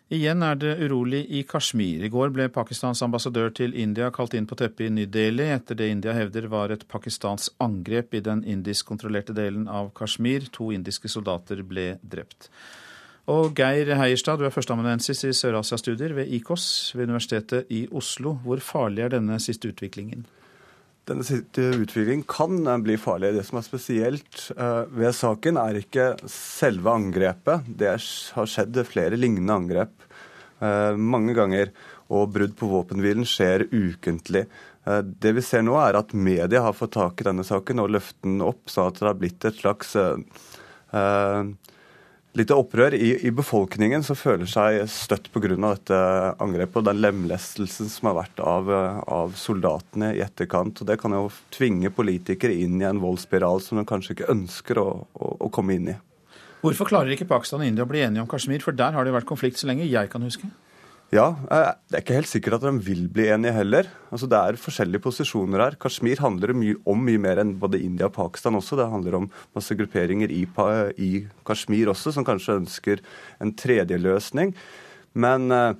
Igjen 0.09 0.41
er 0.41 0.55
det 0.57 0.71
urolig 0.81 1.19
i 1.29 1.43
Kashmir. 1.45 2.01
I 2.01 2.09
går 2.09 2.31
ble 2.33 2.47
Pakistans 2.49 3.03
ambassadør 3.05 3.51
til 3.53 3.75
India 3.77 4.07
kalt 4.09 4.33
inn 4.33 4.47
på 4.49 4.57
teppet 4.57 4.87
i 4.87 4.93
New 4.93 5.05
Delhi 5.05 5.45
etter 5.53 5.77
det 5.77 5.89
India 5.93 6.15
hevder 6.17 6.47
var 6.49 6.73
et 6.73 6.87
pakistansk 6.89 7.53
angrep 7.61 8.17
i 8.17 8.23
den 8.25 8.41
indisk-kontrollerte 8.41 9.35
delen 9.37 9.67
av 9.69 9.91
Kashmir. 9.93 10.47
To 10.57 10.71
indiske 10.73 11.11
soldater 11.13 11.61
ble 11.61 11.99
drept. 12.01 12.49
Og 13.29 13.53
Geir 13.57 13.91
Heierstad, 13.99 14.41
du 14.41 14.47
er 14.47 14.53
førsteamanuensis 14.53 15.21
i 15.27 15.35
Sør-Asia-studier 15.37 16.15
ved 16.17 16.31
IKOS 16.39 16.65
ved 16.97 17.11
Universitetet 17.11 17.69
i 17.69 17.83
Oslo. 17.93 18.39
Hvor 18.45 18.61
farlig 18.63 19.05
er 19.05 19.13
denne 19.13 19.37
siste 19.43 19.69
utviklingen? 19.69 20.25
Denne 21.09 21.25
siste 21.25 21.67
utviklingen 21.77 22.25
kan 22.29 22.57
bli 22.85 22.97
farlig. 23.01 23.35
Det 23.37 23.45
som 23.45 23.61
er 23.61 23.65
spesielt 23.65 24.49
eh, 24.55 24.83
ved 24.97 25.13
saken, 25.17 25.61
er 25.61 25.81
ikke 25.81 26.11
selve 26.29 26.93
angrepet. 26.93 27.69
Det 27.69 27.93
har 27.93 28.49
skjedd 28.49 28.81
flere 28.89 29.17
lignende 29.17 29.57
angrep 29.61 30.09
Eh, 30.59 30.95
mange 30.97 31.35
ganger. 31.37 31.71
Og 32.09 32.31
brudd 32.33 32.55
på 32.57 32.69
våpenhvilen 32.71 33.27
skjer 33.27 33.67
ukentlig. 33.71 34.45
Eh, 34.85 35.01
det 35.23 35.33
vi 35.37 35.45
ser 35.45 35.63
nå, 35.65 35.77
er 35.79 35.99
at 35.99 36.13
media 36.13 36.63
har 36.65 36.77
fått 36.77 36.97
tak 36.97 37.21
i 37.21 37.29
denne 37.29 37.45
saken 37.47 37.83
og 37.83 37.91
løftet 37.95 38.25
den 38.25 38.41
opp, 38.45 38.65
sånn 38.71 38.89
at 38.89 38.99
det 38.99 39.07
har 39.07 39.19
blitt 39.19 39.45
et 39.45 39.59
slags 39.59 39.93
uh, 39.95 41.45
lite 42.39 42.55
opprør 42.57 42.95
i, 42.95 43.11
i, 43.27 43.31
befolkningen 43.35 44.03
som 44.05 44.17
føler 44.17 44.49
seg 44.49 44.81
støtt 44.91 45.29
pga. 45.33 45.51
dette 45.55 45.99
angrepet 46.41 46.81
og 46.81 46.87
den 46.87 47.01
lemlestelsen 47.03 47.91
som 47.91 48.09
har 48.09 48.17
vært 48.21 48.41
av, 48.43 48.69
av, 49.05 49.35
soldatene 49.37 50.13
i 50.17 50.23
etterkant. 50.25 50.81
Og 50.81 50.89
Det 50.89 50.99
kan 51.01 51.15
jo 51.15 51.27
tvinge 51.53 51.91
politikere 51.93 52.55
inn 52.55 52.79
i 52.81 52.87
en 52.87 53.01
voldsspiral 53.03 53.61
som 53.63 53.79
de 53.79 53.85
kanskje 53.87 54.15
ikke 54.15 54.31
ønsker 54.33 54.81
å, 54.81 54.89
å, 55.13 55.33
å 55.47 55.51
komme 55.53 55.77
inn 55.77 55.91
i. 55.93 55.97
Hvorfor 56.59 56.89
klarer 56.89 57.13
ikke 57.15 57.29
Pakistan 57.29 57.61
og 57.63 57.69
India 57.69 57.85
å 57.85 57.89
bli 57.89 58.01
enige 58.03 58.23
om 58.23 58.31
Kashmir? 58.31 58.63
For 58.63 58.75
der 58.75 58.95
har 58.95 59.07
det 59.07 59.15
vært 59.15 59.29
konflikt 59.29 59.61
så 59.61 59.69
lenge 59.69 59.87
jeg 59.87 60.11
kan 60.11 60.25
huske. 60.25 60.49
Ja, 61.09 61.35
eh, 61.49 61.71
Det 61.89 61.97
er 61.97 62.03
ikke 62.03 62.17
helt 62.19 62.29
sikkert 62.29 62.59
at 62.59 62.65
de 62.67 62.83
vil 62.85 63.07
bli 63.09 63.25
enige 63.33 63.53
heller. 63.53 63.87
Altså, 64.11 64.29
Det 64.29 64.37
er 64.37 64.61
forskjellige 64.61 65.01
posisjoner 65.01 65.59
her. 65.59 65.75
Kashmir 65.75 66.17
handler 66.17 66.53
mye, 66.53 66.75
om 66.85 66.99
mye 67.03 67.17
mer 67.17 67.37
enn 67.37 67.57
både 67.57 67.81
India 67.81 68.05
og 68.05 68.13
Pakistan 68.13 68.53
også. 68.53 68.77
Det 68.77 68.91
handler 68.91 69.15
om 69.15 69.29
masse 69.55 69.73
grupperinger 69.73 70.29
i, 70.29 70.45
i 70.97 71.27
Kashmir 71.43 71.87
også, 71.87 72.13
som 72.13 72.23
kanskje 72.23 72.61
ønsker 72.61 72.99
en 73.41 73.53
tredje 73.53 73.97
løsning. 73.97 74.53
Men 75.15 75.51
eh, 75.51 75.73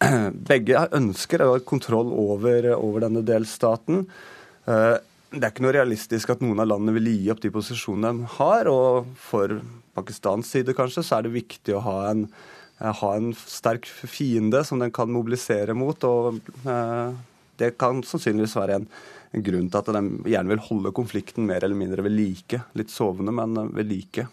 begge 0.50 0.88
ønsker 0.92 1.44
kontroll 1.64 2.08
over, 2.08 2.72
over 2.74 3.00
denne 3.00 3.22
delstaten. 3.22 4.06
Eh, 4.66 4.96
det 5.36 5.44
er 5.44 5.52
ikke 5.52 5.64
noe 5.66 5.76
realistisk 5.76 6.30
at 6.32 6.40
noen 6.40 6.60
av 6.62 6.70
landene 6.70 6.94
vil 6.96 7.10
gi 7.12 7.30
opp 7.32 7.40
de 7.42 7.52
posisjonene 7.52 8.22
de 8.22 8.34
har. 8.38 8.68
Og 8.72 9.12
for 9.20 9.58
Pakistans 9.96 10.48
side 10.48 10.72
kanskje, 10.76 11.04
så 11.04 11.18
er 11.18 11.26
det 11.26 11.36
viktig 11.36 11.76
å 11.76 11.84
ha 11.84 11.96
en, 12.12 12.26
ha 12.78 13.10
en 13.16 13.32
sterk 13.34 13.86
fiende 13.88 14.62
som 14.64 14.80
den 14.82 14.92
kan 14.92 15.12
mobilisere 15.12 15.74
mot. 15.74 16.04
og 16.04 16.40
eh, 16.68 17.12
Det 17.56 17.76
kan 17.80 18.02
sannsynligvis 18.04 18.56
være 18.58 18.80
en, 18.80 18.88
en, 19.32 19.44
grunn 19.44 19.70
til 19.70 19.80
at 19.80 19.92
de 19.96 20.32
gjerne 20.32 20.52
vil 20.52 20.66
holde 20.68 20.96
konflikten 20.96 21.48
mer 21.48 21.64
eller 21.64 21.78
mindre 21.78 22.04
ved 22.04 22.16
like. 22.18 22.60
Litt 22.76 22.92
sovende, 22.92 23.32
men 23.32 23.56
eh, 23.56 23.72
ved 23.80 23.88
like. 23.92 24.26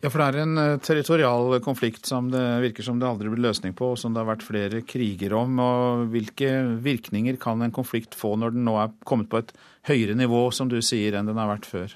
Ja, 0.00 0.08
for 0.08 0.22
det 0.22 0.26
er 0.30 0.46
en 0.46 0.80
territorial 0.80 1.58
konflikt 1.60 2.08
som 2.08 2.30
det 2.32 2.42
virker 2.62 2.86
som 2.86 2.96
det 2.98 3.04
aldri 3.04 3.28
blir 3.28 3.44
løsning 3.44 3.74
på, 3.76 3.90
og 3.92 3.98
som 4.00 4.14
det 4.14 4.22
har 4.22 4.30
vært 4.30 4.46
flere 4.46 4.80
kriger 4.88 5.34
om. 5.36 5.58
og 5.60 6.06
Hvilke 6.14 6.54
virkninger 6.80 7.36
kan 7.38 7.60
en 7.62 7.74
konflikt 7.74 8.16
få 8.16 8.32
når 8.40 8.56
den 8.56 8.64
nå 8.66 8.78
er 8.80 8.94
kommet 9.04 9.28
på 9.30 9.42
et 9.42 9.52
høyere 9.90 10.16
nivå, 10.16 10.46
som 10.56 10.72
du 10.72 10.80
sier, 10.80 11.14
enn 11.14 11.28
den 11.28 11.38
har 11.38 11.52
vært 11.52 11.68
før? 11.68 11.92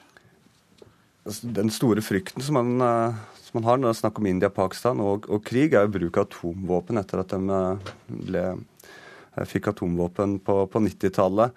Altså, 1.24 1.48
den 1.56 1.72
store 1.72 2.04
frykten 2.04 2.44
som 2.44 2.60
man, 2.60 2.84
man 3.54 3.66
har 3.68 3.78
når 3.78 3.90
det 3.90 3.94
er 3.94 4.02
snakk 4.02 4.20
om 4.20 4.28
India, 4.28 4.50
Pakistan 4.52 5.00
og, 5.02 5.28
og, 5.30 5.42
krig, 5.46 5.74
er 5.74 5.86
jo 5.86 5.94
bruk 5.96 6.18
av 6.18 6.28
atomvåpen 6.28 7.00
etter 7.00 7.22
at 7.22 7.34
de 7.34 7.40
uh, 7.50 7.92
ble, 8.28 8.44
fikk 9.50 9.72
atomvåpen 9.72 10.38
på, 10.46 10.60
på 10.70 10.82
90-tallet. 10.84 11.54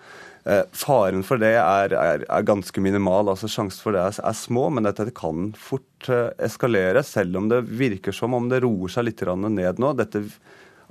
Eh, 0.47 0.63
faren 0.71 1.25
for 1.27 1.41
det 1.41 1.55
er, 1.59 1.93
er, 1.93 2.23
er, 2.23 2.45
ganske 2.47 2.81
minimal. 2.81 3.33
altså 3.33 3.49
Sjansen 3.51 3.83
for 3.83 3.95
det 3.95 4.03
er, 4.03 4.19
er, 4.23 4.37
små, 4.37 4.69
men 4.73 4.87
dette 4.87 5.09
kan 5.15 5.51
fort 5.59 6.07
eh, 6.09 6.29
eskalere, 6.47 7.03
selv 7.03 7.41
om 7.41 7.49
det 7.51 7.65
virker 7.67 8.15
som 8.15 8.37
om 8.37 8.47
det 8.49 8.61
roer 8.63 8.93
seg 8.93 9.09
litt 9.09 9.25
ned 9.27 9.81
nå. 9.83 9.91
Dette 9.99 10.23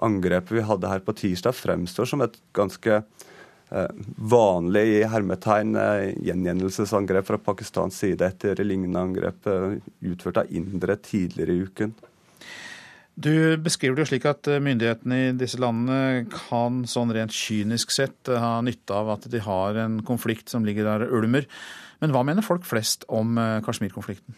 angrepet 0.03 0.59
vi 0.59 0.67
hadde 0.67 0.91
her 0.91 1.01
på 1.01 1.17
tirsdag, 1.17 1.57
fremstår 1.57 2.11
som 2.11 2.25
et 2.27 2.37
ganske 2.57 3.01
eh, 3.01 3.25
vanlig 4.31 4.83
i 4.93 4.99
hermetegn 5.11 5.73
gjengjeldelsesangrep 6.23 7.27
fra 7.27 7.39
Pakistans 7.43 7.99
side 7.99 8.23
etter 8.23 8.62
lignende 8.62 9.01
angrep 9.03 9.49
utført 10.07 10.39
av 10.45 10.53
indere 10.55 10.95
tidligere 11.03 11.57
i 11.57 11.64
uken. 11.67 11.97
Du 13.17 13.57
beskriver 13.57 13.97
det 13.97 14.05
jo 14.05 14.09
slik 14.11 14.27
at 14.29 14.49
eh, 14.53 14.61
myndighetene 14.61 15.19
i 15.23 15.29
disse 15.41 15.57
landene 15.57 16.27
kan 16.29 16.83
sånn 16.85 17.14
rent 17.17 17.33
kynisk 17.33 17.95
sett 17.95 18.29
eh, 18.29 18.37
ha 18.37 18.59
nytte 18.61 18.93
av 18.93 19.14
at 19.14 19.25
de 19.33 19.41
har 19.41 19.79
en 19.81 20.03
konflikt 20.05 20.53
som 20.53 20.67
ligger 20.69 20.85
der 20.85 21.07
ulmer. 21.09 21.49
Men 22.05 22.12
hva 22.12 22.21
mener 22.29 22.45
folk 22.45 22.67
flest 22.69 23.07
om 23.09 23.39
eh, 23.41 23.62
Kashmir-konflikten? 23.64 24.37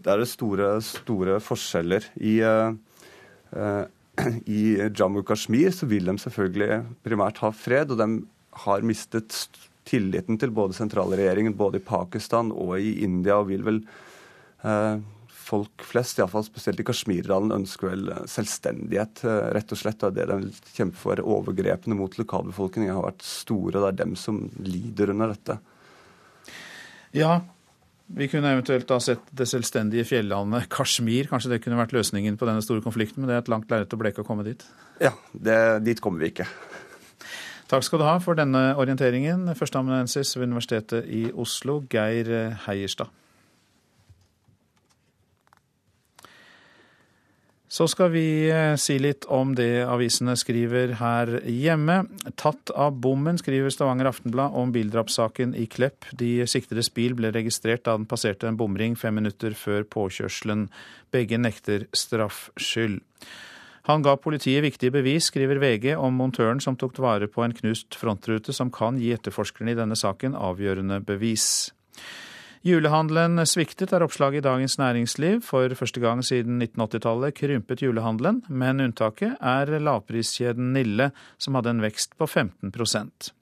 Det 0.00 0.14
er 0.14 0.22
store, 0.30 0.76
store 0.86 1.40
forskjeller. 1.42 2.06
I, 2.24 2.38
uh, 2.46 3.82
I 4.46 4.90
Jammu 4.96 5.22
Kashmir 5.26 5.72
så 5.74 5.88
vil 5.90 6.08
de 6.10 6.16
selvfølgelig 6.20 6.82
primært 7.06 7.40
ha 7.44 7.52
fred, 7.54 7.92
og 7.92 8.00
de 8.00 8.08
har 8.66 8.86
mistet 8.86 9.36
tilliten 9.88 10.38
til 10.38 10.52
både 10.54 10.76
sentralregjeringen 10.76 11.56
både 11.58 11.80
i 11.80 11.86
Pakistan 11.86 12.52
og 12.52 12.76
i 12.78 13.00
India, 13.04 13.38
og 13.40 13.50
vil 13.50 13.64
vel 13.66 13.80
eh, 14.66 15.00
folk 15.50 15.84
flest, 15.86 16.20
iallfall 16.20 16.44
spesielt 16.46 16.82
i 16.82 16.86
Kashmir-dalen, 16.86 17.54
ønsker 17.56 17.92
vel 17.92 18.10
selvstendighet, 18.30 19.24
eh, 19.26 19.46
rett 19.56 19.74
og 19.74 19.80
slett. 19.80 20.04
Og 20.06 20.16
det 20.16 20.28
de 20.30 20.50
kjemper 20.76 21.00
for. 21.00 21.24
Overgrepene 21.38 21.98
mot 21.98 22.18
lokalbefolkningen 22.20 22.94
har 22.94 23.08
vært 23.08 23.26
store, 23.26 23.78
og 23.78 23.82
det 23.82 23.90
er 23.92 24.02
dem 24.04 24.16
som 24.18 24.44
lider 24.62 25.14
under 25.14 25.34
dette. 25.34 25.58
Ja, 27.16 27.40
vi 28.16 28.28
kunne 28.30 28.50
eventuelt 28.56 28.88
da 28.90 28.98
sett 29.02 29.28
det 29.36 29.46
selvstendige 29.46 30.06
fjellandet 30.08 30.68
Kashmir. 30.72 31.28
Kanskje 31.30 31.52
det 31.54 31.60
kunne 31.64 31.78
vært 31.78 31.94
løsningen 31.94 32.38
på 32.40 32.48
denne 32.48 32.64
store 32.64 32.82
konflikten, 32.84 33.22
men 33.22 33.30
det 33.30 33.36
er 33.36 33.44
et 33.44 33.52
langt 33.52 33.70
lerret 33.70 33.94
å 33.94 34.00
bleke 34.00 34.24
å 34.24 34.26
komme 34.26 34.46
dit? 34.46 34.64
Ja, 35.02 35.14
det, 35.32 35.58
dit 35.86 36.02
kommer 36.02 36.24
vi 36.24 36.32
ikke. 36.32 36.48
Takk 37.70 37.86
skal 37.86 38.02
du 38.02 38.06
ha 38.08 38.16
for 38.18 38.34
denne 38.34 38.72
orienteringen, 38.82 39.46
førsteamanuensis 39.54 40.34
ved 40.36 40.48
Universitetet 40.50 41.06
i 41.06 41.28
Oslo, 41.30 41.78
Geir 41.92 42.56
Heierstad. 42.66 43.12
Så 47.70 47.86
skal 47.86 48.08
vi 48.10 48.50
eh, 48.50 48.74
si 48.82 48.96
litt 48.98 49.28
om 49.30 49.52
det 49.54 49.84
avisene 49.86 50.32
skriver 50.34 50.96
her 50.98 51.36
hjemme. 51.46 52.00
Tatt 52.34 52.72
av 52.74 52.96
bommen, 52.98 53.36
skriver 53.38 53.70
Stavanger 53.70 54.08
Aftenblad 54.10 54.56
om 54.58 54.72
bildrapssaken 54.74 55.52
i 55.54 55.68
Klepp. 55.70 56.08
De 56.18 56.48
siktedes 56.50 56.90
bil 56.96 57.14
ble 57.14 57.30
registrert 57.30 57.84
da 57.86 57.94
den 57.94 58.08
passerte 58.10 58.50
en 58.50 58.58
bomring 58.58 58.96
fem 58.98 59.14
minutter 59.20 59.54
før 59.54 59.86
påkjørselen. 59.86 60.66
Begge 61.14 61.38
nekter 61.38 61.86
straffskyld. 61.94 62.98
Han 63.86 64.02
ga 64.02 64.16
politiet 64.18 64.66
viktige 64.66 64.92
bevis, 64.98 65.30
skriver 65.30 65.62
VG 65.62 65.94
om 65.94 66.18
montøren 66.18 66.58
som 66.60 66.74
tok 66.78 66.98
vare 66.98 67.30
på 67.30 67.46
en 67.46 67.54
knust 67.54 67.94
frontrute 67.94 68.50
som 68.52 68.74
kan 68.74 68.98
gi 68.98 69.14
etterforskerne 69.14 69.70
i 69.70 69.78
denne 69.78 69.98
saken 69.98 70.34
avgjørende 70.34 70.98
bevis. 71.06 71.70
Julehandelen 72.66 73.40
sviktet, 73.48 73.92
er 73.96 74.04
oppslaget 74.04 74.42
i 74.42 74.44
Dagens 74.44 74.76
Næringsliv. 74.78 75.40
For 75.46 75.72
første 75.74 76.00
gang 76.02 76.20
siden 76.26 76.60
1980-tallet 76.60 77.38
krympet 77.38 77.82
julehandelen, 77.82 78.42
men 78.48 78.84
unntaket 78.84 79.38
er 79.40 79.78
lavpriskjeden 79.80 80.74
Nille, 80.76 81.10
som 81.40 81.56
hadde 81.56 81.72
en 81.72 81.84
vekst 81.84 82.18
på 82.20 82.28
15% 82.28 83.32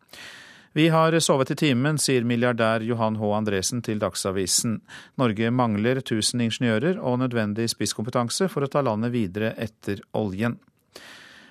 vi 0.79 0.89
har 0.89 1.17
sovet 1.21 1.51
i 1.51 1.57
timen, 1.59 1.97
sier 1.99 2.23
milliardær 2.23 2.85
Johan 2.87 3.17
H. 3.19 3.31
Andresen 3.35 3.81
til 3.83 3.99
Dagsavisen. 3.99 4.77
Norge 5.19 5.51
mangler 5.51 5.99
1000 6.05 6.45
ingeniører 6.45 7.01
og 7.03 7.19
nødvendig 7.23 7.67
spisskompetanse 7.73 8.47
for 8.53 8.63
å 8.63 8.71
ta 8.71 8.85
landet 8.87 9.11
videre 9.17 9.55
etter 9.59 10.05
oljen. 10.19 10.55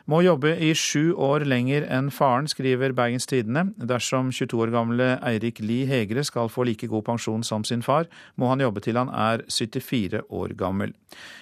Må 0.07 0.21
jobbe 0.23 0.53
i 0.63 0.69
sju 0.71 1.11
år 1.19 1.43
lenger 1.43 1.83
enn 1.91 2.07
faren, 2.15 2.45
skriver 2.47 2.93
Bergens 2.95 3.27
Tidende. 3.27 3.65
Dersom 3.89 4.29
22 4.31 4.61
år 4.63 4.71
gamle 4.71 5.07
Eirik 5.19 5.59
Lie 5.59 5.83
Hegre 5.89 6.23
skal 6.23 6.47
få 6.47 6.63
like 6.69 6.87
god 6.87 7.03
pensjon 7.09 7.43
som 7.43 7.65
sin 7.67 7.83
far, 7.83 8.07
må 8.39 8.47
han 8.47 8.63
jobbe 8.63 8.79
til 8.85 8.95
han 8.95 9.11
er 9.11 9.43
74 9.51 10.23
år 10.31 10.55
gammel. 10.55 10.95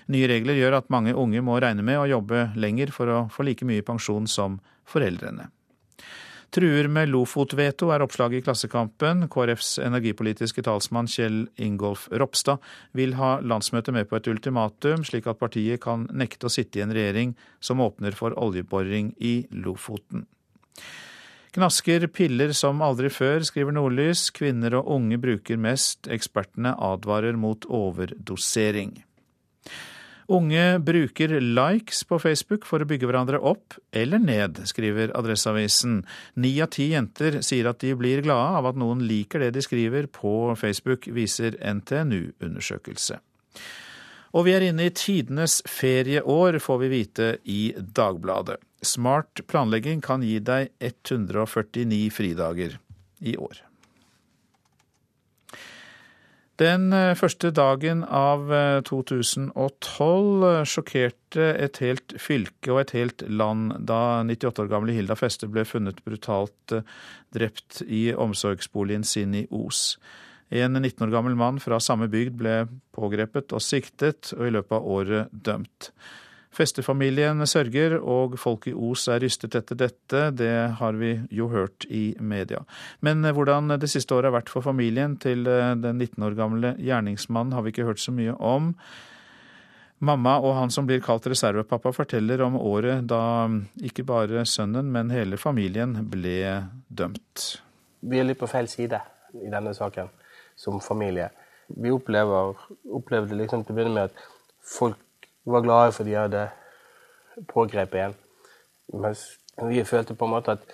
Nye 0.09 0.32
regler 0.34 0.57
gjør 0.57 0.80
at 0.80 0.89
mange 0.89 1.13
unge 1.13 1.45
må 1.45 1.59
regne 1.61 1.86
med 1.86 2.01
å 2.01 2.09
jobbe 2.09 2.47
lenger 2.57 2.89
for 2.95 3.13
å 3.13 3.20
få 3.30 3.45
like 3.45 3.70
mye 3.70 3.86
pensjon 3.86 4.26
som 4.26 4.57
foreldrene. 4.89 5.51
Truer 6.54 6.88
med 6.91 7.10
Lofot-veto 7.10 7.89
er 7.93 8.04
oppslaget 8.06 8.39
i 8.39 8.46
Klassekampen. 8.46 9.26
KrFs 9.32 9.78
energipolitiske 9.84 10.64
talsmann 10.66 11.10
Kjell 11.12 11.46
Ingolf 11.62 12.06
Ropstad 12.12 12.64
vil 12.96 13.18
ha 13.20 13.38
landsmøtet 13.41 13.96
med 13.96 14.10
på 14.10 14.20
et 14.20 14.30
ultimatum, 14.32 15.04
slik 15.08 15.28
at 15.32 15.41
partiet 15.41 15.82
kan 15.84 16.06
nekte 16.14 16.48
å 16.48 16.54
sitte 16.54 16.80
i 16.80 16.86
en 16.86 16.93
regjering 16.96 17.34
som 17.60 17.84
åpner 17.84 18.16
for 18.16 18.38
oljeboring 18.39 19.14
i 19.20 19.41
Lofoten. 19.52 20.28
Knasker 21.56 22.10
piller 22.12 22.52
som 22.52 22.82
aldri 22.84 23.08
før, 23.08 23.39
skriver 23.48 23.72
Nordlys. 23.72 24.28
Kvinner 24.36 24.76
og 24.82 24.89
unge 24.98 25.20
bruker 25.24 25.60
mest. 25.60 26.10
Ekspertene 26.12 26.74
advarer 26.84 27.38
mot 27.39 27.64
overdosering. 27.72 28.98
Unge 30.28 30.80
bruker 30.80 31.39
likes 31.39 32.01
på 32.09 32.17
Facebook 32.17 32.63
for 32.65 32.82
å 32.82 32.88
bygge 32.89 33.05
hverandre 33.05 33.38
opp 33.45 33.76
eller 33.93 34.17
ned, 34.17 34.57
skriver 34.65 35.13
Adresseavisen. 35.17 35.99
Ni 36.41 36.55
av 36.65 36.71
ti 36.73 36.88
jenter 36.95 37.43
sier 37.45 37.69
at 37.69 37.84
de 37.84 37.93
blir 37.97 38.23
glade 38.26 38.57
av 38.57 38.71
at 38.71 38.80
noen 38.80 39.03
liker 39.05 39.43
det 39.45 39.51
de 39.53 39.61
skriver 39.61 40.09
på 40.09 40.55
Facebook, 40.57 41.05
viser 41.13 41.59
NTNU-undersøkelse. 41.61 43.19
Og 44.36 44.47
vi 44.47 44.55
er 44.55 44.65
inne 44.67 44.89
i 44.89 44.95
tidenes 44.97 45.61
ferieår, 45.69 46.57
får 46.59 46.82
vi 46.82 46.91
vite 46.91 47.30
i 47.45 47.61
Dagbladet. 47.78 48.57
Smart 48.86 49.45
planlegging 49.47 50.01
kan 50.03 50.26
gi 50.26 50.39
deg 50.41 50.73
149 50.82 52.09
fridager 52.13 52.80
i 53.21 53.38
år. 53.38 53.61
Den 56.62 56.93
eh, 56.95 57.12
første 57.20 57.49
dagen 57.51 58.06
av 58.08 58.47
2012 58.88 59.56
eh, 60.47 60.62
sjokkerte 60.64 61.47
et 61.60 61.82
helt 61.84 62.16
fylke 62.22 62.72
og 62.72 62.80
et 62.86 62.93
helt 62.95 63.26
land 63.28 63.74
da 63.89 64.24
98 64.24 64.64
år 64.64 64.70
gamle 64.72 64.95
Hilda 64.95 65.18
Feste 65.20 65.49
ble 65.51 65.66
funnet 65.68 65.99
brutalt 66.08 66.78
eh, 66.78 66.86
drept 67.36 67.82
i 67.84 68.08
omsorgsboligen 68.16 69.03
sin 69.03 69.36
i 69.36 69.43
Os. 69.51 69.97
En 70.47 70.80
19 70.80 71.03
år 71.10 71.12
gammel 71.12 71.36
mann 71.36 71.60
fra 71.60 71.82
samme 71.84 72.08
bygd 72.08 72.39
ble 72.39 72.56
pågrepet 72.95 73.51
og 73.51 73.64
siktet, 73.66 74.32
og 74.38 74.47
i 74.47 74.53
løpet 74.56 74.78
av 74.78 74.91
året 74.95 75.34
dømt. 75.36 75.89
Festefamilien 76.56 77.43
sørger, 77.49 77.97
og 77.99 78.38
folk 78.39 78.70
i 78.72 78.74
Os 78.74 79.08
er 79.12 79.20
rystet 79.24 79.58
etter 79.60 79.80
dette. 79.80 80.22
Det 80.32 80.53
har 80.80 80.99
vi 80.99 81.12
jo 81.36 81.49
hørt 81.51 81.88
i 81.91 82.16
media. 82.20 82.62
Men 83.03 83.26
eh, 83.26 83.36
hvordan 83.36 83.76
det 83.82 83.89
siste 83.91 84.16
året 84.16 84.32
har 84.32 84.38
vært 84.38 84.53
for 84.53 84.66
familien 84.66 85.18
til 85.22 85.47
eh, 85.51 85.74
den 85.76 85.99
19 85.99 86.24
år 86.30 86.38
gamle 86.39 86.76
gjerningsmannen, 86.80 87.56
har 87.56 87.66
vi 87.66 87.76
ikke 87.76 87.89
hørt 87.89 88.03
så 88.03 88.16
mye 88.16 88.38
om. 88.39 88.72
Mamma 90.06 90.38
og 90.43 90.58
han 90.58 90.72
som 90.72 90.88
blir 90.88 91.03
kalt 91.03 91.28
reservepappa, 91.32 91.91
forteller 91.95 92.43
om 92.43 92.58
året 92.60 93.06
da 93.08 93.47
mm, 93.47 93.62
ikke 93.89 94.03
bare 94.08 94.43
sønnen, 94.47 94.91
men 94.91 95.14
hele 95.16 95.39
familien 95.39 95.95
ble 96.12 96.38
dømt. 96.88 97.45
Vi 98.06 98.20
er 98.20 98.28
litt 98.28 98.39
på 98.39 98.49
feil 98.51 98.68
side 98.72 98.99
i 99.41 99.51
denne 99.51 99.74
saken 99.76 100.12
som 100.60 100.80
familie. 100.84 101.30
Vi 101.68 101.91
opplever, 101.91 102.56
opplevde 102.93 103.39
liksom 103.39 103.64
til 103.66 103.74
å 103.74 103.80
begynne 103.80 103.95
med 103.95 104.12
at 104.12 104.28
folk 104.66 104.99
var 105.46 105.62
glade 105.62 105.91
for 105.91 106.04
de 106.04 106.16
hadde 106.18 106.50
pågrepet 107.48 108.02
en. 108.02 108.16
Mens 108.93 109.26
vi 109.62 109.84
følte 109.84 110.16
på 110.16 110.26
en 110.26 110.36
måte 110.36 110.58
at 110.58 110.66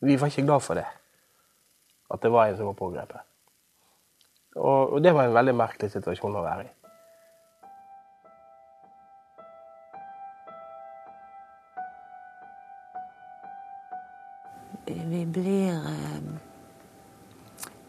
vi 0.00 0.20
var 0.20 0.30
ikke 0.30 0.46
glad 0.46 0.60
for 0.60 0.74
det. 0.78 0.86
At 2.10 2.22
det 2.22 2.32
var 2.32 2.46
en 2.46 2.56
som 2.56 2.66
var 2.66 2.78
pågrepet. 2.78 3.20
Og, 4.56 4.92
og 4.92 5.04
det 5.04 5.14
var 5.14 5.28
en 5.28 5.34
veldig 5.34 5.54
merkelig 5.54 5.90
situasjon 5.92 6.36
å 6.36 6.44
være 6.44 6.64
i. 6.64 6.74
Vi 15.08 15.24
blir 15.26 15.72
eh, 15.72 16.22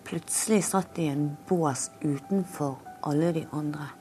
plutselig 0.03 0.63
satt 0.63 0.99
i 0.99 1.07
en 1.11 1.37
bås 1.47 1.89
utenfor 2.01 2.77
alle 3.03 3.31
de 3.35 3.47
andre. 3.51 3.98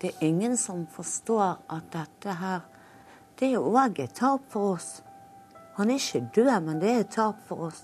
Det 0.00 0.08
er 0.08 0.24
ingen 0.28 0.56
som 0.56 0.86
forstår 0.86 1.56
at 1.72 1.92
dette 1.92 2.32
her 2.40 2.60
Det 3.38 3.52
er 3.52 3.60
òg 3.60 3.98
et 4.00 4.14
tap 4.16 4.44
for 4.48 4.76
oss. 4.76 5.02
Han 5.76 5.90
er 5.90 6.00
ikke 6.00 6.30
død, 6.34 6.62
men 6.64 6.80
det 6.80 6.90
er 6.90 7.00
et 7.04 7.10
tap 7.12 7.40
for 7.48 7.68
oss. 7.68 7.82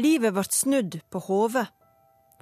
Livet 0.00 0.32
ble 0.32 0.44
snudd 0.48 0.98
på 1.12 1.20
hodet. 1.28 1.66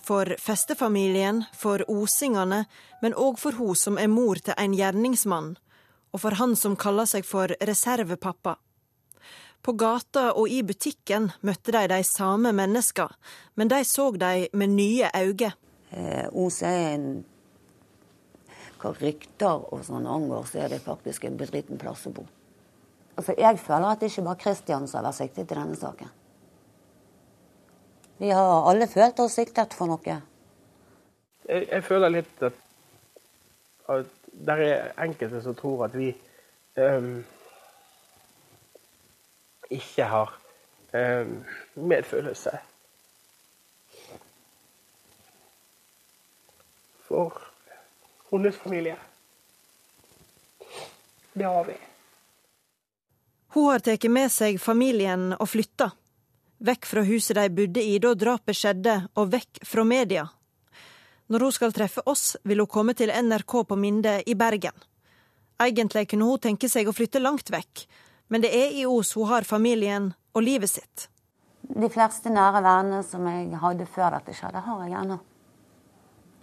For 0.01 0.31
festefamilien, 0.39 1.43
for 1.53 1.83
osingene, 1.91 2.65
men 3.03 3.15
òg 3.19 3.41
for 3.43 3.59
hun 3.59 3.75
som 3.77 3.99
er 3.99 4.09
mor 4.09 4.39
til 4.39 4.55
en 4.57 4.75
gjerningsmann, 4.75 5.57
og 6.15 6.23
for 6.23 6.39
han 6.39 6.55
som 6.57 6.79
kaller 6.79 7.11
seg 7.11 7.27
for 7.27 7.53
reservepappa. 7.61 8.55
På 9.61 9.75
gata 9.77 10.31
og 10.33 10.49
i 10.49 10.63
butikken 10.65 11.29
møtte 11.43 11.75
de 11.75 11.83
de 11.91 11.99
samme 12.07 12.55
menneska, 12.57 13.11
men 13.59 13.69
de 13.69 13.83
så 13.85 14.09
de 14.17 14.49
med 14.55 14.73
nye 14.79 15.11
øyne. 15.11 15.53
Eh, 15.91 16.27
Os 16.33 16.63
er 16.63 16.95
en 16.95 17.25
Hva 18.81 18.95
rykter 18.97 19.67
og 19.75 19.83
sånn 19.85 20.07
angår, 20.09 20.47
så 20.49 20.63
er 20.65 20.71
det 20.73 20.79
faktisk 20.81 21.27
en 21.29 21.35
bedriten 21.37 21.77
plass 21.77 22.07
å 22.09 22.15
bo. 22.17 22.23
Altså, 23.13 23.35
jeg 23.37 23.59
føler 23.61 23.91
at 23.91 24.01
det 24.01 24.09
ikke 24.09 24.25
bare 24.25 24.41
Kristian 24.41 24.87
som 24.89 25.03
har 25.03 25.11
vært 25.11 25.19
siktet 25.19 25.51
i 25.51 25.59
denne 25.59 25.77
saken. 25.77 26.13
Vi 28.23 28.31
har 28.33 28.71
alle 28.71 28.89
følt 28.89 29.21
oss 29.21 29.37
siktet 29.37 29.77
for 29.77 29.91
noe. 29.91 30.17
Jeg, 31.45 31.67
jeg 31.67 31.85
føler 31.85 32.15
litt 32.15 32.43
at, 32.49 32.57
at 33.93 34.17
det 34.33 34.57
er 34.65 34.91
enkelte 35.05 35.43
som 35.45 35.59
tror 35.61 35.85
at 35.91 36.01
vi 36.01 36.09
um, 36.81 37.13
ikke 39.77 40.09
har 40.15 40.35
um, 40.97 41.37
medfølelse 41.93 42.57
for 47.11 47.33
hennes 48.31 48.57
familie. 48.57 48.97
Det 51.33 51.45
har 51.45 51.65
vi. 51.65 51.75
Hun 53.49 53.65
har 53.65 53.83
tatt 53.83 54.05
med 54.07 54.31
seg 54.31 54.61
familien 54.63 55.33
og 55.35 55.49
flytta. 55.51 55.91
Vekk 56.63 56.87
fra 56.87 57.03
huset 57.03 57.35
de 57.35 57.49
bodde 57.51 57.83
i 57.83 57.97
da 57.99 58.13
drapet 58.15 58.55
skjedde, 58.55 58.95
og 59.19 59.33
vekk 59.33 59.63
fra 59.67 59.83
media. 59.85 60.29
Når 61.27 61.47
hun 61.47 61.55
skal 61.57 61.75
treffe 61.75 62.05
oss, 62.07 62.37
vil 62.47 62.63
hun 62.63 62.71
komme 62.71 62.95
til 62.95 63.11
NRK 63.11 63.57
på 63.67 63.79
Minde 63.81 64.21
i 64.23 64.37
Bergen. 64.39 64.77
Egentlig 65.59 66.07
kunne 66.13 66.29
hun 66.31 66.43
tenke 66.47 66.71
seg 66.71 66.87
å 66.87 66.95
flytte 66.95 67.23
langt 67.23 67.51
vekk, 67.51 67.87
men 68.31 68.45
det 68.45 68.53
er 68.55 68.77
i 68.77 68.87
Os 68.87 69.17
hun 69.19 69.27
har 69.33 69.49
familien 69.49 70.13
og 70.31 70.47
livet 70.47 70.71
sitt. 70.71 71.09
De 71.67 71.91
fleste 71.91 72.31
nære 72.31 72.63
venner 72.63 73.03
som 73.03 73.27
jeg 73.27 73.51
hadde 73.65 73.91
før 73.91 74.15
dette 74.21 74.37
skjedde, 74.39 74.63
har 74.63 74.87
jeg 74.87 74.99
ennå. 75.03 75.19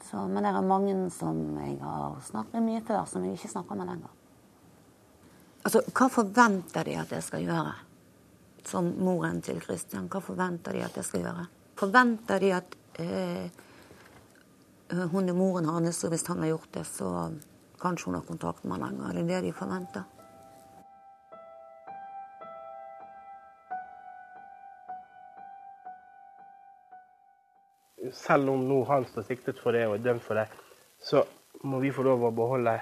Så, 0.07 0.21
men 0.31 0.45
det 0.45 0.53
er 0.55 0.63
mange 0.63 0.95
som 1.11 1.39
jeg 1.59 1.75
har 1.81 2.15
snakket 2.23 2.63
mye 2.63 2.83
før, 2.87 3.03
som 3.09 3.25
jeg 3.25 3.35
ikke 3.35 3.51
snakker 3.51 3.79
med 3.79 3.89
lenger. 3.89 4.13
Altså, 5.67 5.81
hva 5.91 6.07
forventer 6.07 6.87
de 6.87 6.95
at 6.95 7.11
jeg 7.11 7.25
skal 7.25 7.43
gjøre? 7.43 7.75
Som 8.67 8.87
moren 9.03 9.41
til 9.43 9.59
Kristian, 9.63 10.07
hva 10.11 10.21
forventer 10.23 10.75
de 10.75 10.83
at 10.85 10.95
jeg 10.95 11.07
skal 11.07 11.25
gjøre? 11.25 11.47
Forventer 11.79 12.43
de 12.43 12.51
at 12.55 12.77
eh, 13.03 13.63
hun 15.11 15.27
er 15.27 15.35
moren 15.35 15.67
hans, 15.67 16.03
og 16.07 16.15
hvis 16.15 16.27
han 16.31 16.43
har 16.43 16.53
gjort 16.53 16.71
det, 16.79 16.85
så 16.87 17.11
kanskje 17.81 18.07
hun 18.07 18.19
har 18.19 18.27
kontakt 18.27 18.63
med 18.63 18.77
ham 18.77 18.87
lenger? 18.87 19.09
Er 19.09 19.19
det 19.19 19.27
det 19.27 19.41
de 19.49 19.55
forventer? 19.55 20.07
Selv 28.13 28.49
om 28.53 28.63
nå 28.67 28.83
han 28.89 29.05
står 29.09 29.25
siktet 29.27 29.59
for 29.61 29.75
det 29.75 29.87
og 29.87 29.97
er 29.97 30.05
dømt 30.05 30.25
for 30.25 30.39
det, 30.39 30.47
så 31.03 31.23
må 31.67 31.79
vi 31.81 31.91
få 31.93 32.05
lov 32.05 32.27
å 32.27 32.33
beholde 32.35 32.77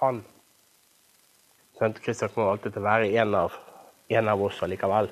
han. 0.00 0.22
Kristian 1.80 2.32
kommer 2.34 2.52
alltid 2.52 2.74
til 2.74 2.82
å 2.82 2.88
være 2.88 3.08
en 3.22 3.34
av, 3.38 3.54
en 4.08 4.28
av 4.28 4.42
oss 4.44 4.58
allikevel. 4.62 5.08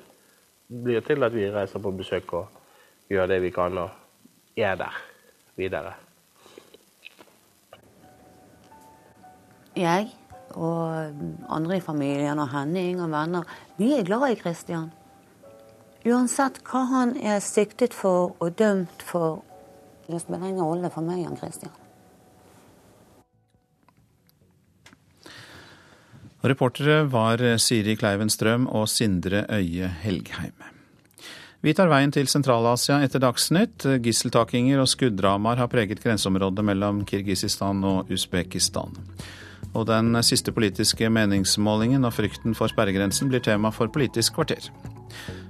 Det 0.69 0.83
blir 0.85 1.01
til 1.05 1.25
at 1.25 1.33
vi 1.33 1.47
reiser 1.49 1.81
på 1.81 1.93
besøk 1.97 2.33
og 2.37 3.09
gjør 3.09 3.31
det 3.31 3.39
vi 3.41 3.49
kan, 3.55 3.77
og 3.81 4.59
er 4.59 4.77
der 4.77 4.99
videre. 5.57 5.95
Jeg 9.79 10.11
og 10.59 11.49
andre 11.49 11.77
i 11.77 11.83
familien 11.83 12.39
og 12.41 12.49
Henning 12.53 13.01
og 13.01 13.11
venner, 13.13 13.49
vi 13.77 13.93
er 13.97 14.05
glad 14.05 14.29
i 14.29 14.39
Kristian. 14.39 14.89
Uansett 16.09 16.61
hva 16.65 16.85
han 16.89 17.13
er 17.21 17.41
siktet 17.43 17.93
for 17.93 18.33
og 18.39 18.55
dømt 18.57 19.03
for, 19.05 19.43
det 20.07 20.23
spiller 20.23 20.49
ingen 20.49 20.65
rolle 20.65 20.89
for 20.93 21.05
meg 21.05 21.21
Jan 21.21 21.37
Christian. 21.37 21.75
Reportere 26.39 27.03
var 27.11 27.43
Siri 27.59 27.97
Kleiven 27.99 28.31
Strøm 28.31 28.65
og 28.71 28.87
Sindre 28.89 29.43
Øye 29.51 29.89
Helgheim. 30.01 30.55
Vi 31.59 31.73
tar 31.75 31.89
veien 31.91 32.13
til 32.15 32.29
Sentral-Asia 32.31 33.01
etter 33.03 33.19
Dagsnytt. 33.19 33.83
Gisseltakinger 33.99 34.79
og 34.79 34.87
skuddramaer 34.87 35.59
har 35.59 35.67
preget 35.67 35.99
grenseområdet 35.99 36.63
mellom 36.63 37.01
Kirgisistan 37.03 37.83
og 37.83 38.13
Usbekistan. 38.15 38.95
Og 39.75 39.85
den 39.91 40.15
siste 40.23 40.55
politiske 40.55 41.11
meningsmålingen 41.11 42.07
og 42.07 42.15
frykten 42.15 42.55
for 42.55 42.71
sperregrensen 42.71 43.27
blir 43.27 43.43
tema 43.43 43.73
for 43.75 43.91
Politisk 43.91 44.39
kvarter. 44.39 44.71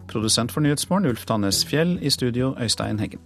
Produsent 0.10 0.51
for 0.51 0.66
Nyhetsmorgen 0.66 1.05
Ulf 1.12 1.26
Tannes 1.30 1.62
Fjell, 1.70 1.99
i 2.01 2.10
studio 2.10 2.55
Øystein 2.57 2.97
Heggen. 2.97 3.22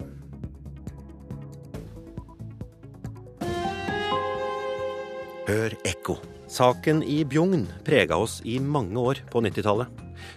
Hør 5.48 5.76
ekko. 5.88 6.18
Saken 6.52 7.00
i 7.08 7.24
Bjugn 7.24 7.66
prega 7.88 8.18
oss 8.20 8.42
i 8.46 8.60
mange 8.60 9.00
år 9.00 9.22
på 9.32 9.42
90-tallet. 9.42 9.88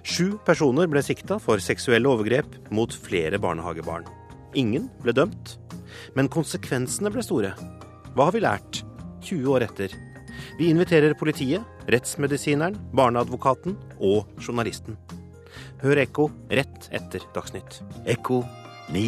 Sju 0.07 0.36
personer 0.47 0.86
ble 0.90 1.03
sikta 1.05 1.40
for 1.42 1.62
seksuelle 1.62 2.09
overgrep 2.09 2.70
mot 2.74 2.94
flere 2.94 3.40
barnehagebarn. 3.42 4.07
Ingen 4.55 4.86
ble 5.03 5.14
dømt, 5.18 5.57
men 6.14 6.30
konsekvensene 6.32 7.11
ble 7.12 7.26
store. 7.26 7.53
Hva 8.14 8.30
har 8.30 8.36
vi 8.36 8.44
lært 8.47 8.82
20 9.26 9.51
år 9.51 9.66
etter? 9.66 9.99
Vi 10.61 10.70
inviterer 10.70 11.18
politiet, 11.18 11.66
rettsmedisineren, 11.90 12.78
barneadvokaten 12.97 13.76
og 13.99 14.30
journalisten. 14.40 14.97
Hør 15.83 15.99
Ekko 16.01 16.31
rett 16.49 16.89
etter 16.97 17.24
Dagsnytt. 17.35 17.83
Ekko 18.09 18.41
9 18.95 19.03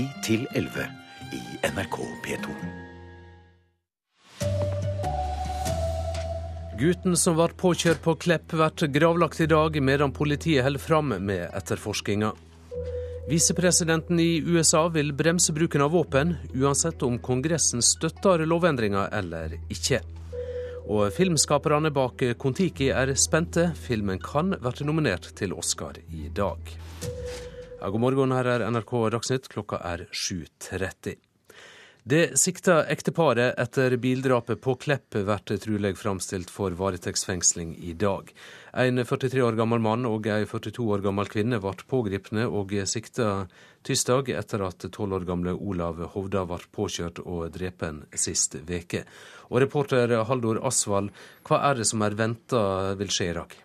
11 0.55 0.85
i 1.33 1.41
NRK 1.64 1.97
P2. 2.27 2.57
Gutten 6.79 7.16
som 7.19 7.35
ble 7.39 7.49
påkjørt 7.59 8.03
på 8.05 8.14
Klepp, 8.23 8.53
blir 8.53 8.93
gravlagt 8.95 9.41
i 9.41 9.49
dag, 9.51 9.81
medan 9.83 10.12
politiet 10.12 10.62
holder 10.66 10.85
fram 10.85 11.16
med 11.16 11.49
etterforskninga. 11.49 12.35
Visepresidenten 13.29 14.21
i 14.21 14.39
USA 14.47 14.85
vil 14.93 15.11
bremse 15.12 15.53
bruken 15.53 15.83
av 15.83 15.97
våpen, 15.97 16.37
uansett 16.55 17.03
om 17.03 17.19
Kongressen 17.19 17.83
støtter 17.83 18.47
lovendringa 18.47 19.09
eller 19.09 19.57
ikke. 19.73 20.01
Og 20.89 21.11
filmskaperne 21.12 21.91
bak 21.93 22.22
Kon-Tiki 22.41 22.86
er 22.97 23.12
spente. 23.20 23.66
Filmen 23.76 24.16
kan 24.24 24.55
bli 24.57 24.86
nominert 24.89 25.28
til 25.36 25.53
Oscar 25.53 26.01
i 26.09 26.30
dag. 26.32 26.72
Ja, 27.78 27.91
god 27.93 28.01
morgen, 28.01 28.32
her 28.32 28.49
er 28.55 28.64
NRK 28.72 28.95
Dagsnytt. 29.12 29.51
Klokka 29.53 29.82
er 29.84 30.07
7.30. 30.09 31.18
Det 32.09 32.39
sikta 32.41 32.86
ekteparet 32.89 33.59
etter 33.61 33.99
bildrapet 34.01 34.62
på 34.64 34.78
Klepp 34.80 35.12
blir 35.12 35.59
trolig 35.61 35.91
framstilt 36.01 36.49
for 36.49 36.72
varetektsfengsling 36.72 37.74
i 37.84 37.93
dag. 37.93 38.32
En 38.72 39.05
43 39.05 39.43
år 39.45 39.59
gammel 39.59 39.82
mann 39.84 40.09
og 40.09 40.24
en 40.32 40.47
42 40.49 40.86
år 40.89 41.05
gammel 41.05 41.28
kvinne 41.28 41.59
ble 41.61 41.74
pågrepne 41.91 42.47
og 42.49 42.72
sikta 42.89 43.45
tirsdag 43.84 44.32
etter 44.41 44.64
at 44.64 44.89
12 44.89 45.18
år 45.18 45.28
gamle 45.28 45.53
Olav 45.53 46.01
Hovda 46.14 46.47
ble 46.49 46.62
påkjørt 46.72 47.20
og 47.26 47.51
drepen 47.53 48.07
sist 48.16 48.57
veke. 48.64 49.05
Og 49.49 49.63
reporter 49.65 50.13
Haldor 50.29 50.61
Asvald, 50.67 51.13
hva 51.49 51.63
er 51.71 51.81
det 51.81 51.89
som 51.89 52.05
er 52.05 52.17
venta 52.19 52.61
vil 52.99 53.13
skje 53.13 53.31
i 53.31 53.33
Irak? 53.33 53.57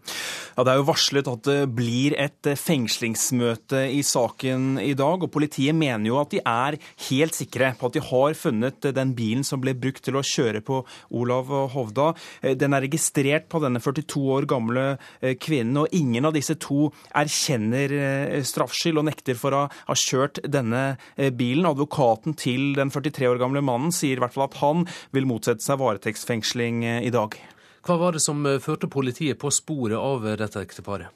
Ja, 0.53 0.63
Det 0.63 0.71
er 0.71 0.77
jo 0.77 0.85
varslet 0.85 1.27
at 1.27 1.43
det 1.47 1.61
blir 1.73 2.13
et 2.13 2.45
fengslingsmøte 2.61 3.87
i 3.89 4.03
saken 4.05 4.77
i 4.77 4.93
dag. 4.93 5.23
og 5.23 5.31
Politiet 5.31 5.73
mener 5.73 6.07
jo 6.07 6.19
at 6.21 6.29
de 6.29 6.41
er 6.45 6.77
helt 7.09 7.33
sikre 7.33 7.73
på 7.73 7.87
at 7.87 7.93
de 7.93 8.03
har 8.05 8.33
funnet 8.37 8.93
den 8.93 9.15
bilen 9.17 9.43
som 9.43 9.59
ble 9.59 9.73
brukt 9.73 10.03
til 10.05 10.13
å 10.15 10.21
kjøre 10.21 10.61
på 10.61 10.85
Olav 11.09 11.49
Hovda. 11.73 12.13
Den 12.53 12.73
er 12.73 12.85
registrert 12.85 13.49
på 13.49 13.63
denne 13.63 13.81
42 13.81 14.21
år 14.29 14.45
gamle 14.45 14.97
eh, 15.21 15.33
kvinnen, 15.41 15.81
og 15.81 15.91
ingen 15.91 16.25
av 16.25 16.35
disse 16.37 16.55
to 16.61 16.91
erkjenner 17.17 17.89
eh, 17.97 18.43
straffskyld 18.45 19.01
og 19.01 19.09
nekter 19.09 19.39
for 19.39 19.57
å 19.57 19.63
ha 19.73 19.97
kjørt 19.97 20.43
denne 20.45 20.99
eh, 21.17 21.33
bilen. 21.33 21.65
Advokaten 21.65 22.37
til 22.37 22.75
den 22.77 22.93
43 22.93 23.31
år 23.31 23.41
gamle 23.41 23.65
mannen 23.65 23.91
sier 23.91 24.19
i 24.19 24.21
hvert 24.21 24.35
fall 24.35 24.45
at 24.51 24.59
han 24.61 24.85
vil 25.15 25.25
motsette 25.25 25.65
seg 25.65 25.72
seg 25.73 25.81
varetektsfengsling 25.81 26.83
eh, 26.85 27.05
i 27.07 27.09
dag. 27.09 27.33
Hva 27.83 27.97
var 27.99 28.15
det 28.15 28.21
som 28.23 28.39
eh, 28.47 28.61
førte 28.63 28.87
politiet 28.87 29.35
på 29.41 29.49
sporet 29.51 29.99
av 29.99 30.23
eh, 30.23 30.37
dette 30.39 30.61
ekteparet? 30.63 31.11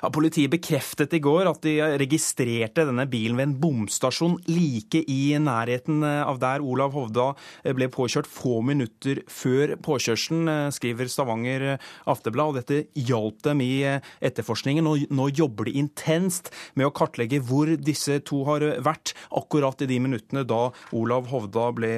Ja, 0.00 0.08
politiet 0.12 0.48
bekreftet 0.52 1.12
i 1.12 1.20
går 1.20 1.48
at 1.50 1.60
de 1.64 1.74
registrerte 2.00 2.86
denne 2.88 3.04
bilen 3.08 3.36
ved 3.36 3.50
en 3.50 3.56
bomstasjon 3.60 4.38
like 4.48 5.02
i 5.12 5.36
nærheten 5.40 6.04
av 6.04 6.38
der 6.40 6.64
Olav 6.64 6.94
Hovda 6.96 7.30
ble 7.76 7.88
påkjørt 7.92 8.28
få 8.28 8.60
minutter 8.64 9.22
før 9.32 9.74
påkjørselen, 9.82 10.70
skriver 10.76 11.08
Stavanger 11.10 11.64
Afteblad. 12.08 12.52
og 12.52 12.58
Dette 12.60 13.06
hjalp 13.08 13.40
dem 13.44 13.64
i 13.64 13.70
etterforskningen. 13.84 14.86
og 14.86 15.06
Nå 15.16 15.28
jobber 15.32 15.68
de 15.68 15.78
intenst 15.80 16.52
med 16.76 16.88
å 16.88 16.94
kartlegge 16.96 17.40
hvor 17.40 17.72
disse 17.80 18.20
to 18.28 18.42
har 18.48 18.64
vært 18.84 19.14
akkurat 19.32 19.82
i 19.82 19.90
de 19.90 20.00
minuttene 20.04 20.44
da 20.48 20.68
Olav 20.96 21.32
Hovda 21.32 21.70
ble 21.76 21.94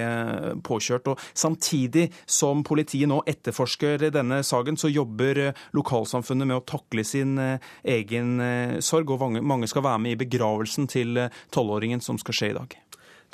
påkjørt. 0.66 1.12
Og 1.12 1.27
Samtidig 1.35 2.09
som 2.27 2.62
politiet 2.66 3.11
nå 3.11 3.21
etterforsker 3.27 4.07
denne 4.14 4.42
saken, 4.46 4.78
så 4.80 4.90
jobber 4.90 5.40
eh, 5.42 5.64
lokalsamfunnet 5.76 6.48
med 6.48 6.61
å 6.61 6.66
takle 6.66 7.04
sin 7.06 7.38
eh, 7.42 7.64
egen 7.84 8.38
eh, 8.44 8.78
sorg, 8.84 9.11
og 9.11 9.40
mange 9.40 9.68
skal 9.70 9.86
være 9.86 10.04
med 10.04 10.16
i 10.16 10.22
begravelsen 10.24 10.88
til 10.90 11.26
tolvåringen 11.54 12.04
som 12.04 12.20
skal 12.20 12.38
skje 12.38 12.52
i 12.52 12.56
dag. 12.61 12.78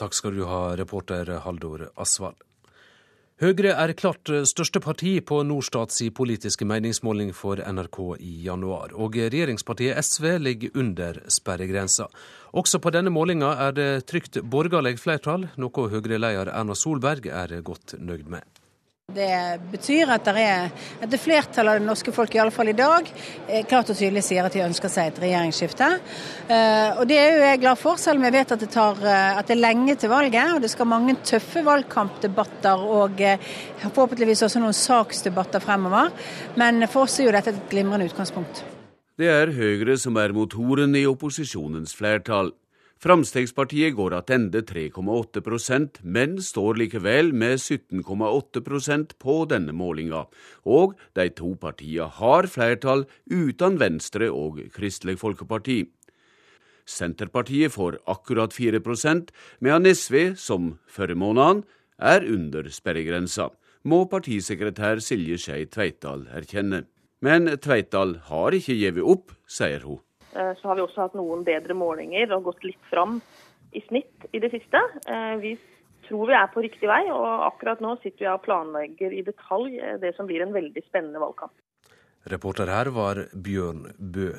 Takk 0.01 0.17
skal 0.17 0.35
du 0.35 0.45
ha, 0.51 0.65
reporter 0.79 1.37
Haldor 1.45 1.89
Asvald. 1.95 2.43
Høyre 3.43 3.73
er 3.83 3.91
klart 3.99 4.31
største 4.47 4.79
parti 4.79 5.17
på 5.27 5.41
Norstats 5.43 5.99
politiske 6.15 6.63
meningsmåling 6.71 7.33
for 7.35 7.59
NRK 7.59 7.99
i 8.23 8.35
januar, 8.47 8.95
og 8.95 9.19
regjeringspartiet 9.19 9.99
SV 9.99 10.29
ligger 10.39 10.79
under 10.79 11.19
sperregrensa. 11.27 12.07
Også 12.55 12.79
på 12.79 12.95
denne 12.95 13.11
målinga 13.11 13.51
er 13.67 13.75
det 13.75 13.91
trygt 14.07 14.39
borgerlig 14.39 15.01
flertall, 15.03 15.49
noe 15.59 15.91
Høyre-leder 15.91 16.53
Erna 16.55 16.79
Solberg 16.79 17.27
er 17.27 17.59
godt 17.67 17.99
nøyd 17.99 18.31
med. 18.31 18.54
Det 19.13 19.61
betyr 19.71 20.09
at 20.11 20.25
det 20.27 20.43
er 20.43 20.71
et 21.05 21.13
flertall 21.21 21.69
av 21.69 21.77
det 21.77 21.85
norske 21.85 22.11
folk, 22.11 22.33
i 22.35 22.41
alle 22.41 22.51
fall 22.55 22.71
i 22.73 22.75
dag, 22.75 23.07
eh, 23.47 23.67
klart 23.69 23.93
og 23.93 23.99
tydelig 23.99 24.25
sier 24.25 24.43
at 24.43 24.55
de 24.57 24.63
ønsker 24.65 24.89
seg 24.91 25.11
et 25.11 25.21
regjeringsskifte. 25.23 25.89
Eh, 26.49 26.97
og 26.99 27.07
Det 27.07 27.19
er 27.21 27.37
jo 27.37 27.45
jeg 27.45 27.61
glad 27.61 27.79
for, 27.79 28.01
selv 28.01 28.19
om 28.19 28.25
jeg 28.25 28.33
vet 28.33 28.53
at 28.53 28.65
det, 28.65 28.71
tar, 28.71 28.97
eh, 29.05 29.39
at 29.39 29.47
det 29.47 29.55
er 29.55 29.61
lenge 29.61 29.95
til 29.95 30.09
valget. 30.09 30.55
Og 30.55 30.63
det 30.63 30.71
skal 30.71 30.87
mange 30.87 31.15
tøffe 31.23 31.63
valgkampdebatter 31.63 32.81
og 32.81 33.21
forhåpentligvis 33.93 34.43
også 34.43 34.59
noen 34.65 34.73
saksdebatter 34.73 35.61
fremover. 35.61 36.11
Men 36.57 36.89
for 36.89 37.05
oss 37.05 37.21
er 37.21 37.29
jo 37.29 37.37
dette 37.37 37.51
et 37.53 37.71
glimrende 37.71 38.09
utgangspunkt. 38.09 38.65
Det 39.19 39.29
er 39.29 39.53
Høyre 39.53 39.99
som 40.01 40.17
er 40.17 40.33
motoren 40.33 40.97
i 40.97 41.05
opposisjonens 41.07 41.95
flertall. 41.95 42.55
Fremskrittspartiet 43.03 43.95
går 43.99 44.15
attende 44.17 44.63
3,8% 44.65 46.01
men 46.03 46.39
står 46.43 46.79
likevel 46.81 47.33
med 47.37 47.59
17,8% 47.59 49.17
på 49.21 49.35
denne 49.51 49.75
målinga, 49.77 50.25
og 50.65 50.95
de 51.19 51.27
to 51.37 51.55
partiene 51.61 52.09
har 52.21 52.49
flertall 52.49 53.05
uten 53.27 53.81
Venstre 53.83 54.31
og 54.33 54.63
Kristelig 54.73 55.19
Folkeparti. 55.21 55.83
Senterpartiet 56.85 57.73
får 57.73 57.99
akkurat 58.07 58.53
4% 58.53 59.31
medan 59.65 59.89
SV, 59.89 60.35
som 60.37 60.75
forrige 60.87 61.21
måned, 61.21 61.65
er 61.99 62.25
under 62.29 62.69
sperregrensa, 62.69 63.51
må 63.85 64.05
partisekretær 64.09 65.01
Silje 65.05 65.39
Skei 65.41 65.65
Tveitdal 65.69 66.27
erkjenne. 66.33 66.85
Men 67.25 67.49
Tveitdal 67.57 68.19
har 68.29 68.57
ikke 68.57 68.77
gitt 68.77 69.01
opp, 69.01 69.33
sier 69.49 69.85
hun. 69.85 70.04
Eh, 70.35 70.53
så 70.61 70.69
har 70.69 70.77
vi 70.77 70.83
også 70.83 71.07
hatt 71.07 71.15
noen 71.19 71.45
bedre 71.47 71.77
målinger 71.79 72.33
og 72.35 72.51
gått 72.51 72.67
litt 72.67 72.91
fram 72.91 73.21
i 73.75 73.83
snitt 73.87 74.27
i 74.33 74.41
det 74.43 74.51
siste. 74.55 74.81
Eh, 75.07 75.35
vi 75.43 75.55
tror 76.09 76.27
vi 76.29 76.37
er 76.37 76.51
på 76.53 76.65
riktig 76.65 76.91
vei, 76.91 77.05
og 77.13 77.47
akkurat 77.49 77.83
nå 77.83 77.95
sitter 78.03 78.27
vi 78.27 78.31
og 78.33 78.43
planlegger 78.45 79.15
i 79.15 79.23
detalj 79.27 79.79
eh, 79.79 79.97
det 80.03 80.15
som 80.19 80.27
blir 80.29 80.43
en 80.45 80.55
veldig 80.55 80.83
spennende 80.89 81.23
valgkamp. 81.23 81.55
Reporter 82.33 82.73
her 82.73 82.91
var 82.95 83.27
Bjørn 83.33 83.87
Bø. 83.99 84.33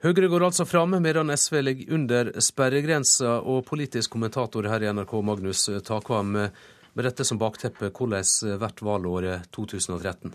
Høyre 0.00 0.28
går 0.32 0.44
altså 0.46 0.64
fram, 0.64 0.96
medan 1.04 1.30
SV 1.32 1.56
ligger 1.60 1.94
under 1.94 2.30
sperregrensa. 2.40 3.36
Og 3.44 3.66
politisk 3.68 4.16
kommentator 4.16 4.66
her 4.66 4.82
i 4.82 4.92
NRK, 4.96 5.12
Magnus 5.24 5.66
Takvam, 5.86 6.32
med 6.32 7.06
dette 7.06 7.24
som 7.28 7.38
bakteppe, 7.38 7.92
hvordan 7.92 8.24
blir 8.24 8.86
valåret 8.88 9.50
2013? 9.52 10.32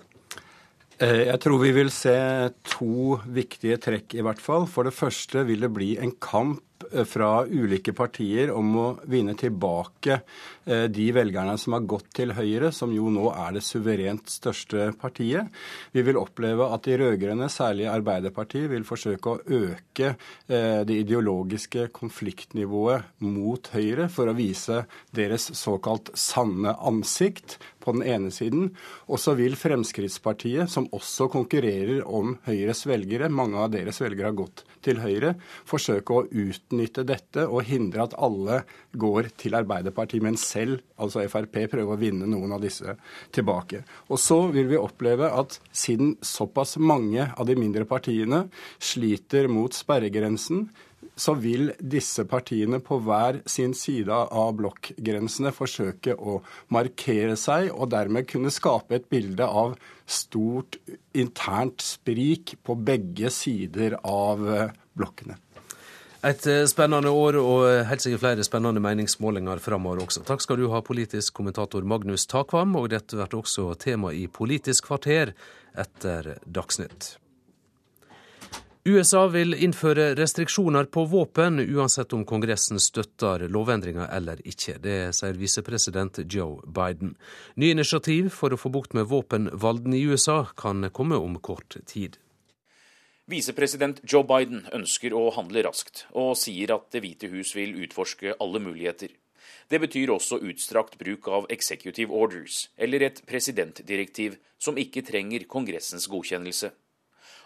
Eh, 0.95 1.25
jeg 1.27 1.41
tror 1.43 1.59
vi 1.59 1.73
vil 1.75 1.89
se 1.91 2.15
to 2.63 3.17
viktige 3.35 3.79
trekk, 3.83 4.15
i 4.15 4.23
hvert 4.23 4.39
fall. 4.39 4.69
For 4.71 4.87
det 4.87 4.95
første 4.95 5.43
vil 5.47 5.65
det 5.65 5.73
bli 5.75 5.89
en 5.99 6.13
kamp 6.23 6.85
eh, 6.87 7.03
fra 7.03 7.43
ulike 7.43 7.91
partier 7.97 8.53
om 8.55 8.69
å 8.79 8.85
vinne 9.11 9.35
tilbake 9.35 10.21
eh, 10.21 10.85
de 10.87 11.09
velgerne 11.17 11.57
som 11.59 11.75
har 11.75 11.83
gått 11.91 12.07
til 12.15 12.31
Høyre, 12.37 12.71
som 12.71 12.95
jo 12.95 13.11
nå 13.11 13.27
er 13.33 13.57
det 13.57 13.65
suverent 13.67 14.31
største 14.31 14.93
partiet. 15.01 15.51
Vi 15.91 16.05
vil 16.07 16.21
oppleve 16.21 16.69
at 16.71 16.87
de 16.87 16.95
rød-grønne, 17.01 17.51
særlig 17.51 17.89
Arbeiderpartiet, 17.91 18.69
vil 18.71 18.87
forsøke 18.87 19.35
å 19.35 19.43
øke 19.43 20.15
det 20.47 20.95
ideologiske 21.01 21.89
konfliktnivået 21.95 23.19
mot 23.25 23.67
Høyre 23.73 24.07
for 24.13 24.29
å 24.29 24.37
vise 24.37 24.83
deres 25.15 25.49
såkalt 25.57 26.13
sanne 26.19 26.75
ansikt 26.87 27.57
på 27.86 27.93
den 27.95 28.05
ene 28.05 28.31
siden. 28.33 28.71
Og 29.07 29.21
så 29.21 29.36
vil 29.38 29.57
Fremskrittspartiet, 29.59 30.71
som 30.71 30.89
også 30.95 31.29
konkurrerer 31.33 32.03
om 32.05 32.36
Høyres 32.47 32.86
velgere, 32.89 33.29
mange 33.29 33.61
av 33.61 33.71
deres 33.73 34.01
velgere 34.01 34.31
har 34.31 34.38
gått 34.38 34.65
til 34.86 35.01
Høyre, 35.01 35.36
forsøke 35.67 36.17
å 36.17 36.25
utnytte 36.29 37.05
dette 37.07 37.45
og 37.47 37.65
hindre 37.69 38.05
at 38.05 38.17
alle 38.21 38.61
går 38.97 39.31
til 39.39 39.57
Arbeiderpartiet, 39.57 40.23
men 40.25 40.39
selv, 40.39 40.81
altså 41.01 41.25
Frp, 41.29 41.61
prøver 41.71 41.93
å 41.95 41.99
vinne 42.01 42.29
noen 42.29 42.55
av 42.55 42.63
disse 42.63 42.97
tilbake. 43.36 43.83
Og 44.09 44.21
så 44.21 44.39
vil 44.53 44.69
vi 44.71 44.81
oppleve 44.81 45.29
at 45.33 45.59
siden 45.75 46.15
såpass 46.25 46.77
mange 46.81 47.29
av 47.31 47.45
de 47.47 47.57
mindre 47.59 47.88
partiene 47.89 48.45
sliter 48.79 49.49
mot 49.51 49.73
sperregrensen, 49.75 50.67
så 51.16 51.36
vil 51.39 51.72
disse 51.80 52.26
partiene 52.28 52.82
på 52.84 52.99
hver 53.03 53.39
sin 53.49 53.74
side 53.78 54.11
av 54.11 54.51
blokkgrensene 54.59 55.53
forsøke 55.55 56.16
å 56.16 56.41
markere 56.76 57.38
seg, 57.39 57.72
og 57.72 57.91
dermed 57.93 58.28
kunne 58.30 58.53
skape 58.53 58.99
et 58.99 59.07
bilde 59.11 59.47
av 59.47 59.78
stort 60.05 60.78
internt 61.16 61.82
sprik 61.86 62.57
på 62.63 62.76
begge 62.76 63.32
sider 63.34 63.97
av 64.03 64.45
eh, 64.51 64.70
blokkene. 64.93 65.39
Et 66.26 66.47
eh, 66.49 66.63
spennende 66.70 67.11
år 67.13 67.39
og 67.39 67.66
helt 67.88 68.03
sikkert 68.03 68.24
flere 68.24 68.45
spennende 68.45 68.82
meningsmålinger 68.84 69.61
framover 69.63 70.03
også. 70.05 70.24
Takk 70.28 70.43
skal 70.43 70.59
du 70.59 70.68
ha, 70.74 70.82
politisk 70.86 71.38
kommentator 71.38 71.86
Magnus 71.88 72.28
Takvam, 72.30 72.76
og 72.80 72.89
dette 72.93 73.20
blir 73.20 73.39
også 73.39 73.72
tema 73.82 74.11
i 74.13 74.26
Politisk 74.28 74.89
kvarter 74.89 75.36
etter 75.78 76.36
Dagsnytt. 76.43 77.16
USA 78.88 79.23
vil 79.33 79.55
innføre 79.57 80.11
restriksjoner 80.13 80.86
på 80.93 81.07
våpen, 81.09 81.57
uansett 81.57 82.11
om 82.13 82.21
Kongressen 82.29 82.77
støtter 82.77 83.47
lovendringer 83.49 84.11
eller 84.13 84.43
ikke. 84.45 84.75
Det 84.77 85.09
sier 85.17 85.39
visepresident 85.41 86.19
Joe 86.29 86.59
Biden. 86.69 87.15
Nye 87.57 87.73
initiativ 87.73 88.29
for 88.38 88.53
å 88.53 88.59
få 88.61 88.69
bukt 88.69 88.93
med 88.93 89.09
våpenvalden 89.09 89.97
i 89.97 90.03
USA 90.05 90.43
kan 90.53 90.86
komme 90.93 91.17
om 91.17 91.39
kort 91.41 91.79
tid. 91.89 92.19
Visepresident 93.25 94.03
Joe 94.05 94.21
Biden 94.29 94.67
ønsker 94.69 95.17
å 95.17 95.31
handle 95.33 95.65
raskt, 95.65 96.05
og 96.13 96.38
sier 96.38 96.77
at 96.77 96.91
Det 96.93 97.01
hvite 97.01 97.33
hus 97.33 97.55
vil 97.57 97.73
utforske 97.88 98.38
alle 98.38 98.61
muligheter. 98.61 99.09
Det 99.65 99.81
betyr 99.81 100.13
også 100.13 100.43
utstrakt 100.45 100.99
bruk 101.01 101.25
av 101.25 101.49
executive 101.49 102.13
orders, 102.13 102.67
eller 102.77 103.01
et 103.01 103.25
presidentdirektiv 103.25 104.38
som 104.61 104.77
ikke 104.77 105.01
trenger 105.01 105.49
Kongressens 105.49 106.05
godkjennelse. 106.05 106.69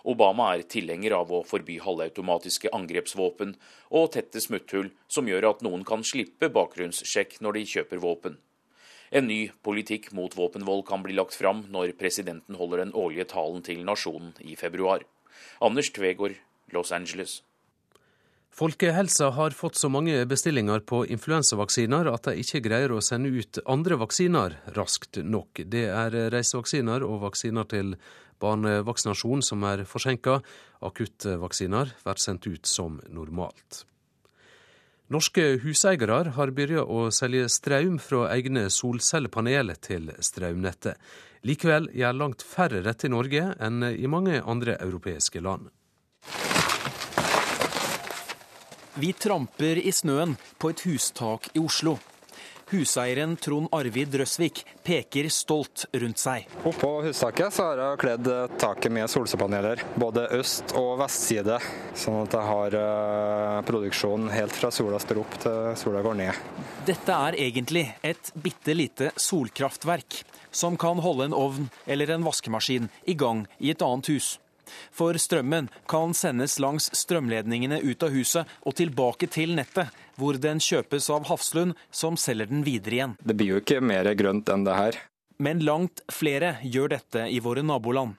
Obama 0.03 0.53
er 0.55 0.63
tilhenger 0.69 1.15
av 1.17 1.31
å 1.33 1.41
forby 1.47 1.79
halvautomatiske 1.83 2.71
angrepsvåpen 2.75 3.55
og 3.89 4.11
tette 4.15 4.41
smutthull 4.43 4.91
som 5.07 5.27
gjør 5.27 5.49
at 5.51 5.65
noen 5.65 5.83
kan 5.87 6.05
slippe 6.07 6.51
bakgrunnssjekk 6.53 7.39
når 7.43 7.59
de 7.59 7.65
kjøper 7.73 8.03
våpen. 8.03 8.37
En 9.09 9.25
ny 9.25 9.49
politikk 9.65 10.11
mot 10.13 10.35
våpenvold 10.37 10.85
kan 10.87 11.01
bli 11.03 11.17
lagt 11.17 11.35
fram 11.35 11.65
når 11.73 11.95
presidenten 11.97 12.59
holder 12.59 12.85
den 12.85 12.93
årlige 12.93 13.31
talen 13.33 13.65
til 13.65 13.81
nasjonen 13.85 14.35
i 14.45 14.55
februar. 14.55 15.05
Anders 15.59 15.89
Tvegård, 15.95 16.37
Los 16.73 16.91
Angeles. 16.91 17.41
Folkehelsa 18.59 19.29
har 19.37 19.53
fått 19.55 19.77
så 19.77 19.89
mange 19.89 20.25
bestillinger 20.27 20.81
på 20.83 21.03
influensavaksiner 21.13 22.09
at 22.11 22.25
de 22.27 22.41
ikke 22.41 22.63
greier 22.65 22.91
å 22.91 23.01
sende 23.01 23.29
ut 23.31 23.59
andre 23.69 23.97
vaksiner 24.01 24.57
raskt 24.75 25.21
nok. 25.23 25.61
Det 25.65 25.85
er 25.87 26.17
reisevaksiner 26.33 27.05
og 27.05 27.21
vaksiner 27.27 27.69
til 27.69 27.93
barnevaksinasjon 28.41 29.43
som 29.45 29.63
er 29.67 29.85
forsinka. 29.87 30.39
Akuttvaksiner 30.85 31.93
blir 32.03 32.21
sendt 32.23 32.47
ut 32.47 32.65
som 32.65 32.99
normalt. 33.07 33.85
Norske 35.09 35.55
huseiere 35.63 36.35
har 36.35 36.51
begynt 36.53 36.85
å 36.85 37.07
selge 37.09 37.47
strøm 37.49 37.97
fra 37.97 38.27
egne 38.35 38.67
solcellepanel 38.69 39.73
til 39.81 40.11
strømnettet. 40.21 40.99
Likevel 41.47 41.87
gjør 41.95 42.17
langt 42.19 42.43
færre 42.45 42.83
dette 42.85 43.07
i 43.07 43.13
Norge 43.13 43.47
enn 43.57 43.81
i 43.89 44.09
mange 44.11 44.41
andre 44.43 44.75
europeiske 44.83 45.41
land. 45.41 45.71
Vi 48.99 49.13
tramper 49.15 49.79
i 49.79 49.91
snøen 49.95 50.35
på 50.59 50.73
et 50.73 50.81
hustak 50.85 51.49
i 51.55 51.61
Oslo. 51.63 51.95
Huseieren 52.69 53.35
Trond 53.41 53.69
Arvid 53.75 54.15
Røsvik 54.21 54.63
peker 54.85 55.29
stolt 55.33 55.85
rundt 55.91 56.21
seg. 56.21 56.47
Oppå 56.63 56.91
hustaket 57.07 57.53
så 57.53 57.71
har 57.71 57.83
jeg 57.83 58.01
kledd 58.05 58.31
taket 58.61 58.93
med 58.93 59.09
solcellepaneler, 59.11 59.83
både 59.99 60.27
øst- 60.39 60.75
og 60.79 60.97
vestside. 61.01 61.59
Sånn 61.97 62.21
at 62.23 62.37
jeg 62.37 62.49
har 62.53 62.79
produksjonen 63.67 63.89
produksjon 63.89 64.29
helt 64.29 64.53
fra 64.53 64.71
sola 64.71 64.99
står 64.99 65.21
opp 65.21 65.37
til 65.43 65.77
sola 65.79 66.01
går 66.05 66.17
ned. 66.19 66.33
Dette 66.85 67.15
er 67.15 67.37
egentlig 67.39 67.85
et 68.03 68.31
bitte 68.35 68.75
lite 68.75 69.11
solkraftverk 69.17 70.23
som 70.51 70.77
kan 70.77 70.99
holde 70.99 71.29
en 71.29 71.37
ovn 71.37 71.69
eller 71.85 72.09
en 72.13 72.25
vaskemaskin 72.25 72.89
i 73.05 73.13
gang 73.13 73.45
i 73.59 73.71
et 73.71 73.81
annet 73.81 74.11
hus. 74.13 74.37
For 74.93 75.17
strømmen 75.17 75.69
kan 75.89 76.13
sendes 76.13 76.59
langs 76.61 76.89
strømledningene 76.93 77.81
ut 77.81 78.03
av 78.05 78.13
huset 78.13 78.49
og 78.61 78.75
tilbake 78.77 79.29
til 79.31 79.55
nettet, 79.57 79.89
hvor 80.19 80.39
den 80.41 80.59
kjøpes 80.63 81.09
av 81.13 81.29
Hafslund, 81.29 81.77
som 81.91 82.17
selger 82.19 82.51
den 82.51 82.65
videre 82.67 82.97
igjen. 82.97 83.15
Det 83.23 83.37
blir 83.39 83.55
jo 83.55 83.61
ikke 83.63 83.79
mer 83.81 84.11
grønt 84.19 84.51
enn 84.51 84.67
det 84.67 84.75
her. 84.77 84.99
Men 85.39 85.63
langt 85.63 86.03
flere 86.11 86.57
gjør 86.67 86.91
dette 86.97 87.29
i 87.31 87.39
våre 87.39 87.63
naboland. 87.63 88.17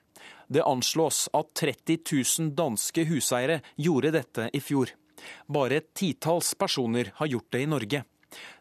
Det 0.51 0.63
anslås 0.65 1.27
at 1.37 1.53
30 1.55 2.01
000 2.11 2.55
danske 2.57 3.05
huseiere 3.07 3.61
gjorde 3.79 4.11
dette 4.17 4.49
i 4.51 4.59
fjor. 4.59 4.91
Bare 5.47 5.77
et 5.79 5.93
titalls 5.95 6.55
personer 6.57 7.13
har 7.21 7.29
gjort 7.29 7.53
det 7.53 7.61
i 7.61 7.69
Norge. 7.69 8.01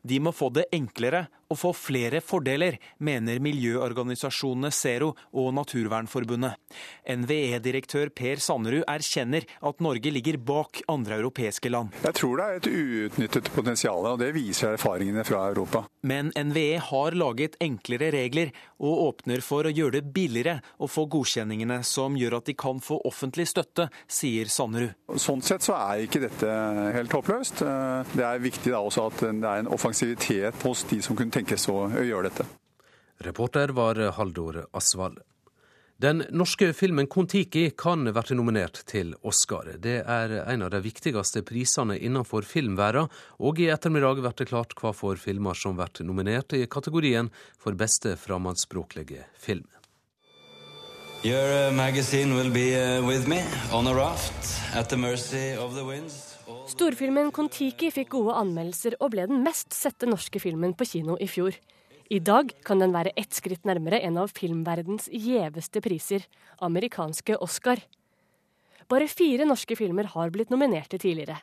De 0.03 0.21
må 0.23 0.33
få 0.33 0.51
det 0.55 0.69
enklere 0.75 1.27
og 1.51 1.59
få 1.59 1.73
flere 1.75 2.21
fordeler, 2.23 2.77
mener 3.03 3.41
miljøorganisasjonene 3.43 4.71
Zero 4.75 5.11
og 5.35 5.51
Naturvernforbundet. 5.57 6.55
NVE-direktør 7.11 8.13
Per 8.15 8.43
Sannerud 8.43 8.85
erkjenner 8.87 9.47
at 9.67 9.83
Norge 9.83 10.13
ligger 10.15 10.39
bak 10.39 10.83
andre 10.91 11.19
europeiske 11.19 11.73
land. 11.73 11.97
Jeg 12.05 12.17
tror 12.21 12.39
det 12.39 12.47
er 12.47 12.61
et 12.61 12.71
uutnyttet 12.71 13.51
potensial, 13.55 14.07
og 14.13 14.21
det 14.23 14.31
viser 14.37 14.77
erfaringene 14.77 15.25
fra 15.27 15.43
Europa. 15.51 15.83
Men 16.07 16.31
NVE 16.39 16.79
har 16.87 17.19
laget 17.19 17.59
enklere 17.61 18.13
regler 18.15 18.55
og 18.79 19.03
åpner 19.09 19.43
for 19.45 19.67
å 19.67 19.75
gjøre 19.75 19.99
det 19.99 20.15
billigere 20.15 20.61
å 20.79 20.89
få 20.89 21.09
godkjenningene 21.11 21.81
som 21.87 22.15
gjør 22.17 22.39
at 22.39 22.47
de 22.47 22.55
kan 22.59 22.79
få 22.85 23.01
offentlig 23.11 23.49
støtte, 23.51 23.89
sier 24.07 24.49
Sannerud. 24.51 24.95
Sånn 25.19 25.43
sett 25.45 25.67
så 25.67 25.75
er 25.81 26.07
ikke 26.07 26.23
dette 26.23 26.55
helt 26.95 27.13
håpløst. 27.19 27.65
Det 28.15 28.25
er 28.25 28.41
viktig 28.43 28.71
da 28.71 28.85
også 28.87 29.09
at 29.11 29.27
det 29.27 29.51
er 29.51 29.65
en 29.65 29.73
offensivitet 29.91 30.63
hos 30.63 30.85
de 30.85 31.03
som 31.03 31.17
kunne 31.19 31.35
tenkes 31.35 31.69
å 31.69 31.89
gjøre 31.91 32.31
dette. 32.31 32.47
Reporter 33.21 33.75
var 33.75 33.99
Haldor 34.17 34.65
Asvald. 34.73 35.19
Den 36.01 36.23
norske 36.33 36.71
filmen 36.73 37.05
Kon-Tiki 37.11 37.75
kan 37.77 38.07
bli 38.09 38.37
nominert 38.37 38.81
til 38.89 39.13
Oscar. 39.21 39.75
Det 39.77 39.99
er 40.01 40.33
en 40.47 40.63
av 40.65 40.71
de 40.73 40.81
viktigste 40.81 41.43
prisene 41.45 41.99
innenfor 41.99 42.47
filmverden, 42.49 43.11
og 43.37 43.61
i 43.61 43.69
ettermiddag 43.69 44.23
blir 44.23 44.33
det 44.39 44.49
klart 44.49 44.73
hva 44.79 44.95
for 44.97 45.21
filmer 45.21 45.59
som 45.59 45.77
blir 45.77 46.07
nominert 46.09 46.57
i 46.57 46.65
kategorien 46.65 47.29
for 47.59 47.77
beste 47.77 48.17
fremmedspråklige 48.17 49.27
film. 49.37 49.69
Your 51.23 51.69
uh, 51.69 51.71
magazine 51.77 52.35
will 52.35 52.49
be 52.49 52.73
uh, 52.81 53.05
with 53.05 53.29
me 53.29 53.45
on 53.71 53.87
a 53.87 53.95
raft 53.95 54.75
at 54.75 54.89
the 54.89 54.97
mercy 54.97 55.53
of 55.53 55.75
the 55.75 55.85
winds. 55.85 56.30
Storfilmen 56.71 57.33
Kon-Tiki 57.35 57.89
fikk 57.91 58.13
gode 58.13 58.35
anmeldelser 58.39 58.95
og 59.03 59.11
ble 59.11 59.25
den 59.27 59.41
mest 59.43 59.75
sette 59.75 60.07
norske 60.07 60.39
filmen 60.39 60.71
på 60.79 60.87
kino 60.87 61.17
i 61.19 61.27
fjor. 61.27 61.57
I 62.15 62.21
dag 62.23 62.53
kan 62.67 62.79
den 62.79 62.95
være 62.95 63.11
ett 63.19 63.35
skritt 63.35 63.67
nærmere 63.67 63.99
en 64.07 64.21
av 64.23 64.31
filmverdens 64.37 65.09
gjeveste 65.11 65.83
priser, 65.83 66.29
amerikanske 66.63 67.41
Oscar. 67.43 67.83
Bare 68.87 69.11
fire 69.11 69.49
norske 69.51 69.75
filmer 69.75 70.13
har 70.13 70.31
blitt 70.31 70.55
nominerte 70.55 71.01
tidligere. 71.03 71.41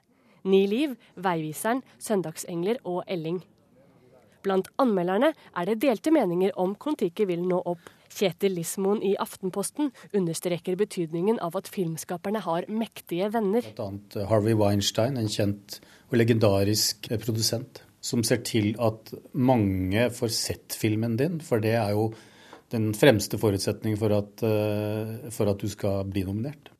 Ni 0.48 0.64
liv, 0.72 0.96
Veiviseren, 1.20 1.84
Søndagsengler 2.00 2.80
og 2.88 3.02
Elling. 3.12 3.42
Blant 4.48 4.72
anmelderne 4.80 5.34
er 5.36 5.68
det 5.68 5.82
delte 5.84 6.14
meninger 6.16 6.56
om 6.56 6.78
Kon-Tiki 6.80 7.28
vil 7.28 7.44
nå 7.44 7.60
opp. 7.68 7.84
Kjetil 8.18 8.56
Lismoen 8.58 9.04
i 9.06 9.14
Aftenposten 9.22 9.92
understreker 10.18 10.78
betydningen 10.80 11.38
av 11.44 11.58
at 11.60 11.70
filmskaperne 11.70 12.42
har 12.46 12.66
mektige 12.72 13.30
venner. 13.34 13.66
Bl.a. 13.78 14.26
Harvey 14.32 14.58
Weinstein, 14.58 15.20
en 15.20 15.30
kjent 15.30 15.80
og 16.10 16.18
legendarisk 16.22 17.12
produsent, 17.22 17.84
som 18.02 18.24
ser 18.26 18.42
til 18.48 18.74
at 18.82 19.14
mange 19.34 20.08
får 20.16 20.34
sett 20.34 20.78
filmen 20.80 21.18
din. 21.20 21.38
For 21.44 21.62
det 21.62 21.76
er 21.78 21.94
jo 21.94 22.10
den 22.74 22.90
fremste 22.98 23.40
forutsetningen 23.40 24.00
for 24.00 24.16
at, 24.18 24.44
for 25.36 25.52
at 25.54 25.62
du 25.62 25.70
skal 25.72 26.08
bli 26.10 26.26
nominert. 26.28 26.74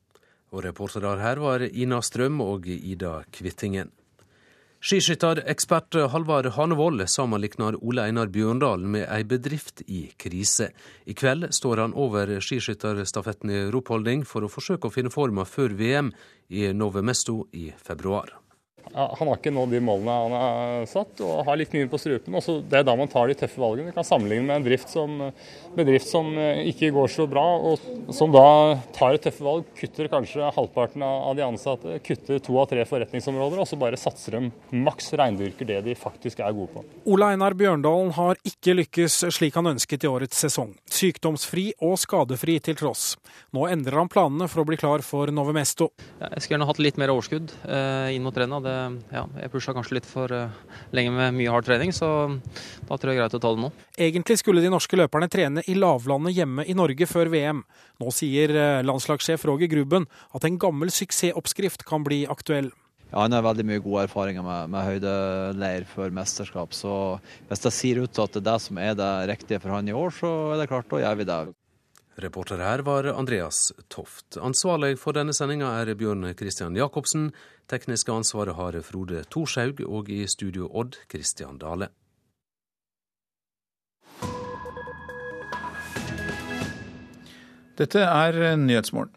Og 0.52 0.64
reportere 0.64 1.18
her 1.20 1.40
var 1.44 1.64
Ina 1.68 2.00
Strøm 2.04 2.40
og 2.44 2.66
Ida 2.72 3.20
Kvittingen. 3.32 3.92
Skiskytterekspert 4.78 5.96
Halvard 6.12 6.46
Hanevold 6.54 7.02
sammenligner 7.10 7.74
Ole 7.82 8.04
Einar 8.06 8.28
Bjørndalen 8.30 8.86
med 8.94 9.08
ei 9.10 9.24
bedrift 9.26 9.82
i 9.90 10.04
krise. 10.14 10.68
I 11.02 11.16
kveld 11.18 11.48
står 11.50 11.82
han 11.82 11.96
over 11.98 12.36
skiskytterstafetten 12.38 13.50
i 13.50 13.64
Ropholding 13.74 14.22
for 14.22 14.46
å 14.46 14.52
forsøke 14.52 14.86
å 14.86 14.94
finne 14.94 15.10
forma 15.10 15.42
før 15.50 15.74
VM 15.74 16.12
i 16.54 16.68
Nove 16.70 17.02
Mesto 17.02 17.48
i 17.50 17.72
februar. 17.74 18.36
Han 18.98 19.28
har 19.28 19.36
ikke 19.36 19.52
nådd 19.52 19.74
de 19.74 19.80
målene 19.84 20.14
han 20.24 20.34
har 20.34 20.86
satt, 20.90 21.20
og 21.22 21.44
har 21.46 21.58
litt 21.60 21.74
mye 21.76 21.88
på 21.90 22.00
strupen. 22.00 22.34
Også 22.38 22.58
det 22.66 22.80
er 22.80 22.86
da 22.88 22.94
man 22.98 23.10
tar 23.10 23.28
de 23.28 23.36
tøffe 23.38 23.60
valgene. 23.60 23.90
Vi 23.90 23.96
kan 23.96 24.06
sammenligne 24.06 24.48
med 24.48 24.56
en 24.58 24.66
drift 24.66 24.90
som, 24.92 25.18
bedrift 25.76 26.08
som 26.08 26.30
ikke 26.38 26.90
går 26.96 27.12
så 27.12 27.28
bra, 27.30 27.44
og 27.68 28.12
som 28.16 28.32
da 28.34 28.78
tar 28.96 29.18
et 29.18 29.26
tøffe 29.28 29.44
valg, 29.44 29.68
kutter 29.78 30.08
kanskje 30.10 30.50
halvparten 30.56 31.04
av 31.04 31.36
de 31.38 31.44
ansatte, 31.46 31.98
kutter 32.06 32.40
to 32.44 32.56
av 32.58 32.70
tre 32.72 32.86
forretningsområder, 32.88 33.60
og 33.60 33.68
så 33.68 33.78
bare 33.80 34.00
satser 34.00 34.38
de 34.38 34.80
maks 34.88 35.12
reindyrker 35.18 35.68
det 35.68 35.82
de 35.86 35.96
faktisk 35.98 36.42
er 36.42 36.56
gode 36.56 36.72
på. 36.74 36.84
Ole 37.12 37.30
Einar 37.34 37.56
Bjørndalen 37.58 38.14
har 38.16 38.40
ikke 38.48 38.76
lykkes 38.80 39.20
slik 39.36 39.58
han 39.58 39.70
ønsket 39.74 40.08
i 40.08 40.10
årets 40.10 40.42
sesong. 40.46 40.72
Sykdomsfri 40.98 41.70
og 41.84 41.98
skadefri 42.00 42.58
til 42.64 42.78
tross. 42.78 43.12
Nå 43.54 43.68
endrer 43.70 44.00
han 44.00 44.10
planene 44.10 44.48
for 44.50 44.64
å 44.64 44.68
bli 44.68 44.80
klar 44.80 45.04
for 45.06 45.30
Novemesto. 45.34 45.90
Jeg 46.18 46.42
skulle 46.42 46.56
gjerne 46.56 46.70
hatt 46.72 46.82
litt 46.82 46.98
mer 47.00 47.12
overskudd 47.14 47.52
eh, 47.68 48.16
inn 48.16 48.24
mot 48.24 48.36
rennet. 48.36 48.67
Det 48.68 49.16
ja, 49.16 49.24
jeg 49.42 49.52
pusha 49.52 49.74
kanskje 49.76 49.98
litt 49.98 50.08
for 50.08 50.32
uh, 50.32 50.54
lenge 50.96 51.12
med 51.14 51.36
mye 51.38 51.52
hard 51.52 51.66
trening, 51.68 51.92
så 51.96 52.08
da 52.88 52.96
tror 52.96 53.12
jeg 53.12 53.16
det 53.16 53.16
er 53.16 53.20
greit 53.22 53.36
å 53.38 53.42
ta 53.42 53.52
det 53.54 53.62
nå. 53.64 53.70
Egentlig 54.08 54.38
skulle 54.40 54.64
de 54.64 54.72
norske 54.72 54.98
løperne 55.00 55.30
trene 55.32 55.64
i 55.66 55.76
lavlandet 55.78 56.36
hjemme 56.36 56.66
i 56.68 56.76
Norge 56.76 57.08
før 57.08 57.32
VM. 57.32 57.62
Nå 58.02 58.12
sier 58.14 58.52
landslagssjef 58.86 59.46
Roger 59.48 59.70
Grubben 59.72 60.06
at 60.36 60.44
en 60.46 60.60
gammel 60.60 60.92
suksessoppskrift 60.94 61.86
kan 61.88 62.04
bli 62.06 62.24
aktuell. 62.30 62.70
ja, 63.10 63.22
han 63.22 63.32
har 63.32 63.46
veldig 63.46 63.64
mye 63.64 63.82
gode 63.84 64.04
erfaringer 64.08 64.44
med, 64.44 64.72
med 64.74 64.84
høydeleir 64.84 65.86
før 65.88 66.12
mesterskap. 66.14 66.76
Så 66.76 66.92
hvis 67.48 67.64
det 67.64 67.72
sier 67.74 68.02
ut 68.04 68.20
at 68.20 68.36
det 68.36 68.44
er 68.44 68.50
det 68.50 68.58
som 68.66 68.82
er 68.82 68.98
det 68.98 69.14
riktige 69.32 69.62
for 69.62 69.74
han 69.76 69.88
i 69.88 69.96
år, 69.96 70.12
så 70.20 70.34
er 70.52 70.60
det 70.60 70.68
klart, 70.70 70.90
da 70.92 71.00
gjør 71.02 71.22
vi 71.22 71.28
det. 71.32 71.40
Reporter 72.18 72.58
her 72.58 72.82
var 72.82 73.06
Andreas 73.12 73.72
Toft. 73.88 74.36
Ansvarlig 74.42 74.96
for 74.98 75.14
denne 75.14 75.34
sendinga 75.36 75.70
er 75.78 75.94
Bjørn 75.94 76.26
Christian 76.34 76.74
Jacobsen. 76.74 77.30
Tekniske 77.68 78.12
ansvaret 78.12 78.56
har 78.56 78.76
Frode 78.80 79.24
Thorshaug, 79.28 79.82
og 79.84 80.08
i 80.08 80.22
studio 80.26 80.70
Odd 80.72 80.96
Christian 81.12 81.58
Dale. 81.60 81.90
Dette 87.78 88.00
er 88.00 88.56
Nyhetsmorgen. 88.56 89.12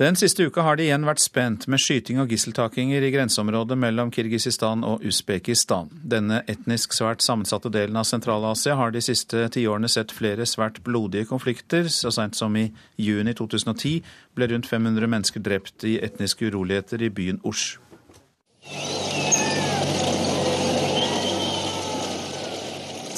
Den 0.00 0.16
siste 0.16 0.42
uka 0.42 0.62
har 0.64 0.78
det 0.78 0.86
igjen 0.86 1.02
vært 1.04 1.20
spent 1.20 1.66
med 1.68 1.82
skyting 1.82 2.22
og 2.22 2.30
gisseltakinger 2.32 3.04
i 3.04 3.10
grenseområdet 3.12 3.76
mellom 3.76 4.08
Kirgisistan 4.08 4.80
og 4.88 5.02
Usbekistan. 5.04 5.90
Denne 5.92 6.38
etnisk 6.48 6.96
svært 6.96 7.20
sammensatte 7.20 7.68
delen 7.68 8.00
av 8.00 8.06
Sentral-Asia 8.08 8.78
har 8.80 8.94
de 8.94 9.02
siste 9.04 9.42
tiårene 9.52 9.90
sett 9.92 10.14
flere 10.16 10.46
svært 10.48 10.80
blodige 10.88 11.28
konflikter. 11.28 11.92
Så 11.92 12.14
seint 12.16 12.32
som 12.40 12.56
i 12.56 12.70
juni 12.96 13.36
2010 13.36 14.00
ble 14.40 14.48
rundt 14.54 14.70
500 14.72 15.12
mennesker 15.18 15.44
drept 15.44 15.84
i 15.84 15.98
etniske 16.00 16.48
uroligheter 16.48 17.04
i 17.04 17.12
byen 17.12 17.44
Osj. 17.44 17.76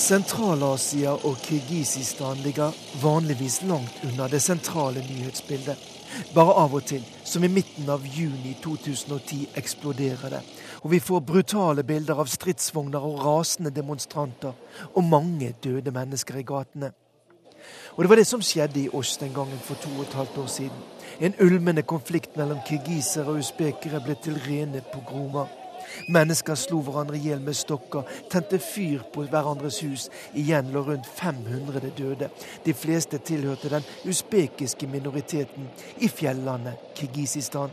Sentral-Asia 0.03 1.15
og 1.15 1.39
Kirgisistan 1.47 2.43
ligger 2.43 2.75
vanligvis 3.07 3.63
langt 3.71 4.03
unna 4.11 4.27
det 4.27 4.43
sentrale 4.43 5.07
nyhetsbildet. 5.07 5.92
Bare 6.35 6.55
av 6.65 6.75
og 6.75 6.85
til, 6.87 7.05
som 7.25 7.45
i 7.45 7.51
midten 7.53 7.89
av 7.91 8.05
juni 8.07 8.55
2010, 8.63 9.47
eksploderer 9.57 10.37
det. 10.37 10.41
Og 10.83 10.91
vi 10.91 11.01
får 11.01 11.25
brutale 11.27 11.85
bilder 11.87 12.21
av 12.21 12.31
stridsvogner 12.31 13.05
og 13.07 13.23
rasende 13.25 13.71
demonstranter. 13.71 14.53
Og 14.95 15.05
mange 15.05 15.55
døde 15.65 15.95
mennesker 15.95 16.41
i 16.41 16.47
gatene. 16.49 16.93
Og 17.97 18.05
det 18.05 18.11
var 18.11 18.19
det 18.19 18.27
som 18.27 18.43
skjedde 18.43 18.81
i 18.81 18.91
oss 18.93 19.17
den 19.21 19.35
gangen 19.35 19.61
for 19.63 19.79
to 19.81 19.93
og 19.97 20.07
et 20.07 20.19
halvt 20.19 20.39
år 20.43 20.47
siden. 20.51 20.85
En 21.21 21.35
ulmende 21.41 21.83
konflikt 21.83 22.37
mellom 22.37 22.63
kirgisere 22.67 23.31
og 23.31 23.43
usbekere 23.45 24.01
ble 24.03 24.17
til 24.25 24.41
rene 24.47 24.83
pogromer. 24.93 25.62
Mennesker 26.09 26.59
slo 26.59 26.81
hverandre 26.85 27.19
i 27.19 27.27
hjel 27.29 27.41
med 27.45 27.57
stokker, 27.57 28.09
tente 28.33 28.59
fyr 28.63 29.05
på 29.13 29.27
hverandres 29.31 29.81
hus. 29.87 30.09
Igjen 30.35 30.73
lå 30.73 30.85
rundt 30.87 31.09
500 31.19 31.93
døde. 31.99 32.31
De 32.65 32.75
fleste 32.75 33.19
tilhørte 33.19 33.73
den 33.73 33.87
usbekiske 34.09 34.87
minoriteten 34.91 35.71
i 36.01 36.09
fjellandet 36.09 36.93
Kirgisistan. 36.99 37.71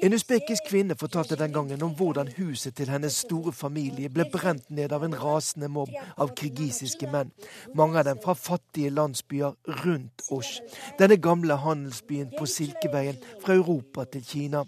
En 0.00 0.14
usbekisk 0.16 0.68
kvinne 0.68 0.96
fortalte 0.96 1.36
den 1.36 1.52
gangen 1.52 1.82
om 1.82 1.92
hvordan 1.98 2.30
huset 2.38 2.76
til 2.76 2.88
hennes 2.88 3.18
store 3.26 3.52
familie 3.52 4.08
ble 4.08 4.24
brent 4.32 4.70
ned 4.70 4.94
av 4.96 5.04
en 5.04 5.16
rasende 5.20 5.68
mobb 5.68 5.92
av 6.16 6.32
kirgisiske 6.38 7.10
menn. 7.12 7.32
Mange 7.74 8.00
av 8.00 8.08
dem 8.08 8.22
fra 8.24 8.32
fattige 8.32 8.94
landsbyer 8.94 9.52
rundt 9.84 10.24
Osh, 10.32 10.62
denne 10.98 11.20
gamle 11.20 11.60
handelsbyen 11.60 12.32
på 12.38 12.48
Silkeveien 12.48 13.20
fra 13.44 13.58
Europa 13.60 14.08
til 14.08 14.24
Kina. 14.24 14.64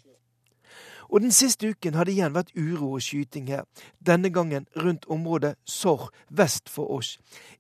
Og 1.09 1.21
den 1.21 1.33
siste 1.33 1.69
uken 1.69 1.95
har 1.95 2.05
det 2.05 2.15
igjen 2.17 2.35
vært 2.35 2.53
uro 2.57 2.93
og 2.97 3.03
skyting 3.03 3.49
her, 3.49 3.65
denne 4.05 4.29
gangen 4.31 4.67
rundt 4.77 5.09
området 5.09 5.55
Sor 5.65 6.11
vest 6.29 6.69
for 6.69 6.91
oss, 6.99 7.19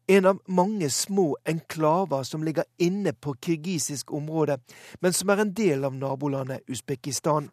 En 0.08 0.24
av 0.24 0.38
mange 0.46 0.90
små 0.90 1.36
enklaver 1.44 2.22
som 2.22 2.42
ligger 2.42 2.64
inne 2.78 3.12
på 3.12 3.34
kirgisisk 3.34 4.12
område, 4.12 4.58
men 5.00 5.12
som 5.12 5.28
er 5.28 5.40
en 5.40 5.52
del 5.52 5.84
av 5.84 5.94
nabolandet 5.94 6.64
Usbekistan. 6.68 7.50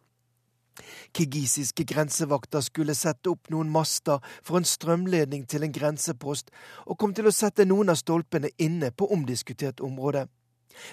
Kirgisiske 1.12 1.84
grensevakter 1.84 2.60
skulle 2.60 2.94
sette 2.94 3.30
opp 3.30 3.50
noen 3.52 3.70
master 3.72 4.20
for 4.42 4.56
en 4.56 4.64
strømledning 4.64 5.46
til 5.48 5.64
en 5.64 5.72
grensepost, 5.72 6.50
og 6.86 6.98
kom 6.98 7.14
til 7.14 7.28
å 7.28 7.34
sette 7.34 7.64
noen 7.64 7.92
av 7.92 8.00
stolpene 8.00 8.52
inne 8.58 8.90
på 8.90 9.08
omdiskutert 9.12 9.80
område. 9.80 10.26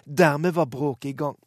Dermed 0.03 0.53
var 0.53 0.65
bråket 0.65 1.09
i 1.09 1.13
gang. 1.13 1.37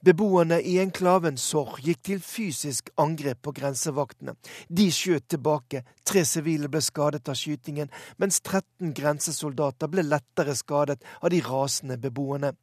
Beboerne 0.00 0.60
i 0.62 0.76
enklaven 0.78 1.38
Sor 1.40 1.78
gikk 1.82 2.02
til 2.08 2.20
fysisk 2.22 2.90
angrep 3.00 3.42
på 3.42 3.54
grensevaktene. 3.56 4.36
De 4.68 4.88
skjøt 4.92 5.28
tilbake. 5.34 5.84
Tre 6.04 6.24
sivile 6.28 6.68
ble 6.70 6.82
skadet 6.84 7.28
av 7.28 7.38
skytingen, 7.38 7.90
mens 8.20 8.40
13 8.44 8.92
grensesoldater 8.96 9.90
ble 9.90 10.04
lettere 10.06 10.54
skadet 10.58 11.00
av 11.20 11.32
de 11.34 11.40
rasende 11.44 11.98
beboerne. 12.00 12.54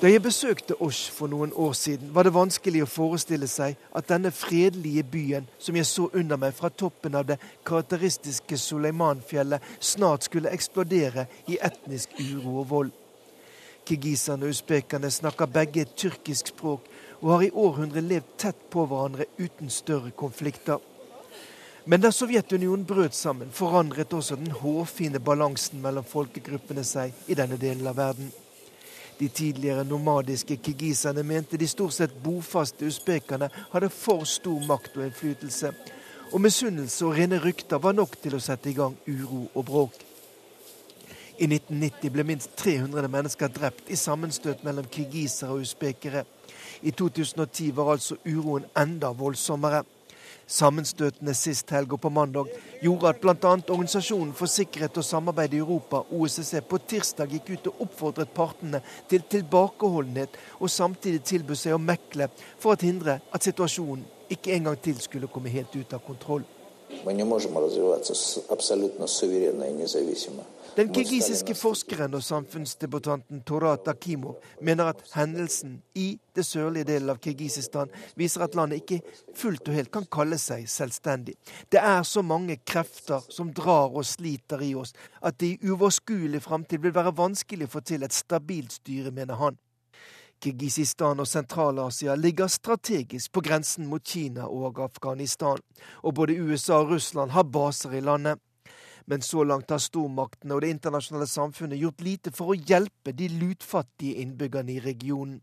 Da 0.00 0.08
jeg 0.08 0.22
besøkte 0.24 0.78
Osh 0.80 1.10
for 1.12 1.28
noen 1.28 1.50
år 1.52 1.74
siden, 1.76 2.14
var 2.14 2.24
det 2.24 2.32
vanskelig 2.32 2.86
å 2.86 2.88
forestille 2.88 3.44
seg 3.52 3.76
at 3.92 4.06
denne 4.08 4.30
fredelige 4.32 5.02
byen, 5.04 5.48
som 5.60 5.76
jeg 5.76 5.88
så 5.90 6.06
under 6.16 6.40
meg 6.40 6.54
fra 6.56 6.70
toppen 6.72 7.18
av 7.20 7.26
det 7.28 7.36
karakteristiske 7.68 8.56
Suleiman-fjellet, 8.56 9.60
snart 9.76 10.24
skulle 10.24 10.54
eksplodere 10.56 11.26
i 11.52 11.60
etnisk 11.60 12.16
uro 12.16 12.62
og 12.62 12.66
vold. 12.72 12.96
Kirgiserne 13.84 14.48
og 14.48 14.56
usbekerne 14.56 15.12
snakker 15.12 15.52
begge 15.52 15.84
et 15.84 15.92
tyrkisk 15.92 16.54
språk 16.54 16.88
og 17.20 17.34
har 17.34 17.44
i 17.44 17.52
århundrer 17.52 18.08
levd 18.08 18.34
tett 18.40 18.66
på 18.72 18.88
hverandre 18.88 19.28
uten 19.36 19.68
større 19.68 20.16
konflikter. 20.16 20.80
Men 21.84 22.00
da 22.00 22.08
Sovjetunionen 22.08 22.88
brøt 22.88 23.12
sammen, 23.12 23.52
forandret 23.52 24.16
også 24.16 24.40
den 24.40 24.56
hårfine 24.64 25.20
balansen 25.20 25.84
mellom 25.84 26.08
folkegruppene 26.08 26.88
seg 26.88 27.12
i 27.28 27.36
denne 27.36 27.60
delen 27.60 27.84
av 27.90 28.00
verden. 28.00 28.32
De 29.20 29.28
tidligere 29.28 29.84
nomadiske 29.84 30.56
kirgiserne 30.56 31.22
mente 31.22 31.58
de 31.60 31.68
stort 31.68 31.92
sett 31.92 32.22
bofaste 32.24 32.86
usbekerne 32.88 33.50
hadde 33.72 33.90
for 33.92 34.24
stor 34.24 34.62
makt 34.64 34.96
og 34.96 35.04
innflytelse, 35.04 35.74
og 36.32 36.40
misunnelse 36.40 37.04
og 37.04 37.18
rene 37.18 37.40
rykter 37.42 37.82
var 37.82 37.92
nok 37.92 38.16
til 38.22 38.38
å 38.38 38.40
sette 38.40 38.70
i 38.70 38.76
gang 38.78 38.96
uro 39.04 39.42
og 39.54 39.66
bråk. 39.68 39.98
I 41.40 41.48
1990 41.48 42.12
ble 42.14 42.24
minst 42.28 42.56
300 42.60 43.08
mennesker 43.12 43.52
drept 43.52 43.92
i 43.92 43.96
sammenstøt 43.96 44.64
mellom 44.64 44.88
kirgisere 44.92 45.52
og 45.52 45.66
usbekere. 45.66 46.24
I 46.82 46.92
2010 46.96 47.70
var 47.76 47.92
altså 47.94 48.16
uroen 48.24 48.64
enda 48.76 49.12
voldsommere. 49.16 49.82
Sammenstøtene 50.45 51.33
sist 51.33 51.71
helg 51.73 51.95
og 51.95 52.01
på 52.03 52.11
mandag 52.13 52.51
gjorde 52.83 53.09
at 53.09 53.21
bl.a. 53.21 53.33
Organisasjonen 53.41 54.33
for 54.37 54.51
sikkerhet 54.51 54.97
og 55.01 55.05
samarbeid 55.05 55.55
i 55.57 55.61
Europa, 55.63 56.03
OSSE, 56.13 56.61
på 56.61 56.77
tirsdag 56.85 57.33
gikk 57.33 57.53
ut 57.55 57.69
og 57.71 57.85
oppfordret 57.87 58.33
partene 58.35 58.83
til 59.09 59.25
tilbakeholdenhet, 59.29 60.37
og 60.59 60.69
samtidig 60.69 61.23
tilbød 61.25 61.61
seg 61.61 61.77
å 61.77 61.81
mekle 61.81 62.29
for 62.59 62.75
å 62.75 62.81
hindre 62.81 63.17
at 63.33 63.47
situasjonen 63.47 64.05
ikke 64.29 64.53
en 64.53 64.69
gang 64.69 64.77
til 64.81 65.01
skulle 65.01 65.31
komme 65.31 65.53
helt 65.53 65.73
ut 65.75 65.97
av 65.97 66.05
kontroll. 66.05 66.45
Мы 67.03 67.13
не 67.13 67.23
можем 67.23 67.57
развиваться 67.57 68.41
абсолютно 68.47 69.07
суверенно 69.07 69.63
и 69.63 69.73
независимо. 69.73 70.43
Den 70.76 70.92
kirgisiske 70.94 71.54
forskeren 71.58 72.14
og 72.14 72.22
samfunnsdebattanten 72.22 73.40
Torat 73.42 73.88
Akimov 73.90 74.36
mener 74.62 74.92
at 74.92 75.00
hendelsen 75.16 75.80
i 75.98 76.12
det 76.36 76.44
sørlige 76.46 76.86
delen 76.92 77.10
av 77.10 77.18
Kirgisistan 77.18 77.90
viser 78.18 78.44
at 78.44 78.54
landet 78.54 78.84
ikke 78.84 79.00
fullt 79.34 79.66
og 79.66 79.74
helt 79.74 79.90
kan 79.90 80.06
kalle 80.06 80.38
seg 80.38 80.68
selvstendig. 80.70 81.34
Det 81.74 81.82
er 81.82 82.04
så 82.06 82.22
mange 82.22 82.60
krefter 82.62 83.24
som 83.34 83.50
drar 83.56 83.90
og 83.90 84.06
sliter 84.06 84.62
i 84.62 84.76
oss, 84.78 84.94
at 85.26 85.40
det 85.42 85.56
i 85.56 85.70
uoverskuelig 85.72 86.42
framtid 86.44 86.84
vil 86.84 86.94
være 86.94 87.16
vanskelig 87.18 87.66
å 87.66 87.74
få 87.74 87.82
til 87.90 88.06
et 88.06 88.14
stabilt 88.14 88.78
styre, 88.78 89.10
mener 89.10 89.42
han. 89.42 89.58
Kirgisistan 90.40 91.20
og 91.20 91.28
Sentral-Asia 91.28 92.14
ligger 92.14 92.46
strategisk 92.46 93.32
på 93.34 93.42
grensen 93.44 93.90
mot 93.90 94.06
Kina 94.06 94.46
og 94.46 94.78
Afghanistan, 94.80 95.58
og 96.06 96.14
både 96.14 96.38
USA 96.38 96.78
og 96.78 96.94
Russland 96.94 97.34
har 97.34 97.50
baser 97.50 97.98
i 97.98 98.04
landet. 98.06 98.38
Men 99.10 99.22
så 99.26 99.42
langt 99.44 99.72
har 99.74 99.82
stormaktene 99.82 100.54
og 100.54 100.62
det 100.62 100.70
internasjonale 100.76 101.26
samfunnet 101.26 101.80
gjort 101.82 102.02
lite 102.06 102.30
for 102.34 102.52
å 102.52 102.58
hjelpe 102.58 103.10
de 103.16 103.26
lutfattige 103.40 104.22
innbyggerne 104.22 104.76
i 104.76 104.82
regionen. 104.84 105.40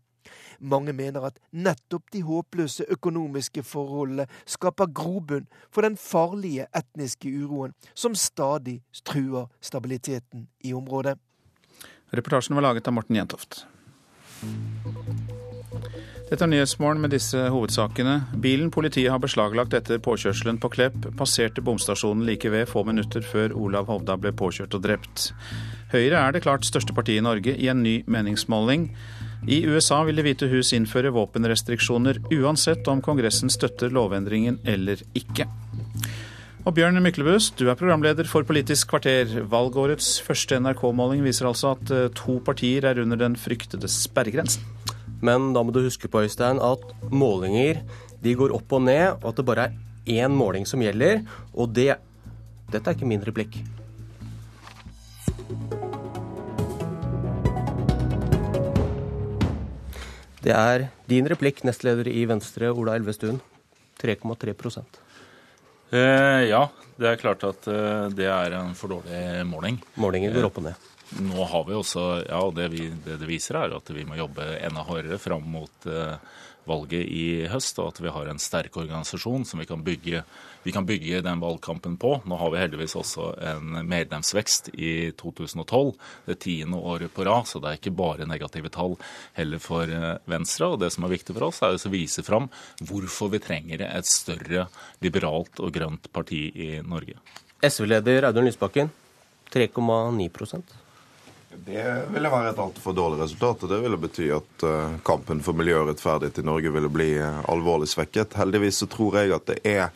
Mange 0.58 0.92
mener 0.92 1.24
at 1.28 1.38
nettopp 1.52 2.10
de 2.12 2.22
håpløse 2.24 2.84
økonomiske 2.92 3.62
forholdene 3.64 4.26
skaper 4.48 4.90
grobunn 4.92 5.46
for 5.72 5.86
den 5.86 5.96
farlige 6.00 6.68
etniske 6.76 7.30
uroen 7.30 7.76
som 7.94 8.16
stadig 8.16 8.80
truer 9.04 9.48
stabiliteten 9.60 10.48
i 10.64 10.74
området. 10.76 11.18
Reportasjen 12.12 12.56
var 12.56 12.70
laget 12.70 12.88
av 12.88 12.96
Morten 12.96 13.20
Jentoft. 13.20 13.64
Dette 16.28 16.44
er 16.44 16.50
Nyhetsmorgen 16.52 17.00
med 17.00 17.14
disse 17.14 17.40
hovedsakene. 17.48 18.18
Bilen 18.36 18.68
politiet 18.68 19.08
har 19.08 19.20
beslaglagt 19.22 19.72
etter 19.72 19.96
påkjørselen 20.04 20.58
på 20.60 20.68
Klepp, 20.74 21.06
passerte 21.16 21.62
bomstasjonen 21.64 22.26
like 22.28 22.50
ved 22.52 22.68
få 22.68 22.82
minutter 22.84 23.24
før 23.24 23.54
Olav 23.56 23.88
Hovda 23.88 24.18
ble 24.20 24.34
påkjørt 24.36 24.76
og 24.76 24.82
drept. 24.84 25.30
Høyre 25.94 26.20
er 26.20 26.36
det 26.36 26.42
klart 26.44 26.68
største 26.68 26.92
partiet 26.92 27.22
i 27.22 27.24
Norge 27.24 27.54
i 27.56 27.70
en 27.72 27.80
ny 27.80 28.02
meningsmåling. 28.04 28.90
I 29.48 29.62
USA 29.72 30.02
vil 30.04 30.20
Det 30.20 30.26
hvite 30.26 30.50
hus 30.52 30.74
innføre 30.76 31.14
våpenrestriksjoner 31.16 32.20
uansett 32.36 32.84
om 32.92 33.00
Kongressen 33.00 33.48
støtter 33.48 33.88
lovendringen 33.88 34.60
eller 34.68 35.00
ikke. 35.16 35.48
Og 36.66 36.74
Bjørn 36.76 37.00
Myklebust, 37.00 37.56
du 37.56 37.70
er 37.70 37.78
programleder 37.80 38.28
for 38.28 38.44
Politisk 38.44 38.90
kvarter. 38.90 39.46
Valgårets 39.48 40.18
første 40.20 40.60
NRK-måling 40.60 41.24
viser 41.24 41.48
altså 41.48 41.72
at 41.72 41.90
eh, 41.94 42.10
to 42.12 42.36
partier 42.44 42.84
er 42.84 43.00
under 43.00 43.16
den 43.16 43.38
fryktede 43.40 43.88
sperregrensen. 43.88 44.66
Men 45.24 45.52
da 45.54 45.64
må 45.64 45.74
du 45.74 45.82
huske 45.82 46.10
på, 46.10 46.22
Øystein, 46.22 46.60
at 46.62 46.84
målinger 47.10 47.82
de 48.22 48.34
går 48.34 48.54
opp 48.54 48.72
og 48.78 48.84
ned, 48.86 49.18
og 49.22 49.30
at 49.30 49.40
det 49.40 49.46
bare 49.46 49.66
er 49.68 50.22
én 50.24 50.34
måling 50.34 50.66
som 50.66 50.82
gjelder. 50.82 51.22
Og 51.54 51.72
det 51.74 51.96
Dette 52.68 52.90
er 52.90 52.96
ikke 52.98 53.08
min 53.08 53.22
replikk. 53.24 53.54
Det 60.44 60.52
er 60.52 60.84
din 61.08 61.26
replikk, 61.28 61.62
nestleder 61.64 62.10
i 62.12 62.26
Venstre, 62.28 62.68
Ola 62.68 62.98
Elvestuen. 62.98 63.40
3,3 63.98 64.52
eh, 65.90 66.44
Ja, 66.50 66.68
det 67.00 67.08
er 67.08 67.18
klart 67.18 67.42
at 67.48 67.66
eh, 67.72 68.06
det 68.14 68.28
er 68.28 68.60
en 68.60 68.76
for 68.78 68.92
dårlig 68.92 69.46
måling. 69.48 69.80
Målinger 69.96 70.36
går 70.36 70.50
opp 70.50 70.60
og 70.60 70.68
ned. 70.68 70.86
Nå 71.16 71.44
har 71.44 71.64
vi 71.64 71.76
også, 71.76 72.02
ja, 72.28 72.40
det, 72.54 72.68
vi, 72.74 72.90
det, 73.04 73.16
det 73.20 73.28
viser 73.28 73.56
er 73.62 73.72
at 73.78 73.90
vi 73.94 74.04
må 74.04 74.18
jobbe 74.18 74.44
enda 74.60 74.84
hardere 74.84 75.16
fram 75.20 75.46
mot 75.48 75.86
eh, 75.88 76.18
valget 76.68 77.08
i 77.08 77.46
høst, 77.48 77.78
og 77.80 77.94
at 77.94 78.00
vi 78.02 78.12
har 78.12 78.28
en 78.28 78.40
sterk 78.42 78.76
organisasjon 78.76 79.46
som 79.48 79.62
vi 79.62 79.66
kan 79.68 79.80
bygge, 79.84 80.20
vi 80.66 80.74
kan 80.74 80.86
bygge 80.86 81.22
den 81.24 81.40
valgkampen 81.40 81.96
på. 82.00 82.10
Nå 82.28 82.38
har 82.40 82.52
vi 82.52 82.60
heldigvis 82.60 82.96
også 83.00 83.30
en 83.52 83.78
medlemsvekst 83.88 84.68
i 84.74 85.10
2012, 85.18 85.94
det 86.28 86.38
tiende 86.44 86.80
året 86.80 87.14
på 87.14 87.24
rad, 87.28 87.48
så 87.48 87.62
det 87.62 87.70
er 87.70 87.80
ikke 87.80 87.94
bare 87.98 88.28
negative 88.28 88.72
tall 88.74 88.98
heller 89.38 89.62
for 89.64 89.88
eh, 89.88 90.18
Venstre. 90.28 90.72
Og 90.74 90.82
det 90.82 90.92
som 90.94 91.08
er 91.08 91.14
viktig 91.14 91.36
for 91.36 91.48
oss, 91.48 91.62
er 91.64 91.78
å 91.78 91.94
vise 91.94 92.24
fram 92.26 92.50
hvorfor 92.84 93.32
vi 93.32 93.40
trenger 93.42 93.86
et 93.88 94.08
større 94.08 94.68
liberalt 95.04 95.64
og 95.64 95.72
grønt 95.74 96.12
parti 96.12 96.44
i 96.52 96.74
Norge. 96.84 97.16
SV-leder 97.64 98.28
Audun 98.28 98.46
Lysbakken, 98.46 98.92
3,9 99.54 100.28
det 101.50 101.84
ville 102.12 102.30
være 102.32 102.52
et 102.52 102.60
altfor 102.60 102.92
dårlig 102.96 103.22
resultat. 103.22 103.64
og 103.64 103.72
Det 103.72 103.80
ville 103.80 104.00
bety 104.00 104.28
at 104.36 104.68
uh, 104.68 105.00
kampen 105.04 105.40
for 105.44 105.56
miljø 105.56 105.80
og 105.80 105.90
rettferdighet 105.92 106.42
i 106.42 106.46
Norge 106.46 106.72
ville 106.74 106.92
bli 106.92 107.10
uh, 107.16 107.42
alvorlig 107.48 107.88
svekket. 107.88 108.36
Heldigvis 108.36 108.82
så 108.82 108.88
tror 108.90 109.16
jeg 109.20 109.32
at 109.36 109.48
det 109.48 109.58
er 109.64 109.90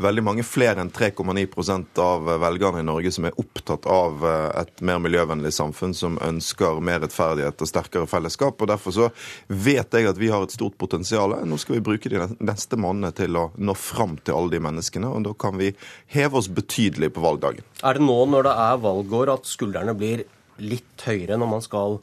veldig 0.00 0.24
mange 0.26 0.42
flere 0.42 0.82
enn 0.82 0.90
3,9% 0.90 2.00
av 2.02 2.26
velgerne 2.42 2.80
i 2.82 2.86
Norge 2.88 3.12
som 3.14 3.28
er 3.28 3.36
opptatt 3.38 3.86
av 3.86 4.24
et 4.58 4.82
mer 4.82 4.98
miljøvennlig 4.98 5.52
samfunn, 5.54 5.94
som 5.94 6.16
ønsker 6.18 6.80
mer 6.82 6.98
rettferdighet 7.04 7.62
og 7.62 7.70
sterkere 7.70 8.10
fellesskap. 8.10 8.58
og 8.58 8.72
Derfor 8.72 8.96
så 8.96 9.08
vet 9.46 9.94
jeg 9.94 10.10
at 10.10 10.18
vi 10.18 10.32
har 10.34 10.42
et 10.42 10.56
stort 10.56 10.74
potensial. 10.82 11.36
Nå 11.46 11.60
skal 11.62 11.78
vi 11.78 11.84
bruke 11.92 12.10
de 12.10 12.26
neste 12.42 12.74
månedene 12.74 13.14
til 13.14 13.38
å 13.38 13.48
nå 13.54 13.78
fram 13.78 14.18
til 14.18 14.34
alle 14.34 14.56
de 14.56 14.64
menneskene, 14.66 15.14
og 15.14 15.28
da 15.28 15.36
kan 15.38 15.62
vi 15.62 15.70
heve 16.16 16.42
oss 16.42 16.50
betydelig 16.50 17.12
på 17.14 17.22
valgdagen. 17.22 17.62
Er 17.86 17.94
det 17.94 18.02
nå 18.02 18.18
når 18.34 18.48
det 18.48 18.56
er 18.66 18.86
valgår 18.88 19.36
at 19.38 19.46
skuldrene 19.46 19.94
blir 19.94 20.26
litt 20.62 21.06
høyere 21.06 21.38
når 21.40 21.50
man 21.50 21.64
skal 21.64 21.98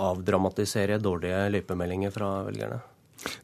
avdramatisere 0.00 1.00
dårlige 1.02 1.48
løypemeldinger 1.56 2.14
fra 2.14 2.30
velgerne? 2.46 2.80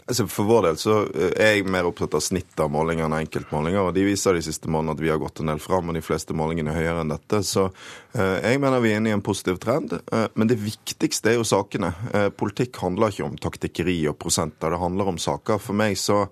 Altså 0.07 0.25
for 0.31 0.49
vår 0.49 0.63
del 0.69 0.79
så 0.81 0.95
eh, 1.05 1.33
er 1.43 1.51
jeg 1.57 1.67
mer 1.69 1.89
opptatt 1.89 2.15
av 2.17 2.23
snitt 2.25 2.61
av 2.63 2.71
målinger 2.73 3.05
enn 3.07 3.17
enkeltmålinger. 3.19 3.89
og 3.89 3.97
De 3.97 4.07
viser 4.07 4.37
de 4.37 4.45
siste 4.45 4.71
månedene 4.73 4.95
at 4.97 5.03
vi 5.05 5.11
har 5.13 5.21
gått 5.21 5.43
en 5.43 5.51
del 5.51 5.61
fram, 5.61 5.91
og 5.91 5.99
de 5.99 6.05
fleste 6.05 6.37
målingene 6.37 6.73
er 6.73 6.81
høyere 6.81 7.03
enn 7.05 7.13
dette. 7.13 7.43
Så 7.45 7.67
eh, 7.67 8.39
jeg 8.47 8.63
mener 8.63 8.85
vi 8.85 8.95
er 8.95 9.03
inne 9.03 9.13
i 9.13 9.17
en 9.17 9.25
positiv 9.27 9.59
trend. 9.63 9.93
Eh, 9.99 10.29
men 10.35 10.53
det 10.53 10.59
viktigste 10.63 11.33
er 11.33 11.41
jo 11.41 11.49
sakene. 11.49 11.93
Politikk 12.39 12.81
handler 12.81 13.13
ikke 13.13 13.27
om 13.27 13.37
taktikkeri 13.43 13.99
og 14.11 14.17
prosenter, 14.23 14.73
det 14.73 14.81
handler 14.81 15.13
om 15.13 15.21
saker. 15.21 15.61
For 15.63 15.77
meg 15.77 15.99
så 16.01 16.25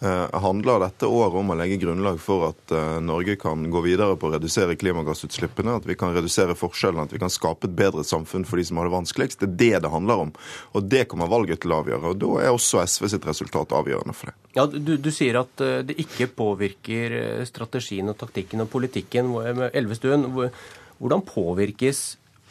handler 0.00 0.80
dette 0.80 1.04
året 1.06 1.36
om 1.36 1.50
å 1.52 1.56
legge 1.58 1.76
grunnlag 1.82 2.16
for 2.22 2.46
at 2.46 2.72
eh, 2.72 3.00
Norge 3.04 3.34
kan 3.40 3.66
gå 3.70 3.82
videre 3.84 4.16
på 4.16 4.30
å 4.30 4.32
redusere 4.32 4.76
klimagassutslippene, 4.80 5.74
at 5.76 5.88
vi 5.88 5.96
kan 6.00 6.14
redusere 6.16 6.56
forskjellene, 6.56 7.04
at 7.04 7.12
vi 7.12 7.20
kan 7.20 7.32
skape 7.32 7.68
et 7.68 7.74
bedre 7.76 8.04
samfunn 8.06 8.46
for 8.48 8.56
de 8.56 8.64
som 8.64 8.80
har 8.80 8.88
det 8.88 8.94
vanskeligst. 8.94 9.44
Det 9.44 9.50
er 9.50 9.58
det 9.60 9.82
det 9.84 9.92
handler 9.92 10.24
om. 10.24 10.32
Og 10.72 10.88
det 10.88 11.04
kommer 11.10 11.28
valget 11.28 11.60
til 11.60 11.74
å 11.74 11.82
avgjøre. 11.82 12.14
Og 12.14 12.22
da 12.22 12.30
er 12.46 12.54
også 12.54 12.80
SV 12.86 13.10
sitt 13.12 13.28
resultat 13.28 13.76
avgjørende 13.76 14.16
for 14.16 14.32
det. 14.32 14.36
Ja, 14.56 14.64
du, 14.70 14.94
du 14.96 15.10
sier 15.12 15.42
at 15.42 15.66
eh, 15.66 15.82
det 15.90 15.98
ikke 16.00 16.30
påvirker 16.32 17.44
strategien 17.48 18.08
og 18.08 18.16
taktikken 18.22 18.64
og 18.64 18.72
politikken. 18.72 19.34
Elvestuen, 19.68 20.24
hvordan 20.32 21.28
påvirkes 21.28 22.02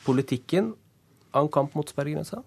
politikken 0.05 0.75
av 1.33 1.47
en 1.47 1.53
kamp 1.53 1.73
mot 1.77 1.89
sperregrensa? 1.89 2.43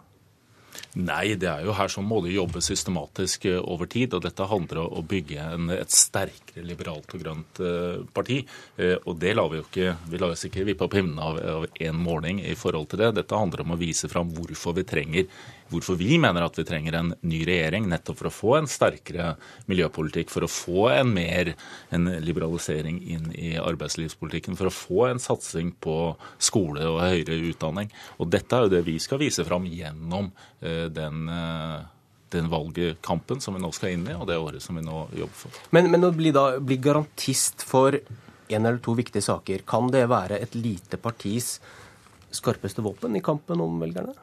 Nei, 1.01 1.35
det 1.41 1.49
er 1.49 1.65
jo 1.65 1.75
her 1.77 1.89
som 1.93 2.05
må 2.09 2.21
det 2.25 2.35
jobbe 2.35 2.61
systematisk 2.65 3.47
eh, 3.49 3.59
over 3.61 3.89
tid. 3.91 4.15
og 4.17 4.25
Dette 4.27 4.49
handler 4.49 4.83
om 4.85 4.99
å 5.01 5.05
bygge 5.09 5.47
en, 5.55 5.71
et 5.73 5.93
sterkere 5.93 6.65
liberalt 6.69 7.15
og 7.17 7.23
grønt 7.23 7.63
uh, 7.65 8.03
parti. 8.13 8.43
Uh, 8.77 8.97
og 9.07 9.17
det 9.23 9.33
lar 9.39 9.49
vi 9.53 9.61
jo 9.61 9.67
ikke 9.67 9.97
vi 10.13 10.21
lar 10.21 10.35
oss 10.35 10.45
ikke 10.49 10.67
vippe 10.69 10.87
opp 10.87 10.97
himmelen 10.99 11.23
av 11.23 11.67
én 11.81 11.97
måling 11.97 12.43
i 12.45 12.57
forhold 12.59 12.91
til 12.93 13.03
det. 13.03 13.15
Dette 13.21 13.41
handler 13.41 13.65
om 13.65 13.75
å 13.77 13.81
vise 13.81 14.11
fram 14.13 14.33
hvorfor 14.37 14.77
vi 14.77 14.87
trenger 14.89 15.29
hvorfor 15.73 15.97
vi 16.01 16.19
mener 16.21 16.45
at 16.45 16.59
vi 16.59 16.65
trenger 16.69 16.99
en 16.99 17.13
ny 17.27 17.43
regjering, 17.49 17.89
nettopp 17.91 18.21
for 18.21 18.31
å 18.31 18.35
få 18.35 18.57
en 18.59 18.69
sterkere 18.71 19.33
miljøpolitikk, 19.71 20.31
for 20.33 20.47
å 20.47 20.51
få 20.51 20.89
en 20.93 21.15
mer 21.17 21.55
en 21.95 22.11
liberalisering 22.25 23.01
inn 23.15 23.31
i 23.35 23.55
arbeidslivspolitikken, 23.61 24.59
for 24.59 24.71
å 24.71 24.75
få 24.77 25.07
en 25.11 25.23
satsing 25.23 25.75
på 25.83 25.97
skole 26.43 26.85
og 26.89 27.03
høyere 27.05 27.41
utdanning. 27.53 27.91
Og 28.21 28.31
dette 28.33 28.57
er 28.57 28.67
jo 28.67 28.75
det 28.77 28.85
vi 28.87 28.99
skal 29.03 29.23
vise 29.23 29.47
fram 29.49 29.67
gjennom 29.69 30.31
eh, 30.61 30.87
den 30.93 31.27
eh, 31.33 31.81
den 32.33 32.49
valgkampen 32.49 33.43
som 33.45 33.53
vi 33.53 33.61
nå 33.61 33.69
skal 33.77 33.93
inn 33.93 34.07
i, 34.09 34.15
og 34.17 34.25
det 34.25 34.39
året 34.41 34.65
som 34.65 34.79
vi 34.79 34.85
nå 34.85 35.05
jobber 35.13 35.37
for. 35.37 35.63
Men, 35.77 35.91
men 35.93 36.09
å 36.09 36.13
bli, 36.17 36.33
da, 36.33 36.47
bli 36.65 36.79
garantist 36.81 37.61
for 37.69 37.99
en 38.53 38.67
eller 38.67 38.81
to 38.85 38.95
viktige 38.97 39.25
saker, 39.25 39.65
kan 39.69 39.91
det 39.93 40.07
være 40.11 40.41
et 40.41 40.57
lite 40.57 40.97
partis 41.01 41.59
skarpeste 42.33 42.85
våpen 42.85 43.17
i 43.17 43.25
kampen 43.25 43.61
om 43.61 43.77
velgerne? 43.83 44.17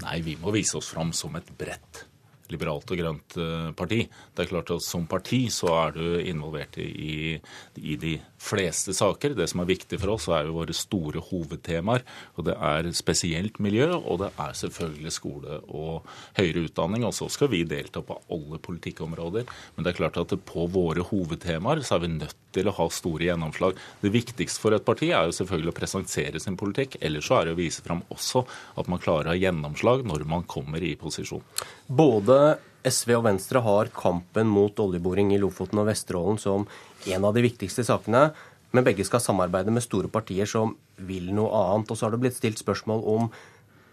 Nei, 0.00 0.22
vi 0.24 0.38
må 0.40 0.54
vise 0.54 0.78
oss 0.78 0.88
fram 0.94 1.12
som 1.16 1.36
et 1.36 1.50
bredt 1.58 2.06
liberalt 2.52 2.90
og 2.92 3.00
grønt 3.00 3.36
eh, 3.40 3.70
parti. 3.76 4.02
Det 4.32 4.44
er 4.44 4.50
klart 4.50 4.72
at 4.74 4.84
Som 4.84 5.06
parti 5.10 5.46
så 5.52 5.72
er 5.78 5.96
du 5.96 6.04
involvert 6.20 6.78
i, 6.82 7.38
i 7.80 7.96
de 8.00 8.16
fleste 8.42 8.94
saker. 8.96 9.36
Det 9.38 9.46
som 9.50 9.62
er 9.62 9.70
viktig 9.70 9.98
for 10.02 10.16
oss, 10.16 10.28
er 10.32 10.48
jo 10.48 10.56
våre 10.56 10.74
store 10.76 11.22
hovedtemaer. 11.28 12.02
og 12.36 12.46
Det 12.48 12.56
er 12.58 12.90
spesielt 12.96 13.60
miljø, 13.62 13.88
og 13.94 14.22
det 14.24 14.30
er 14.34 14.56
selvfølgelig 14.58 15.12
skole 15.14 15.60
og 15.68 16.08
høyere 16.38 16.66
utdanning. 16.66 17.06
Og 17.06 17.14
så 17.14 17.28
skal 17.30 17.52
vi 17.52 17.62
delta 17.68 18.02
på 18.02 18.18
alle 18.32 18.58
politikkområder. 18.58 19.46
Men 19.76 19.84
det 19.84 19.92
er 19.92 20.00
klart 20.00 20.18
at 20.18 20.34
på 20.48 20.66
våre 20.72 21.06
hovedtemaer 21.06 21.84
så 21.86 21.96
er 21.96 22.06
vi 22.06 22.14
nødt 22.16 22.36
til 22.52 22.68
å 22.68 22.76
ha 22.76 22.88
store 22.92 23.30
gjennomslag. 23.30 23.78
Det 24.02 24.12
viktigste 24.12 24.60
for 24.60 24.76
et 24.76 24.84
parti 24.84 25.12
er 25.12 25.28
jo 25.28 25.36
selvfølgelig 25.38 25.72
å 25.72 25.78
presentere 25.78 26.42
sin 26.42 26.58
politikk. 26.60 26.98
Ellers 27.00 27.30
så 27.30 27.38
er 27.38 27.48
det 27.48 27.56
å 27.56 27.62
vise 27.62 27.84
fram 27.84 28.02
også 28.12 28.44
at 28.76 28.90
man 28.90 29.02
klarer 29.02 29.30
å 29.30 29.34
ha 29.36 29.38
gjennomslag 29.38 30.04
når 30.08 30.26
man 30.28 30.44
kommer 30.50 30.82
i 30.82 30.96
posisjon. 30.98 31.44
Både 31.86 32.58
SV 32.88 33.14
og 33.18 33.26
Venstre 33.28 33.62
har 33.62 33.90
kampen 33.94 34.50
mot 34.50 34.78
oljeboring 34.82 35.32
i 35.34 35.40
Lofoten 35.40 35.80
og 35.82 35.88
Vesterålen 35.90 36.40
som 36.40 36.66
en 37.06 37.26
av 37.28 37.34
de 37.36 37.44
viktigste 37.44 37.84
sakene. 37.86 38.30
Men 38.72 38.86
begge 38.86 39.04
skal 39.04 39.20
samarbeide 39.20 39.72
med 39.74 39.84
store 39.84 40.08
partier 40.12 40.48
som 40.48 40.74
vil 40.96 41.30
noe 41.36 41.52
annet. 41.52 41.92
Og 41.92 41.98
så 41.98 42.06
har 42.06 42.14
det 42.14 42.22
blitt 42.24 42.38
stilt 42.38 42.62
spørsmål 42.62 43.04
om 43.14 43.28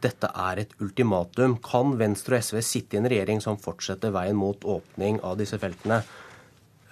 dette 0.04 0.30
er 0.32 0.64
et 0.64 0.76
ultimatum. 0.80 1.58
Kan 1.64 1.98
Venstre 2.00 2.40
og 2.40 2.46
SV 2.48 2.62
sitte 2.64 2.96
i 2.96 3.02
en 3.02 3.10
regjering 3.12 3.44
som 3.44 3.60
fortsetter 3.60 4.14
veien 4.16 4.40
mot 4.40 4.64
åpning 4.64 5.20
av 5.28 5.38
disse 5.42 5.60
feltene? 5.60 6.02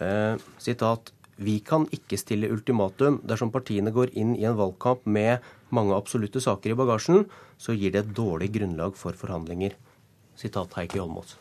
Eh, 0.03 0.35
sitat. 0.59 1.13
Vi 1.37 1.59
kan 1.63 1.87
ikke 1.93 2.19
stille 2.19 2.51
ultimatum. 2.51 3.21
Dersom 3.25 3.53
partiene 3.53 3.93
går 3.95 4.11
inn 4.17 4.35
i 4.35 4.45
en 4.49 4.57
valgkamp 4.59 5.05
med 5.05 5.45
mange 5.71 5.95
absolutte 5.95 6.41
saker 6.43 6.73
i 6.73 6.79
bagasjen, 6.79 7.27
så 7.57 7.75
gir 7.77 7.93
det 7.93 8.03
et 8.03 8.15
dårlig 8.17 8.51
grunnlag 8.57 8.97
for 8.99 9.15
forhandlinger. 9.17 9.77
Sitat 10.37 10.73
Heikki 10.77 10.99
Holmås. 10.99 11.37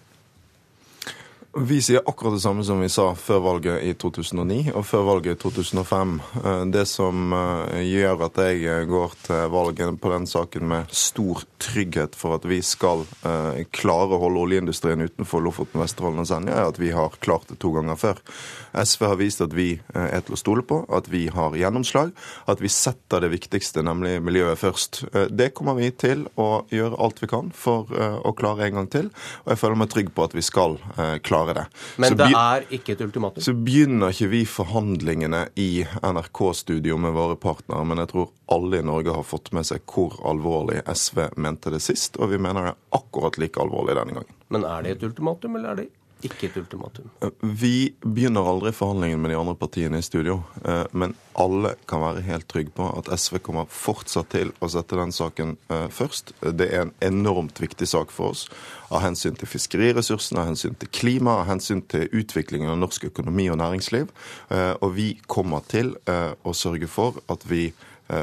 Vi 1.58 1.82
sier 1.82 2.02
akkurat 2.04 2.34
det 2.34 2.40
samme 2.40 2.64
som 2.64 2.80
vi 2.80 2.88
sa 2.92 3.14
før 3.16 3.38
valget 3.40 3.80
i 3.80 3.94
2009 3.96 4.74
og 4.76 4.82
før 4.84 5.06
valget 5.06 5.38
i 5.38 5.40
2005. 5.40 6.10
Eh, 6.44 6.64
det 6.74 6.82
som 6.90 7.32
eh, 7.32 7.78
gjør 7.80 8.26
at 8.26 8.40
jeg 8.44 8.66
eh, 8.68 8.82
går 8.84 9.14
til 9.24 9.48
valget 9.54 9.96
på 10.02 10.10
den 10.12 10.28
saken 10.28 10.66
med 10.68 10.92
stor 10.92 11.46
trygghet 11.56 12.18
for 12.18 12.36
at 12.36 12.44
vi 12.44 12.60
skal 12.60 13.06
klare 13.72 14.12
å 14.12 14.20
holde 14.20 14.42
oljeindustrien 14.44 15.00
utenfor 15.00 15.40
Lofoten, 15.40 15.80
Vesterålen 15.80 16.20
og 16.20 16.28
Senja, 16.28 16.52
er 16.52 16.68
at 16.74 16.80
vi 16.80 16.92
har 16.92 17.16
klart 17.24 17.48
det 17.48 17.56
to 17.62 17.72
ganger 17.72 17.96
før. 17.96 18.20
SV 18.76 19.06
har 19.06 19.20
vist 19.20 19.44
at 19.44 19.54
vi 19.56 19.68
er 19.94 20.24
til 20.26 20.36
å 20.36 20.40
stole 20.40 20.64
på, 20.66 20.82
at 20.92 21.08
vi 21.12 21.26
har 21.32 21.56
gjennomslag, 21.56 22.12
at 22.46 22.62
vi 22.62 22.70
setter 22.72 23.24
det 23.24 23.32
viktigste, 23.32 23.84
nemlig 23.86 24.18
miljøet, 24.24 24.58
først. 24.60 25.02
Det 25.30 25.52
kommer 25.56 25.78
vi 25.78 25.90
til 25.96 26.26
å 26.40 26.66
gjøre 26.72 27.00
alt 27.02 27.22
vi 27.22 27.30
kan 27.30 27.52
for 27.56 27.90
å 27.92 28.34
klare 28.36 28.66
en 28.66 28.80
gang 28.80 28.90
til, 28.92 29.10
og 29.44 29.54
jeg 29.54 29.62
føler 29.62 29.80
meg 29.80 29.92
trygg 29.94 30.12
på 30.16 30.26
at 30.26 30.36
vi 30.36 30.44
skal 30.44 30.78
klare 31.22 31.46
klare 31.46 31.54
det. 31.54 31.66
Men 31.96 32.16
det 32.16 32.28
er 32.36 32.66
ikke 32.70 32.94
et 32.94 33.00
ultimatum? 33.04 33.44
Så 33.44 33.54
begynner 33.54 34.14
ikke 34.14 34.30
vi 34.32 34.42
forhandlingene 34.48 35.46
i 35.60 35.84
NRK-studio 36.02 36.98
med 37.00 37.14
våre 37.16 37.36
partnere, 37.40 37.84
men 37.84 38.02
jeg 38.02 38.12
tror 38.12 38.32
alle 38.52 38.80
i 38.80 38.86
Norge 38.86 39.14
har 39.16 39.26
fått 39.26 39.52
med 39.56 39.66
seg 39.68 39.84
hvor 39.90 40.16
alvorlig 40.28 40.82
SV 40.86 41.22
mente 41.42 41.72
det 41.74 41.82
sist, 41.84 42.18
og 42.20 42.32
vi 42.32 42.40
mener 42.40 42.70
det 42.70 42.74
er 42.74 43.00
akkurat 43.00 43.38
like 43.42 43.62
alvorlig 43.62 43.98
denne 43.98 44.18
gangen. 44.18 44.40
Men 44.54 44.66
er 44.68 44.84
det 44.84 44.96
et 44.96 45.06
ultimatum, 45.08 45.56
eller 45.58 45.72
er 45.72 45.80
det 45.82 45.88
ikke 46.24 46.48
et 46.48 46.56
ultimatum? 46.56 47.08
Vi 47.40 47.94
begynner 48.00 48.46
aldri 48.48 48.72
forhandlingene 48.72 49.20
med 49.20 49.30
de 49.32 49.38
andre 49.38 49.54
partiene 49.58 49.98
i 50.00 50.04
studio. 50.04 50.38
Eh, 50.64 50.84
men 50.96 51.12
alle 51.36 51.74
kan 51.88 52.00
være 52.00 52.24
helt 52.24 52.48
trygge 52.48 52.72
på 52.76 52.86
at 52.96 53.10
SV 53.12 53.38
kommer 53.44 53.68
fortsatt 53.68 54.30
til 54.32 54.52
å 54.64 54.70
sette 54.72 54.96
den 54.96 55.12
saken 55.12 55.56
eh, 55.68 55.88
først. 55.92 56.32
Det 56.40 56.70
er 56.70 56.86
en 56.86 56.94
enormt 57.04 57.60
viktig 57.60 57.88
sak 57.90 58.14
for 58.14 58.32
oss. 58.32 58.46
Av 58.88 59.04
hensyn 59.04 59.36
til 59.36 59.50
fiskeriressursene, 59.50 60.40
av 60.40 60.54
hensyn 60.54 60.78
til 60.80 60.92
klima, 60.94 61.42
av 61.42 61.50
hensyn 61.50 61.84
til 61.90 62.08
utviklingen 62.08 62.72
av 62.72 62.80
norsk 62.80 63.10
økonomi 63.10 63.50
og 63.52 63.60
næringsliv. 63.60 64.08
Eh, 64.48 64.72
og 64.80 64.96
vi 64.96 65.12
kommer 65.28 65.66
til 65.68 65.94
å 66.06 66.52
sørge 66.56 66.88
for 66.90 67.20
at 67.32 67.44
vi 67.48 67.68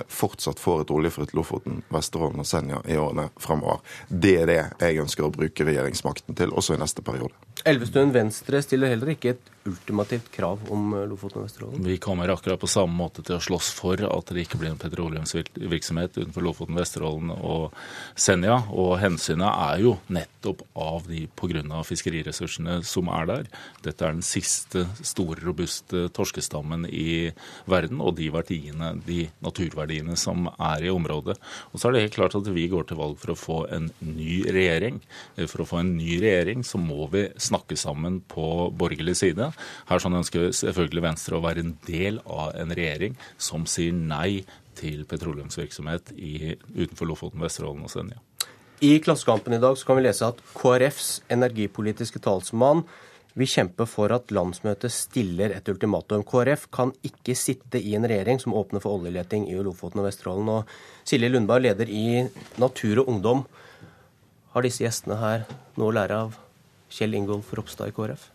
fortsatt 0.08 0.62
får 0.64 0.86
et 0.86 0.92
oljefritt 0.96 1.34
Lofoten, 1.36 1.82
Vesterålen 1.92 2.40
og 2.40 2.48
Senja 2.48 2.78
i 2.88 2.96
årene 2.96 3.26
fremover. 3.36 3.82
Det 4.08 4.38
er 4.40 4.48
det 4.48 4.60
jeg 4.80 5.02
ønsker 5.04 5.28
å 5.28 5.34
bruke 5.34 5.68
regjeringsmakten 5.68 6.38
til, 6.40 6.54
også 6.56 6.78
i 6.78 6.80
neste 6.80 7.04
periode. 7.04 7.36
Elvestuen 7.64 8.12
Venstre 8.12 8.60
stiller 8.64 8.92
heller 8.92 9.14
ikke 9.14 9.36
et 9.36 9.53
ultimativt 9.66 10.32
krav 10.32 10.60
om 10.70 10.94
eh, 10.94 11.06
Lofoten 11.08 11.42
og 11.42 11.48
Vesterålen? 11.48 11.84
Vi 11.86 11.98
kommer 12.02 12.32
akkurat 12.34 12.60
på 12.60 12.70
samme 12.70 12.96
måte 12.98 13.24
til 13.24 13.38
å 13.38 13.44
slåss 13.44 13.72
for 13.78 14.02
at 14.04 14.34
det 14.34 14.46
ikke 14.46 14.60
blir 14.62 14.74
en 14.74 14.82
petroleumsvirksomhet 14.82 16.18
utenfor 16.20 16.46
Lofoten, 16.46 16.78
Vesterålen 16.80 17.32
og 17.36 17.76
Senja. 18.20 18.60
Og 18.72 18.98
hensynet 19.02 19.48
er 19.48 19.84
jo 19.86 19.96
nettopp 20.14 20.66
av 20.76 21.08
de 21.08 21.26
pga. 21.40 21.84
fiskeriressursene 21.88 22.82
som 22.88 23.10
er 23.14 23.30
der. 23.30 23.50
Dette 23.86 24.06
er 24.06 24.16
den 24.16 24.26
siste 24.26 24.86
store, 25.02 25.40
robuste 25.44 26.08
torskestammen 26.16 26.88
i 26.90 27.32
verden, 27.70 28.02
og 28.02 28.18
de 28.18 28.30
verdiene, 28.34 28.94
de 29.06 29.28
naturverdiene 29.44 30.18
som 30.20 30.50
er 30.58 30.88
i 30.88 30.92
området. 30.92 31.38
Og 31.72 31.80
så 31.80 31.88
er 31.88 31.96
det 31.96 32.06
helt 32.08 32.18
klart 32.20 32.36
at 32.40 32.52
vi 32.52 32.68
går 32.72 32.90
til 32.90 33.00
valg 33.00 33.20
for 33.22 33.34
å 33.34 33.40
få 33.40 33.60
en 33.74 33.92
ny 34.04 34.44
regjering. 34.50 35.00
For 35.46 35.64
å 35.64 35.70
få 35.70 35.82
en 35.84 35.96
ny 35.98 36.18
regjering 36.24 36.64
så 36.68 36.82
må 36.82 37.08
vi 37.14 37.28
snakke 37.38 37.78
sammen 37.80 38.22
på 38.28 38.70
borgerlig 38.76 39.16
side. 39.20 39.53
Her 39.90 40.04
sånn 40.04 40.20
ønsker 40.20 40.52
selvfølgelig 40.56 41.06
Venstre 41.06 41.38
å 41.38 41.44
være 41.44 41.64
en 41.64 41.78
del 41.88 42.20
av 42.26 42.54
en 42.60 42.74
regjering 42.76 43.18
som 43.38 43.68
sier 43.70 43.96
nei 43.96 44.44
til 44.78 45.06
petroleumsvirksomhet 45.10 46.14
i, 46.18 46.56
utenfor 46.76 47.10
Lofoten, 47.10 47.44
Vesterålen 47.44 47.86
og 47.86 47.94
Senja. 47.94 48.22
I 48.84 48.98
Klassekampen 49.00 49.56
i 49.56 49.62
dag 49.64 49.78
kan 49.88 49.96
vi 49.96 50.04
lese 50.04 50.28
at 50.28 50.40
KrFs 50.58 51.22
energipolitiske 51.32 52.20
talsmann 52.24 52.84
vil 53.40 53.50
kjempe 53.50 53.86
for 53.90 54.14
at 54.14 54.32
landsmøtet 54.34 54.94
stiller 54.94 55.54
et 55.56 55.70
ultimatum. 55.72 56.26
KrF 56.28 56.68
kan 56.74 56.92
ikke 57.06 57.36
sitte 57.38 57.82
i 57.82 57.96
en 57.98 58.06
regjering 58.10 58.42
som 58.42 58.54
åpner 58.58 58.84
for 58.84 59.00
oljeleting 59.00 59.48
i 59.50 59.58
Lofoten 59.66 60.04
og 60.04 60.10
Vesterålen. 60.10 60.52
Og 60.54 61.08
Silje 61.08 61.32
Lundberg, 61.32 61.66
leder 61.66 61.90
i 61.90 62.26
Natur 62.62 63.02
og 63.02 63.14
Ungdom. 63.16 63.46
Har 64.54 64.66
disse 64.66 64.86
gjestene 64.86 65.18
her 65.22 65.48
noe 65.80 65.90
å 65.90 65.96
lære 65.96 66.20
av 66.28 66.38
Kjell 66.94 67.16
Ingolf 67.18 67.50
Ropstad 67.58 67.90
i 67.90 67.96
KrF? 67.96 68.28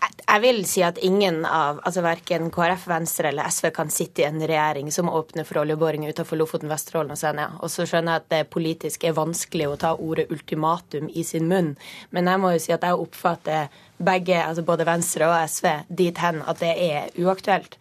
Jeg 0.00 0.40
vil 0.44 0.60
si 0.68 0.80
at 0.86 0.98
ingen 1.02 1.42
av, 1.44 1.80
altså 1.84 2.04
verken 2.04 2.52
KrF, 2.54 2.86
Venstre 2.88 3.32
eller 3.32 3.50
SV 3.50 3.66
kan 3.74 3.90
sitte 3.92 4.22
i 4.22 4.26
en 4.28 4.38
regjering 4.38 4.88
som 4.94 5.10
åpner 5.10 5.44
for 5.44 5.60
oljeboring 5.64 6.06
utenfor 6.06 6.38
Lofoten, 6.38 6.70
Vesterålen 6.70 7.10
og 7.12 7.18
Senja. 7.18 7.48
Og 7.58 7.72
så 7.72 7.84
skjønner 7.88 8.14
jeg 8.14 8.22
at 8.22 8.28
det 8.32 8.52
politisk 8.54 9.04
er 9.04 9.16
vanskelig 9.16 9.66
å 9.68 9.78
ta 9.80 9.90
ordet 9.98 10.28
ultimatum 10.30 11.10
i 11.10 11.24
sin 11.26 11.50
munn. 11.50 11.72
Men 12.14 12.30
jeg 12.30 12.42
må 12.42 12.52
jo 12.54 12.62
si 12.62 12.72
at 12.76 12.86
jeg 12.86 13.00
oppfatter 13.02 13.82
begge, 13.98 14.38
altså 14.38 14.64
både 14.66 14.86
Venstre 14.88 15.28
og 15.28 15.36
SV, 15.50 15.68
dit 16.02 16.22
hen 16.22 16.40
at 16.48 16.62
det 16.62 16.72
er 16.78 17.10
uaktuelt. 17.20 17.74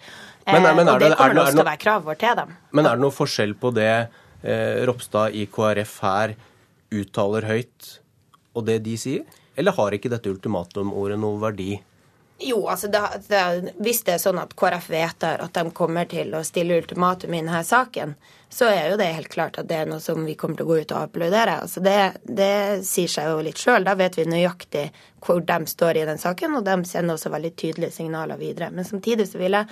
Men, 0.50 0.66
men 0.66 0.88
eh, 0.88 0.94
og 0.94 1.04
det, 1.04 1.12
det 1.14 1.20
kommer 1.20 1.44
også 1.44 1.54
til 1.54 1.64
å 1.64 1.70
være 1.70 1.84
krav 1.84 2.08
vårt 2.08 2.24
til 2.24 2.40
dem. 2.40 2.56
Men 2.74 2.90
er 2.90 2.98
det 2.98 3.06
noe 3.06 3.16
forskjell 3.16 3.54
på 3.62 3.72
det 3.78 3.91
eh, 3.94 4.80
Ropstad 4.90 5.38
i 5.38 5.46
KrF 5.54 6.00
her 6.08 6.34
uttaler 6.90 7.46
høyt, 7.46 7.94
og 8.58 8.66
det 8.68 8.80
de 8.88 8.98
sier? 8.98 9.38
Eller 9.60 9.76
har 9.76 9.94
ikke 9.94 10.12
dette 10.12 10.32
ultimatumordet 10.32 11.20
noe 11.22 11.38
verdi? 11.41 11.76
Jo, 12.41 12.68
altså 12.72 12.88
da, 12.88 13.10
da, 13.28 13.45
hvis 13.84 14.03
det 14.07 14.14
er 14.16 14.22
sånn 14.22 14.40
at 14.40 14.53
KrF 14.56 14.86
vedtar 14.94 15.41
at 15.44 15.57
de 15.57 15.72
kommer 15.76 16.07
til 16.07 16.32
å 16.38 16.44
stille 16.48 16.78
ultimatum 16.80 17.34
i 17.34 17.41
denne 17.41 17.64
saken, 17.68 18.14
så 18.49 18.70
er 18.72 18.94
jo 18.94 18.99
det 19.02 19.10
helt 19.18 19.32
klart 19.34 19.60
at 19.60 19.68
det 19.68 19.82
er 19.82 19.90
noe 19.90 19.99
som 19.99 20.24
vi 20.24 20.38
kommer 20.40 20.56
til 20.56 20.66
å 20.66 20.70
gå 20.70 20.78
ut 20.80 20.94
og 20.95 21.02
applaudere. 21.02 21.57
Altså 21.66 21.84
det, 21.84 21.98
det 22.24 22.86
sier 22.88 23.11
seg 23.11 23.28
jo 23.28 23.44
litt 23.44 23.60
sjøl. 23.60 23.84
Da 23.84 23.98
vet 23.99 24.16
vi 24.16 24.26
nøyaktig 24.30 24.86
hvor 25.26 25.44
de 25.44 25.60
står 25.68 25.99
i 25.99 26.06
den 26.07 26.22
saken, 26.22 26.56
og 26.57 26.64
de 26.66 26.78
sender 26.88 27.20
også 27.20 27.34
veldig 27.34 27.52
tydelige 27.60 27.98
signaler 27.99 28.40
videre. 28.40 28.72
Men 28.72 28.88
samtidig 28.88 29.28
så 29.28 29.41
vil 29.41 29.60
jeg 29.60 29.68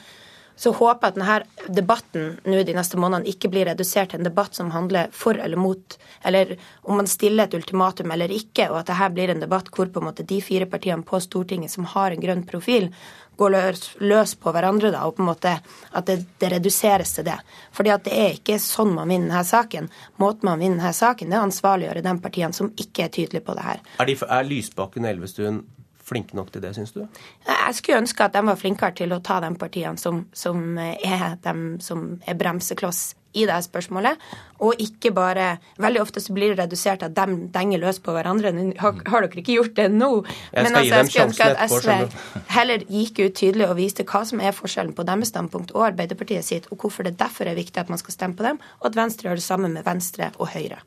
så 0.57 0.73
håper 0.73 1.07
jeg 1.07 1.13
at 1.13 1.17
denne 1.19 1.73
debatten 1.77 2.29
nå 2.49 2.63
de 2.65 2.73
neste 2.73 2.97
månedene 2.97 3.29
ikke 3.29 3.51
blir 3.53 3.69
redusert 3.69 4.11
til 4.11 4.21
en 4.21 4.27
debatt 4.27 4.57
som 4.57 4.71
handler 4.73 5.11
for 5.13 5.37
eller 5.37 5.59
mot, 5.61 5.97
eller 6.25 6.55
om 6.81 6.97
man 6.97 7.09
stiller 7.09 7.45
et 7.45 7.53
ultimatum 7.59 8.11
eller 8.15 8.33
ikke, 8.33 8.71
og 8.71 8.81
at 8.81 8.89
dette 8.89 9.11
blir 9.13 9.33
en 9.33 9.43
debatt 9.43 9.69
hvor 9.69 9.91
på 9.93 10.01
en 10.01 10.09
måte 10.09 10.25
de 10.25 10.41
fire 10.41 10.65
partiene 10.69 11.05
på 11.05 11.21
Stortinget 11.21 11.73
som 11.73 11.85
har 11.93 12.11
en 12.11 12.23
grønn 12.23 12.43
profil, 12.49 12.89
går 13.37 13.53
løs, 13.53 13.83
løs 14.01 14.33
på 14.41 14.51
hverandre, 14.53 14.89
da, 14.95 15.03
og 15.05 15.17
på 15.17 15.21
en 15.21 15.29
måte 15.29 15.53
at 15.61 16.09
det, 16.09 16.17
det, 16.41 16.49
reduseres 16.55 17.13
til 17.13 17.27
det. 17.27 17.37
Fordi 17.75 17.93
at 17.93 18.07
det 18.07 18.15
er 18.17 18.37
ikke 18.39 18.57
sånn 18.61 18.95
man 18.95 19.11
vinner 19.13 19.29
denne 19.29 19.45
saken. 19.45 19.91
Måten 20.17 20.49
man 20.49 20.63
vinner 20.63 20.81
denne 20.81 20.97
saken, 20.97 21.29
det 21.29 21.37
er 21.37 21.43
å 21.43 21.49
ansvarliggjøre 21.51 22.05
de 22.07 22.15
partiene 22.23 22.57
som 22.57 22.71
ikke 22.73 23.05
er 23.05 23.13
tydelige 23.13 23.45
på 23.45 23.53
det 23.59 23.65
her. 23.67 23.83
Er, 24.01 24.09
de, 24.09 24.17
er 24.25 24.49
Lysbakken 24.49 25.05
og 25.05 25.13
Elvestuen 25.13 25.61
flinke 26.07 26.37
nok 26.37 26.51
til 26.53 26.63
det, 26.63 26.73
syns 26.77 26.95
du? 26.95 27.03
Jeg 27.47 27.77
skulle 27.77 28.01
ønske 28.01 28.25
at 28.25 28.35
de 28.35 28.43
var 28.47 28.59
flinkere 28.59 28.95
til 28.95 29.13
å 29.15 29.21
ta 29.23 29.41
de 29.43 29.51
partiene 29.59 29.99
som, 29.99 30.25
som 30.33 30.77
er 30.79 31.37
dem 31.43 31.65
som 31.83 32.13
er 32.25 32.37
bremsekloss 32.39 33.09
i 33.37 33.45
det 33.45 33.57
spørsmålet, 33.67 34.17
og 34.65 34.79
ikke 34.81 35.11
bare 35.13 35.47
Veldig 35.77 36.01
ofte 36.01 36.21
så 36.23 36.33
blir 36.33 36.53
det 36.53 36.63
redusert 36.63 37.03
at 37.05 37.13
de 37.15 37.35
denger 37.53 37.81
løs 37.83 37.99
på 38.01 38.13
hverandre. 38.15 38.49
Har, 38.81 38.97
har 39.05 39.25
dere 39.25 39.41
ikke 39.43 39.59
gjort 39.59 39.75
det 39.77 39.87
nå? 39.93 40.09
Jeg 40.53 40.65
skal 40.65 40.79
altså, 40.79 40.83
gi 40.83 41.19
dem 41.19 41.27
ønske 41.27 41.49
at 41.51 41.71
SV 41.71 42.51
heller 42.55 42.85
gikk 42.89 43.21
ut 43.21 43.37
tydelig 43.37 43.67
og 43.67 43.77
viste 43.77 44.07
hva 44.09 44.23
som 44.25 44.41
er 44.41 44.55
forskjellen 44.57 44.95
på 44.97 45.05
deres 45.07 45.33
standpunkt 45.33 45.75
og 45.75 45.89
Arbeiderpartiet 45.91 46.47
sitt, 46.47 46.69
og 46.71 46.81
hvorfor 46.81 47.05
det 47.05 47.17
derfor 47.19 47.49
er 47.49 47.59
viktig 47.59 47.83
at 47.83 47.93
man 47.93 48.01
skal 48.01 48.15
stemme 48.15 48.39
på 48.39 48.47
dem, 48.47 48.61
og 48.81 48.89
at 48.89 48.97
Venstre 48.97 49.29
gjør 49.29 49.41
det 49.41 49.45
samme 49.45 49.69
med 49.69 49.85
Venstre 49.85 50.31
og 50.39 50.55
Høyre. 50.55 50.81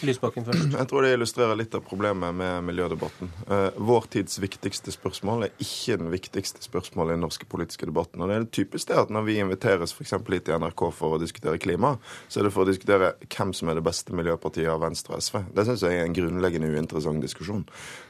Lysbakken 0.00 0.46
først. 0.46 0.72
Jeg 0.72 0.88
tror 0.90 1.04
det 1.04 1.12
illustrerer 1.16 1.58
litt 1.58 1.74
av 1.76 1.82
problemet 1.86 2.34
med 2.34 2.64
miljødebatten. 2.66 3.30
Eh, 3.46 3.76
vår 3.76 4.08
tids 4.12 4.38
viktigste 4.42 4.94
spørsmål 4.94 5.46
er 5.46 5.52
ikke 5.62 5.98
den 6.00 6.10
viktigste 6.12 6.64
spørsmålet 6.64 7.12
i 7.12 7.18
den 7.18 7.24
norske 7.26 7.46
politiske 7.50 7.86
debatten. 7.88 8.22
Og 8.22 8.30
det 8.30 8.38
er 8.38 8.46
det 8.72 8.98
at 8.98 9.12
når 9.12 9.26
vi 9.26 9.38
inviteres 9.42 9.94
f.eks. 9.94 10.14
hit 10.16 10.46
til 10.48 10.58
NRK 10.58 10.84
for 10.96 11.16
å 11.16 11.20
diskutere 11.20 11.60
klima, 11.62 11.94
så 12.28 12.40
er 12.40 12.48
det 12.48 12.54
for 12.54 12.64
å 12.64 12.70
diskutere 12.70 13.12
hvem 13.26 13.52
som 13.56 13.70
er 13.70 13.78
det 13.78 13.84
beste 13.86 14.16
miljøpartiet 14.16 14.70
av 14.72 14.80
Venstre 14.82 15.16
og 15.16 15.24
SV. 15.24 15.38
Det 15.54 15.66
syns 15.68 15.84
jeg 15.86 16.00
er 16.00 16.08
en 16.08 16.16
grunnleggende 16.16 16.72
uinteressant 16.72 17.22
diskusjon. 17.22 17.64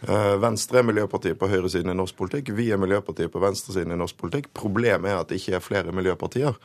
Eh, 0.06 0.34
Venstre 0.42 0.80
er 0.80 0.88
miljøpartiet 0.88 1.40
på 1.40 1.50
høyresiden 1.50 1.92
i 1.92 1.98
norsk 1.98 2.16
politikk. 2.18 2.54
Vi 2.56 2.70
er 2.72 2.80
miljøpartiet 2.80 3.32
på 3.32 3.42
venstresiden 3.42 3.94
i 3.94 4.00
norsk 4.00 4.18
politikk. 4.20 4.52
Problemet 4.56 5.12
er 5.12 5.20
at 5.20 5.32
det 5.32 5.40
ikke 5.40 5.58
er 5.58 5.64
flere 5.64 5.94
miljøpartier. 5.94 6.56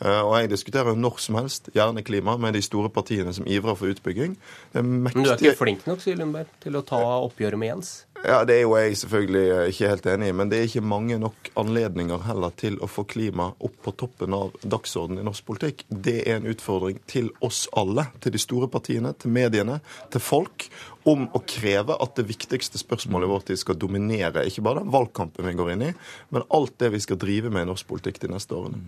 Eh, 0.00 0.20
og 0.20 0.36
jeg 0.40 0.52
diskuterer 0.52 0.98
når 0.98 1.20
som 1.22 1.40
helst, 1.40 1.70
gjerne 1.74 2.04
klima, 2.06 2.36
med 2.40 2.56
de 2.56 2.62
store 2.64 2.90
partiene 2.92 3.32
som 3.36 3.46
ivrer 3.48 3.76
for 3.78 3.90
utbygging. 3.90 4.36
Men 4.82 5.12
du 5.14 5.30
er 5.30 5.40
ikke 5.40 5.56
flink 5.62 5.86
nok, 5.88 6.02
sier 6.04 6.18
Lundberg, 6.18 6.50
til 6.62 6.76
å 6.78 6.84
ta 6.86 7.00
oppgjøret 7.22 7.60
med 7.60 7.74
Jens? 7.74 7.94
Ja, 8.24 8.44
Det 8.44 8.56
er 8.56 8.62
jo 8.64 8.74
jeg 8.78 8.96
selvfølgelig 8.96 9.44
ikke 9.70 9.90
helt 9.90 10.06
enig 10.10 10.28
i, 10.28 10.34
men 10.34 10.50
det 10.50 10.58
er 10.58 10.68
ikke 10.68 10.82
mange 10.82 11.18
nok 11.20 11.50
anledninger 11.60 12.24
heller 12.26 12.54
til 12.58 12.78
å 12.82 12.88
få 12.90 13.04
klima 13.06 13.50
opp 13.60 13.76
på 13.84 13.92
toppen 14.00 14.34
av 14.34 14.56
dagsordenen 14.62 15.22
i 15.22 15.26
norsk 15.28 15.46
politikk. 15.46 15.84
Det 15.88 16.16
er 16.24 16.40
en 16.40 16.48
utfordring 16.50 16.98
til 17.06 17.30
oss 17.44 17.66
alle, 17.76 18.08
til 18.24 18.34
de 18.34 18.40
store 18.42 18.70
partiene, 18.72 19.12
til 19.20 19.34
mediene, 19.36 19.78
til 20.10 20.24
folk, 20.24 20.68
om 21.06 21.28
å 21.36 21.42
kreve 21.46 21.94
at 22.02 22.16
det 22.18 22.26
viktigste 22.26 22.80
spørsmålet 22.82 23.30
vårt 23.30 23.52
skal 23.60 23.78
dominere 23.78 24.46
ikke 24.48 24.64
bare 24.66 24.82
den 24.82 24.94
valgkampen 24.94 25.46
vi 25.46 25.58
går 25.58 25.74
inn 25.76 25.90
i, 25.90 25.92
men 26.34 26.48
alt 26.50 26.74
det 26.82 26.90
vi 26.96 27.04
skal 27.04 27.20
drive 27.20 27.52
med 27.52 27.66
i 27.66 27.70
norsk 27.70 27.86
politikk 27.86 28.24
de 28.24 28.32
neste 28.32 28.56
årene. 28.58 28.82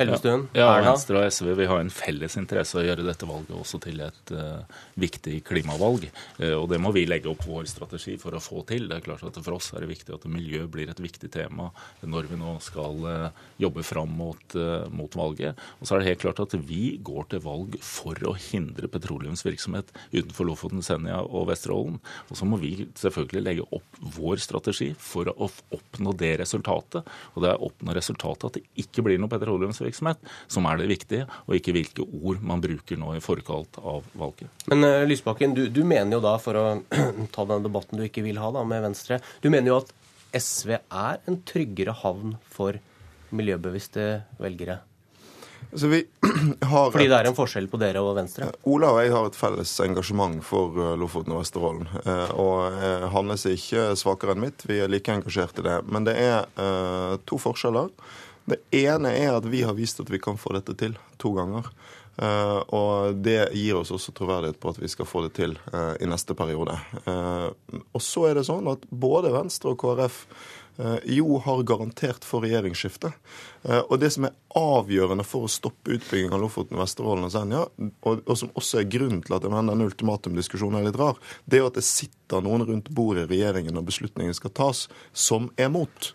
Elvestuen, 0.00 0.46
ja, 0.56 0.64
ja, 0.78 0.84
Venstre 0.86 1.18
og 1.20 1.26
SV 1.28 1.50
vil 1.58 1.68
ha 1.68 1.76
en 1.82 1.90
felles 1.92 2.36
interesse 2.40 2.78
å 2.80 2.84
gjøre 2.84 3.04
dette 3.04 3.26
valget 3.28 3.52
også 3.52 3.80
til 3.84 4.00
et 4.06 4.32
uh, 4.32 4.62
viktig 5.00 5.40
klimavalg. 5.44 6.06
Uh, 6.38 6.54
og 6.56 6.70
det 6.72 6.78
må 6.80 6.92
vi 6.96 7.02
legge 7.08 7.28
opp 7.28 7.44
vår 7.44 7.68
strategi 7.68 8.14
for 8.20 8.36
å 8.36 8.40
få 8.40 8.62
til. 8.70 8.88
Det 8.88 8.96
er 8.96 9.04
klart 9.04 9.26
at 9.28 9.36
For 9.40 9.58
oss 9.58 9.70
er 9.74 9.84
det 9.84 9.90
viktig 9.90 10.14
at 10.16 10.24
miljø 10.30 10.64
blir 10.72 10.88
et 10.92 11.02
viktig 11.02 11.28
tema 11.32 11.68
når 12.00 12.30
vi 12.30 12.38
nå 12.40 12.54
skal 12.64 13.04
uh, 13.04 13.44
jobbe 13.60 13.84
fram 13.84 14.14
mot, 14.16 14.56
mot, 14.88 15.16
valget. 15.20 15.58
Og 15.80 15.88
så 15.88 15.94
er 15.94 16.00
det 16.00 16.10
helt 16.10 16.24
klart 16.24 16.40
at 16.46 16.56
vi 16.64 16.96
går 17.04 17.28
til 17.34 17.44
valg 17.44 17.76
for 17.84 18.16
å 18.24 18.32
hindre 18.40 18.88
petroleumsvirksomhet 18.88 19.92
utenfor 20.14 20.48
Lofoten, 20.48 20.84
Senja 20.84 21.20
og 21.26 21.50
Vesterålen. 21.50 21.98
Og 22.30 22.40
så 22.40 22.48
må 22.48 22.56
vi 22.62 22.72
selvfølgelig 22.96 23.44
legge 23.44 23.68
opp 23.76 24.00
vår 24.16 24.40
strategi 24.40 24.90
for 24.96 25.28
å 25.28 25.50
oppnå 25.76 26.16
det 26.16 26.32
resultatet. 26.40 27.04
Og 27.34 27.44
det 27.44 27.52
er 27.52 27.60
å 27.60 27.68
oppnå 27.68 27.96
resultatet 27.96 28.48
at 28.48 28.56
det 28.56 28.64
ikke 28.80 29.04
blir 29.04 29.20
noe 29.20 29.32
petroleumsvirksomhet 29.32 29.89
virksomhet 29.90 30.22
som 30.50 30.68
er 30.70 30.80
det 30.80 30.90
viktige, 30.90 31.28
og 31.46 31.56
ikke 31.58 31.74
hvilke 31.76 32.06
ord 32.06 32.42
man 32.46 32.62
bruker 32.64 33.00
nå 33.00 33.14
i 33.16 33.22
forkant 33.24 33.80
av 33.82 34.06
valget. 34.18 34.50
Men 34.72 34.86
uh, 34.86 35.04
Lysbakken, 35.08 35.56
du, 35.56 35.66
du, 35.68 35.82
mener 35.84 36.18
jo 36.18 36.24
da, 36.24 36.36
for 36.42 36.58
å 36.58 36.66
ta 37.34 37.48
den 37.50 37.66
debatten 37.66 38.00
du 38.00 38.06
ikke 38.06 38.24
vil 38.26 38.40
ha 38.42 38.52
da 38.54 38.64
med 38.66 38.84
Venstre, 38.88 39.20
du 39.42 39.50
mener 39.52 39.72
jo 39.72 39.80
at 39.82 39.96
SV 40.36 40.76
er 40.78 41.18
en 41.26 41.40
tryggere 41.46 41.96
havn 42.04 42.36
for 42.54 42.78
miljøbevisste 43.34 44.06
velgere? 44.42 44.80
Så 45.72 45.86
vi 45.86 46.06
har 46.60 46.90
Fordi 46.90 47.06
det 47.06 47.18
er 47.18 47.28
en 47.30 47.36
forskjell 47.36 47.68
på 47.70 47.78
dere 47.80 48.02
og 48.02 48.16
Venstre? 48.18 48.48
Ola 48.70 48.90
og 48.94 49.02
jeg 49.04 49.12
har 49.14 49.28
et 49.28 49.38
felles 49.38 49.74
engasjement 49.84 50.40
for 50.44 50.78
eh, 50.80 50.96
Lofoten 50.98 51.34
og 51.36 51.44
Vesterålen. 51.44 51.86
Eh, 52.00 52.32
og 52.34 52.80
eh, 52.80 53.06
hans 53.12 53.46
er 53.46 53.58
ikke 53.58 53.84
svakere 53.98 54.34
enn 54.34 54.42
mitt. 54.46 54.64
Vi 54.66 54.80
er 54.82 54.90
like 54.90 55.14
engasjert 55.14 55.60
i 55.62 55.66
det. 55.68 55.78
Men 55.86 56.08
det 56.08 56.16
er 56.18 56.48
to 57.28 57.38
forskjeller. 57.40 57.92
Det 58.50 58.60
ene 58.82 59.14
er 59.14 59.36
at 59.36 59.46
vi 59.48 59.62
har 59.66 59.76
vist 59.78 60.00
at 60.02 60.10
vi 60.10 60.20
kan 60.22 60.38
få 60.40 60.54
dette 60.56 60.74
til 60.78 60.96
to 61.22 61.34
ganger. 61.36 61.70
og 62.20 63.20
det 63.24 63.52
gir 63.56 63.78
oss 63.78 63.92
også 63.94 64.12
troverdighet 64.12 64.58
på 64.60 64.72
at 64.72 64.80
vi 64.82 64.88
skal 64.92 65.06
få 65.08 65.22
det 65.24 65.30
til 65.38 65.54
i 66.02 66.08
neste 66.10 66.34
periode. 66.34 66.74
og 67.06 68.02
så 68.02 68.26
er 68.28 68.34
det 68.36 68.44
sånn 68.48 68.68
at 68.68 68.82
både 68.90 69.32
Venstre 69.32 69.72
og 69.72 69.78
KrF 69.80 70.24
jo 71.04 71.38
har 71.44 71.62
garantert 71.68 72.24
for 72.24 72.44
regjeringsskifte. 72.46 73.12
Eh, 73.62 73.78
og 73.78 73.98
det 74.00 74.10
som 74.14 74.24
er 74.24 74.36
avgjørende 74.56 75.24
for 75.28 75.44
å 75.44 75.52
stoppe 75.52 75.92
utbygging 75.96 76.32
av 76.32 76.40
Lofoten, 76.40 76.78
Vesterålen 76.80 77.26
og 77.28 77.34
Senja, 77.34 77.64
og, 78.08 78.30
som 78.38 78.52
også 78.56 78.80
er 78.80 78.88
grunnen 78.92 79.20
til 79.24 79.36
at 79.36 79.44
denne 79.44 79.76
ultimatumdiskusjonen 79.84 80.80
er 80.80 80.88
litt 80.88 81.00
rar, 81.00 81.20
det 81.44 81.60
er 81.60 81.68
at 81.68 81.76
det 81.76 81.84
sitter 81.86 82.44
noen 82.44 82.64
rundt 82.68 82.88
bordet 82.94 83.26
i 83.26 83.34
regjeringen 83.34 83.76
når 83.76 83.90
beslutningen 83.90 84.36
skal 84.36 84.54
tas, 84.56 84.86
som 85.12 85.50
er 85.60 85.68
mot. 85.72 86.12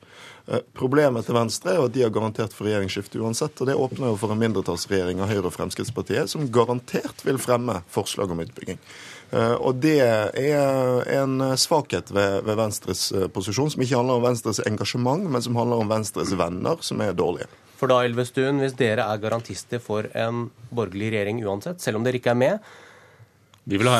Eh, 0.48 0.62
problemet 0.78 1.26
til 1.26 1.38
Venstre 1.38 1.76
er 1.76 1.84
at 1.86 1.94
de 1.94 2.06
har 2.06 2.14
garantert 2.14 2.54
for 2.54 2.70
regjeringsskifte 2.70 3.22
uansett. 3.22 3.62
og 3.62 3.70
Det 3.70 3.78
åpner 3.78 4.12
jo 4.12 4.20
for 4.22 4.34
en 4.34 4.42
mindretallsregjering 4.42 5.22
av 5.22 5.30
Høyre 5.30 5.52
og 5.52 5.56
Fremskrittspartiet, 5.56 6.32
som 6.32 6.50
garantert 6.54 7.22
vil 7.26 7.42
fremme 7.42 7.82
forslag 7.94 8.34
om 8.34 8.42
utbygging. 8.42 8.82
Eh, 9.32 9.56
og 9.56 9.82
det 9.84 9.98
er 10.04 11.12
en 11.18 11.40
svakhet 11.60 12.12
ved, 12.14 12.50
Venstres 12.58 13.08
eh, 13.12 13.28
posisjon, 13.34 13.72
som 13.74 13.84
ikke 13.84 13.98
handler 13.98 14.20
om 14.20 14.26
Venstres 14.28 14.62
engasjement, 14.68 15.26
men 15.32 15.44
som 15.44 15.58
handler 15.60 15.84
om 15.84 15.92
Venstres 15.92 16.34
venner, 16.38 16.82
som 16.86 17.02
er 17.04 17.16
dårlige. 17.18 17.50
For 17.76 17.92
da, 17.92 18.04
Elvestuen, 18.08 18.62
hvis 18.64 18.78
dere 18.80 19.08
er 19.10 19.22
garantister 19.24 19.82
for 19.84 20.08
en 20.16 20.48
borgerlig 20.72 21.12
regjering 21.12 21.42
uansett, 21.44 21.82
selv 21.84 22.00
om 22.00 22.06
dere 22.08 22.22
ikke 22.22 22.32
er 22.32 22.40
med, 22.40 22.74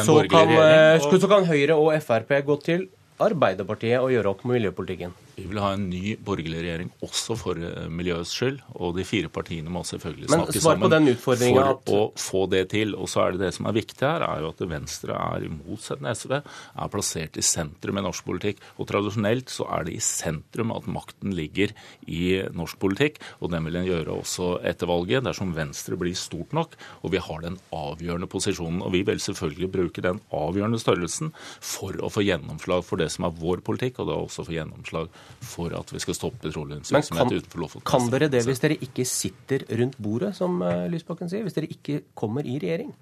så 0.06 0.22
kan, 0.30 0.52
regjering, 0.54 1.02
og... 1.10 1.20
så 1.20 1.30
kan 1.32 1.48
Høyre 1.50 1.76
og 1.82 1.92
Frp 2.06 2.38
gå 2.46 2.60
til 2.64 2.88
Arbeiderpartiet 3.26 3.98
og 3.98 4.12
gjøre 4.14 4.32
opp 4.32 4.44
med 4.46 4.60
miljøpolitikken? 4.60 5.16
Vi 5.36 5.46
vil 5.50 5.60
ha 5.60 5.74
en 5.76 5.88
ny 5.92 6.16
borgerlig 6.24 6.62
regjering, 6.64 6.92
også 7.04 7.36
for 7.40 7.60
eh, 7.60 7.88
miljøets 7.92 8.32
skyld. 8.38 8.62
Og 8.80 8.96
de 8.98 9.06
fire 9.08 9.32
partiene 9.32 9.72
må 9.72 9.84
selvfølgelig 9.88 10.30
Men, 10.32 10.46
snakke 10.46 10.64
sammen 10.64 11.12
for 11.22 11.44
at... 11.64 11.92
å 11.92 12.02
få 12.20 12.46
det 12.52 12.64
til. 12.76 12.96
Og 12.96 13.12
så 13.12 13.26
er 13.26 13.36
det 13.36 13.44
det 13.44 13.52
som 13.58 13.70
er 13.70 13.76
viktig 13.76 14.06
her, 14.06 14.26
er 14.26 14.46
jo 14.46 14.54
at 14.54 14.64
Venstre 14.72 15.18
er, 15.18 15.48
i 15.48 15.52
motsetning 15.52 16.16
SV, 16.16 16.38
er 16.40 16.94
plassert 16.94 17.40
i 17.40 17.46
sentrum 17.46 18.00
i 18.00 18.06
norsk 18.06 18.28
politikk. 18.28 18.64
Og 18.80 18.90
tradisjonelt 18.92 19.52
så 19.52 19.68
er 19.76 19.88
det 19.90 19.98
i 19.98 20.04
sentrum 20.04 20.74
at 20.76 20.88
makten 20.88 21.36
ligger 21.36 21.76
i 22.08 22.24
norsk 22.56 22.80
politikk. 22.82 23.20
Og 23.42 23.52
den 23.54 23.68
vil 23.68 23.82
en 23.82 23.90
gjøre 23.90 24.16
også 24.16 24.56
etter 24.66 24.90
valget, 24.90 25.26
dersom 25.28 25.56
Venstre 25.58 26.00
blir 26.00 26.16
stort 26.18 26.56
nok 26.56 26.76
og 27.06 27.14
vi 27.14 27.22
har 27.22 27.44
den 27.44 27.58
avgjørende 27.76 28.30
posisjonen. 28.32 28.82
Og 28.86 28.94
vi 28.96 29.04
vil 29.08 29.22
selvfølgelig 29.22 29.72
bruke 29.74 30.04
den 30.06 30.22
avgjørende 30.36 30.82
størrelsen 30.82 31.32
for 31.60 31.98
å 32.02 32.12
få 32.14 32.26
gjennomslag 32.26 32.86
for 32.88 33.02
det 33.02 33.12
som 33.14 33.28
er 33.28 33.36
vår 33.40 33.64
politikk, 33.66 34.02
og 34.02 34.10
da 34.10 34.20
også 34.20 34.48
få 34.48 34.58
gjennomslag 34.58 35.12
for 35.46 35.74
at 35.78 35.92
vi 35.94 36.02
skal 36.04 36.18
stoppe 36.18 36.44
petroleumsvirksomhet 36.46 37.36
utenfor 37.40 37.66
Lofoten. 37.66 37.88
Kan 37.90 38.10
dere 38.14 38.30
det 38.32 38.46
hvis 38.48 38.64
dere 38.64 38.80
ikke 38.82 39.08
sitter 39.10 39.68
rundt 39.82 40.00
bordet, 40.02 40.36
som 40.38 40.62
eh, 40.66 40.88
Lysbakken 40.94 41.32
sier? 41.32 41.46
Hvis 41.46 41.58
dere 41.58 41.72
ikke 41.72 42.02
kommer 42.18 42.48
i 42.48 42.58
regjering? 42.62 42.94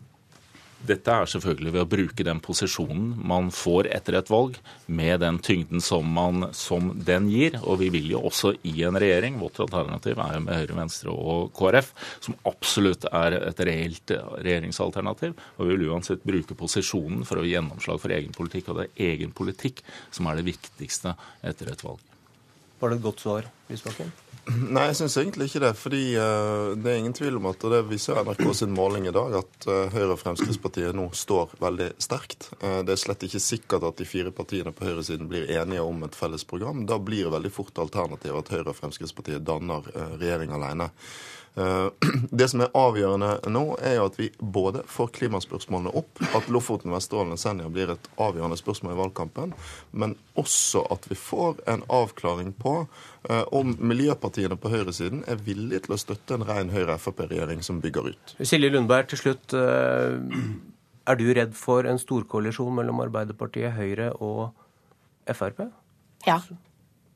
Dette 0.83 1.13
er 1.15 1.29
selvfølgelig 1.31 1.71
ved 1.71 1.81
å 1.85 1.87
bruke 1.87 2.25
den 2.27 2.41
posisjonen 2.43 3.13
man 3.29 3.47
får 3.55 3.87
etter 3.95 4.17
et 4.19 4.31
valg, 4.31 4.57
med 4.91 5.21
den 5.23 5.37
tyngden 5.39 5.79
som, 5.83 6.09
man, 6.11 6.49
som 6.51 6.89
den 7.07 7.29
gir. 7.31 7.55
Og 7.63 7.79
vi 7.79 7.87
vil 7.93 8.11
jo 8.11 8.25
også 8.27 8.51
i 8.67 8.73
en 8.83 8.99
regjering, 8.99 9.39
vårt 9.39 9.61
alternativ 9.63 10.19
er 10.19 10.43
med 10.43 10.59
Høyre, 10.59 10.77
Venstre 10.81 11.15
og 11.15 11.53
KrF, 11.55 11.93
som 12.27 12.35
absolutt 12.51 13.07
er 13.13 13.39
et 13.39 13.63
reelt 13.63 14.17
regjeringsalternativ. 14.43 15.39
Og 15.55 15.69
vi 15.69 15.77
vil 15.77 15.89
uansett 15.93 16.27
bruke 16.27 16.59
posisjonen 16.59 17.23
for 17.27 17.39
å 17.39 17.47
gi 17.47 17.55
gjennomslag 17.55 18.03
for 18.03 18.19
egen 18.19 18.35
politikk. 18.35 18.73
Og 18.73 18.81
det 18.81 18.89
er 18.89 19.13
egen 19.13 19.31
politikk 19.31 19.85
som 20.11 20.27
er 20.27 20.41
det 20.41 20.49
viktigste 20.51 21.15
etter 21.47 21.71
et 21.71 21.87
valg. 21.87 22.03
Var 22.83 22.91
det 22.91 22.97
et 22.99 23.05
godt 23.05 23.21
svar, 23.23 23.45
Lysbakken? 23.73 24.13
Nei, 24.43 24.89
jeg 24.89 24.97
syns 24.97 25.13
egentlig 25.21 25.45
ikke 25.47 25.61
det. 25.63 25.71
fordi 25.79 26.01
uh, 26.19 26.73
det 26.75 26.91
er 26.91 26.97
ingen 26.99 27.15
tvil 27.15 27.37
om 27.39 27.45
at 27.47 27.61
og 27.63 27.71
det 27.71 27.79
viser 27.87 28.19
NRK 28.27 28.43
sin 28.59 28.73
måling 28.75 29.07
i 29.07 29.13
dag, 29.15 29.37
at 29.39 29.67
uh, 29.69 29.93
Høyre 29.93 30.17
og 30.17 30.19
Fremskrittspartiet 30.19 30.97
nå 30.97 31.05
står 31.15 31.55
veldig 31.63 31.93
sterkt. 32.03 32.49
Uh, 32.59 32.81
det 32.83 32.97
er 32.97 32.99
slett 33.05 33.23
ikke 33.23 33.43
sikkert 33.43 33.87
at 33.87 34.01
de 34.01 34.07
fire 34.07 34.33
partiene 34.35 34.75
på 34.75 34.89
høyresiden 34.89 35.29
blir 35.31 35.47
enige 35.47 35.85
om 35.87 36.03
et 36.03 36.17
felles 36.17 36.43
program. 36.43 36.83
Da 36.89 36.99
blir 36.99 37.29
det 37.29 37.37
veldig 37.37 37.53
fort 37.55 37.79
alternativet 37.85 38.43
at 38.43 38.51
Høyre 38.57 38.73
og 38.73 38.81
Fremskrittspartiet 38.81 39.47
danner 39.47 39.87
regjering 40.19 40.51
alene. 40.57 40.91
Det 42.33 42.47
som 42.49 42.63
er 42.65 42.71
avgjørende 42.73 43.35
nå, 43.53 43.61
er 43.85 43.99
jo 43.99 44.07
at 44.09 44.15
vi 44.17 44.31
både 44.41 44.81
får 44.89 45.11
klimaspørsmålene 45.19 45.93
opp, 45.99 46.21
at 46.33 46.47
Lofoten, 46.49 46.89
Vesterålen 46.89 47.35
og 47.35 47.41
Senja 47.41 47.69
blir 47.69 47.93
et 47.93 48.07
avgjørende 48.17 48.57
spørsmål 48.57 48.95
i 48.95 48.99
valgkampen, 49.03 49.53
men 49.91 50.15
også 50.39 50.81
at 50.93 51.05
vi 51.11 51.17
får 51.19 51.61
en 51.69 51.85
avklaring 51.93 52.55
på 52.57 52.79
om 53.55 53.71
miljøpartiene 53.79 54.57
på 54.59 54.71
høyresiden 54.73 55.23
er 55.31 55.39
villige 55.45 55.85
til 55.85 55.95
å 55.95 55.99
støtte 56.01 56.35
en 56.35 56.43
ren 56.47 56.71
Høyre-Frp-regjering 56.73 57.63
som 57.63 57.79
bygger 57.83 58.11
ut. 58.11 58.35
Silje 58.43 58.71
Lundberg, 58.73 59.07
til 59.11 59.21
slutt. 59.21 59.55
Eh, 59.55 60.17
er 61.07 61.19
du 61.19 61.25
redd 61.35 61.55
for 61.55 61.87
en 61.87 61.99
storkoalisjon 61.99 62.75
mellom 62.75 63.01
Arbeiderpartiet, 63.03 63.75
Høyre 63.77 64.11
og 64.19 64.51
Frp? 65.31 65.65
Ja. 66.27 66.39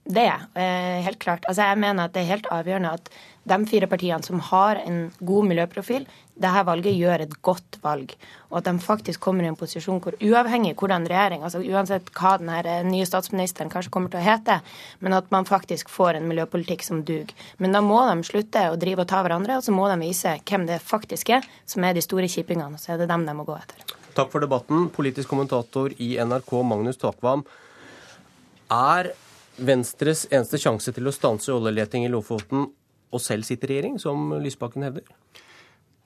Det 0.08 0.24
er 0.24 1.02
helt 1.04 1.20
klart. 1.20 1.44
Altså, 1.52 1.68
jeg 1.68 1.80
mener 1.84 2.08
at 2.08 2.14
det 2.16 2.22
er 2.24 2.32
helt 2.32 2.48
avgjørende 2.56 2.94
at 2.96 3.10
de 3.48 3.58
fire 3.70 3.88
partiene 3.90 4.24
som 4.24 4.42
har 4.52 4.80
en 4.84 5.08
god 5.20 5.48
miljøprofil, 5.50 6.06
dette 6.38 6.64
valget 6.68 6.94
gjør 6.94 7.24
et 7.24 7.34
godt 7.46 7.80
valg. 7.82 8.14
Og 8.52 8.60
at 8.60 8.68
de 8.68 8.84
faktisk 8.84 9.22
kommer 9.24 9.46
i 9.46 9.50
en 9.50 9.58
posisjon 9.58 10.00
hvor 10.04 10.18
uavhengig 10.22 10.76
hvordan 10.78 11.08
regjering, 11.10 11.44
altså 11.44 11.64
uansett 11.66 12.12
hva 12.18 12.36
den 12.42 12.52
eh, 12.60 12.84
nye 12.86 13.08
statsministeren 13.10 13.72
kanskje 13.74 13.94
kommer 13.94 14.14
til 14.14 14.22
å 14.22 14.26
hete, 14.28 14.60
men 15.02 15.18
at 15.18 15.30
man 15.34 15.48
faktisk 15.50 15.90
får 15.94 16.20
en 16.20 16.30
miljøpolitikk 16.30 16.86
som 16.86 17.04
duger. 17.08 17.34
Men 17.58 17.76
da 17.76 17.82
må 17.86 18.00
de 18.10 18.28
slutte 18.28 18.68
å 18.72 18.80
drive 18.80 19.06
og 19.06 19.12
ta 19.12 19.24
hverandre, 19.26 19.60
og 19.60 19.66
så 19.66 19.76
må 19.76 19.90
de 19.92 20.00
vise 20.04 20.38
hvem 20.48 20.68
det 20.70 20.82
faktisk 20.84 21.34
er 21.38 21.48
som 21.66 21.86
er 21.88 21.98
de 21.98 22.06
store 22.06 22.30
kjipingene. 22.32 22.80
Så 22.82 22.94
er 22.94 23.02
det 23.02 23.10
dem 23.12 23.26
de 23.28 23.38
må 23.38 23.48
gå 23.48 23.58
etter. 23.58 23.96
Takk 24.18 24.34
for 24.34 24.42
debatten, 24.42 24.88
politisk 24.94 25.30
kommentator 25.30 25.94
i 26.02 26.16
NRK 26.18 26.60
Magnus 26.66 26.98
Takvam. 27.02 27.46
Er 28.74 29.14
Venstres 29.58 30.28
eneste 30.30 30.60
sjanse 30.62 30.94
til 30.94 31.10
å 31.10 31.14
stanse 31.14 31.50
oljeleting 31.54 32.04
i 32.06 32.10
Lofoten 32.14 32.68
og 33.12 33.24
selv 33.24 33.48
sitter 33.48 33.72
i 33.72 33.78
regjering, 33.78 34.00
som 34.02 34.34
Lysbakken 34.44 34.86
hevder? 34.88 35.08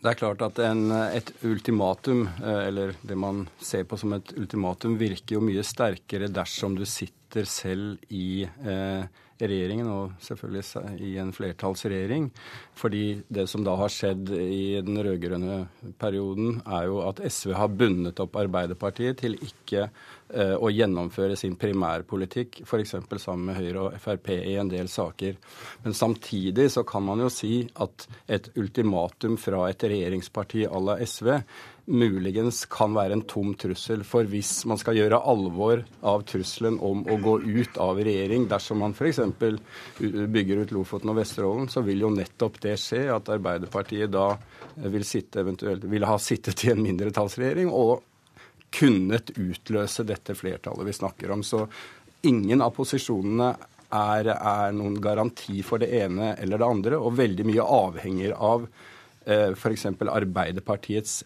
Det 0.02 0.10
er 0.10 0.18
klart 0.18 0.42
at 0.42 0.58
en, 0.66 0.88
et 1.14 1.30
ultimatum, 1.46 2.24
eh, 2.42 2.62
eller 2.72 2.96
det 3.06 3.18
man 3.18 3.44
ser 3.62 3.86
på 3.86 4.00
som 4.02 4.16
et 4.18 4.34
ultimatum, 4.34 4.96
virker 4.98 5.38
jo 5.38 5.44
mye 5.46 5.66
sterkere 5.66 6.32
dersom 6.34 6.74
du 6.78 6.88
sitter 6.90 7.46
selv 7.50 8.02
i 8.10 8.42
eh, 8.44 9.04
regjeringen, 9.50 9.90
og 9.90 10.16
selvfølgelig 10.22 11.02
i 11.08 11.12
en 11.22 11.34
flertallsregjering. 11.36 12.30
Fordi 12.78 13.04
det 13.32 13.48
som 13.50 13.66
da 13.66 13.76
har 13.80 13.92
skjedd 13.94 14.32
i 14.36 14.80
den 14.86 15.00
rød-grønne 15.02 15.58
perioden, 16.02 16.62
er 16.66 16.88
jo 16.90 17.02
at 17.08 17.22
SV 17.26 17.56
har 17.58 17.74
bundet 17.74 18.22
opp 18.24 18.38
Arbeiderpartiet 18.42 19.22
til 19.22 19.38
ikke 19.40 19.88
eh, 19.88 20.56
å 20.56 20.72
gjennomføre 20.72 21.38
sin 21.40 21.58
primærpolitikk, 21.60 22.62
f.eks. 22.66 22.96
sammen 23.18 23.50
med 23.50 23.60
Høyre 23.60 23.88
og 23.88 24.00
Frp 24.02 24.32
i 24.38 24.58
en 24.62 24.72
del 24.72 24.90
saker. 24.92 25.38
Men 25.86 25.98
samtidig 25.98 26.70
så 26.76 26.86
kan 26.88 27.06
man 27.08 27.24
jo 27.24 27.30
si 27.34 27.62
at 27.82 28.08
et 28.32 28.52
ultimatum 28.60 29.38
fra 29.42 29.68
et 29.70 29.90
regjeringsparti 29.92 30.66
à 30.68 30.82
la 30.82 31.00
SV 31.02 31.36
muligens 31.92 32.64
kan 32.72 32.94
være 32.96 33.18
en 33.18 33.24
tom 33.28 33.54
trussel. 33.60 34.04
For 34.08 34.28
hvis 34.30 34.64
man 34.70 34.80
skal 34.80 34.98
gjøre 34.98 35.22
alvor 35.28 35.84
av 36.08 36.24
trusselen 36.30 36.80
om 36.84 37.04
å 37.06 37.18
gå 37.22 37.38
ut 37.44 37.80
av 37.82 38.00
regjering 38.02 38.48
dersom 38.52 38.82
man 38.84 38.96
f.eks. 38.96 39.20
bygger 40.00 40.64
ut 40.64 40.76
Lofoten 40.76 41.12
og 41.12 41.20
Vesterålen, 41.20 41.70
så 41.72 41.84
vil 41.86 42.06
jo 42.06 42.14
nettopp 42.14 42.62
det 42.64 42.78
skje 42.82 43.06
at 43.14 43.32
Arbeiderpartiet 43.34 44.12
da 44.14 44.30
vil, 44.76 45.06
sitte, 45.08 45.44
vil 45.44 46.08
ha 46.08 46.18
sittet 46.22 46.66
i 46.66 46.72
en 46.74 46.84
mindretallsregjering 46.84 47.74
og 47.76 48.00
kunnet 48.72 49.34
utløse 49.36 50.06
dette 50.08 50.36
flertallet 50.38 50.88
vi 50.88 50.96
snakker 50.96 51.34
om. 51.36 51.44
Så 51.44 51.66
ingen 52.28 52.64
av 52.64 52.72
posisjonene 52.78 53.52
er, 53.92 54.32
er 54.32 54.72
noen 54.76 54.96
garanti 55.04 55.60
for 55.68 55.82
det 55.82 55.92
ene 56.00 56.34
eller 56.40 56.62
det 56.62 56.70
andre, 56.78 57.02
og 57.02 57.18
veldig 57.20 57.48
mye 57.50 57.66
avhenger 57.66 58.38
av 58.38 58.64
eh, 59.26 59.52
f.eks. 59.52 59.90
Arbeiderpartiets 60.08 61.20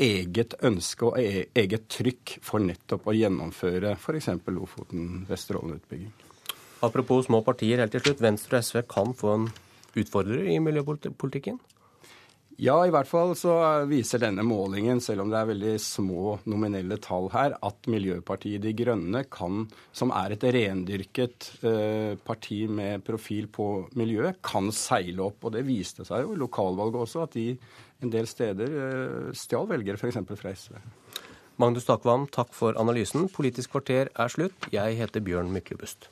eget 0.00 0.56
ønske 0.66 1.10
og 1.10 1.18
e-, 1.20 1.48
eget 1.54 1.88
trykk 1.92 2.38
for 2.44 2.64
nettopp 2.64 3.08
å 3.10 3.16
gjennomføre 3.16 3.94
f.eks. 3.98 4.30
Lofoten-Vesterålen-utbygging. 4.48 6.12
Apropos 6.86 7.26
små 7.28 7.42
partier, 7.44 7.82
helt 7.82 7.92
til 7.92 8.04
slutt. 8.06 8.22
Venstre 8.24 8.58
og 8.58 8.64
SV 8.64 8.86
kan 8.88 9.12
få 9.16 9.34
en 9.36 9.50
utfordrer 10.00 10.48
i 10.48 10.56
miljøpolitikken? 10.62 11.60
Ja, 12.60 12.74
i 12.84 12.90
hvert 12.92 13.08
fall 13.08 13.30
så 13.40 13.54
viser 13.88 14.20
denne 14.20 14.42
målingen, 14.44 14.98
selv 15.00 15.22
om 15.22 15.30
det 15.32 15.38
er 15.38 15.48
veldig 15.48 15.74
små 15.80 16.34
nominelle 16.50 16.98
tall 17.00 17.30
her, 17.32 17.54
at 17.64 17.88
Miljøpartiet 17.88 18.60
De 18.60 18.74
Grønne 18.76 19.22
kan, 19.32 19.62
som 19.96 20.12
er 20.12 20.34
et 20.34 20.44
rendyrket 20.44 21.46
eh, 21.64 22.18
parti 22.20 22.66
med 22.68 23.06
profil 23.06 23.48
på 23.48 23.68
miljøet, 23.96 24.42
kan 24.44 24.68
seile 24.76 25.24
opp. 25.30 25.48
Og 25.48 25.56
det 25.56 25.64
viste 25.68 26.04
seg 26.04 26.26
jo 26.26 26.36
i 26.36 26.42
lokalvalget 26.42 27.00
også, 27.00 27.24
at 27.24 27.38
de 27.38 27.46
en 28.00 28.12
del 28.12 28.28
steder 28.30 28.72
eh, 28.84 29.30
stjal 29.36 29.68
velgere, 29.70 30.00
f.eks. 30.00 30.20
fra 30.40 30.54
SV. 30.56 30.80
Magnus 31.60 31.84
Takvam, 31.84 32.24
takk 32.32 32.54
for 32.56 32.78
analysen. 32.80 33.28
Politisk 33.28 33.74
kvarter 33.74 34.08
er 34.14 34.32
slutt. 34.32 34.70
Jeg 34.72 34.96
heter 34.96 35.20
Bjørn 35.24 35.52
Myklebust. 35.52 36.08